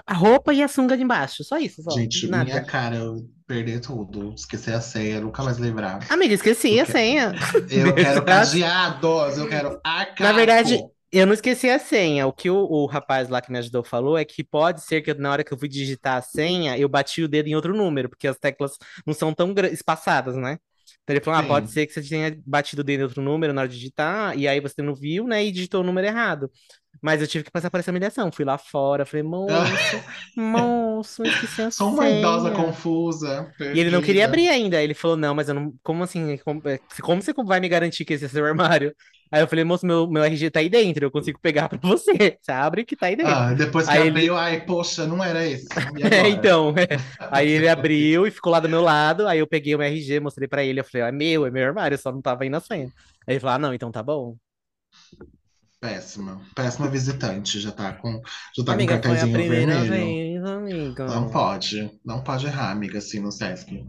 a 0.06 0.14
roupa 0.14 0.54
e 0.54 0.62
a 0.64 0.68
sunga 0.68 0.96
de 0.98 1.04
embaixo, 1.04 1.44
só 1.44 1.58
isso, 1.58 1.82
só, 1.84 1.96
Gente, 1.96 2.28
nada. 2.28 2.50
minha 2.52 2.64
cara, 2.66 2.96
eu 2.98 3.30
perder 3.46 3.82
tudo. 3.82 4.34
Esquecer 4.34 4.74
a 4.74 4.82
senha, 4.82 5.20
nunca 5.20 5.44
mais 5.44 5.58
lembrar. 5.58 6.00
Amiga, 6.10 6.34
esqueci 6.34 6.80
a 6.80 6.84
Ok. 6.84 6.94
senha. 6.94 7.34
Eu 7.70 7.94
quero 7.96 8.26
cadeados, 8.26 9.38
eu 9.38 9.48
quero 9.48 9.80
arcaco. 9.84 10.24
Na 10.24 10.32
verdade, 10.32 10.88
eu 11.12 11.26
não 11.26 11.34
esqueci 11.34 11.70
a 11.70 11.80
senha. 11.80 12.28
O 12.28 12.34
que 12.34 12.50
o, 12.50 12.56
o 12.58 12.86
rapaz 12.86 13.30
lá 13.30 13.42
que 13.42 13.52
me 13.52 13.58
ajudou 13.58 13.84
falou 13.84 14.18
é 14.18 14.26
que 14.26 14.44
pode 14.44 14.82
ser 14.84 15.02
que 15.02 15.14
na 15.14 15.32
hora 15.32 15.44
que 15.44 15.54
eu 15.54 15.58
fui 15.58 15.68
digitar 15.68 16.18
a 16.18 16.22
senha, 16.22 16.78
eu 16.78 16.88
bati 16.90 17.24
o 17.24 17.28
dedo 17.28 17.48
em 17.48 17.56
outro 17.56 17.76
número, 17.76 18.10
porque 18.10 18.28
as 18.28 18.38
teclas 18.38 18.78
não 19.06 19.14
são 19.14 19.34
tão 19.34 19.54
espaçadas, 19.72 20.36
né? 20.36 20.58
Então 21.04 21.16
ele 21.16 21.22
falou: 21.24 21.40
ah, 21.40 21.44
pode 21.44 21.70
ser 21.72 21.88
que 21.88 21.94
você 21.94 22.02
tenha 22.04 22.38
batido 22.46 22.82
o 22.82 22.86
dedo 22.86 23.02
em 23.02 23.04
outro 23.04 23.22
número 23.22 23.54
na 23.54 23.62
hora 23.62 23.70
de 23.70 23.76
digitar, 23.76 24.38
e 24.38 24.48
aí 24.48 24.60
você 24.60 24.82
não 24.82 24.94
viu, 24.96 25.26
né? 25.28 25.44
E 25.44 25.52
digitou 25.52 25.82
o 25.82 25.84
número 25.84 26.06
errado. 26.08 26.52
Mas 27.02 27.20
eu 27.20 27.28
tive 27.28 27.44
que 27.44 27.52
passar 27.52 27.72
por 27.72 27.80
essa 27.80 27.90
humilhação. 27.90 28.32
Fui 28.32 28.46
lá 28.46 28.58
fora, 28.60 29.06
falei, 29.06 29.24
moço, 29.24 29.52
moço, 30.38 31.24
esqueci 31.24 31.64
a 31.64 31.72
Sou 31.72 31.90
uma 31.90 32.08
idosa 32.08 32.52
confusa. 32.52 33.52
E 33.60 33.80
ele 33.80 33.90
não 33.90 34.04
queria 34.04 34.26
abrir 34.26 34.48
ainda. 34.50 34.82
Ele 34.82 34.94
falou, 34.94 35.18
não, 35.18 35.34
mas 35.34 35.50
eu 35.50 35.56
não. 35.56 35.74
Como 35.82 36.04
assim? 36.04 36.38
Como, 36.46 36.62
é, 36.70 36.80
como 37.02 37.22
você 37.22 37.34
vai 37.34 37.60
me 37.60 37.68
garantir 37.68 38.06
que 38.06 38.14
esse 38.14 38.26
é 38.26 38.28
seu 38.28 38.46
armário? 38.46 38.94
Aí 39.32 39.42
eu 39.42 39.48
falei, 39.48 39.64
moço, 39.64 39.86
meu, 39.86 40.08
meu 40.10 40.24
RG 40.24 40.52
tá 40.52 40.60
aí 40.60 40.70
dentro, 40.70 41.06
eu 41.06 41.10
consigo 41.10 41.40
pegar 41.40 41.70
pra 41.70 41.80
você. 41.82 42.12
Você 42.42 42.52
abre 42.52 42.84
que 42.84 42.98
tá 42.98 43.06
aí 43.06 43.16
dentro. 43.16 43.32
Ah, 43.34 43.54
depois 43.54 43.88
que 43.88 43.94
Aí 43.94 44.02
ele- 44.02 44.10
abriu, 44.10 44.36
ai, 44.36 44.66
poxa, 44.66 45.08
não 45.08 45.24
era 45.24 45.46
esse. 45.48 45.68
É, 46.12 46.28
então. 46.28 46.76
é. 46.78 46.88
Aí 47.32 47.48
ele 47.48 47.70
abriu 47.70 48.28
e 48.28 48.32
ficou 48.32 48.52
lá 48.52 48.60
do 48.60 48.68
meu 48.68 48.82
lado. 48.82 49.28
Aí 49.28 49.40
eu 49.40 49.48
peguei 49.48 49.74
o 49.74 49.78
meu 49.78 49.88
RG, 49.88 50.20
mostrei 50.20 50.48
pra 50.50 50.64
ele. 50.66 50.82
Eu 50.82 50.84
falei, 50.84 51.08
é 51.08 51.12
meu, 51.14 51.46
é 51.46 51.52
meu 51.52 51.66
armário, 51.66 51.98
só 51.98 52.12
não 52.12 52.22
tava 52.22 52.44
aí 52.44 52.50
na 52.50 52.60
senha. 52.60 52.88
Aí 53.26 53.34
ele 53.36 53.40
falou, 53.40 53.56
ah, 53.56 53.60
não, 53.60 53.74
então 53.74 53.90
tá 53.90 54.04
bom. 54.04 54.36
Péssima. 55.82 56.42
Péssima 56.56 56.88
visitante. 56.88 57.60
Já 57.60 57.72
tá 57.72 57.92
com, 57.94 58.22
já 58.56 58.64
tá 58.64 58.74
amiga, 58.74 58.98
com 59.02 59.10
foi 59.10 59.20
a 59.20 59.28
primeira 59.28 59.82
vermelho. 59.84 60.40
vez, 60.40 60.46
amiga. 60.46 61.06
Não 61.08 61.30
pode. 61.30 62.00
Não 62.06 62.24
pode 62.24 62.46
errar, 62.46 62.72
amiga, 62.72 63.00
assim, 63.00 63.20
no 63.20 63.32
Sesc. 63.32 63.84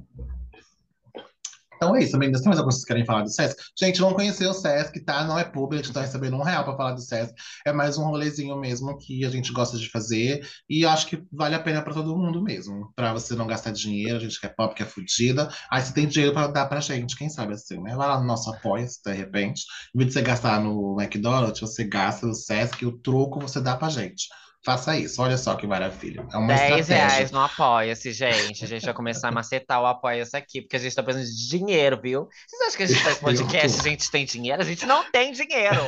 Então 1.83 1.97
é 1.97 2.05
isso, 2.05 2.17
meninas. 2.17 2.43
Tem 2.43 2.49
mais 2.49 2.61
alguma 2.61 2.71
coisa 2.71 2.77
que 2.77 2.87
vocês 2.87 2.87
querem 2.87 3.05
falar 3.05 3.23
do 3.23 3.29
Sesc? 3.29 3.61
Gente, 3.77 4.01
não 4.01 4.15
conheceu 4.15 4.51
o 4.51 4.55
Sesc, 4.55 5.05
tá? 5.05 5.25
Não 5.25 5.37
é 5.37 5.43
público, 5.43 5.75
a 5.75 5.85
gente 5.85 5.93
tá 5.93 6.03
recebendo 6.03 6.37
um 6.37 6.43
real 6.45 6.63
pra 6.63 6.77
falar 6.77 6.93
do 6.93 7.01
Sesc. 7.01 7.35
É 7.67 7.73
mais 7.73 7.99
um 7.99 8.05
rolezinho 8.05 8.57
mesmo 8.57 8.97
que 8.99 9.25
a 9.25 9.29
gente 9.29 9.53
gosta 9.53 9.77
de 9.77 9.91
fazer. 9.91 10.47
E 10.71 10.87
acho 10.87 11.09
que 11.09 11.21
vale 11.33 11.57
a 11.57 11.61
pena 11.61 11.83
pra 11.83 11.93
todo 11.93 12.17
mundo 12.17 12.41
mesmo. 12.41 12.93
Pra 12.95 13.13
você 13.13 13.35
não 13.35 13.49
gastar 13.49 13.73
dinheiro, 13.73 14.17
a 14.17 14.21
gente 14.21 14.39
que 14.39 14.47
é 14.47 14.49
pop, 14.49 14.77
que 14.77 14.85
é 14.85 14.87
fudida. 14.87 15.49
Aí 15.73 15.83
você 15.83 15.93
tem 15.93 16.07
dinheiro 16.07 16.33
pra 16.33 16.47
dar 16.47 16.67
pra 16.67 16.79
gente, 16.79 17.17
quem 17.17 17.29
sabe 17.29 17.55
assim, 17.55 17.83
né? 17.83 17.97
Vai 17.97 18.07
lá 18.07 18.21
no 18.21 18.29
nosso 18.29 18.49
apoia 18.49 18.87
de 18.87 19.13
repente. 19.13 19.65
Em 19.93 19.99
vez 19.99 20.07
de 20.07 20.15
você 20.15 20.23
gastar 20.23 20.61
no 20.61 20.97
McDonald's, 21.01 21.61
você 21.61 21.83
gasta 21.83 22.29
no 22.29 22.35
Sesc 22.35 22.87
o 22.87 22.97
troco 22.99 23.41
você 23.41 23.61
dá 23.61 23.77
pra 23.77 23.89
gente. 23.89 24.29
Faça 24.65 24.97
isso, 24.97 25.21
olha 25.21 25.37
só 25.37 25.57
que 25.57 25.67
maravilha. 25.67 26.25
É 26.33 26.37
uma 26.37 26.47
10 26.47 26.61
estratégia. 26.61 26.95
reais 26.95 27.31
no 27.33 27.41
Apoia-se, 27.41 28.13
gente. 28.13 28.65
A 28.65 28.69
gente 28.69 28.85
vai 28.85 28.95
começar 28.95 29.29
a 29.29 29.33
macetar 29.33 29.83
o 29.83 29.87
Apoia-se 29.87 30.37
aqui, 30.37 30.61
porque 30.63 30.77
a 30.77 30.79
gente 30.79 30.95
tá 30.95 31.03
precisando 31.03 31.35
de 31.37 31.49
dinheiro, 31.49 31.99
viu? 32.01 32.29
Vocês 32.47 32.63
acham 32.63 32.77
que 32.77 32.83
a 32.85 32.87
gente 32.87 33.03
faz 33.03 33.19
podcast 33.21 33.81
a 33.81 33.83
gente 33.83 34.09
tem 34.11 34.25
dinheiro? 34.25 34.63
A 34.63 34.65
gente 34.65 34.87
não 34.87 35.03
tem 35.11 35.33
dinheiro. 35.33 35.81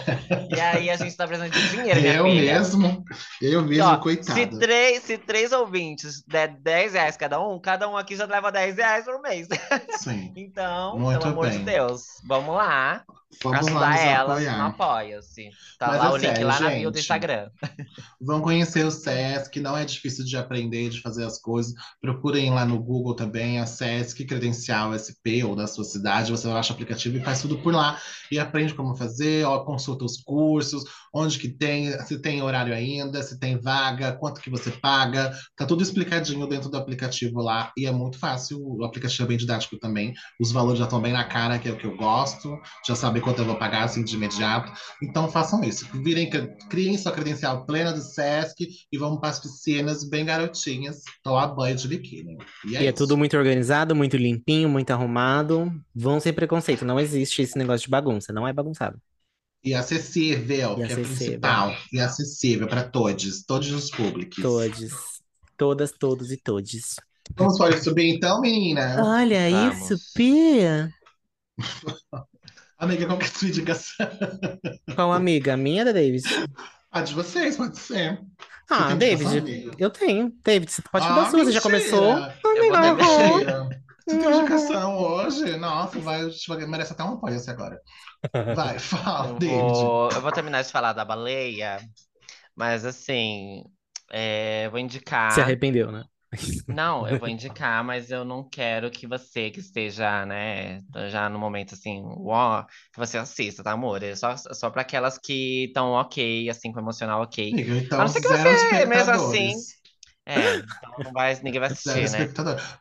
E 0.50 0.60
aí 0.60 0.90
a 0.90 0.96
gente 0.96 1.16
tá 1.16 1.24
precisando 1.24 1.52
de 1.52 1.68
dinheiro, 1.70 2.00
minha 2.00 2.14
Eu 2.14 2.24
filha. 2.24 2.52
mesmo, 2.58 3.04
eu 3.40 3.62
mesmo, 3.62 3.84
ó, 3.84 3.96
coitado. 3.98 4.32
Se 4.38 4.46
três, 4.46 5.02
se 5.04 5.18
três 5.18 5.52
ouvintes 5.52 6.24
der 6.26 6.48
10 6.48 6.94
reais 6.94 7.16
cada 7.16 7.40
um, 7.40 7.60
cada 7.60 7.88
um 7.88 7.96
aqui 7.96 8.16
já 8.16 8.26
leva 8.26 8.50
10 8.50 8.76
reais 8.76 9.04
por 9.04 9.20
mês. 9.22 9.46
Sim. 9.98 10.32
Então, 10.36 10.98
Muito 10.98 11.20
pelo 11.20 11.32
amor 11.32 11.50
de 11.50 11.58
bem. 11.58 11.64
Deus, 11.64 12.02
vamos 12.24 12.54
lá. 12.56 13.04
Vamos 13.42 13.72
lá 13.72 13.88
ajudar 13.88 13.90
nos 13.90 14.00
elas 14.00 14.26
no 14.26 14.32
apoiar. 14.32 14.66
Apoia-se. 14.66 15.50
Tá 15.78 15.88
Mas 15.88 15.98
lá 15.98 16.06
é 16.06 16.08
o 16.08 16.16
link 16.16 16.26
sério, 16.26 16.46
lá 16.46 16.60
na 16.60 16.70
bio 16.70 16.90
do. 16.90 16.98
Instagram. 16.98 17.50
Vão 18.20 18.40
conhecer 18.40 18.84
o 18.84 18.90
SESC, 18.90 19.60
não 19.60 19.76
é 19.76 19.84
difícil 19.84 20.24
de 20.24 20.36
aprender, 20.36 20.90
de 20.90 21.00
fazer 21.00 21.24
as 21.24 21.38
coisas. 21.38 21.74
Procurem 22.00 22.50
lá 22.50 22.64
no 22.64 22.82
Google 22.82 23.14
também 23.14 23.60
a 23.60 23.66
SESC 23.66 24.24
Credencial 24.24 24.96
SP 24.96 25.44
ou 25.44 25.54
da 25.54 25.66
sua 25.66 25.84
cidade. 25.84 26.30
Você 26.30 26.48
baixa 26.48 26.72
o 26.72 26.74
aplicativo 26.74 27.16
e 27.16 27.22
faz 27.22 27.42
tudo 27.42 27.58
por 27.58 27.74
lá. 27.74 27.98
E 28.30 28.38
aprende 28.38 28.74
como 28.74 28.96
fazer, 28.96 29.44
ó, 29.44 29.60
consulta 29.64 30.04
os 30.04 30.16
cursos, 30.16 30.84
onde 31.12 31.38
que 31.38 31.48
tem, 31.48 31.90
se 32.04 32.20
tem 32.20 32.42
horário 32.42 32.74
ainda, 32.74 33.22
se 33.22 33.38
tem 33.38 33.58
vaga, 33.58 34.12
quanto 34.12 34.40
que 34.40 34.50
você 34.50 34.70
paga. 34.70 35.32
Tá 35.56 35.66
tudo 35.66 35.82
explicadinho 35.82 36.46
dentro 36.46 36.70
do 36.70 36.76
aplicativo 36.76 37.40
lá. 37.40 37.72
E 37.76 37.86
é 37.86 37.92
muito 37.92 38.18
fácil. 38.18 38.58
O 38.60 38.84
aplicativo 38.84 39.24
é 39.24 39.26
bem 39.26 39.36
didático 39.36 39.78
também. 39.78 40.14
Os 40.40 40.52
valores 40.52 40.78
já 40.78 40.84
estão 40.84 41.00
bem 41.00 41.12
na 41.12 41.24
cara, 41.24 41.58
que 41.58 41.68
é 41.68 41.72
o 41.72 41.76
que 41.76 41.86
eu 41.86 41.96
gosto. 41.96 42.58
Já 42.86 42.94
sabem 42.94 43.22
quanto 43.24 43.40
eu 43.40 43.46
vou 43.46 43.56
pagar 43.56 43.84
assim 43.84 44.04
de 44.04 44.14
imediato. 44.14 44.70
Então 45.02 45.28
façam 45.28 45.62
isso. 45.64 45.86
Virem, 46.02 46.30
criem 46.68 46.96
sua 46.98 47.10
credencial 47.12 47.64
plena 47.66 47.92
do 47.92 48.00
SESC 48.00 48.68
e 48.92 48.98
vamos 48.98 49.18
para 49.18 49.30
as 49.30 49.40
piscinas 49.40 50.04
bem 50.08 50.24
garotinhas, 50.24 51.02
tomar 51.22 51.48
banho 51.48 51.74
de 51.76 51.88
biquíni. 51.88 52.36
E 52.66 52.76
é, 52.76 52.84
E 52.84 52.86
é 52.86 52.92
tudo 52.92 53.16
muito 53.16 53.36
organizado, 53.36 53.94
muito 53.96 54.16
limpinho, 54.16 54.68
muito 54.68 54.90
arrumado. 54.90 55.72
Vão 55.94 56.20
sem 56.20 56.32
preconceito. 56.32 56.84
Não 56.84 57.00
existe 57.00 57.42
esse 57.42 57.58
negócio 57.58 57.86
de 57.86 57.90
bagunça. 57.90 58.32
Não 58.32 58.46
é 58.46 58.52
bagunçado. 58.52 59.00
E 59.64 59.72
acessível, 59.72 60.72
E 60.72 60.76
que 60.76 60.82
é 60.82 60.84
acessível. 60.84 61.16
principal. 61.16 61.76
E 61.92 61.98
acessível 62.00 62.68
para 62.68 62.84
todos, 62.88 63.42
todos 63.44 63.70
os 63.70 63.90
públicos. 63.90 64.36
Todos. 64.42 64.90
Todas, 65.56 65.92
todos 65.92 66.30
e 66.30 66.36
todes. 66.36 66.96
Vamos 67.36 67.56
para 67.56 67.80
subir 67.80 68.14
então, 68.14 68.40
menina? 68.40 69.02
Olha 69.02 69.48
Vamos. 69.50 69.90
isso, 69.90 69.98
Pia. 70.14 70.90
Amiga, 72.84 73.06
qual 73.06 73.18
que 73.18 73.24
é 73.24 73.28
a 73.28 73.30
sua 73.32 73.48
indicação? 73.48 74.06
Qual 74.94 75.12
amiga? 75.12 75.54
A 75.54 75.56
minha 75.56 75.84
da 75.84 75.92
David? 75.92 76.22
A 76.92 77.00
de 77.02 77.14
vocês, 77.14 77.56
pode 77.56 77.78
ser. 77.78 78.18
Você 78.68 78.74
Ah, 78.74 78.94
David. 78.94 79.70
Eu 79.78 79.90
tenho. 79.90 80.32
David, 80.44 80.70
você 80.70 80.82
pode 80.82 81.06
Ah, 81.06 81.14
dar 81.14 81.22
a 81.22 81.30
sua, 81.30 81.44
você 81.44 81.52
já 81.52 81.60
começou. 81.60 82.16
Eu 82.18 82.32
vou 82.42 82.76
Amiga, 82.76 82.94
beber. 82.94 83.04
Mentira. 83.28 83.68
Você 84.06 84.18
tem 84.18 84.38
indicação 84.38 84.98
hoje? 84.98 85.56
Nossa, 85.56 85.98
vai, 85.98 86.20
merece 86.66 86.92
até 86.92 87.02
um 87.04 87.14
apoio 87.14 87.36
esse 87.36 87.50
agora. 87.50 87.80
Vai, 88.54 88.78
fala, 88.78 89.28
Eu 89.28 89.38
David. 89.38 89.72
vou, 89.72 90.10
eu 90.10 90.20
vou 90.20 90.32
terminar 90.32 90.62
de 90.62 90.70
falar 90.70 90.92
da 90.92 91.04
baleia, 91.04 91.78
mas 92.54 92.84
assim, 92.84 93.64
é, 94.10 94.68
vou 94.70 94.78
indicar. 94.78 95.32
Se 95.32 95.40
arrependeu, 95.40 95.90
né? 95.90 96.04
Não, 96.70 97.06
eu 97.08 97.18
vou 97.18 97.28
indicar, 97.28 97.84
mas 97.84 98.10
eu 98.10 98.24
não 98.24 98.48
quero 98.48 98.90
que 98.90 99.06
você 99.06 99.50
que 99.50 99.60
esteja, 99.60 100.24
né, 100.26 100.80
já 101.10 101.28
no 101.28 101.38
momento 101.38 101.74
assim, 101.74 102.00
uó, 102.02 102.64
que 102.92 102.98
você 102.98 103.18
assista, 103.18 103.62
tá, 103.62 103.72
amor? 103.72 104.02
É 104.02 104.14
só, 104.16 104.36
só 104.36 104.70
para 104.70 104.82
aquelas 104.82 105.18
que 105.18 105.66
estão 105.66 105.92
ok, 105.92 106.48
assim, 106.50 106.72
com 106.72 106.78
o 106.78 106.82
emocional 106.82 107.22
ok. 107.22 107.54
Então, 107.84 108.00
A 108.00 108.02
não 108.02 108.08
ser 108.08 108.20
que 108.20 108.28
você, 108.28 108.86
mesmo 108.86 109.12
assim, 109.12 109.52
É, 110.26 110.56
então 110.56 111.02
não 111.04 111.12
vai, 111.12 111.34
ninguém 111.42 111.60
vai 111.60 111.68
Zero 111.74 111.98
assistir, 112.00 112.10
né? 112.10 112.26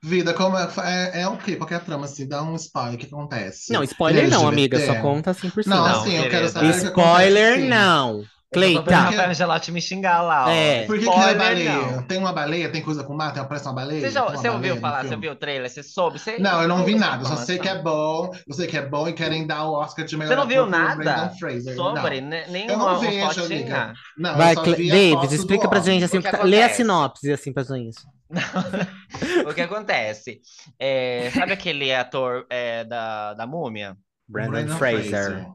Vida, 0.01 0.33
como 0.33 0.57
é, 0.57 0.67
é, 1.13 1.21
é 1.21 1.27
o 1.27 1.37
quê? 1.37 1.55
Qual 1.55 1.67
que 1.67 1.73
é 1.73 1.77
a 1.77 1.79
trama, 1.79 2.05
assim? 2.05 2.27
Dá 2.27 2.41
um 2.43 2.55
spoiler, 2.55 2.95
o 2.95 2.97
que 2.97 3.05
acontece? 3.07 3.73
Não, 3.73 3.83
spoiler 3.83 4.29
não, 4.29 4.47
amiga. 4.47 4.79
Só 4.79 4.93
LGBT? 4.93 5.01
conta 5.01 5.31
assim 5.31 5.49
por 5.49 5.63
cima. 5.63 5.75
Não, 5.75 5.87
Não, 5.87 6.01
assim, 6.01 6.17
eu 6.17 6.29
quero 6.29 6.47
saber 6.49 6.69
Spoiler 6.69 7.53
acontece, 7.57 8.29
não. 8.59 8.67
Eu 8.67 8.83
Cleita. 8.83 8.95
Rafael 8.95 9.33
Gelati 9.33 9.71
me 9.71 9.81
xingar 9.81 10.21
lá, 10.21 10.45
ó. 10.45 10.49
É. 10.49 10.85
Por 10.85 10.97
que, 10.99 11.05
que 11.05 11.19
é 11.19 11.33
baleia? 11.35 11.71
não. 11.73 12.03
Tem 12.03 12.17
uma 12.17 12.33
baleia? 12.33 12.69
Tem 12.69 12.81
coisa 12.81 13.03
com 13.03 13.13
mar? 13.13 13.33
Tem, 13.33 13.41
aparece 13.41 13.65
uma 13.65 13.73
baleia? 13.73 14.01
Você, 14.01 14.09
já, 14.09 14.23
você 14.25 14.49
ouviu 14.49 14.77
falar, 14.77 15.03
você 15.05 15.15
viu 15.15 15.31
o 15.31 15.35
trailer? 15.35 15.69
Você 15.69 15.83
soube? 15.83 16.19
Você... 16.19 16.37
Não, 16.37 16.61
eu 16.61 16.67
não 16.67 16.83
vi 16.83 16.95
nada. 16.95 17.23
Eu 17.23 17.27
só 17.27 17.35
sei 17.37 17.57
que 17.59 17.67
é 17.67 17.71
informação. 17.71 18.29
bom. 18.31 18.35
Eu 18.47 18.53
sei 18.53 18.67
que 18.67 18.77
é 18.77 18.81
bom 18.81 19.07
e 19.07 19.13
querem 19.13 19.45
dar 19.45 19.65
o 19.65 19.73
Oscar 19.73 20.05
de 20.05 20.17
melhor 20.17 20.29
Você 20.29 20.35
não 20.35 20.47
viu 20.47 20.65
nada 20.65 21.29
Fraser. 21.39 21.75
Sobre? 21.75 22.21
Não. 22.21 22.29
Ne- 22.29 22.47
Nem 22.47 22.67
Eu 22.67 22.75
uma, 22.75 22.93
não 22.93 22.99
vejo, 22.99 23.41
fotinha? 23.41 23.93
Não, 24.17 24.35
Vai, 24.35 24.55
David, 24.55 25.35
explica 25.35 25.67
pra 25.67 25.79
gente 25.79 26.03
assim, 26.03 26.21
tá- 26.21 26.43
lê 26.43 26.61
a 26.61 26.69
sinopse 26.69 27.31
assim 27.31 27.53
pra 27.53 27.63
gente. 27.63 27.97
o 29.47 29.53
que 29.53 29.61
acontece? 29.61 30.41
É, 30.79 31.31
sabe 31.35 31.53
aquele 31.53 31.93
ator 31.93 32.45
é, 32.49 32.83
da, 32.83 33.33
da 33.33 33.45
Múmia? 33.45 33.95
Brandon 34.27 34.51
Brendan 34.51 34.77
Fraser. 34.77 35.45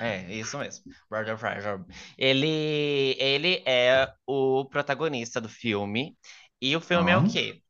É, 0.00 0.32
isso 0.32 0.58
mesmo. 0.58 0.84
Brandon 1.10 1.36
Fraser. 1.36 1.80
Ele, 2.18 3.16
ele 3.18 3.62
é 3.66 4.12
o 4.26 4.64
protagonista 4.66 5.40
do 5.40 5.48
filme. 5.48 6.16
E 6.60 6.74
o 6.76 6.80
filme 6.80 7.10
é 7.10 7.16
o 7.16 7.24
quê? 7.24 7.60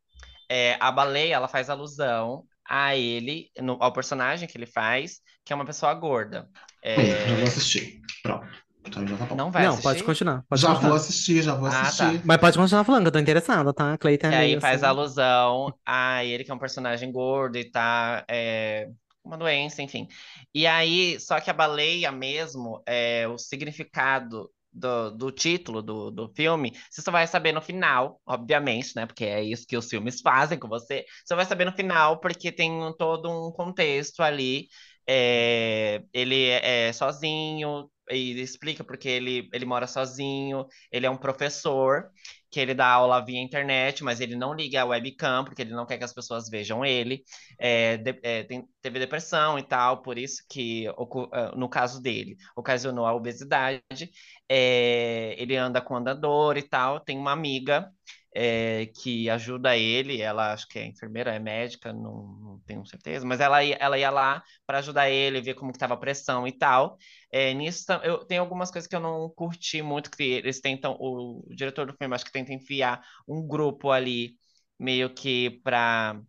É, 0.48 0.76
a 0.80 0.92
baleia, 0.92 1.34
ela 1.36 1.48
faz 1.48 1.70
alusão 1.70 2.44
a 2.68 2.96
ele, 2.96 3.50
no- 3.60 3.78
ao 3.80 3.92
personagem 3.92 4.48
que 4.48 4.56
ele 4.58 4.66
faz, 4.66 5.20
que 5.44 5.52
é 5.52 5.56
uma 5.56 5.64
pessoa 5.66 5.94
gorda. 5.94 6.48
É, 6.82 7.28
já 7.28 7.34
vou 7.36 7.44
assistir. 7.44 8.00
Pronto. 8.22 8.46
Então 8.86 9.06
já 9.06 9.16
tá 9.16 9.26
bom. 9.26 9.36
não 9.36 9.50
vai 9.50 9.64
Não, 9.64 9.68
assistir? 9.74 9.84
pode 9.84 10.04
continuar. 10.04 10.44
Pode 10.48 10.60
já 10.62 10.68
continuar. 10.68 10.90
vou 10.90 10.96
assistir, 10.96 11.42
já 11.42 11.54
vou 11.54 11.68
Ah, 11.68 11.70
tá. 11.70 11.84
assistir. 11.84 12.22
Mas 12.26 12.38
pode 12.38 12.58
continuar 12.58 12.84
falando, 12.84 13.02
que 13.04 13.08
eu 13.08 13.12
tô 13.12 13.18
interessada, 13.18 13.72
tá? 13.72 13.94
É 13.94 13.98
E 14.28 14.34
aí 14.34 14.48
meio 14.48 14.60
faz 14.60 14.82
assim. 14.82 14.86
alusão 14.86 15.74
a 15.84 16.24
ele, 16.24 16.44
que 16.44 16.50
é 16.50 16.54
um 16.54 16.58
personagem 16.58 17.10
gordo 17.12 17.56
e 17.58 17.70
tá 17.70 18.24
é, 18.28 18.88
uma 19.24 19.36
doença, 19.36 19.82
enfim. 19.82 20.08
E 20.54 20.66
aí, 20.66 21.18
só 21.20 21.40
que 21.40 21.50
a 21.50 21.52
baleia 21.52 22.10
mesmo, 22.12 22.82
é, 22.86 23.26
o 23.28 23.38
significado 23.38 24.50
do, 24.72 25.10
do 25.10 25.30
título 25.30 25.82
do, 25.82 26.10
do 26.10 26.28
filme, 26.34 26.72
você 26.90 27.02
só 27.02 27.10
vai 27.10 27.26
saber 27.26 27.52
no 27.52 27.60
final, 27.60 28.20
obviamente, 28.26 28.94
né? 28.96 29.06
Porque 29.06 29.24
é 29.24 29.42
isso 29.42 29.66
que 29.66 29.76
os 29.76 29.88
filmes 29.88 30.20
fazem 30.20 30.58
com 30.58 30.68
você. 30.68 31.04
Você 31.24 31.34
vai 31.34 31.44
saber 31.44 31.64
no 31.66 31.72
final, 31.72 32.20
porque 32.20 32.50
tem 32.50 32.70
todo 32.98 33.30
um 33.30 33.52
contexto 33.52 34.20
ali. 34.22 34.68
É, 35.06 36.02
ele 36.12 36.46
é 36.48 36.92
sozinho, 36.92 37.90
e 38.10 38.40
explica 38.40 38.84
porque 38.84 39.08
ele, 39.08 39.48
ele 39.52 39.64
mora 39.64 39.86
sozinho, 39.86 40.66
ele 40.90 41.06
é 41.06 41.10
um 41.10 41.16
professor 41.16 42.10
que 42.52 42.60
ele 42.60 42.74
dá 42.74 42.86
aula 42.88 43.24
via 43.24 43.40
internet, 43.40 44.04
mas 44.04 44.20
ele 44.20 44.36
não 44.36 44.54
liga 44.54 44.82
a 44.82 44.84
webcam, 44.86 45.44
porque 45.44 45.62
ele 45.62 45.72
não 45.74 45.86
quer 45.86 45.98
que 45.98 46.04
as 46.04 46.12
pessoas 46.14 46.48
vejam 46.50 46.84
ele. 46.84 47.24
É, 47.58 47.96
de- 47.96 48.20
é, 48.22 48.44
tem- 48.44 48.68
teve 48.82 48.98
depressão 49.00 49.58
e 49.58 49.62
tal, 49.64 50.02
por 50.02 50.18
isso 50.18 50.44
que, 50.50 50.86
ah, 51.32 51.52
no 51.56 51.68
caso 51.68 52.00
dele, 52.02 52.36
ocasionou 52.56 53.06
a 53.06 53.14
obesidade. 53.14 54.10
É, 54.48 55.34
ele 55.38 55.56
anda 55.56 55.80
com 55.80 55.96
andador 55.96 56.56
e 56.56 56.62
tal. 56.62 57.00
Tem 57.00 57.16
uma 57.18 57.32
amiga 57.32 57.90
é, 58.34 58.86
que 58.86 59.28
ajuda 59.28 59.76
ele, 59.76 60.20
ela 60.20 60.52
acho 60.52 60.66
que 60.68 60.78
é 60.78 60.86
enfermeira, 60.86 61.34
é 61.34 61.38
médica, 61.38 61.92
não, 61.92 62.26
não 62.40 62.60
tenho 62.66 62.84
certeza, 62.86 63.26
mas 63.26 63.40
ela, 63.40 63.62
ela 63.64 63.98
ia 63.98 64.10
lá 64.10 64.42
para 64.66 64.78
ajudar 64.78 65.10
ele, 65.10 65.40
ver 65.40 65.54
como 65.54 65.70
estava 65.70 65.94
a 65.94 65.96
pressão 65.96 66.46
e 66.46 66.52
tal. 66.52 66.96
É, 67.30 67.52
nisso, 67.52 67.84
eu 68.02 68.24
tenho 68.24 68.40
algumas 68.40 68.70
coisas 68.70 68.88
que 68.88 68.96
eu 68.96 69.00
não 69.00 69.28
curti 69.30 69.82
muito, 69.82 70.10
que 70.10 70.22
eles 70.22 70.60
tentam, 70.60 70.96
o, 70.98 71.42
o 71.46 71.54
diretor 71.54 71.86
do 71.86 71.94
filme 71.96 72.14
acho 72.14 72.24
que 72.24 72.32
tenta 72.32 72.52
enfiar 72.52 73.02
um 73.28 73.46
grupo 73.46 73.90
ali, 73.90 74.36
meio 74.78 75.12
que 75.14 75.60
para 75.62 76.20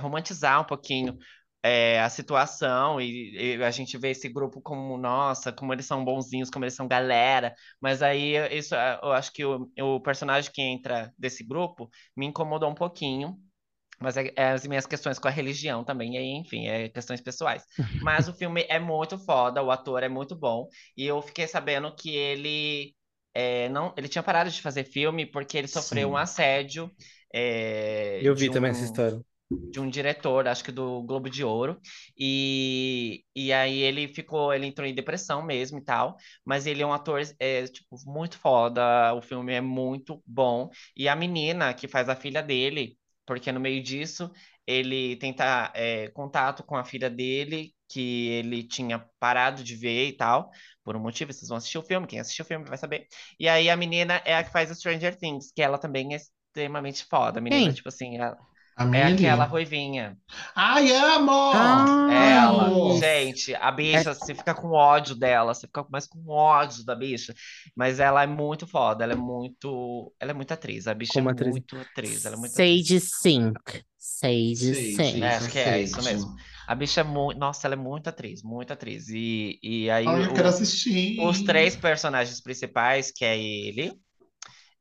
romantizar 0.00 0.60
um 0.60 0.64
pouquinho 0.64 1.16
é, 1.62 2.00
a 2.00 2.08
situação, 2.10 3.00
e, 3.00 3.56
e 3.56 3.62
a 3.64 3.70
gente 3.70 3.98
vê 3.98 4.10
esse 4.10 4.28
grupo 4.28 4.60
como, 4.60 4.96
nossa, 4.98 5.52
como 5.52 5.72
eles 5.72 5.86
são 5.86 6.04
bonzinhos, 6.04 6.50
como 6.50 6.64
eles 6.64 6.74
são 6.74 6.86
galera, 6.88 7.54
mas 7.80 8.02
aí 8.02 8.34
isso, 8.56 8.74
é, 8.74 8.98
eu 9.02 9.12
acho 9.12 9.32
que 9.32 9.44
o, 9.44 9.70
o 9.80 10.00
personagem 10.00 10.50
que 10.52 10.62
entra 10.62 11.12
desse 11.18 11.44
grupo 11.44 11.90
me 12.16 12.26
incomodou 12.26 12.70
um 12.70 12.74
pouquinho, 12.74 13.36
mas 14.00 14.16
é, 14.16 14.32
é 14.36 14.50
as 14.52 14.66
minhas 14.66 14.86
questões 14.86 15.18
com 15.18 15.28
a 15.28 15.30
religião 15.30 15.84
também, 15.84 16.14
e 16.14 16.18
aí, 16.18 16.26
enfim, 16.30 16.68
é 16.68 16.88
questões 16.88 17.20
pessoais. 17.20 17.64
Mas 18.00 18.28
o 18.28 18.34
filme 18.34 18.64
é 18.68 18.78
muito 18.78 19.18
foda, 19.18 19.62
o 19.62 19.70
ator 19.70 20.02
é 20.02 20.08
muito 20.08 20.36
bom, 20.36 20.68
e 20.96 21.04
eu 21.06 21.20
fiquei 21.22 21.46
sabendo 21.48 21.94
que 21.94 22.14
ele 22.16 22.94
é, 23.34 23.68
não, 23.68 23.92
ele 23.96 24.08
tinha 24.08 24.22
parado 24.22 24.50
de 24.50 24.62
fazer 24.62 24.84
filme 24.84 25.26
porque 25.26 25.58
ele 25.58 25.68
sofreu 25.68 26.08
Sim. 26.08 26.12
um 26.12 26.16
assédio. 26.16 26.90
é, 27.34 28.26
Eu 28.26 28.34
vi 28.36 28.48
de 28.48 28.50
também 28.50 28.70
um- 28.70 28.70
essa 28.70 28.84
história. 28.84 29.20
De 29.50 29.80
um 29.80 29.88
diretor, 29.88 30.46
acho 30.48 30.64
que 30.64 30.72
do 30.72 31.02
Globo 31.02 31.28
de 31.30 31.44
Ouro, 31.44 31.80
e, 32.16 33.24
e 33.34 33.52
aí 33.52 33.78
ele 33.80 34.08
ficou, 34.08 34.52
ele 34.52 34.66
entrou 34.66 34.86
em 34.86 34.94
depressão 34.94 35.42
mesmo 35.42 35.78
e 35.78 35.84
tal, 35.84 36.16
mas 36.44 36.66
ele 36.66 36.82
é 36.82 36.86
um 36.86 36.92
ator, 36.92 37.20
é, 37.38 37.66
tipo, 37.66 37.96
muito 38.06 38.38
foda, 38.38 39.14
o 39.14 39.22
filme 39.22 39.52
é 39.54 39.60
muito 39.60 40.22
bom, 40.26 40.70
e 40.96 41.08
a 41.08 41.16
menina 41.16 41.72
que 41.74 41.88
faz 41.88 42.08
a 42.08 42.16
filha 42.16 42.42
dele, 42.42 42.98
porque 43.26 43.52
no 43.52 43.60
meio 43.60 43.82
disso, 43.82 44.30
ele 44.66 45.16
tenta 45.16 45.70
é, 45.74 46.08
contato 46.10 46.62
com 46.64 46.76
a 46.76 46.84
filha 46.84 47.08
dele, 47.10 47.74
que 47.88 48.28
ele 48.28 48.62
tinha 48.64 48.98
parado 49.18 49.62
de 49.64 49.74
ver 49.76 50.08
e 50.08 50.16
tal, 50.16 50.50
por 50.84 50.94
um 50.96 51.00
motivo, 51.00 51.32
vocês 51.32 51.48
vão 51.48 51.56
assistir 51.58 51.78
o 51.78 51.82
filme, 51.82 52.06
quem 52.06 52.20
assistiu 52.20 52.44
o 52.44 52.48
filme 52.48 52.64
vai 52.66 52.76
saber, 52.78 53.06
e 53.38 53.48
aí 53.48 53.70
a 53.70 53.76
menina 53.76 54.20
é 54.24 54.36
a 54.36 54.44
que 54.44 54.50
faz 54.50 54.70
Stranger 54.76 55.16
Things, 55.16 55.50
que 55.52 55.62
ela 55.62 55.78
também 55.78 56.12
é 56.14 56.16
extremamente 56.16 57.04
foda, 57.04 57.38
a 57.38 57.42
menina, 57.42 57.72
Quem? 57.72 57.72
tipo 57.72 57.88
assim, 57.88 58.16
ela- 58.16 58.38
A 58.78 58.84
é 58.84 58.86
Millie. 58.86 59.26
aquela 59.26 59.44
ruivinha. 59.44 60.16
Ai, 60.54 60.92
amo! 60.92 61.32
Ah, 61.32 62.06
Ela, 62.12 62.66
amo! 62.68 62.96
gente, 62.98 63.52
a 63.54 63.72
bicha, 63.72 64.14
você 64.14 64.34
fica 64.34 64.54
com 64.54 64.68
ódio 64.70 65.16
dela, 65.16 65.52
você 65.52 65.66
fica 65.66 65.84
mais 65.90 66.06
com 66.06 66.24
ódio 66.28 66.84
da 66.84 66.94
bicha. 66.94 67.34
Mas 67.76 67.98
ela 67.98 68.22
é 68.22 68.26
muito 68.26 68.66
foda, 68.68 69.02
ela 69.02 69.14
é 69.14 69.16
muito. 69.16 70.12
Ela 70.20 70.30
é 70.30 70.34
muito 70.34 70.52
atriz. 70.52 70.86
A 70.86 70.94
bicha 70.94 71.12
Como 71.14 71.28
é 71.28 71.32
atriz. 71.32 71.50
muito 71.50 71.76
atriz. 71.76 72.24
Ela 72.24 72.36
é 72.36 72.38
muito 72.38 72.52
atriz. 72.52 72.86
Sage 72.88 73.00
Sink. 73.00 73.84
Sage 73.98 74.56
Sage. 74.56 74.94
Sink. 74.94 75.22
É, 75.22 75.28
acho 75.36 75.50
que 75.50 75.58
é 75.58 75.82
isso 75.82 76.00
mesmo. 76.02 76.34
A 76.66 76.74
bicha 76.74 77.00
é 77.00 77.04
muito. 77.04 77.38
Nossa, 77.38 77.66
ela 77.66 77.74
é 77.74 77.78
muito 77.78 78.08
atriz, 78.08 78.42
muito 78.44 78.72
atriz. 78.72 79.08
E, 79.08 79.58
e 79.62 79.90
aí 79.90 80.06
Ai, 80.06 80.24
eu 80.26 80.30
o- 80.30 80.34
quero 80.34 80.48
assistir. 80.48 81.18
os 81.20 81.42
três 81.42 81.74
personagens 81.74 82.40
principais, 82.40 83.10
que 83.10 83.24
é 83.24 83.36
ele, 83.36 83.92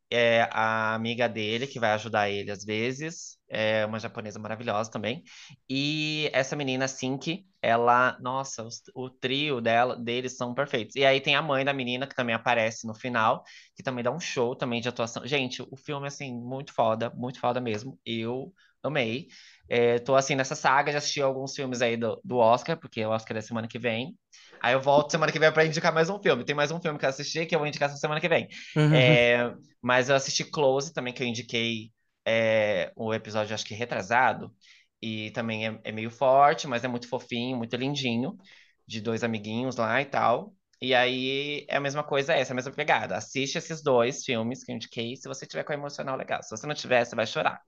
é 0.09 0.43
a 0.51 0.93
amiga 0.95 1.27
dele, 1.29 1.67
que 1.67 1.79
vai 1.79 1.91
ajudar 1.91 2.29
ele 2.29 2.51
às 2.51 2.63
vezes, 2.63 3.37
é 3.49 3.85
uma 3.85 3.99
japonesa 3.99 4.39
maravilhosa 4.39 4.89
também. 4.91 5.23
E 5.69 6.29
essa 6.33 6.55
menina, 6.55 6.87
Sinki, 6.87 7.45
ela, 7.61 8.17
nossa, 8.21 8.63
os- 8.63 8.81
o 8.95 9.09
trio 9.09 9.59
dela, 9.61 9.95
deles 9.95 10.37
são 10.37 10.53
perfeitos. 10.53 10.95
E 10.95 11.05
aí 11.05 11.19
tem 11.21 11.35
a 11.35 11.41
mãe 11.41 11.65
da 11.65 11.73
menina, 11.73 12.07
que 12.07 12.15
também 12.15 12.35
aparece 12.35 12.85
no 12.87 12.93
final, 12.95 13.43
que 13.75 13.83
também 13.83 14.03
dá 14.03 14.11
um 14.11 14.19
show 14.19 14.55
também 14.55 14.81
de 14.81 14.89
atuação. 14.89 15.25
Gente, 15.25 15.61
o 15.61 15.75
filme, 15.77 16.07
assim, 16.07 16.33
muito 16.33 16.73
foda, 16.73 17.09
muito 17.15 17.39
foda 17.39 17.59
mesmo. 17.61 17.99
Eu 18.05 18.53
amei. 18.83 19.27
É, 19.69 19.99
tô, 19.99 20.15
assim, 20.15 20.35
nessa 20.35 20.55
saga, 20.55 20.91
já 20.91 20.97
assisti 20.99 21.21
alguns 21.21 21.53
filmes 21.55 21.81
aí 21.81 21.97
do, 21.97 22.19
do 22.23 22.37
Oscar, 22.37 22.79
porque 22.79 23.03
o 23.05 23.09
Oscar 23.09 23.37
é 23.37 23.41
semana 23.41 23.67
que 23.67 23.77
vem. 23.79 24.17
Aí 24.61 24.73
eu 24.73 24.81
volto 24.81 25.11
semana 25.11 25.31
que 25.31 25.39
vem 25.39 25.51
pra 25.51 25.65
indicar 25.65 25.93
mais 25.93 26.09
um 26.09 26.19
filme. 26.19 26.43
Tem 26.43 26.55
mais 26.55 26.71
um 26.71 26.79
filme 26.81 26.97
que 26.99 27.05
eu 27.05 27.09
assisti 27.09 27.45
que 27.45 27.55
eu 27.55 27.59
vou 27.59 27.67
indicar 27.67 27.89
essa 27.89 27.97
semana 27.97 28.19
que 28.21 28.29
vem. 28.29 28.47
Uhum. 28.75 28.93
É, 28.93 29.53
mas 29.81 30.09
eu 30.09 30.15
assisti 30.15 30.43
Close 30.45 30.93
também, 30.93 31.13
que 31.13 31.23
eu 31.23 31.27
indiquei 31.27 31.91
é, 32.25 32.91
o 32.95 33.13
episódio, 33.13 33.53
acho 33.53 33.65
que 33.65 33.73
retrasado. 33.73 34.53
E 35.01 35.31
também 35.31 35.67
é, 35.67 35.79
é 35.83 35.91
meio 35.91 36.09
forte, 36.09 36.67
mas 36.67 36.83
é 36.83 36.87
muito 36.87 37.07
fofinho, 37.07 37.57
muito 37.57 37.75
lindinho. 37.75 38.37
De 38.87 39.01
dois 39.01 39.23
amiguinhos 39.23 39.75
lá 39.75 40.01
e 40.01 40.05
tal. 40.05 40.55
E 40.81 40.93
aí 40.95 41.65
é 41.69 41.77
a 41.77 41.79
mesma 41.79 42.03
coisa 42.03 42.33
essa, 42.33 42.53
a 42.53 42.55
mesma 42.55 42.71
pegada. 42.71 43.17
Assiste 43.17 43.57
esses 43.57 43.81
dois 43.83 44.23
filmes 44.23 44.63
que 44.63 44.71
eu 44.71 44.75
indiquei, 44.75 45.15
se 45.15 45.27
você 45.27 45.45
tiver 45.45 45.63
com 45.63 45.73
a 45.73 45.75
emocional 45.75 46.15
legal. 46.17 46.41
Se 46.43 46.49
você 46.51 46.65
não 46.67 46.75
tiver, 46.75 47.03
você 47.05 47.15
vai 47.15 47.27
chorar. 47.27 47.61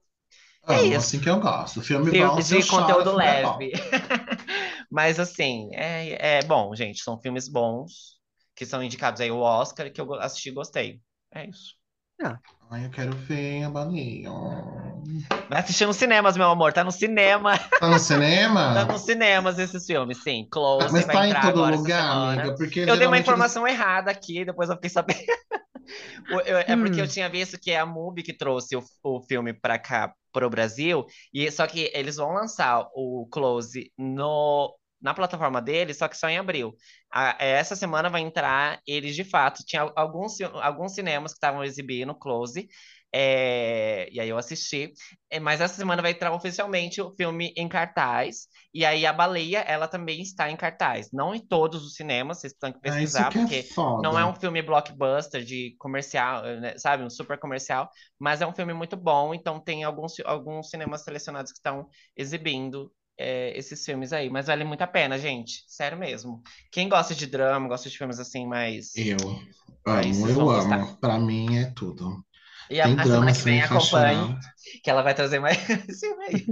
É 0.68 0.82
Amo, 0.82 0.94
isso. 0.94 0.98
assim 0.98 1.20
que 1.20 1.28
eu 1.28 1.38
gosto. 1.40 1.82
Filme 1.82 2.10
Filme 2.10 2.12
bom, 2.12 2.42
de 2.42 2.64
conteúdo 2.64 3.12
filme 3.12 3.28
é 3.28 3.34
bom. 3.34 3.60
leve. 3.60 3.72
Mas 4.90 5.20
assim, 5.20 5.70
é, 5.74 6.38
é 6.40 6.42
bom, 6.42 6.74
gente. 6.74 7.02
São 7.02 7.20
filmes 7.20 7.48
bons 7.48 8.18
que 8.54 8.66
são 8.66 8.82
indicados 8.82 9.20
aí 9.20 9.28
ao 9.30 9.38
Oscar 9.40 9.92
que 9.92 10.00
eu 10.00 10.12
assisti 10.14 10.50
e 10.50 10.52
gostei. 10.52 11.00
É 11.32 11.46
isso. 11.48 11.76
Ai, 12.70 12.86
eu 12.86 12.90
quero 12.90 13.12
ver 13.12 13.64
a 13.64 13.70
balinha. 13.70 14.30
Vai 15.48 15.60
assistir 15.60 15.86
nos 15.86 15.96
cinemas, 15.96 16.36
meu 16.36 16.48
amor. 16.48 16.72
Tá 16.72 16.84
no 16.84 16.92
cinema. 16.92 17.54
Tá 17.80 17.88
no 17.88 17.98
cinema? 17.98 18.74
Tá 18.74 18.84
nos 18.84 19.02
cinemas 19.04 19.58
esses 19.58 19.84
filmes, 19.84 20.22
sim. 20.22 20.46
Close 20.50 20.92
Mas 20.92 21.04
vai 21.04 21.16
tá 21.16 21.26
em 21.26 21.30
entrar 21.30 21.40
todo 21.40 21.60
lugar, 21.64 22.12
amiga, 22.12 22.56
porque 22.56 22.80
Eu 22.86 22.96
dei 22.96 23.06
uma 23.06 23.18
informação 23.18 23.66
errada 23.66 24.10
aqui, 24.10 24.44
depois 24.44 24.68
eu 24.68 24.76
fiquei 24.76 24.90
sabendo. 24.90 25.18
O- 26.30 26.40
eu- 26.40 26.58
é 26.58 26.76
porque 26.76 27.00
eu 27.00 27.04
Hum. 27.04 27.08
tinha 27.08 27.28
visto 27.28 27.58
que 27.58 27.70
é 27.70 27.78
a 27.78 27.86
MUBI 27.86 28.22
que 28.22 28.32
trouxe 28.36 28.76
o, 28.76 28.82
o 29.02 29.22
filme 29.22 29.52
pra 29.52 29.78
cá, 29.78 30.14
pro 30.32 30.48
Brasil, 30.50 31.04
e 31.32 31.50
só 31.50 31.66
que 31.66 31.90
eles 31.94 32.16
vão 32.16 32.32
lançar 32.32 32.86
o 32.94 33.26
Close 33.30 33.92
no, 33.98 34.74
na 35.00 35.14
plataforma 35.14 35.60
deles, 35.62 35.98
só 35.98 36.08
que 36.08 36.16
só 36.16 36.28
em 36.28 36.38
abril. 36.38 36.74
A- 37.10 37.36
essa 37.42 37.74
semana 37.76 38.08
vai 38.10 38.20
entrar 38.22 38.80
eles 38.86 39.14
de 39.16 39.24
fato. 39.24 39.64
Tinha 39.64 39.82
al- 39.82 39.92
alguns, 39.96 40.40
alguns 40.40 40.94
cinemas 40.94 41.32
que 41.32 41.36
estavam 41.38 41.64
exibindo 41.64 42.14
Close, 42.14 42.68
é, 43.12 44.08
e 44.12 44.20
aí 44.20 44.28
eu 44.28 44.38
assisti. 44.38 44.92
É, 45.28 45.40
Mas 45.40 45.60
essa 45.60 45.74
semana 45.74 46.02
vai 46.02 46.12
entrar 46.12 46.32
oficialmente 46.32 47.00
o 47.00 47.14
filme 47.16 47.52
em 47.56 47.68
cartaz. 47.68 48.46
E 48.72 48.84
aí 48.84 49.04
a 49.06 49.12
Baleia, 49.12 49.60
ela 49.60 49.88
também 49.88 50.22
está 50.22 50.50
em 50.50 50.56
cartaz. 50.56 51.10
Não 51.12 51.34
em 51.34 51.44
todos 51.44 51.84
os 51.84 51.94
cinemas, 51.94 52.38
vocês 52.40 52.52
têm 52.52 52.72
que 52.72 52.80
Ah, 52.84 53.00
pesquisar, 53.00 53.30
que 53.30 53.38
é 53.38 53.46
porque 53.46 53.68
foda. 53.74 53.96
não 53.96 54.18
é 54.18 54.24
um 54.24 54.34
filme 54.34 54.62
blockbuster 54.62 55.44
de 55.44 55.74
comercial, 55.78 56.42
né, 56.60 56.78
sabe? 56.78 57.02
Um 57.04 57.10
super 57.10 57.38
comercial, 57.38 57.90
mas 58.18 58.40
é 58.40 58.46
um 58.46 58.54
filme 58.54 58.72
muito 58.74 58.96
bom. 58.96 59.34
Então 59.34 59.60
tem 59.60 59.82
alguns, 59.84 60.14
alguns 60.24 60.70
cinemas 60.70 61.02
selecionados 61.02 61.52
que 61.52 61.58
estão 61.58 61.88
exibindo 62.16 62.92
é, 63.20 63.58
esses 63.58 63.84
filmes 63.84 64.12
aí. 64.12 64.30
Mas 64.30 64.46
vale 64.46 64.64
muito 64.64 64.82
a 64.82 64.86
pena, 64.86 65.18
gente. 65.18 65.64
Sério 65.68 65.98
mesmo. 65.98 66.42
Quem 66.72 66.88
gosta 66.88 67.14
de 67.14 67.26
drama, 67.26 67.68
gosta 67.68 67.88
de 67.90 67.98
filmes 67.98 68.18
assim 68.18 68.46
mais. 68.46 68.92
Eu 68.94 69.16
amo, 69.86 70.28
eu 70.28 70.34
vão 70.34 70.48
amo. 70.50 70.78
gostar. 70.78 70.96
Pra 71.00 71.18
mim 71.18 71.56
é 71.56 71.72
tudo. 71.72 72.24
E 72.68 72.80
a, 72.80 72.86
Tem 72.86 72.96
a 72.96 73.04
drama 73.04 73.04
semana 73.04 73.34
que 73.34 73.42
vem 73.42 73.60
acompanhe, 73.62 73.80
chorar. 73.80 74.40
que 74.82 74.90
ela 74.90 75.02
vai 75.02 75.14
trazer 75.14 75.40
mais 75.40 75.58
esse 75.68 76.00
filme 76.06 76.24
aí. 76.26 76.46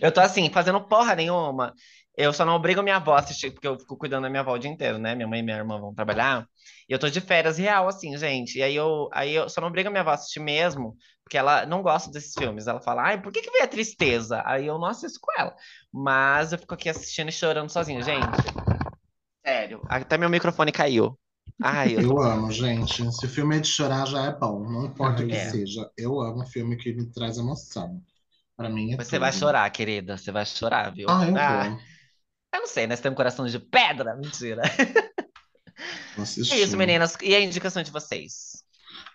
Eu 0.00 0.12
tô 0.12 0.20
assim, 0.20 0.50
fazendo 0.50 0.80
porra 0.88 1.14
nenhuma. 1.14 1.74
Eu 2.20 2.32
só 2.32 2.44
não 2.44 2.54
obrigo 2.56 2.82
minha 2.82 2.96
avó 2.96 3.14
a 3.14 3.20
assistir, 3.20 3.52
porque 3.52 3.66
eu 3.68 3.78
fico 3.78 3.96
cuidando 3.96 4.24
da 4.24 4.28
minha 4.28 4.40
avó 4.40 4.52
o 4.54 4.58
dia 4.58 4.68
inteiro, 4.70 4.98
né? 4.98 5.14
Minha 5.14 5.28
mãe 5.28 5.38
e 5.38 5.42
minha 5.42 5.56
irmã 5.56 5.80
vão 5.80 5.94
trabalhar. 5.94 6.48
E 6.88 6.92
eu 6.92 6.98
tô 6.98 7.08
de 7.08 7.20
férias 7.20 7.58
real, 7.58 7.86
assim, 7.86 8.16
gente. 8.18 8.58
E 8.58 8.62
aí 8.62 8.74
eu, 8.74 9.08
aí 9.12 9.34
eu 9.36 9.48
só 9.48 9.60
não 9.60 9.68
obrigo 9.68 9.88
a 9.88 9.90
minha 9.92 10.00
avó 10.00 10.10
a 10.10 10.14
assistir 10.14 10.40
mesmo, 10.40 10.96
porque 11.22 11.38
ela 11.38 11.64
não 11.64 11.80
gosta 11.80 12.10
desses 12.10 12.34
filmes. 12.34 12.66
Ela 12.66 12.80
fala, 12.80 13.02
ai, 13.04 13.22
por 13.22 13.30
que 13.32 13.40
que 13.40 13.50
veio 13.52 13.62
a 13.64 13.68
tristeza? 13.68 14.42
Aí 14.44 14.66
eu 14.66 14.78
não 14.80 14.86
assisto 14.86 15.20
com 15.22 15.30
ela. 15.40 15.54
Mas 15.92 16.52
eu 16.52 16.58
fico 16.58 16.74
aqui 16.74 16.88
assistindo 16.88 17.28
e 17.28 17.32
chorando 17.32 17.70
sozinho, 17.70 18.02
gente. 18.02 18.26
Sério. 19.46 19.80
Até 19.88 20.18
meu 20.18 20.28
microfone 20.28 20.72
caiu. 20.72 21.16
Ai, 21.62 21.96
eu 21.96 22.00
Eu 22.00 22.20
amo, 22.20 22.50
gente. 22.50 23.10
Se 23.12 23.26
o 23.26 23.28
filme 23.28 23.56
é 23.56 23.60
de 23.60 23.68
chorar, 23.68 24.06
já 24.06 24.24
é 24.26 24.32
bom. 24.36 24.68
Não 24.68 24.86
importa 24.86 25.22
o 25.22 25.26
que 25.28 25.34
É. 25.36 25.50
seja. 25.50 25.88
Eu 25.96 26.20
amo 26.20 26.46
filme 26.46 26.76
que 26.76 26.92
me 26.92 27.06
traz 27.12 27.38
emoção. 27.38 28.02
Pra 28.56 28.68
mim 28.68 28.92
é 28.92 28.96
Você 28.96 29.18
vai 29.18 29.30
tudo. 29.30 29.40
chorar, 29.40 29.70
querida. 29.70 30.16
Você 30.16 30.32
vai 30.32 30.44
chorar, 30.44 30.92
viu? 30.92 31.08
Ah, 31.08 31.24
eu 31.26 31.36
Ah, 31.38 31.64
vou. 31.68 31.97
Eu 32.54 32.60
não 32.60 32.66
sei, 32.66 32.86
né? 32.86 32.96
Você 32.96 33.02
tem 33.02 33.10
um 33.12 33.14
coração 33.14 33.46
de 33.46 33.58
pedra? 33.58 34.14
Mentira. 34.16 34.62
Vou 36.16 36.24
É 36.24 36.56
isso, 36.58 36.76
meninas. 36.76 37.16
E 37.22 37.34
a 37.34 37.40
indicação 37.40 37.82
de 37.82 37.90
vocês? 37.90 38.58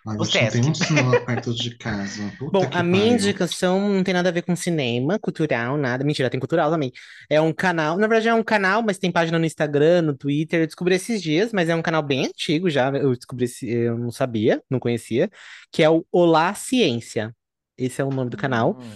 Ai, 0.06 0.16
O 0.18 0.24
gente, 0.24 0.34
não 0.44 0.50
tem 0.50 0.62
Sesc. 0.62 0.70
um 0.70 0.74
cinema 0.74 1.20
perto 1.26 1.54
de 1.54 1.76
casa. 1.76 2.32
Puta 2.38 2.50
Bom, 2.52 2.70
que 2.70 2.76
a 2.76 2.82
minha 2.82 3.02
pariu. 3.04 3.14
indicação 3.14 3.88
não 3.90 4.02
tem 4.04 4.14
nada 4.14 4.28
a 4.28 4.32
ver 4.32 4.42
com 4.42 4.54
cinema, 4.56 5.18
cultural, 5.18 5.76
nada. 5.76 6.04
Mentira, 6.04 6.30
tem 6.30 6.40
cultural 6.40 6.70
também. 6.70 6.90
É 7.28 7.40
um 7.40 7.52
canal, 7.52 7.96
na 7.98 8.06
verdade 8.06 8.28
é 8.28 8.34
um 8.34 8.42
canal, 8.42 8.82
mas 8.82 8.98
tem 8.98 9.10
página 9.12 9.38
no 9.38 9.44
Instagram, 9.44 10.02
no 10.02 10.16
Twitter. 10.16 10.60
Eu 10.60 10.66
descobri 10.66 10.94
esses 10.94 11.20
dias, 11.22 11.52
mas 11.52 11.68
é 11.68 11.74
um 11.74 11.82
canal 11.82 12.02
bem 12.02 12.26
antigo 12.26 12.70
já. 12.70 12.88
Eu 12.90 13.14
descobri, 13.14 13.44
esse- 13.46 13.68
eu 13.68 13.98
não 13.98 14.10
sabia, 14.10 14.62
não 14.70 14.78
conhecia, 14.78 15.30
que 15.72 15.82
é 15.82 15.90
o 15.90 16.04
Olá 16.10 16.54
Ciência. 16.54 17.34
Esse 17.76 18.00
é 18.00 18.04
o 18.04 18.10
nome 18.10 18.30
do 18.30 18.36
canal. 18.36 18.78
Hum, 18.78 18.94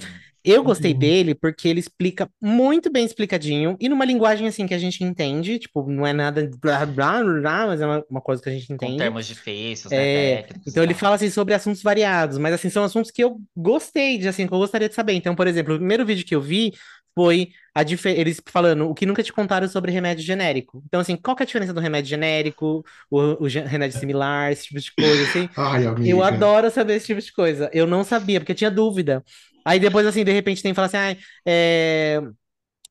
Eu 0.50 0.62
gostei 0.64 0.92
Uhum. 0.92 0.98
dele 0.98 1.34
porque 1.34 1.68
ele 1.68 1.80
explica 1.80 2.28
muito 2.40 2.90
bem 2.90 3.04
explicadinho 3.04 3.76
e 3.80 3.88
numa 3.88 4.04
linguagem 4.04 4.46
assim 4.48 4.66
que 4.66 4.74
a 4.74 4.78
gente 4.78 5.02
entende, 5.04 5.58
tipo, 5.58 5.88
não 5.90 6.06
é 6.06 6.12
nada 6.12 6.48
blá 6.60 6.86
blá 6.86 7.22
blá, 7.24 7.66
mas 7.66 7.80
é 7.80 7.86
uma, 7.86 8.04
uma 8.10 8.20
coisa 8.20 8.42
que 8.42 8.48
a 8.48 8.52
gente 8.52 8.66
com 8.76 8.86
entende. 8.86 8.98
termos 8.98 9.26
difíceis, 9.26 9.92
É, 9.92 9.96
né? 10.36 10.42
Técnicos 10.42 10.66
e 10.66 10.70
então 10.70 10.82
ele 10.82 10.94
fala 10.94 11.16
assim 11.16 11.30
sobre 11.30 11.54
assuntos 11.54 11.82
variados, 11.82 12.38
mas 12.38 12.52
assim 12.54 12.70
são 12.70 12.84
assuntos 12.84 13.10
que 13.10 13.22
eu 13.22 13.40
gostei 13.56 14.18
de 14.18 14.28
assim, 14.28 14.46
que 14.46 14.52
eu 14.54 14.58
gostaria 14.58 14.88
de 14.88 14.94
saber. 14.94 15.14
Então, 15.14 15.34
por 15.34 15.46
exemplo, 15.46 15.74
o 15.74 15.78
primeiro 15.78 16.04
vídeo 16.06 16.24
que 16.24 16.34
eu 16.34 16.40
vi 16.40 16.72
foi 17.14 17.50
a 17.74 17.82
eles 17.82 18.40
falando 18.48 18.88
o 18.88 18.94
que 18.94 19.06
nunca 19.06 19.22
te 19.22 19.32
contaram 19.32 19.68
sobre 19.68 19.90
remédio 19.92 20.24
genérico. 20.24 20.82
Então, 20.86 21.00
assim, 21.00 21.16
qual 21.16 21.36
que 21.36 21.42
é 21.42 21.44
a 21.44 21.46
diferença 21.46 21.72
do 21.72 21.80
remédio 21.80 22.08
genérico, 22.10 22.84
o, 23.10 23.44
o 23.44 23.46
remédio 23.48 23.98
similar, 23.98 24.52
esse 24.52 24.64
tipo 24.66 24.80
de 24.80 24.92
coisa, 24.94 25.22
assim. 25.24 25.48
Ai, 25.56 25.84
Eu 26.04 26.22
adoro 26.22 26.70
saber 26.70 26.94
esse 26.94 27.06
tipo 27.06 27.20
de 27.20 27.32
coisa. 27.32 27.70
Eu 27.72 27.86
não 27.86 28.04
sabia, 28.04 28.40
porque 28.40 28.52
eu 28.52 28.56
tinha 28.56 28.70
dúvida. 28.70 29.24
Aí 29.64 29.78
depois, 29.78 30.06
assim, 30.06 30.24
de 30.24 30.32
repente 30.32 30.62
tem 30.62 30.72
que 30.72 30.76
falar 30.76 30.86
assim, 30.86 30.96
ah, 30.96 31.16
é... 31.46 32.20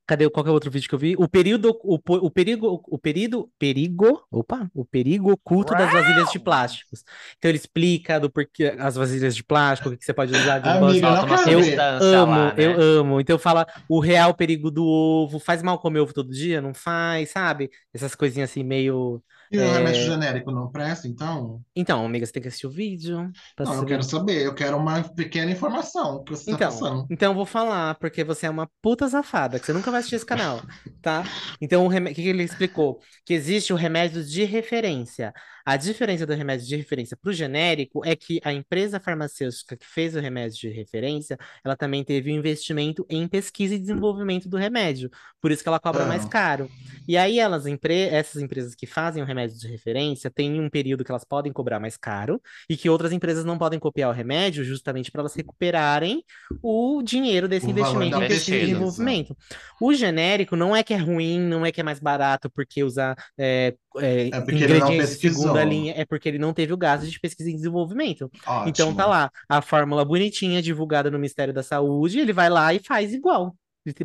Cadê 0.08 0.30
qual 0.30 0.42
que 0.42 0.48
é 0.48 0.52
o 0.52 0.54
outro 0.54 0.72
vídeo 0.72 0.88
que 0.88 0.96
eu 0.96 1.00
vi? 1.00 1.16
O 1.18 1.28
período, 1.28 1.78
o, 1.84 2.00
o 2.02 2.32
perigo, 2.32 2.82
o 2.88 2.98
perigo, 2.98 3.52
perigo, 3.60 4.24
opa, 4.32 4.72
o 4.74 4.86
perigo 4.86 5.34
oculto 5.34 5.74
das 5.74 5.92
vasilhas 5.92 6.32
de 6.32 6.38
Uau! 6.38 6.46
plásticos. 6.46 7.04
Então 7.38 7.52
ele 7.52 7.58
explica 7.58 8.18
do 8.18 8.30
porquê 8.30 8.74
as 8.80 8.96
vasilhas 8.96 9.36
de 9.36 9.44
plástico, 9.44 9.90
o 9.90 9.92
que 9.92 9.98
que 9.98 10.06
você 10.06 10.14
pode 10.14 10.32
usar 10.32 10.60
de 10.60 10.70
Amiga, 10.70 11.12
não 11.12 11.28
quero 11.28 11.50
eu 11.50 11.60
ver. 11.60 11.78
amo, 11.78 12.32
lá, 12.32 12.54
eu 12.58 12.78
né? 12.78 12.84
amo. 12.84 13.20
Então 13.20 13.38
fala 13.38 13.68
o 13.90 14.00
real 14.00 14.34
perigo 14.34 14.72
do 14.72 14.86
ovo. 14.86 15.40
Faz 15.40 15.62
mal 15.62 15.78
comer 15.78 16.00
ovo 16.00 16.14
todo 16.14 16.32
dia? 16.32 16.62
Não 16.62 16.74
faz, 16.74 17.32
sabe? 17.32 17.70
Essas 17.94 18.16
coisinhas 18.16 18.50
assim 18.50 18.64
meio. 18.64 19.22
E 19.52 19.58
o 19.58 19.62
remédio 19.74 20.02
é, 20.02 20.06
genérico 20.06 20.52
não 20.52 20.70
presta, 20.72 21.08
então? 21.08 21.62
Então, 21.76 22.06
amiga, 22.06 22.26
você 22.26 22.32
tem 22.34 22.42
que 22.42 22.48
assistir 22.48 22.68
o 22.68 22.72
vídeo 22.72 23.18
Não, 23.18 23.32
eu 23.60 23.66
saber. 23.66 23.86
quero 23.88 24.04
saber. 24.04 24.46
Eu 24.46 24.54
quero 24.54 24.78
uma 24.78 25.02
pequena 25.04 25.52
informação 25.52 26.24
que 26.24 26.32
você 26.32 26.52
está 26.52 26.54
Então, 26.54 26.70
passando. 26.70 27.08
então 27.10 27.32
eu 27.32 27.36
vou 27.36 27.46
falar, 27.46 27.96
porque 27.96 28.24
você 28.24 28.46
é 28.46 28.50
uma 28.50 28.70
puta 28.82 29.08
safada, 29.08 29.60
que 29.60 29.66
você 29.66 29.74
nunca 29.74 29.90
vai 29.92 30.00
assistir 30.00 30.16
esse 30.18 30.26
canal, 30.26 30.62
tá? 31.02 31.24
Então, 31.62 31.86
o 31.86 31.88
o 31.88 32.06
que 32.08 32.14
que 32.16 32.28
ele 32.30 32.44
explicou? 32.44 33.00
Que 33.26 33.34
existe 33.34 33.72
o 33.74 33.76
remédio 33.76 34.24
de 34.24 34.44
referência. 34.44 35.34
A 35.66 35.76
diferença 35.76 36.26
do 36.26 36.34
remédio 36.34 36.66
de 36.66 36.76
referência 36.78 37.18
para 37.22 37.30
o 37.30 37.34
genérico 37.34 38.02
é 38.06 38.16
que 38.16 38.40
a 38.44 38.54
empresa 38.54 39.00
farmacêutica 39.02 39.76
que 39.76 39.86
fez 39.86 40.16
o 40.16 40.20
remédio 40.20 40.58
de 40.58 40.70
referência, 40.70 41.38
ela 41.64 41.76
também 41.76 42.06
teve 42.06 42.32
um 42.32 42.36
investimento 42.36 43.06
em 43.10 43.28
pesquisa 43.28 43.76
e 43.76 43.80
desenvolvimento 43.80 44.48
do 44.48 44.56
remédio. 44.56 45.10
Por 45.42 45.52
isso 45.52 45.62
que 45.64 45.68
ela 45.68 45.80
cobra 45.80 46.06
mais 46.06 46.24
Ah. 46.26 46.30
caro. 46.30 46.70
E 47.06 47.18
aí, 47.18 47.38
elas, 47.40 47.66
empre- 47.66 48.08
essas 48.10 48.42
empresas 48.42 48.76
que 48.76 48.86
fazem 48.86 49.22
o 49.22 49.26
remédio 49.26 49.37
de 49.46 49.68
referência, 49.68 50.30
têm 50.30 50.60
um 50.60 50.70
período 50.70 51.04
que 51.04 51.12
elas 51.12 51.24
podem 51.24 51.52
cobrar 51.52 51.80
mais 51.80 51.98
caro 51.98 52.42
e 52.70 52.76
que 52.76 52.90
outras 52.90 53.12
empresas 53.12 53.46
não 53.46 53.58
podem 53.58 53.80
copiar 53.80 54.10
o 54.10 54.14
remédio 54.14 54.64
justamente 54.64 55.12
para 55.12 55.22
elas 55.22 55.36
recuperarem 55.36 56.24
o 56.62 57.02
dinheiro 57.04 57.48
desse 57.48 57.68
O 57.68 57.70
investimento 57.70 58.18
em 58.18 58.28
desenvolvimento. 58.28 59.38
O 59.82 59.94
genérico 59.94 60.56
não 60.56 60.76
é 60.76 60.84
que 60.84 60.94
é 60.94 60.98
ruim, 60.98 61.40
não 61.40 61.66
é 61.66 61.72
que 61.72 61.82
é 61.82 61.84
mais 61.84 62.00
barato 62.00 62.50
porque 62.50 62.84
usa 62.84 63.16
é, 63.38 63.76
é, 63.98 64.30
É 64.30 64.42
porque 64.42 64.64
ele 64.64 64.80
não 64.80 64.88
ingredientes 64.88 65.20
de 65.20 65.30
segunda 65.30 65.64
linha, 65.64 65.94
é 65.96 66.06
porque 66.06 66.30
ele 66.30 66.40
não 66.40 66.54
teve 66.54 66.74
o 66.74 66.78
gasto 66.78 67.08
de 67.08 67.20
pesquisa 67.20 67.50
e 67.50 67.54
desenvolvimento. 67.54 68.32
Ótimo. 68.46 68.70
Então 68.70 68.96
tá 68.96 69.06
lá, 69.06 69.32
a 69.48 69.62
fórmula 69.62 70.04
bonitinha, 70.04 70.62
divulgada 70.62 71.12
no 71.12 71.18
Ministério 71.18 71.54
da 71.54 71.64
Saúde, 71.64 72.20
ele 72.20 72.34
vai 72.34 72.50
lá 72.50 72.74
e 72.74 72.80
faz 72.80 73.14
igual. 73.14 73.56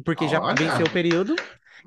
Porque 0.05 0.29
já 0.29 0.41
Olha. 0.41 0.55
venceu 0.55 0.87
o 0.87 0.91
período. 0.91 1.35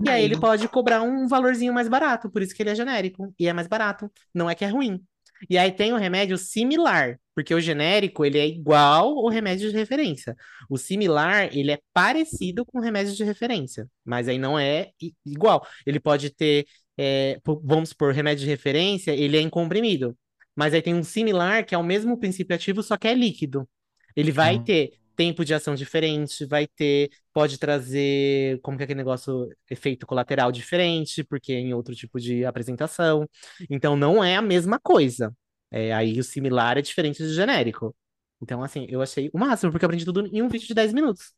E 0.04 0.10
aí 0.10 0.24
ele 0.24 0.38
pode 0.39 0.68
cobrar 0.68 1.02
um 1.02 1.28
valorzinho 1.28 1.74
mais 1.74 1.88
barato, 1.88 2.30
por 2.30 2.41
isso 2.41 2.54
que 2.54 2.62
ele 2.62 2.70
é 2.70 2.76
genérico. 2.76 3.34
E 3.39 3.48
é 3.48 3.54
mais 3.54 3.68
barato. 3.68 4.12
Não 4.34 4.50
é 4.50 4.56
que 4.56 4.66
é 4.66 4.68
ruim. 4.68 5.02
E 5.50 5.58
aí 5.58 5.72
tem 5.72 5.93
o 5.93 5.98
remédio 5.98 6.38
similar, 6.38 7.20
porque 7.34 7.54
o 7.54 7.60
genérico 7.60 8.26
ele 8.26 8.39
é 8.39 8.48
igual 8.48 9.20
ao 9.20 9.30
remédio 9.30 9.70
de 9.70 9.76
referência. 9.76 10.36
O 10.70 10.78
similar 10.78 11.50
ele 11.56 11.72
é 11.72 11.80
parecido 11.93 12.66
com 12.66 12.80
o 12.80 12.82
remédio 12.82 13.14
de 13.14 13.24
referência, 13.24 13.88
mas 14.04 14.28
aí 14.28 14.38
não 14.38 14.58
é 14.58 14.91
igual. 15.26 15.66
Ele 15.86 16.00
pode 16.00 16.30
ter, 16.30 16.66
é, 16.98 17.39
vamos 17.64 17.89
supor, 17.89 18.14
remédio 18.14 18.46
de 18.46 18.50
referência, 18.50 19.12
ele 19.12 19.38
é 19.38 19.41
em 19.41 19.50
comprimido, 19.50 20.18
mas 20.56 20.74
aí 20.74 20.82
tem 20.82 20.96
um 20.96 21.04
similar 21.04 21.66
que 21.66 21.76
é 21.76 21.78
o 21.78 21.84
mesmo 21.84 22.18
princípio 22.18 22.56
ativo, 22.56 22.82
só 22.82 22.98
que 22.98 23.08
é 23.08 23.14
líquido. 23.14 23.68
Ele 24.16 24.32
vai 24.32 24.56
hum. 24.56 24.64
ter 24.64 24.93
tempo 25.16 25.45
de 25.45 25.53
ação 25.53 25.76
diferente, 25.76 26.45
vai 26.45 26.68
ter, 26.68 27.09
pode 27.34 27.57
trazer, 27.57 28.59
como 28.61 28.78
que 28.78 28.84
é 28.84 28.86
aquele 28.86 28.97
negócio, 28.97 29.49
efeito 29.70 30.05
colateral 30.05 30.51
diferente, 30.51 31.24
porque 31.24 31.53
é 31.53 31.59
em 31.59 31.74
outro 31.74 31.95
tipo 31.95 32.20
de 32.20 32.45
apresentação. 32.45 33.28
Então 33.70 33.95
não 33.95 34.24
é 34.24 34.36
a 34.36 34.41
mesma 34.41 34.80
coisa. 34.80 35.34
É, 35.72 35.93
aí 35.93 36.20
o 36.20 36.24
similar 36.24 36.78
é 36.78 36.82
diferente 36.82 37.24
do 37.24 37.34
genérico. 37.34 37.95
Então, 38.41 38.63
assim, 38.63 38.86
eu 38.89 39.01
achei 39.01 39.30
o 39.34 39.39
máximo, 39.39 39.72
porque 39.72 39.86
eu 39.86 39.88
aprendi 39.88 40.05
tudo 40.05 40.28
em 40.28 40.41
um 40.41 40.47
vídeo 40.47 40.68
de 40.68 40.74
10 40.74 40.93
minutos. 40.93 41.34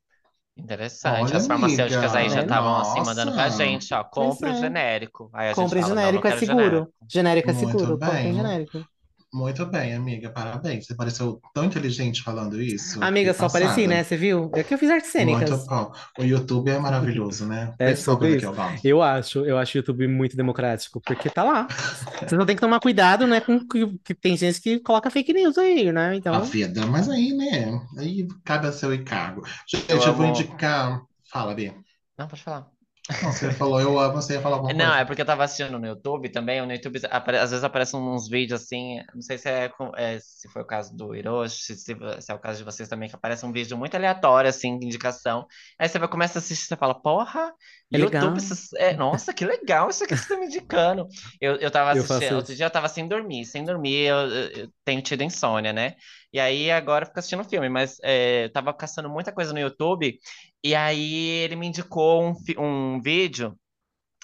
Interessante. 0.58 1.30
Olha, 1.30 1.38
As 1.38 1.48
farmacêuticas 1.48 2.16
amiga. 2.16 2.20
aí 2.20 2.30
já 2.30 2.42
estavam 2.42 2.78
assim 2.78 3.00
mandando 3.02 3.32
pra 3.32 3.50
gente, 3.50 3.94
ó, 3.94 4.04
compre 4.04 4.50
o 4.50 4.54
é. 4.54 4.60
genérico. 4.60 5.30
Aí 5.32 5.52
a 5.52 5.56
compre 5.56 5.80
gente 5.80 5.90
fala, 5.90 6.02
genérico, 6.02 6.28
é 6.28 6.38
seguro. 6.38 6.62
Genérico, 6.62 6.94
genérico 7.08 7.50
é 7.50 7.54
seguro, 7.54 8.00
compre 8.00 8.34
genérico. 8.34 8.86
Muito 9.34 9.66
bem, 9.66 9.94
amiga, 9.94 10.30
parabéns. 10.30 10.86
Você 10.86 10.96
pareceu 10.96 11.42
tão 11.54 11.66
inteligente 11.66 12.24
falando 12.24 12.62
isso. 12.62 13.04
Amiga, 13.04 13.34
só 13.34 13.44
passada. 13.44 13.66
pareci, 13.66 13.86
né? 13.86 14.04
Você 14.04 14.16
viu? 14.16 14.50
É 14.56 14.64
que 14.64 14.74
eu 14.74 14.78
fiz 14.78 14.90
artes 14.90 15.12
cênicas. 15.12 15.50
Muito 15.50 15.66
bom. 15.66 15.92
O 16.18 16.24
YouTube 16.24 16.72
é 16.72 16.80
maravilhoso, 16.80 17.46
né? 17.46 17.74
É 17.78 17.94
sobre 17.96 18.38
isso. 18.38 18.46
Eu, 18.46 18.56
eu 18.84 19.02
acho, 19.02 19.46
eu 19.46 19.58
acho 19.58 19.78
o 19.78 19.80
YouTube 19.80 20.08
muito 20.08 20.38
democrático, 20.38 21.02
porque 21.02 21.30
tá 21.30 21.44
lá. 21.44 21.68
Você 21.68 22.38
só 22.38 22.46
tem 22.46 22.56
que 22.56 22.62
tomar 22.62 22.80
cuidado, 22.80 23.28
né? 23.28 23.42
Com 23.42 23.60
que, 23.68 24.00
que 24.04 24.14
tem 24.16 24.38
gente 24.38 24.62
que 24.62 24.80
coloca 24.80 25.10
fake 25.10 25.34
news 25.34 25.58
aí, 25.58 25.92
né? 25.92 26.16
Então. 26.16 26.34
A 26.34 26.40
vida, 26.40 26.86
mas 26.86 27.10
aí, 27.10 27.34
né? 27.34 27.82
Aí 27.98 28.26
cabe 28.46 28.68
a 28.68 28.72
seu 28.72 28.94
encargo. 28.94 29.42
Gente, 29.68 29.92
eu, 29.92 30.02
eu 30.02 30.14
vou 30.14 30.26
indicar. 30.26 31.02
Fala, 31.30 31.54
Bia. 31.54 31.76
Não, 32.18 32.28
pode 32.28 32.42
falar. 32.42 32.77
Não, 33.10 33.32
você 33.32 33.52
falou, 33.54 33.80
eu 33.80 33.98
amo, 34.00 34.16
você 34.22 34.34
ia 34.34 34.42
falar 34.42 34.58
alguma 34.58 34.74
Não, 34.74 34.86
coisa. 34.86 35.00
é 35.02 35.06
porque 35.06 35.22
eu 35.22 35.26
tava 35.26 35.44
assistindo 35.44 35.80
no 35.80 35.86
YouTube 35.88 36.30
também. 36.30 36.66
No 36.66 36.74
YouTube, 36.74 37.00
às 37.10 37.52
vezes 37.52 37.64
aparecem 37.64 38.00
uns 38.00 38.28
vídeos 38.28 38.62
assim. 38.62 39.00
Não 39.14 39.22
sei 39.22 39.38
se 39.38 39.50
é, 39.50 39.72
é 39.96 40.20
se 40.20 40.50
foi 40.50 40.62
o 40.62 40.66
caso 40.66 40.96
do 40.96 41.16
Hiroshi, 41.16 41.76
se, 41.76 41.78
se, 41.78 42.32
é 42.32 42.34
o 42.34 42.40
caso 42.40 42.58
de 42.60 42.66
vocês 42.66 42.90
também, 42.90 43.08
que 43.08 43.16
aparece 43.16 43.46
um 43.46 43.52
vídeo 43.52 43.78
muito 43.78 43.96
aleatório, 43.96 44.50
assim, 44.50 44.78
de 44.78 44.86
indicação. 44.86 45.48
Aí 45.80 45.88
você 45.88 45.98
vai 46.00 46.10
começa 46.10 46.38
a 46.38 46.42
assistir 46.42 46.66
e 46.66 46.68
você 46.68 46.76
fala, 46.76 47.02
porra, 47.02 47.54
é 47.94 48.00
YouTube, 48.00 48.40
é, 48.78 48.94
nossa, 48.94 49.34
que 49.34 49.46
legal 49.46 49.90
isso 49.90 50.04
aqui 50.04 50.14
que 50.14 50.22
você 50.22 50.28
tá 50.28 50.40
me 50.40 50.48
indicando. 50.48 51.08
Eu, 51.40 51.56
eu 51.56 51.72
tava 51.72 51.92
assistindo, 51.92 52.32
eu 52.32 52.38
outro 52.38 52.54
dia 52.56 52.66
eu 52.66 52.70
tava 52.70 52.90
sem 52.90 53.08
dormir, 53.08 53.46
sem 53.46 53.64
dormir, 53.64 54.08
eu, 54.08 54.18
eu, 54.18 54.50
eu 54.64 54.72
tenho 54.84 55.02
tido 55.02 55.24
insônia, 55.24 55.72
né? 55.72 55.96
E 56.34 56.40
aí 56.40 56.70
agora 56.70 57.04
eu 57.04 57.08
fico 57.08 57.20
assistindo 57.20 57.44
filme, 57.46 57.70
mas 57.70 57.98
é, 58.04 58.46
eu 58.46 58.52
tava 58.52 58.74
caçando 58.74 59.10
muita 59.10 59.32
coisa 59.32 59.54
no 59.54 59.60
YouTube, 59.60 60.20
e 60.64 60.76
aí 60.76 61.26
ele 61.44 61.56
me 61.56 61.68
indicou 61.68 62.24
um, 62.24 62.34
um 62.58 63.02
vídeo, 63.02 63.58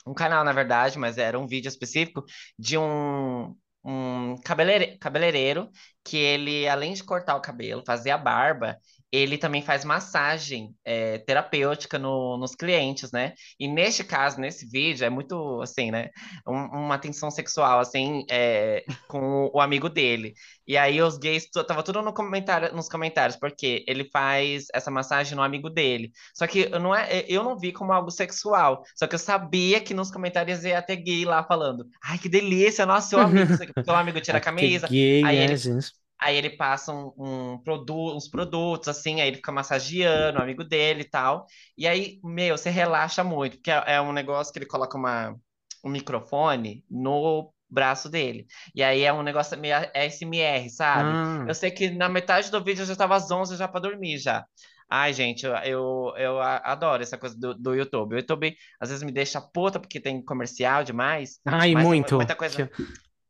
um 0.06 0.14
canal, 0.14 0.44
na 0.44 0.54
verdade, 0.54 1.00
mas 1.00 1.18
era 1.18 1.40
um 1.40 1.48
vídeo 1.48 1.70
específico 1.70 2.24
de 2.58 2.78
um, 2.78 3.56
um 3.84 4.36
cabeleireiro, 4.44 5.00
cabeleireiro 5.00 5.70
que 6.04 6.18
ele, 6.18 6.68
além 6.68 6.94
de 6.94 7.04
cortar 7.04 7.36
o 7.36 7.42
cabelo, 7.42 7.84
fazer 7.86 8.12
a 8.12 8.18
barba, 8.18 8.78
ele 9.14 9.38
também 9.38 9.62
faz 9.62 9.86
massagem 9.86 10.76
é, 10.84 11.20
terapêutica 11.20 12.00
no, 12.00 12.36
nos 12.36 12.56
clientes, 12.56 13.12
né? 13.12 13.34
E 13.60 13.68
neste 13.68 14.04
caso, 14.04 14.42
nesse 14.42 14.66
vídeo, 14.68 15.06
é 15.06 15.10
muito, 15.10 15.62
assim, 15.62 15.92
né? 15.92 16.10
Um, 16.48 16.86
uma 16.86 16.98
tensão 16.98 17.30
sexual, 17.30 17.80
assim, 17.80 18.26
é, 18.28 18.84
com 19.08 19.52
o 19.54 19.62
amigo 19.62 19.88
dele. 19.88 20.34
E 20.68 20.76
aí 20.76 21.00
os 21.00 21.20
gays, 21.20 21.48
tava 21.68 21.84
tudo 21.84 22.02
no 22.02 22.12
comentário, 22.12 22.74
nos 22.76 22.90
comentários, 22.90 23.38
porque 23.38 23.86
ele 23.88 24.10
faz 24.12 24.66
essa 24.74 24.90
massagem 24.90 25.36
no 25.36 25.44
amigo 25.44 25.70
dele. 25.70 26.12
Só 26.34 26.48
que 26.48 26.70
eu 26.72 26.80
não, 26.80 26.96
é, 26.96 27.24
eu 27.28 27.44
não 27.44 27.56
vi 27.56 27.72
como 27.72 27.94
algo 27.94 28.10
sexual. 28.10 28.84
Só 28.96 29.06
que 29.06 29.14
eu 29.14 29.20
sabia 29.20 29.80
que 29.80 29.94
nos 29.94 30.10
comentários 30.10 30.64
ia 30.64 30.82
ter 30.82 30.96
gay 30.96 31.24
lá 31.24 31.44
falando, 31.44 31.86
ai, 32.04 32.18
que 32.18 32.28
delícia, 32.28 32.84
nossa, 32.84 33.10
seu 33.10 33.20
amigo, 33.20 33.56
porque 33.76 33.92
o 33.92 33.94
amigo 33.94 34.20
tira 34.20 34.40
a 34.40 34.42
camisa. 34.42 34.88
Gay, 34.88 35.24
aí 35.24 35.38
é, 35.38 35.44
ele... 35.44 35.56
gente 35.56 36.03
Aí 36.24 36.38
ele 36.38 36.52
passa 36.52 36.94
um, 36.94 37.12
um 37.18 37.58
produ 37.58 38.16
uns 38.16 38.30
produtos, 38.30 38.88
assim, 38.88 39.20
aí 39.20 39.28
ele 39.28 39.38
fica 39.38 39.52
massageando, 39.52 40.42
amigo 40.42 40.64
dele 40.64 41.02
e 41.02 41.10
tal. 41.10 41.46
E 41.78 41.88
aí, 41.88 42.20
meu, 42.24 42.58
você 42.58 42.70
relaxa 42.70 43.24
muito, 43.24 43.58
porque 43.58 43.72
é, 43.72 43.84
é 43.96 44.02
um 44.02 44.14
negócio 44.14 44.54
que 44.54 44.60
ele 44.60 44.66
coloca 44.66 44.98
uma, 44.98 45.36
um 45.84 45.90
microfone 45.90 46.84
no 46.90 47.54
braço 47.70 48.10
dele. 48.10 48.46
E 48.74 48.82
aí 48.82 49.02
é 49.02 49.12
um 49.12 49.24
negócio 49.24 49.60
meio 49.60 49.76
SMR, 49.94 50.70
sabe? 50.70 51.10
Ah. 51.10 51.46
Eu 51.48 51.54
sei 51.54 51.72
que 51.72 51.90
na 51.90 52.08
metade 52.08 52.50
do 52.50 52.64
vídeo 52.64 52.84
eu 52.84 52.88
já 52.88 52.96
tava 52.96 53.16
às 53.16 53.30
11 53.30 53.58
já 53.58 53.68
pra 53.68 53.82
dormir 53.82 54.18
já. 54.18 54.46
Ai, 54.90 55.12
gente, 55.12 55.46
eu, 55.46 55.54
eu, 55.66 56.14
eu 56.18 56.40
adoro 56.40 57.02
essa 57.02 57.18
coisa 57.18 57.36
do, 57.38 57.56
do 57.56 57.74
YouTube. 57.74 58.14
O 58.14 58.18
YouTube 58.18 58.56
às 58.80 58.90
vezes 58.90 59.04
me 59.04 59.12
deixa 59.12 59.42
puta 59.42 59.80
porque 59.80 60.00
tem 60.00 60.24
comercial 60.24 60.84
demais. 60.84 61.40
Ai, 61.46 61.74
muito. 61.74 62.16
Muita 62.16 62.36
coisa. 62.36 62.70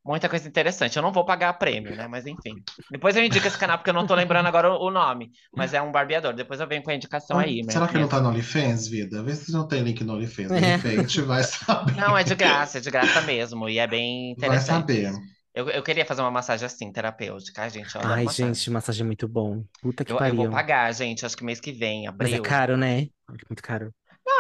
Muita 0.06 0.28
coisa 0.28 0.48
interessante. 0.48 0.98
Eu 0.98 1.04
não 1.04 1.14
vou 1.14 1.24
pagar 1.24 1.54
prêmio, 1.54 1.96
né? 1.96 2.08
Mas 2.08 2.26
enfim. 2.26 2.62
Depois 2.92 3.16
eu 3.16 3.24
indico 3.24 3.48
esse 3.48 3.58
canal, 3.58 3.78
porque 3.78 3.90
eu 3.90 3.94
não 3.94 4.06
tô 4.06 4.14
lembrando 4.14 4.48
agora 4.48 4.70
o, 4.74 4.92
nome. 4.92 5.32
Mas 5.56 5.74
é 5.74 5.82
um 5.82 5.92
barbeador. 5.94 6.34
Depois 6.34 6.60
eu 6.60 6.68
venho 6.68 6.84
com 6.84 6.92
a 6.92 6.96
indicação 6.96 7.40
aí. 7.40 7.64
Será 7.70 7.88
que 7.88 7.98
não 7.98 8.08
tá 8.10 8.20
no 8.20 8.30
OnlyFans, 8.30 8.88
vida? 8.88 9.24
Vê 9.24 9.34
se 9.34 9.54
não 9.54 9.66
tem 9.66 9.82
link 9.82 10.04
no 10.04 10.14
OnlyFans. 10.14 10.50
De 10.50 10.58
é. 10.58 10.76
repente 10.76 11.22
vai 11.22 11.44
saber. 11.44 11.96
Não, 11.96 12.18
é 12.18 12.24
de 12.24 12.36
graça, 12.36 12.80
é 12.80 12.82
de 12.82 12.92
graça 12.92 13.22
mesmo. 13.22 13.70
E 13.70 13.80
é 13.80 13.88
bem 13.88 14.32
interessante. 14.32 14.68
Vai 14.68 15.04
saber. 15.04 15.34
Eu, 15.56 15.70
eu 15.70 15.84
queria 15.84 16.04
fazer 16.04 16.22
uma 16.22 16.32
massagem 16.32 16.66
assim, 16.66 16.92
terapêutica, 16.92 17.70
gente. 17.70 17.96
Ai, 17.98 18.24
massagem. 18.24 18.54
gente, 18.54 18.72
massagem 18.72 19.04
é 19.04 19.06
muito 19.06 19.28
bom. 19.28 19.64
Puta 19.82 20.04
que 20.04 20.12
eu, 20.12 20.18
pariu. 20.18 20.36
Eu 20.36 20.44
vou 20.44 20.50
pagar, 20.52 20.92
gente. 20.94 21.26
Acho 21.26 21.38
que 21.38 21.46
mês 21.46 21.60
que 21.60 21.72
vem, 21.72 22.08
abril. 22.08 22.32
Mas 22.32 22.40
é 22.40 22.42
caro, 22.42 22.76
né? 22.76 23.08
Muito 23.48 23.62
caro. 23.62 23.94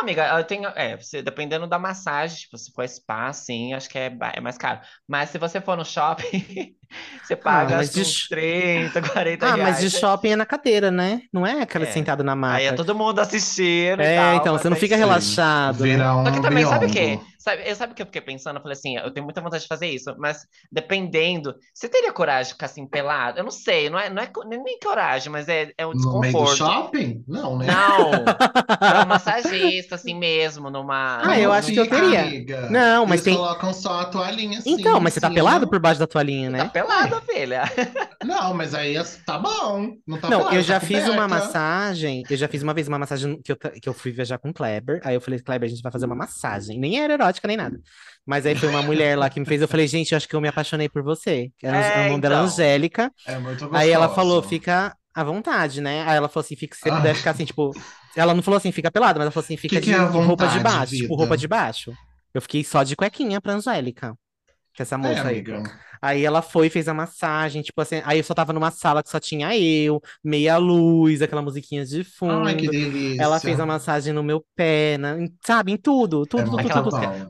Amiga, 0.03 0.27
eu 0.37 0.43
tenho. 0.45 0.67
É, 0.69 0.97
você, 0.97 1.21
dependendo 1.21 1.65
da 1.65 1.79
massagem, 1.79 2.37
tipo, 2.39 2.57
se 2.57 2.71
for 2.73 2.87
spa, 2.87 3.31
sim, 3.31 3.73
acho 3.73 3.89
que 3.89 3.97
é, 3.97 4.11
é 4.35 4.41
mais 4.41 4.57
caro. 4.57 4.81
Mas 5.07 5.29
se 5.29 5.37
você 5.37 5.61
for 5.61 5.77
no 5.77 5.85
shopping, 5.85 6.75
você 7.23 7.35
paga 7.35 7.77
ah, 7.77 7.79
uns 7.79 7.91
de... 7.91 8.29
30, 8.29 9.01
40 9.01 9.45
ah, 9.45 9.55
reais. 9.55 9.61
Ah, 9.61 9.71
mas 9.71 9.79
de 9.81 9.89
shopping 9.89 10.29
é 10.29 10.35
na 10.35 10.45
cadeira, 10.45 10.91
né? 10.91 11.21
Não 11.31 11.45
é 11.45 11.61
aquela 11.61 11.85
é. 11.85 11.91
sentada 11.91 12.23
na 12.23 12.35
maca. 12.35 12.57
Aí 12.57 12.65
é 12.65 12.73
todo 12.73 12.93
mundo 12.93 13.19
assistindo. 13.19 14.01
É, 14.01 14.17
tal, 14.17 14.35
então, 14.35 14.57
você 14.57 14.69
não 14.69 14.77
fica 14.77 14.95
relaxado. 14.95 15.83
Vira 15.83 16.15
um 16.15 16.25
Só 16.25 16.31
que 16.31 16.41
também, 16.41 16.65
sabe 16.65 16.85
o 16.85 16.91
quê? 16.91 17.19
Sabe, 17.43 17.61
eu 17.65 17.75
sabe 17.75 17.91
o 17.91 17.95
que 17.95 18.01
eu 18.01 18.05
fiquei 18.05 18.21
pensando? 18.21 18.55
Eu 18.55 18.61
falei 18.61 18.77
assim, 18.77 18.95
eu 18.95 19.11
tenho 19.11 19.25
muita 19.25 19.41
vontade 19.41 19.63
de 19.63 19.67
fazer 19.67 19.87
isso, 19.87 20.15
mas 20.17 20.47
dependendo, 20.71 21.53
você 21.73 21.89
teria 21.89 22.13
coragem 22.13 22.45
de 22.45 22.53
ficar 22.53 22.67
assim 22.67 22.87
pelado? 22.87 23.37
Eu 23.37 23.43
não 23.43 23.51
sei, 23.51 23.89
não 23.89 23.99
é, 23.99 24.09
não 24.09 24.23
é 24.23 24.31
nem 24.45 24.79
coragem, 24.79 25.29
mas 25.29 25.49
é, 25.49 25.73
é 25.77 25.85
um 25.85 25.91
desconforto. 25.91 26.31
No 26.31 26.39
meio 26.39 26.45
do 26.45 26.55
shopping? 26.55 27.23
Não, 27.27 27.57
né? 27.57 27.67
Não, 27.67 28.23
pra 28.79 29.03
um 29.03 29.07
massagista 29.09 29.95
assim 29.95 30.17
mesmo, 30.17 30.69
numa. 30.69 31.19
Ah, 31.21 31.37
eu 31.37 31.51
acho 31.51 31.73
que 31.73 31.77
eu 31.81 31.89
teria. 31.89 32.21
Amiga. 32.21 32.69
Não, 32.69 33.05
mas 33.05 33.19
Eles 33.19 33.23
tem. 33.25 33.35
colocam 33.35 33.73
só 33.73 33.99
a 33.99 34.05
toalhinha 34.05 34.59
assim. 34.59 34.75
Então, 34.79 35.01
mas 35.01 35.13
você 35.13 35.19
tá 35.19 35.29
pelado 35.29 35.67
por 35.67 35.79
baixo 35.79 35.99
da 35.99 36.07
toalhinha, 36.07 36.49
né? 36.49 36.59
Tá 36.59 36.69
pelada, 36.83 37.21
filha. 37.21 37.63
Não, 38.23 38.53
mas 38.53 38.73
aí 38.73 38.95
é, 38.95 39.03
tá 39.25 39.37
bom. 39.37 39.95
Não, 40.07 40.17
tá 40.17 40.29
não 40.29 40.37
pelado, 40.39 40.55
eu 40.55 40.61
já 40.61 40.79
tá 40.79 40.85
fiz 40.85 41.07
uma 41.07 41.27
massagem. 41.27 42.23
Eu 42.29 42.37
já 42.37 42.47
fiz 42.47 42.61
uma 42.61 42.73
vez 42.73 42.87
uma 42.87 42.99
massagem 42.99 43.41
que 43.41 43.51
eu, 43.51 43.57
que 43.57 43.89
eu 43.89 43.93
fui 43.93 44.11
viajar 44.11 44.37
com 44.37 44.49
o 44.49 44.53
Kleber. 44.53 45.01
Aí 45.03 45.15
eu 45.15 45.21
falei, 45.21 45.39
Kleber, 45.39 45.67
a 45.67 45.69
gente 45.69 45.81
vai 45.81 45.91
fazer 45.91 46.05
uma 46.05 46.15
massagem. 46.15 46.79
Nem 46.79 46.99
era 47.01 47.13
erótica, 47.13 47.47
nem 47.47 47.57
nada. 47.57 47.79
Mas 48.25 48.45
aí 48.45 48.55
foi 48.55 48.69
uma 48.69 48.81
mulher 48.81 49.17
lá 49.17 49.29
que 49.29 49.39
me 49.39 49.45
fez. 49.45 49.61
Eu 49.61 49.67
falei, 49.67 49.87
gente, 49.87 50.13
eu 50.13 50.17
acho 50.17 50.27
que 50.27 50.35
eu 50.35 50.41
me 50.41 50.47
apaixonei 50.47 50.87
por 50.87 51.03
você. 51.03 51.51
É, 51.61 51.67
é, 51.67 52.05
o 52.07 52.09
nome 52.11 52.21
dela 52.21 52.35
é 52.35 52.37
então. 52.37 52.45
Angélica. 52.45 53.11
É 53.25 53.37
muito 53.37 53.59
gostoso. 53.59 53.75
Aí 53.75 53.89
ela 53.89 54.09
falou, 54.09 54.41
fica 54.41 54.95
à 55.13 55.23
vontade, 55.23 55.81
né? 55.81 56.03
Aí 56.07 56.15
ela 56.15 56.29
falou 56.29 56.45
assim, 56.45 56.55
fica, 56.55 56.75
você 56.75 56.89
ah. 56.89 56.95
puder 56.95 57.15
ficar 57.15 57.31
assim, 57.31 57.45
tipo. 57.45 57.71
Ela 58.15 58.33
não 58.33 58.41
falou 58.43 58.57
assim, 58.57 58.71
fica 58.71 58.91
pelada, 58.91 59.19
mas 59.19 59.25
ela 59.25 59.31
falou 59.31 59.43
assim, 59.43 59.57
fica 59.57 59.75
que 59.75 59.81
de, 59.81 59.91
que 59.91 59.95
é 59.95 59.99
vontade, 59.99 60.25
roupa 60.25 60.47
de 60.47 60.59
baixo. 60.59 60.91
Vida? 60.91 61.01
Tipo, 61.03 61.15
roupa 61.15 61.37
de 61.37 61.47
baixo. 61.47 61.93
Eu 62.33 62.41
fiquei 62.41 62.63
só 62.63 62.83
de 62.83 62.95
cuequinha 62.95 63.41
pra 63.41 63.53
Angélica. 63.53 64.15
Que 64.73 64.81
essa 64.81 64.97
moça 64.97 65.21
é, 65.21 65.27
aí. 65.27 65.39
Amiga. 65.39 65.63
Aí 66.03 66.25
ela 66.25 66.41
foi, 66.41 66.69
fez 66.69 66.89
a 66.89 66.93
massagem, 66.93 67.61
tipo 67.61 67.79
assim, 67.79 68.01
aí 68.03 68.17
eu 68.17 68.23
só 68.25 68.33
tava 68.33 68.51
numa 68.51 68.71
sala 68.71 69.01
que 69.01 69.09
só 69.09 69.21
tinha 69.21 69.55
eu, 69.57 70.01
meia 70.21 70.57
luz, 70.57 71.21
aquela 71.21 71.41
musiquinha 71.41 71.85
de 71.85 72.03
fundo. 72.03 72.45
Ai, 72.45 72.55
que 72.55 72.67
delícia. 72.67 73.23
Ela 73.23 73.39
fez 73.39 73.57
a 73.57 73.65
massagem 73.65 74.11
no 74.11 74.21
meu 74.21 74.43
pé, 74.53 74.97
na, 74.97 75.15
sabe, 75.45 75.71
em 75.71 75.77
tudo, 75.77 76.25
tudo, 76.25 76.41
é 76.41 76.45
tudo, 76.45 76.59
Aquela 76.59 76.83
tudo. 76.83 76.97
música. 76.97 77.29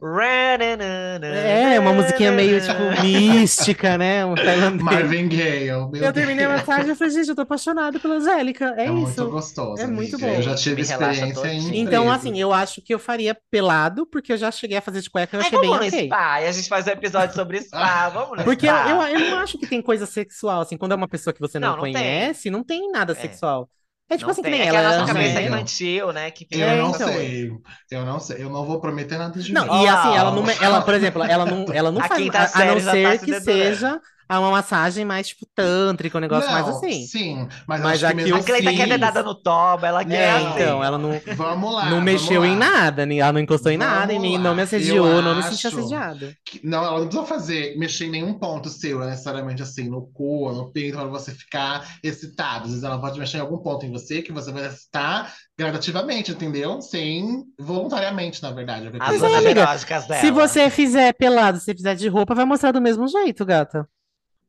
É, 1.21 1.79
uma 1.79 1.93
musiquinha 1.93 2.31
meio, 2.31 2.59
tipo, 2.59 2.81
mística, 3.03 3.95
né? 3.95 4.25
Um 4.25 4.33
tailandês. 4.33 4.81
Marvin 4.81 5.27
Gaye, 5.27 5.65
meu 5.67 6.01
Eu 6.01 6.11
terminei 6.13 6.45
a 6.45 6.49
massagem 6.49 6.91
e 6.91 6.95
falei, 6.95 7.13
gente, 7.13 7.29
eu 7.29 7.35
tô 7.35 7.41
apaixonado 7.41 7.99
pela 7.99 8.15
Angélica, 8.15 8.73
é, 8.75 8.85
É 8.85 8.91
isso. 8.91 8.95
muito 8.95 9.29
gostoso. 9.29 9.81
É 9.81 9.85
muito 9.85 10.15
amiga. 10.15 10.31
bom. 10.31 10.37
Eu 10.37 10.41
já 10.41 10.55
tive 10.55 10.75
Me 10.77 10.81
experiência 10.81 11.47
em. 11.47 11.77
Então, 11.79 12.11
assim, 12.11 12.39
eu 12.39 12.51
acho 12.51 12.81
que 12.81 12.93
eu 12.93 12.99
faria 12.99 13.37
pelado, 13.51 14.05
porque 14.07 14.33
eu 14.33 14.37
já 14.37 14.49
cheguei 14.51 14.77
a 14.77 14.81
fazer 14.81 15.01
de 15.01 15.09
cueca, 15.09 15.35
eu 15.37 15.41
Ai, 15.41 15.47
achei 15.47 15.59
bem 15.59 15.69
ok. 15.69 16.05
spa, 16.07 16.41
e 16.41 16.47
a 16.47 16.51
gente 16.51 16.67
faz 16.67 16.87
um 16.87 16.91
episódio 16.91 17.35
sobre 17.35 17.61
spa, 17.61 18.09
vamos 18.13 18.37
no 18.37 18.43
Porque 18.43 18.62
eu, 18.67 18.75
spa. 18.75 18.87
eu, 18.87 19.01
eu 19.01 19.19
não 19.19 19.39
acho 19.39 19.57
que 19.57 19.67
tem 19.67 19.81
coisa 19.81 20.05
sexual, 20.05 20.61
assim, 20.61 20.77
quando 20.77 20.91
é 20.93 20.95
uma 20.95 21.07
pessoa 21.07 21.33
que 21.33 21.39
você 21.39 21.59
não, 21.59 21.69
Não, 21.69 21.77
não 21.77 21.87
tem. 21.89 21.93
conhece, 21.93 22.49
não 22.49 22.63
tem 22.63 22.91
nada 22.91 23.13
É. 23.13 23.15
sexual. 23.15 23.69
É 24.09 24.17
tipo 24.17 24.27
Não 24.27 24.31
assim, 24.31 24.43
que 24.43 24.49
tem. 24.49 24.51
nem 24.51 24.61
É 24.61 24.67
que 24.67 24.75
ela. 24.75 24.79
a 24.79 24.83
nossa 24.83 25.05
cabeça 25.05 25.39
é 25.39 25.43
não. 25.43 25.47
infantil, 25.47 26.13
né? 26.13 26.31
Que 26.31 26.47
Eu 26.51 26.59
É, 26.59 26.75
não 26.75 26.91
então. 26.91 27.07
sei. 27.07 27.51
Eu 27.91 28.05
não 28.05 28.19
sei. 28.19 28.43
Eu 28.43 28.49
não 28.49 28.65
vou 28.65 28.79
prometer 28.81 29.17
nada 29.17 29.39
de 29.41 29.51
Não, 29.51 29.65
mim. 29.65 29.83
e 29.83 29.87
assim, 29.87 30.15
ela 30.15 30.31
não, 30.31 30.43
ela, 30.49 30.81
por 30.81 30.93
exemplo, 30.93 31.23
ela 31.23 31.45
não, 31.45 31.65
ela 31.73 31.91
não 31.91 32.01
A 32.01 32.07
faz, 32.07 32.27
a, 32.33 32.61
a 32.61 32.65
não 32.65 32.81
tá 32.81 32.91
ser 32.91 33.19
se 33.19 33.25
que 33.25 33.31
dedurando. 33.31 33.81
seja 33.81 33.99
uma 34.39 34.51
massagem 34.51 35.03
mais, 35.05 35.27
tipo, 35.27 35.45
tântrica, 35.55 36.17
um 36.17 36.21
negócio 36.21 36.49
mais 36.51 36.65
Não, 36.67 36.75
assim. 36.77 37.05
Sim, 37.05 37.47
mas, 37.67 37.81
Mas 37.81 37.91
acho 37.91 37.99
que 37.99 38.05
aqui 38.05 38.15
mesmo 38.15 38.35
eu 38.35 38.41
A 38.41 38.43
Cleita 38.43 38.73
quer 38.73 38.87
dedada 38.87 39.21
no 39.23 39.35
toba, 39.35 39.87
ela 39.87 40.03
quer 40.05 40.15
É, 40.15 40.31
assim. 40.31 40.47
então, 40.61 40.83
ela 40.83 40.97
não, 40.97 41.21
Vamos 41.35 41.73
lá. 41.73 41.83
não 41.85 41.89
vamos 41.91 42.03
mexeu 42.05 42.45
em 42.45 42.57
lá. 42.57 42.69
nada, 42.69 43.05
nem- 43.05 43.19
ela 43.19 43.33
não 43.33 43.39
encostou 43.39 43.71
em 43.71 43.77
Vamos 43.77 43.93
nada 43.93 44.13
em 44.13 44.19
mim, 44.19 44.37
não 44.37 44.55
me 44.55 44.61
assediou, 44.61 45.05
Eu 45.07 45.21
não 45.21 45.35
me 45.35 45.43
senti 45.43 45.67
acho 45.67 45.77
assediado. 45.79 46.33
que- 46.45 46.59
não, 46.65 46.83
ela 46.83 46.99
não 46.99 47.07
precisa 47.07 47.25
fazer, 47.25 47.77
mexer 47.77 48.05
em 48.05 48.11
nenhum 48.11 48.33
ponto 48.33 48.69
seu, 48.69 48.99
né, 48.99 49.07
necessariamente 49.11 49.61
assim, 49.61 49.89
no 49.89 50.07
cu, 50.13 50.51
no 50.53 50.71
peito, 50.71 50.97
para 50.97 51.07
você 51.07 51.31
ficar 51.31 51.85
excitado. 52.03 52.63
Às 52.65 52.69
vezes 52.69 52.83
ela 52.83 52.99
pode 52.99 53.19
mexer 53.19 53.37
em 53.37 53.41
algum 53.41 53.57
ponto 53.57 53.85
em 53.85 53.91
você 53.91 54.21
que 54.21 54.31
você 54.31 54.51
vai 54.51 54.65
excitar 54.67 55.33
gradativamente, 55.57 56.31
entendeu? 56.31 56.81
Sem 56.81 57.43
voluntariamente, 57.59 58.41
na 58.41 58.51
verdade. 58.51 58.89
que 58.89 58.97
As 58.99 59.19
Mas, 59.21 59.33
amiga, 59.33 59.65
dela. 60.07 60.21
Se 60.21 60.31
você 60.31 60.69
fizer 60.69 61.13
pelado, 61.13 61.59
se 61.59 61.65
você 61.65 61.75
fizer 61.75 61.95
de 61.95 62.07
roupa, 62.07 62.33
vai 62.35 62.45
mostrar 62.45 62.71
do 62.71 62.81
mesmo 62.81 63.07
jeito, 63.07 63.45
gata. 63.45 63.87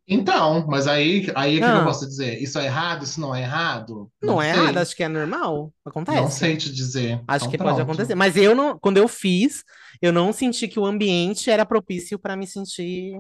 Então, 0.07 0.67
mas 0.69 0.87
aí, 0.87 1.33
aí 1.35 1.57
o 1.57 1.61
que 1.61 1.65
Ah. 1.65 1.79
eu 1.79 1.85
posso 1.85 2.07
dizer? 2.07 2.41
Isso 2.43 2.59
é 2.59 2.67
errado? 2.67 3.05
Isso 3.05 3.19
não 3.21 3.35
é 3.35 3.41
errado? 3.41 4.11
Não, 4.23 4.41
é 4.41 4.53
sei. 4.53 4.63
errado, 4.63 4.77
acho 4.79 4.95
que 4.97 5.03
é 5.03 5.09
normal. 5.09 5.73
Acontece. 5.85 6.21
Não 6.21 6.31
sei 6.31 6.57
te 6.59 6.71
dizer. 6.73 7.23
Acho 7.27 7.47
Então, 7.47 7.51
que 7.51 7.59
pode 7.59 7.77
pronto. 7.77 7.83
acontecer. 7.91 8.15
Mas 8.15 8.37
eu 8.37 8.55
não, 8.55 8.79
quando 8.79 8.99
eu 8.99 9.09
fiz, 9.09 9.65
eu 10.03 10.13
não 10.13 10.31
senti 10.33 10.69
que 10.69 10.79
o 10.79 10.85
ambiente 10.85 11.51
era 11.51 11.65
propício 11.65 12.19
pra 12.19 12.37
me 12.37 12.47
sentir 12.47 13.19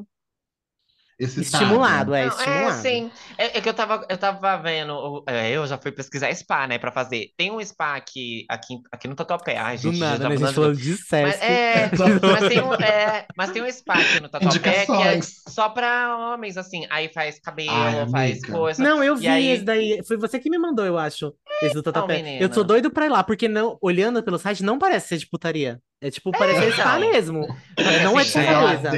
Excitado. 1.19 1.65
estimulado, 1.65 2.15
é, 2.15 2.23
Não, 2.27 2.29
estimulado. 2.37 2.69
é, 2.69 2.73
sim. 2.73 3.11
É, 3.39 3.59
é 3.59 3.61
que 3.61 3.69
eu 3.69 3.75
tava, 3.75 4.05
eu 4.09 4.19
tava 4.19 4.57
vendo. 4.57 5.23
é, 5.29 5.51
eu 5.53 5.67
já 5.67 5.79
fui 5.79 5.93
pesquisar 5.93 6.35
spa, 6.35 6.67
né, 6.67 6.77
pra 6.79 6.91
fazer. 6.91 7.29
Tem 7.37 7.53
um 7.53 7.65
spa 7.65 7.95
aqui, 7.95 8.45
aqui, 8.49 8.79
aqui 8.91 9.07
no 9.09 9.15
Tatuapé. 9.15 9.57
Ai, 9.57 9.77
Do 9.77 9.83
gente, 9.83 9.99
já 9.99 10.07
nada, 10.07 10.23
tá 10.25 10.29
né? 10.29 10.35
A 10.35 10.39
gente 10.39 10.55
falando 10.55 10.77
de- 10.77 10.82
de 10.82 10.91
Mas, 10.91 11.07
sexo. 11.07 11.43
é, 11.45 11.91
mas, 12.41 12.49
tem 12.49 12.61
um, 12.62 12.74
é, 12.74 13.27
mas 13.36 13.51
tem 13.53 13.62
um 13.62 13.70
spa 13.70 13.95
aqui 13.95 14.20
no 14.20 14.28
Tatuapé 14.28 14.86
que 14.86 14.93
é 14.93 15.20
só 15.49 15.69
pra 15.69 16.16
homens, 16.35 16.57
assim. 16.57 16.85
Aí 16.91 17.09
faz 17.12 17.39
cabelo, 17.39 17.70
Ai, 17.73 18.09
faz 18.11 18.45
coisa. 18.45 18.82
Não, 18.82 19.03
eu 19.03 19.15
vi 19.16 19.28
aí- 19.28 19.51
esse 19.51 19.65
daí. 19.65 20.01
Foi 20.07 20.16
você 20.16 20.39
que 20.39 20.51
me 20.51 20.59
mandou, 20.59 20.85
eu 20.85 20.99
acho. 20.99 21.32
Esse 21.62 21.74
do 21.74 21.82
Tatuapé. 21.82 22.16
menina. 22.16 22.43
eu 22.43 22.49
tô 22.49 22.65
doido 22.65 22.91
pra 22.91 23.07
ir 23.07 23.11
lá, 23.11 23.23
porque 23.23 23.47
não, 23.47 23.78
olhando 23.81 24.20
pelo 24.23 24.39
site, 24.39 24.65
não 24.65 24.78
parece 24.78 25.09
ser 25.09 25.19
de 25.19 25.28
putaria. 25.28 25.78
É 26.03 26.11
tipo, 26.11 26.32
parece 26.32 26.73
spa 26.73 26.99
então. 26.99 27.11
mesmo. 27.12 27.47
É, 27.77 28.03
não 28.03 28.19
é 28.19 28.23
assim, 28.23 28.41
tipo 28.41 28.61
coisa. 28.61 28.91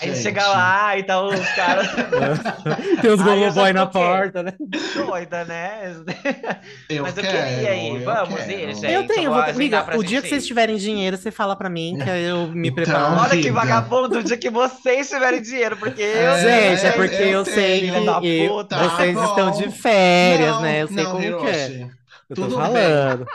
Aí 0.00 0.08
Gente. 0.10 0.22
chega 0.22 0.46
lá 0.46 0.96
e 0.96 1.02
tá 1.02 1.20
os 1.20 1.48
caras 1.50 1.88
Tem 3.02 3.10
os 3.10 3.20
gogoboy 3.20 3.72
na 3.72 3.86
porta, 3.86 4.42
né? 4.44 4.52
doida, 4.94 5.44
né? 5.44 5.94
Eu 6.88 7.02
Mas 7.02 7.16
eu 7.16 7.22
quero, 7.24 7.36
queria 7.48 7.74
ir. 7.74 7.94
eu 7.96 8.04
Vamos 8.04 8.34
quero. 8.40 8.50
ir, 8.52 8.74
gente. 8.74 8.92
eu 8.92 9.06
tenho, 9.06 9.32
vou 9.32 9.42
pra 9.42 9.98
o 9.98 10.04
dia 10.04 10.22
que 10.22 10.28
vocês 10.28 10.46
tiverem 10.46 10.76
dinheiro, 10.76 11.16
você 11.16 11.30
fala 11.30 11.56
pra 11.56 11.68
mim, 11.68 11.98
que 12.02 12.08
aí 12.08 12.24
eu 12.24 12.46
me 12.48 12.68
Então, 12.68 12.84
preparo. 12.84 13.20
Olha 13.20 13.42
que 13.42 13.50
vagabundo, 13.50 14.18
o 14.18 14.22
dia 14.22 14.36
que 14.36 14.50
vocês 14.50 15.08
tiverem 15.08 15.42
dinheiro, 15.42 15.76
porque 15.76 16.00
eu. 16.02 16.06
É, 16.32 16.76
Gente, 16.76 16.86
é 16.86 16.92
porque 16.92 17.14
eu, 17.16 17.28
eu 17.28 17.44
sei 17.44 17.80
tenho, 17.80 18.20
que 18.20 18.28
eu- 18.28 18.54
vocês 18.64 19.16
Tá 19.16 19.24
estão 19.24 19.50
de 19.50 19.70
férias, 19.70 20.50
Não, 20.54 20.62
né? 20.62 20.82
Eu 20.82 20.88
sei 20.88 20.96
não, 21.04 21.10
como 21.10 21.22
que 21.40 21.46
é. 21.50 21.88
Eu 22.30 22.36
tô 22.36 22.42
Tudo 22.42 22.56
falando. 22.56 23.26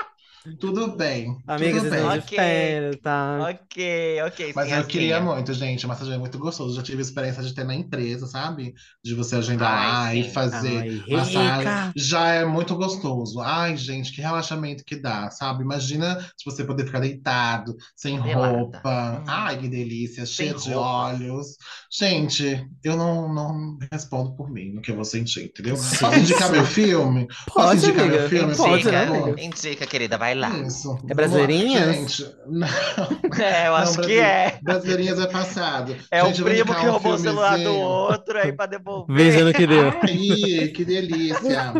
Tudo 0.59 0.95
bem. 0.97 1.41
Amiga, 1.47 1.79
tudo 1.79 1.89
bem. 1.89 1.99
estão 1.99 2.09
de 2.09 2.19
Ok. 2.19 2.35
férias, 2.35 2.97
tá? 3.01 3.49
Ok, 3.49 4.21
ok. 4.27 4.53
Mas 4.55 4.65
sim, 4.67 4.73
eu 4.73 4.77
assim. 4.79 4.87
queria 4.89 5.21
muito, 5.21 5.53
gente. 5.53 5.87
Massagem 5.87 6.13
é 6.15 6.17
muito 6.17 6.37
gostoso. 6.37 6.75
Já 6.75 6.83
tive 6.83 7.01
experiência 7.01 7.41
de 7.41 7.53
ter 7.53 7.63
na 7.63 7.73
empresa, 7.75 8.27
sabe? 8.27 8.73
De 9.03 9.13
você 9.15 9.37
agendar 9.37 9.71
Ai, 9.71 9.87
lá 9.87 10.11
sim. 10.11 10.19
e 10.19 10.23
fazer 10.33 10.77
Ai, 10.79 11.03
massagem. 11.07 11.93
Já 11.95 12.27
é 12.29 12.45
muito 12.45 12.75
gostoso. 12.75 13.39
Ai, 13.39 13.77
gente, 13.77 14.11
que 14.11 14.21
relaxamento 14.21 14.83
que 14.85 14.97
dá, 14.97 15.29
sabe? 15.31 15.63
Imagina 15.63 16.19
se 16.37 16.43
você 16.45 16.63
poder 16.65 16.85
ficar 16.85 16.99
deitado, 16.99 17.75
sem 17.95 18.17
roupa. 18.17 19.21
Hum. 19.21 19.23
Ai, 19.27 19.57
que 19.59 19.69
delícia, 19.69 20.25
cheio 20.25 20.55
de 20.55 20.73
olhos. 20.73 21.55
Gente, 21.91 22.67
eu 22.83 22.97
não, 22.97 23.33
não 23.33 23.77
respondo 23.91 24.35
por 24.35 24.49
mim 24.51 24.73
no 24.73 24.81
que 24.81 24.91
eu 24.91 24.95
vou 24.95 25.05
sentir, 25.05 25.45
entendeu? 25.45 25.75
Sim, 25.75 25.97
Posso 25.97 26.19
indicar 26.19 26.47
sim. 26.47 26.51
meu 26.51 26.65
filme? 26.65 27.27
Posso 27.53 27.53
Pode, 27.53 27.77
indicar 27.77 28.05
amiga. 28.05 28.07
meu 28.07 28.29
filme? 28.29 28.55
Pode, 28.55 28.91
né? 28.91 29.07
Indica, 29.37 29.85
querida, 29.87 30.17
vai 30.17 30.32
lá. 30.33 30.49
Isso. 30.59 30.91
Lá. 30.91 31.13
brasileirinhas? 31.15 31.95
Gente, 31.95 32.25
não. 32.47 32.67
É, 33.41 33.67
eu 33.67 33.71
Não, 33.71 33.77
acho 33.77 33.91
que 34.01 34.15
Brasil- 34.15 34.21
é. 34.21 34.59
Brasileirinhas 34.61 35.19
é 35.19 35.27
passado. 35.27 35.95
É 36.11 36.23
Gente, 36.25 36.41
o 36.41 36.45
primo 36.45 36.75
que 36.75 36.85
um 36.87 36.91
roubou 36.91 37.13
o 37.13 37.17
celular 37.17 37.57
do 37.57 37.73
outro 37.73 38.37
aí 38.37 38.53
pra 38.53 38.65
devolver. 38.65 39.15
Veja 39.15 39.43
no 39.43 39.53
que 39.53 39.65
deu. 39.67 39.89
Ai, 39.89 40.67
que 40.69 40.85
delícia! 40.85 41.73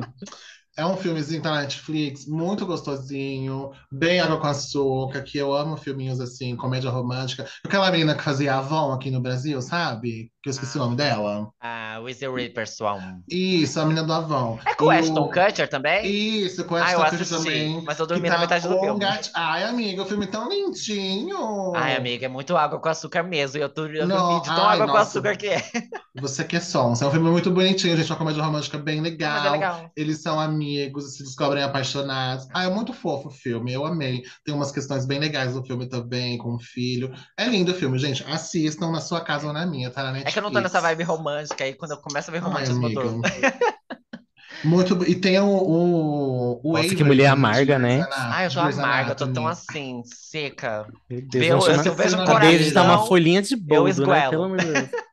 É 0.76 0.84
um 0.84 0.98
filmezinho 0.98 1.40
que 1.40 1.48
tá 1.48 1.54
na 1.54 1.62
Netflix, 1.62 2.26
muito 2.26 2.66
gostosinho, 2.66 3.70
bem 3.92 4.20
água 4.20 4.40
com 4.40 4.48
açúcar, 4.48 5.22
que 5.22 5.38
eu 5.38 5.54
amo 5.54 5.78
filminhos 5.78 6.20
assim, 6.20 6.56
comédia 6.56 6.90
romântica. 6.90 7.48
Aquela 7.64 7.92
menina 7.92 8.16
que 8.16 8.24
fazia 8.24 8.56
Avon 8.56 8.92
aqui 8.92 9.12
no 9.12 9.22
Brasil, 9.22 9.62
sabe? 9.62 10.32
Que 10.44 10.50
eu 10.50 10.52
esqueci 10.52 10.76
o 10.78 10.82
nome 10.82 10.98
dela. 10.98 11.50
Ah, 11.62 12.00
o 12.04 12.10
Easy 12.10 12.28
Reaper, 12.28 12.68
Swan. 12.70 13.22
Isso, 13.30 13.80
a 13.80 13.86
menina 13.86 14.06
do 14.06 14.12
Avon. 14.12 14.60
É 14.66 14.76
com 14.76 14.86
o 14.86 14.90
Ashton 14.90 15.30
Kutcher 15.30 15.70
também? 15.70 16.06
Isso, 16.06 16.66
com 16.66 16.76
Ah, 16.76 16.92
eu 16.92 17.02
Ashton 17.02 17.18
Kutcher 17.18 17.22
assisti, 17.22 17.44
também. 17.46 17.82
mas 17.86 17.98
eu 17.98 18.06
dormi 18.06 18.28
na 18.28 18.36
tá 18.36 18.42
metade 18.42 18.68
do 18.68 18.76
com 18.76 18.82
filme. 18.84 19.00
gat- 19.00 19.32
Ai, 19.34 19.64
amiga, 19.64 20.02
o 20.04 20.06
filme 20.06 20.28
tão 20.28 20.50
lindinho. 20.50 21.74
Ai, 21.74 21.96
amiga, 21.96 22.26
é 22.26 22.30
muito 22.30 22.58
água 22.58 22.78
com 22.78 22.90
açúcar 22.90 23.24
mesmo. 23.24 23.58
Eu, 23.58 23.70
tô, 23.70 23.86
eu 23.86 24.06
Não, 24.06 24.18
dormi 24.18 24.42
de 24.42 24.48
tão 24.54 24.66
ai, 24.68 24.74
água 24.76 24.88
com 24.88 24.94
nossa. 24.98 25.10
açúcar 25.20 25.38
que 25.38 25.48
é. 25.48 25.64
Você 26.20 26.44
que 26.44 26.58
é 26.58 26.60
sonsa. 26.60 27.06
É 27.06 27.08
um 27.08 27.12
filme 27.12 27.30
muito 27.30 27.50
bonitinho, 27.50 27.96
gente. 27.96 28.12
Uma 28.12 28.18
comédia 28.18 28.44
romântica 28.44 28.78
bem 28.78 28.98
Mas 29.00 29.08
é 29.08 29.12
legal. 29.12 29.52
legal. 29.54 29.92
Eles 29.96 30.22
são 30.22 30.40
amigos, 30.40 31.16
se 31.16 31.24
descobrem 31.24 31.64
apaixonados. 31.64 32.48
Ah, 32.54 32.66
é 32.66 32.70
muito 32.70 32.92
fofo 32.94 33.30
o 33.30 33.32
filme, 33.32 33.72
eu 33.72 33.86
amei. 33.86 34.22
Tem 34.44 34.54
umas 34.54 34.72
questões 34.74 35.06
bem 35.06 35.20
legais 35.20 35.56
no 35.56 35.66
filme 35.66 35.88
também, 35.88 36.38
com 36.38 36.54
o 36.56 36.60
filho. 36.60 37.12
É 37.40 37.46
lindo 37.48 37.72
o 37.72 37.76
filme, 37.76 37.98
gente. 37.98 38.24
Assistam 38.28 38.92
na 38.92 39.00
sua 39.00 39.22
casa 39.22 39.48
ou 39.48 39.54
na 39.54 39.66
minha, 39.66 39.90
tá 39.90 40.04
na 40.04 40.12
Netflix. 40.12 40.32
É 40.32 40.33
que 40.34 40.40
eu 40.40 40.44
não 40.44 40.52
tô 40.52 40.60
nessa 40.60 40.82
vibe 40.82 41.04
romântica 41.04 41.64
aí, 41.64 41.74
quando 41.74 41.92
eu 41.92 41.98
começo 41.98 42.30
a 42.30 42.34
ver 42.34 42.40
romantismo, 42.40 42.88
eu 42.88 43.00
amiga. 43.00 43.54
Muito 44.64 45.04
E 45.10 45.16
tem 45.16 45.38
o, 45.40 45.46
o, 45.46 46.62
o 46.64 46.74
Nossa, 46.74 46.96
que 46.96 47.04
mulher 47.04 47.28
amarga, 47.28 47.78
né? 47.78 47.96
Anatomy- 47.96 48.34
Ai, 48.34 48.46
eu 48.46 48.50
Grey's 48.52 48.80
amarga, 48.80 49.12
eu 49.12 49.16
tô 49.16 49.28
tão 49.28 49.48
assim, 49.48 50.02
seca. 50.06 50.88
Meu 51.10 51.20
Meu, 51.20 51.28
Deus, 51.30 51.66
eu, 51.66 51.72
chamar... 51.72 51.84
se 51.84 51.90
eu 51.90 51.96
vejo 51.96 52.18
um 52.18 52.22
A 52.22 52.40
David 52.40 52.72
tá 52.72 52.82
uma 52.82 52.90
coração, 52.92 53.08
folhinha 53.08 53.42
de 53.42 53.56
boldo, 53.58 54.08
né? 54.08 54.30
Pelo 54.30 54.44
amor 54.44 54.58
de 54.60 54.66
Deus. 54.66 54.90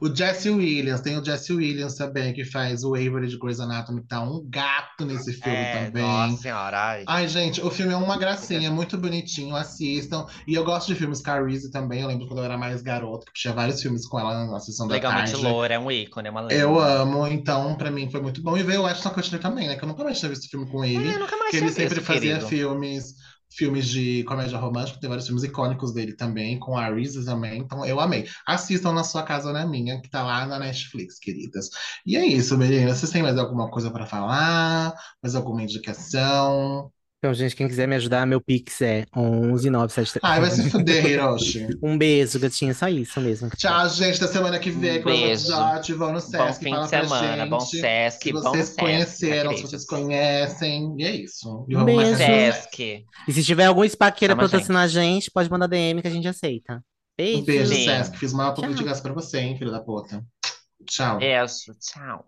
O 0.00 0.14
Jesse 0.14 0.50
Williams, 0.50 1.00
tem 1.00 1.18
o 1.18 1.24
Jesse 1.24 1.52
Williams 1.52 1.94
também, 1.94 2.32
que 2.34 2.44
faz 2.44 2.84
o 2.84 2.94
Avery 2.94 3.28
de 3.28 3.38
Grey's 3.38 3.60
Anatomy, 3.60 4.00
que 4.02 4.08
tá 4.08 4.20
um 4.22 4.44
gato 4.48 5.04
nesse 5.04 5.32
filme 5.32 5.56
É, 5.56 5.72
também. 5.86 6.02
nossa 6.02 6.36
senhora, 6.42 6.78
ai. 6.78 7.04
Ai, 7.06 7.28
gente, 7.28 7.60
o 7.60 7.70
filme 7.70 7.92
é 7.92 7.96
uma 7.96 8.16
gracinha, 8.18 8.70
muito 8.70 8.96
bonitinho, 8.98 9.54
assistam. 9.56 10.26
E 10.46 10.54
eu 10.54 10.64
gosto 10.64 10.88
de 10.88 10.94
filmes 10.94 11.22
com 11.22 11.30
a 11.30 11.40
Reese 11.44 11.70
também, 11.70 12.00
eu 12.02 12.08
lembro 12.08 12.26
quando 12.26 12.38
eu 12.40 12.44
era 12.44 12.58
mais 12.58 12.82
garoto, 12.82 13.26
que 13.26 13.32
tinha 13.40 13.54
vários 13.54 13.80
filmes 13.80 14.06
com 14.06 14.18
ela 14.18 14.46
na 14.46 14.58
sessão 14.60 14.86
da 14.88 14.94
Legalmente 14.94 15.32
tarde. 15.32 15.46
loura, 15.46 15.74
é 15.74 15.78
um 15.78 15.90
ícone, 15.90 16.28
é 16.28 16.30
uma 16.30 16.40
lenda. 16.40 16.54
Eu 16.54 16.78
amo, 16.80 17.26
então 17.26 17.76
pra 17.76 17.90
mim 17.90 18.10
foi 18.10 18.20
muito 18.20 18.42
bom. 18.42 18.56
E 18.56 18.62
veio 18.62 18.82
o 18.82 18.86
Ashton 18.86 19.10
Kutcher 19.10 19.40
também, 19.40 19.68
né? 19.68 19.76
Que 19.76 19.84
eu 19.84 19.88
nunca 19.88 20.04
mais 20.04 20.18
tinha 20.18 20.28
visto 20.30 20.48
filme 20.50 20.66
com 20.70 20.84
ele. 20.84 21.12
É, 21.12 21.18
nunca 21.18 21.36
mais 21.36 21.50
que 21.50 21.58
tinha 21.58 21.68
ele 21.68 21.72
sempre 21.72 22.00
visto, 22.00 22.02
fazia 22.02 22.38
querido. 22.38 22.48
filmes, 22.48 23.14
filmes 23.56 23.88
de 23.88 24.22
comédia 24.24 24.58
romântica, 24.58 25.00
tem 25.00 25.08
vários 25.08 25.26
filmes 25.26 25.44
icônicos 25.44 25.92
dele 25.92 26.14
também, 26.14 26.58
com 26.58 26.76
a 26.76 26.88
Reese 26.88 27.24
também, 27.24 27.60
então 27.60 27.84
eu 27.84 27.98
amei. 28.00 28.26
Assistam 28.46 28.92
na 28.92 29.04
sua 29.04 29.22
casa 29.22 29.48
ou 29.48 29.54
na 29.54 29.66
minha, 29.66 30.00
que 30.00 30.08
tá 30.10 30.22
lá 30.22 30.46
na 30.46 30.58
Netflix, 30.58 31.18
queridas. 31.18 31.68
E 32.04 32.16
é 32.16 32.24
isso, 32.26 32.56
meninas. 32.58 32.98
Vocês 32.98 33.10
têm 33.12 33.22
mais 33.22 33.38
alguma 33.38 33.70
coisa 33.70 33.90
pra 33.90 34.06
falar? 34.06 34.94
Mais 35.22 35.34
alguma 35.34 35.62
indicação? 35.62 36.92
Então, 37.26 37.34
gente, 37.34 37.56
quem 37.56 37.66
quiser 37.66 37.88
me 37.88 37.96
ajudar, 37.96 38.24
meu 38.24 38.40
Pix 38.40 38.80
é 38.80 39.04
11973. 39.12 40.20
Ai, 40.22 40.40
vai 40.40 40.48
se 40.48 40.70
fuder, 40.70 41.04
Hiroshi. 41.10 41.66
Um 41.82 41.98
beijo, 41.98 42.38
gatinha, 42.38 42.72
só 42.72 42.86
isso 42.86 43.20
mesmo. 43.20 43.50
Tchau, 43.50 43.88
gente. 43.88 44.20
Da 44.20 44.28
semana 44.28 44.60
que 44.60 44.70
vem, 44.70 45.00
Um 45.00 45.02
com 45.02 45.08
o 45.08 45.12
beijo. 45.12 45.26
episódio. 45.26 45.98
Vão 45.98 46.12
no 46.12 46.20
Bom 46.20 46.20
Sesc, 46.20 46.62
fim 46.62 46.70
fala 46.70 46.84
de 46.84 46.90
semana, 46.90 47.36
gente 47.42 47.50
bom 47.50 47.58
Sesc, 47.58 48.22
se 48.22 48.32
bom 48.32 48.40
vocês 48.42 48.66
Sesc, 48.66 48.80
conheceram, 48.80 49.56
se 49.56 49.62
vocês 49.62 49.84
conhecem. 49.84 50.94
E 50.96 51.04
é 51.04 51.10
isso. 51.16 51.66
E 51.68 51.76
Um 51.76 51.84
beijo. 51.84 52.16
Sesc. 52.16 53.04
E 53.26 53.32
se 53.32 53.42
tiver 53.42 53.64
algum 53.64 53.82
spa 53.88 54.12
que 54.12 54.20
queira 54.20 54.36
patrocinar 54.36 54.84
a 54.84 54.88
gente, 54.88 55.28
pode 55.28 55.50
mandar 55.50 55.66
DM 55.66 56.00
que 56.00 56.06
a 56.06 56.12
gente 56.12 56.28
aceita. 56.28 56.80
Beijo. 57.18 57.40
Um 57.40 57.44
beijo, 57.44 57.74
Sim. 57.74 57.86
Sesc. 57.86 58.18
Fiz 58.18 58.32
uma 58.32 58.54
publicidade 58.54 59.02
pra 59.02 59.12
você, 59.12 59.40
hein, 59.40 59.58
filho 59.58 59.72
da 59.72 59.80
puta. 59.80 60.24
Tchau. 60.86 61.18
Beijo, 61.18 61.74
tchau. 61.80 62.24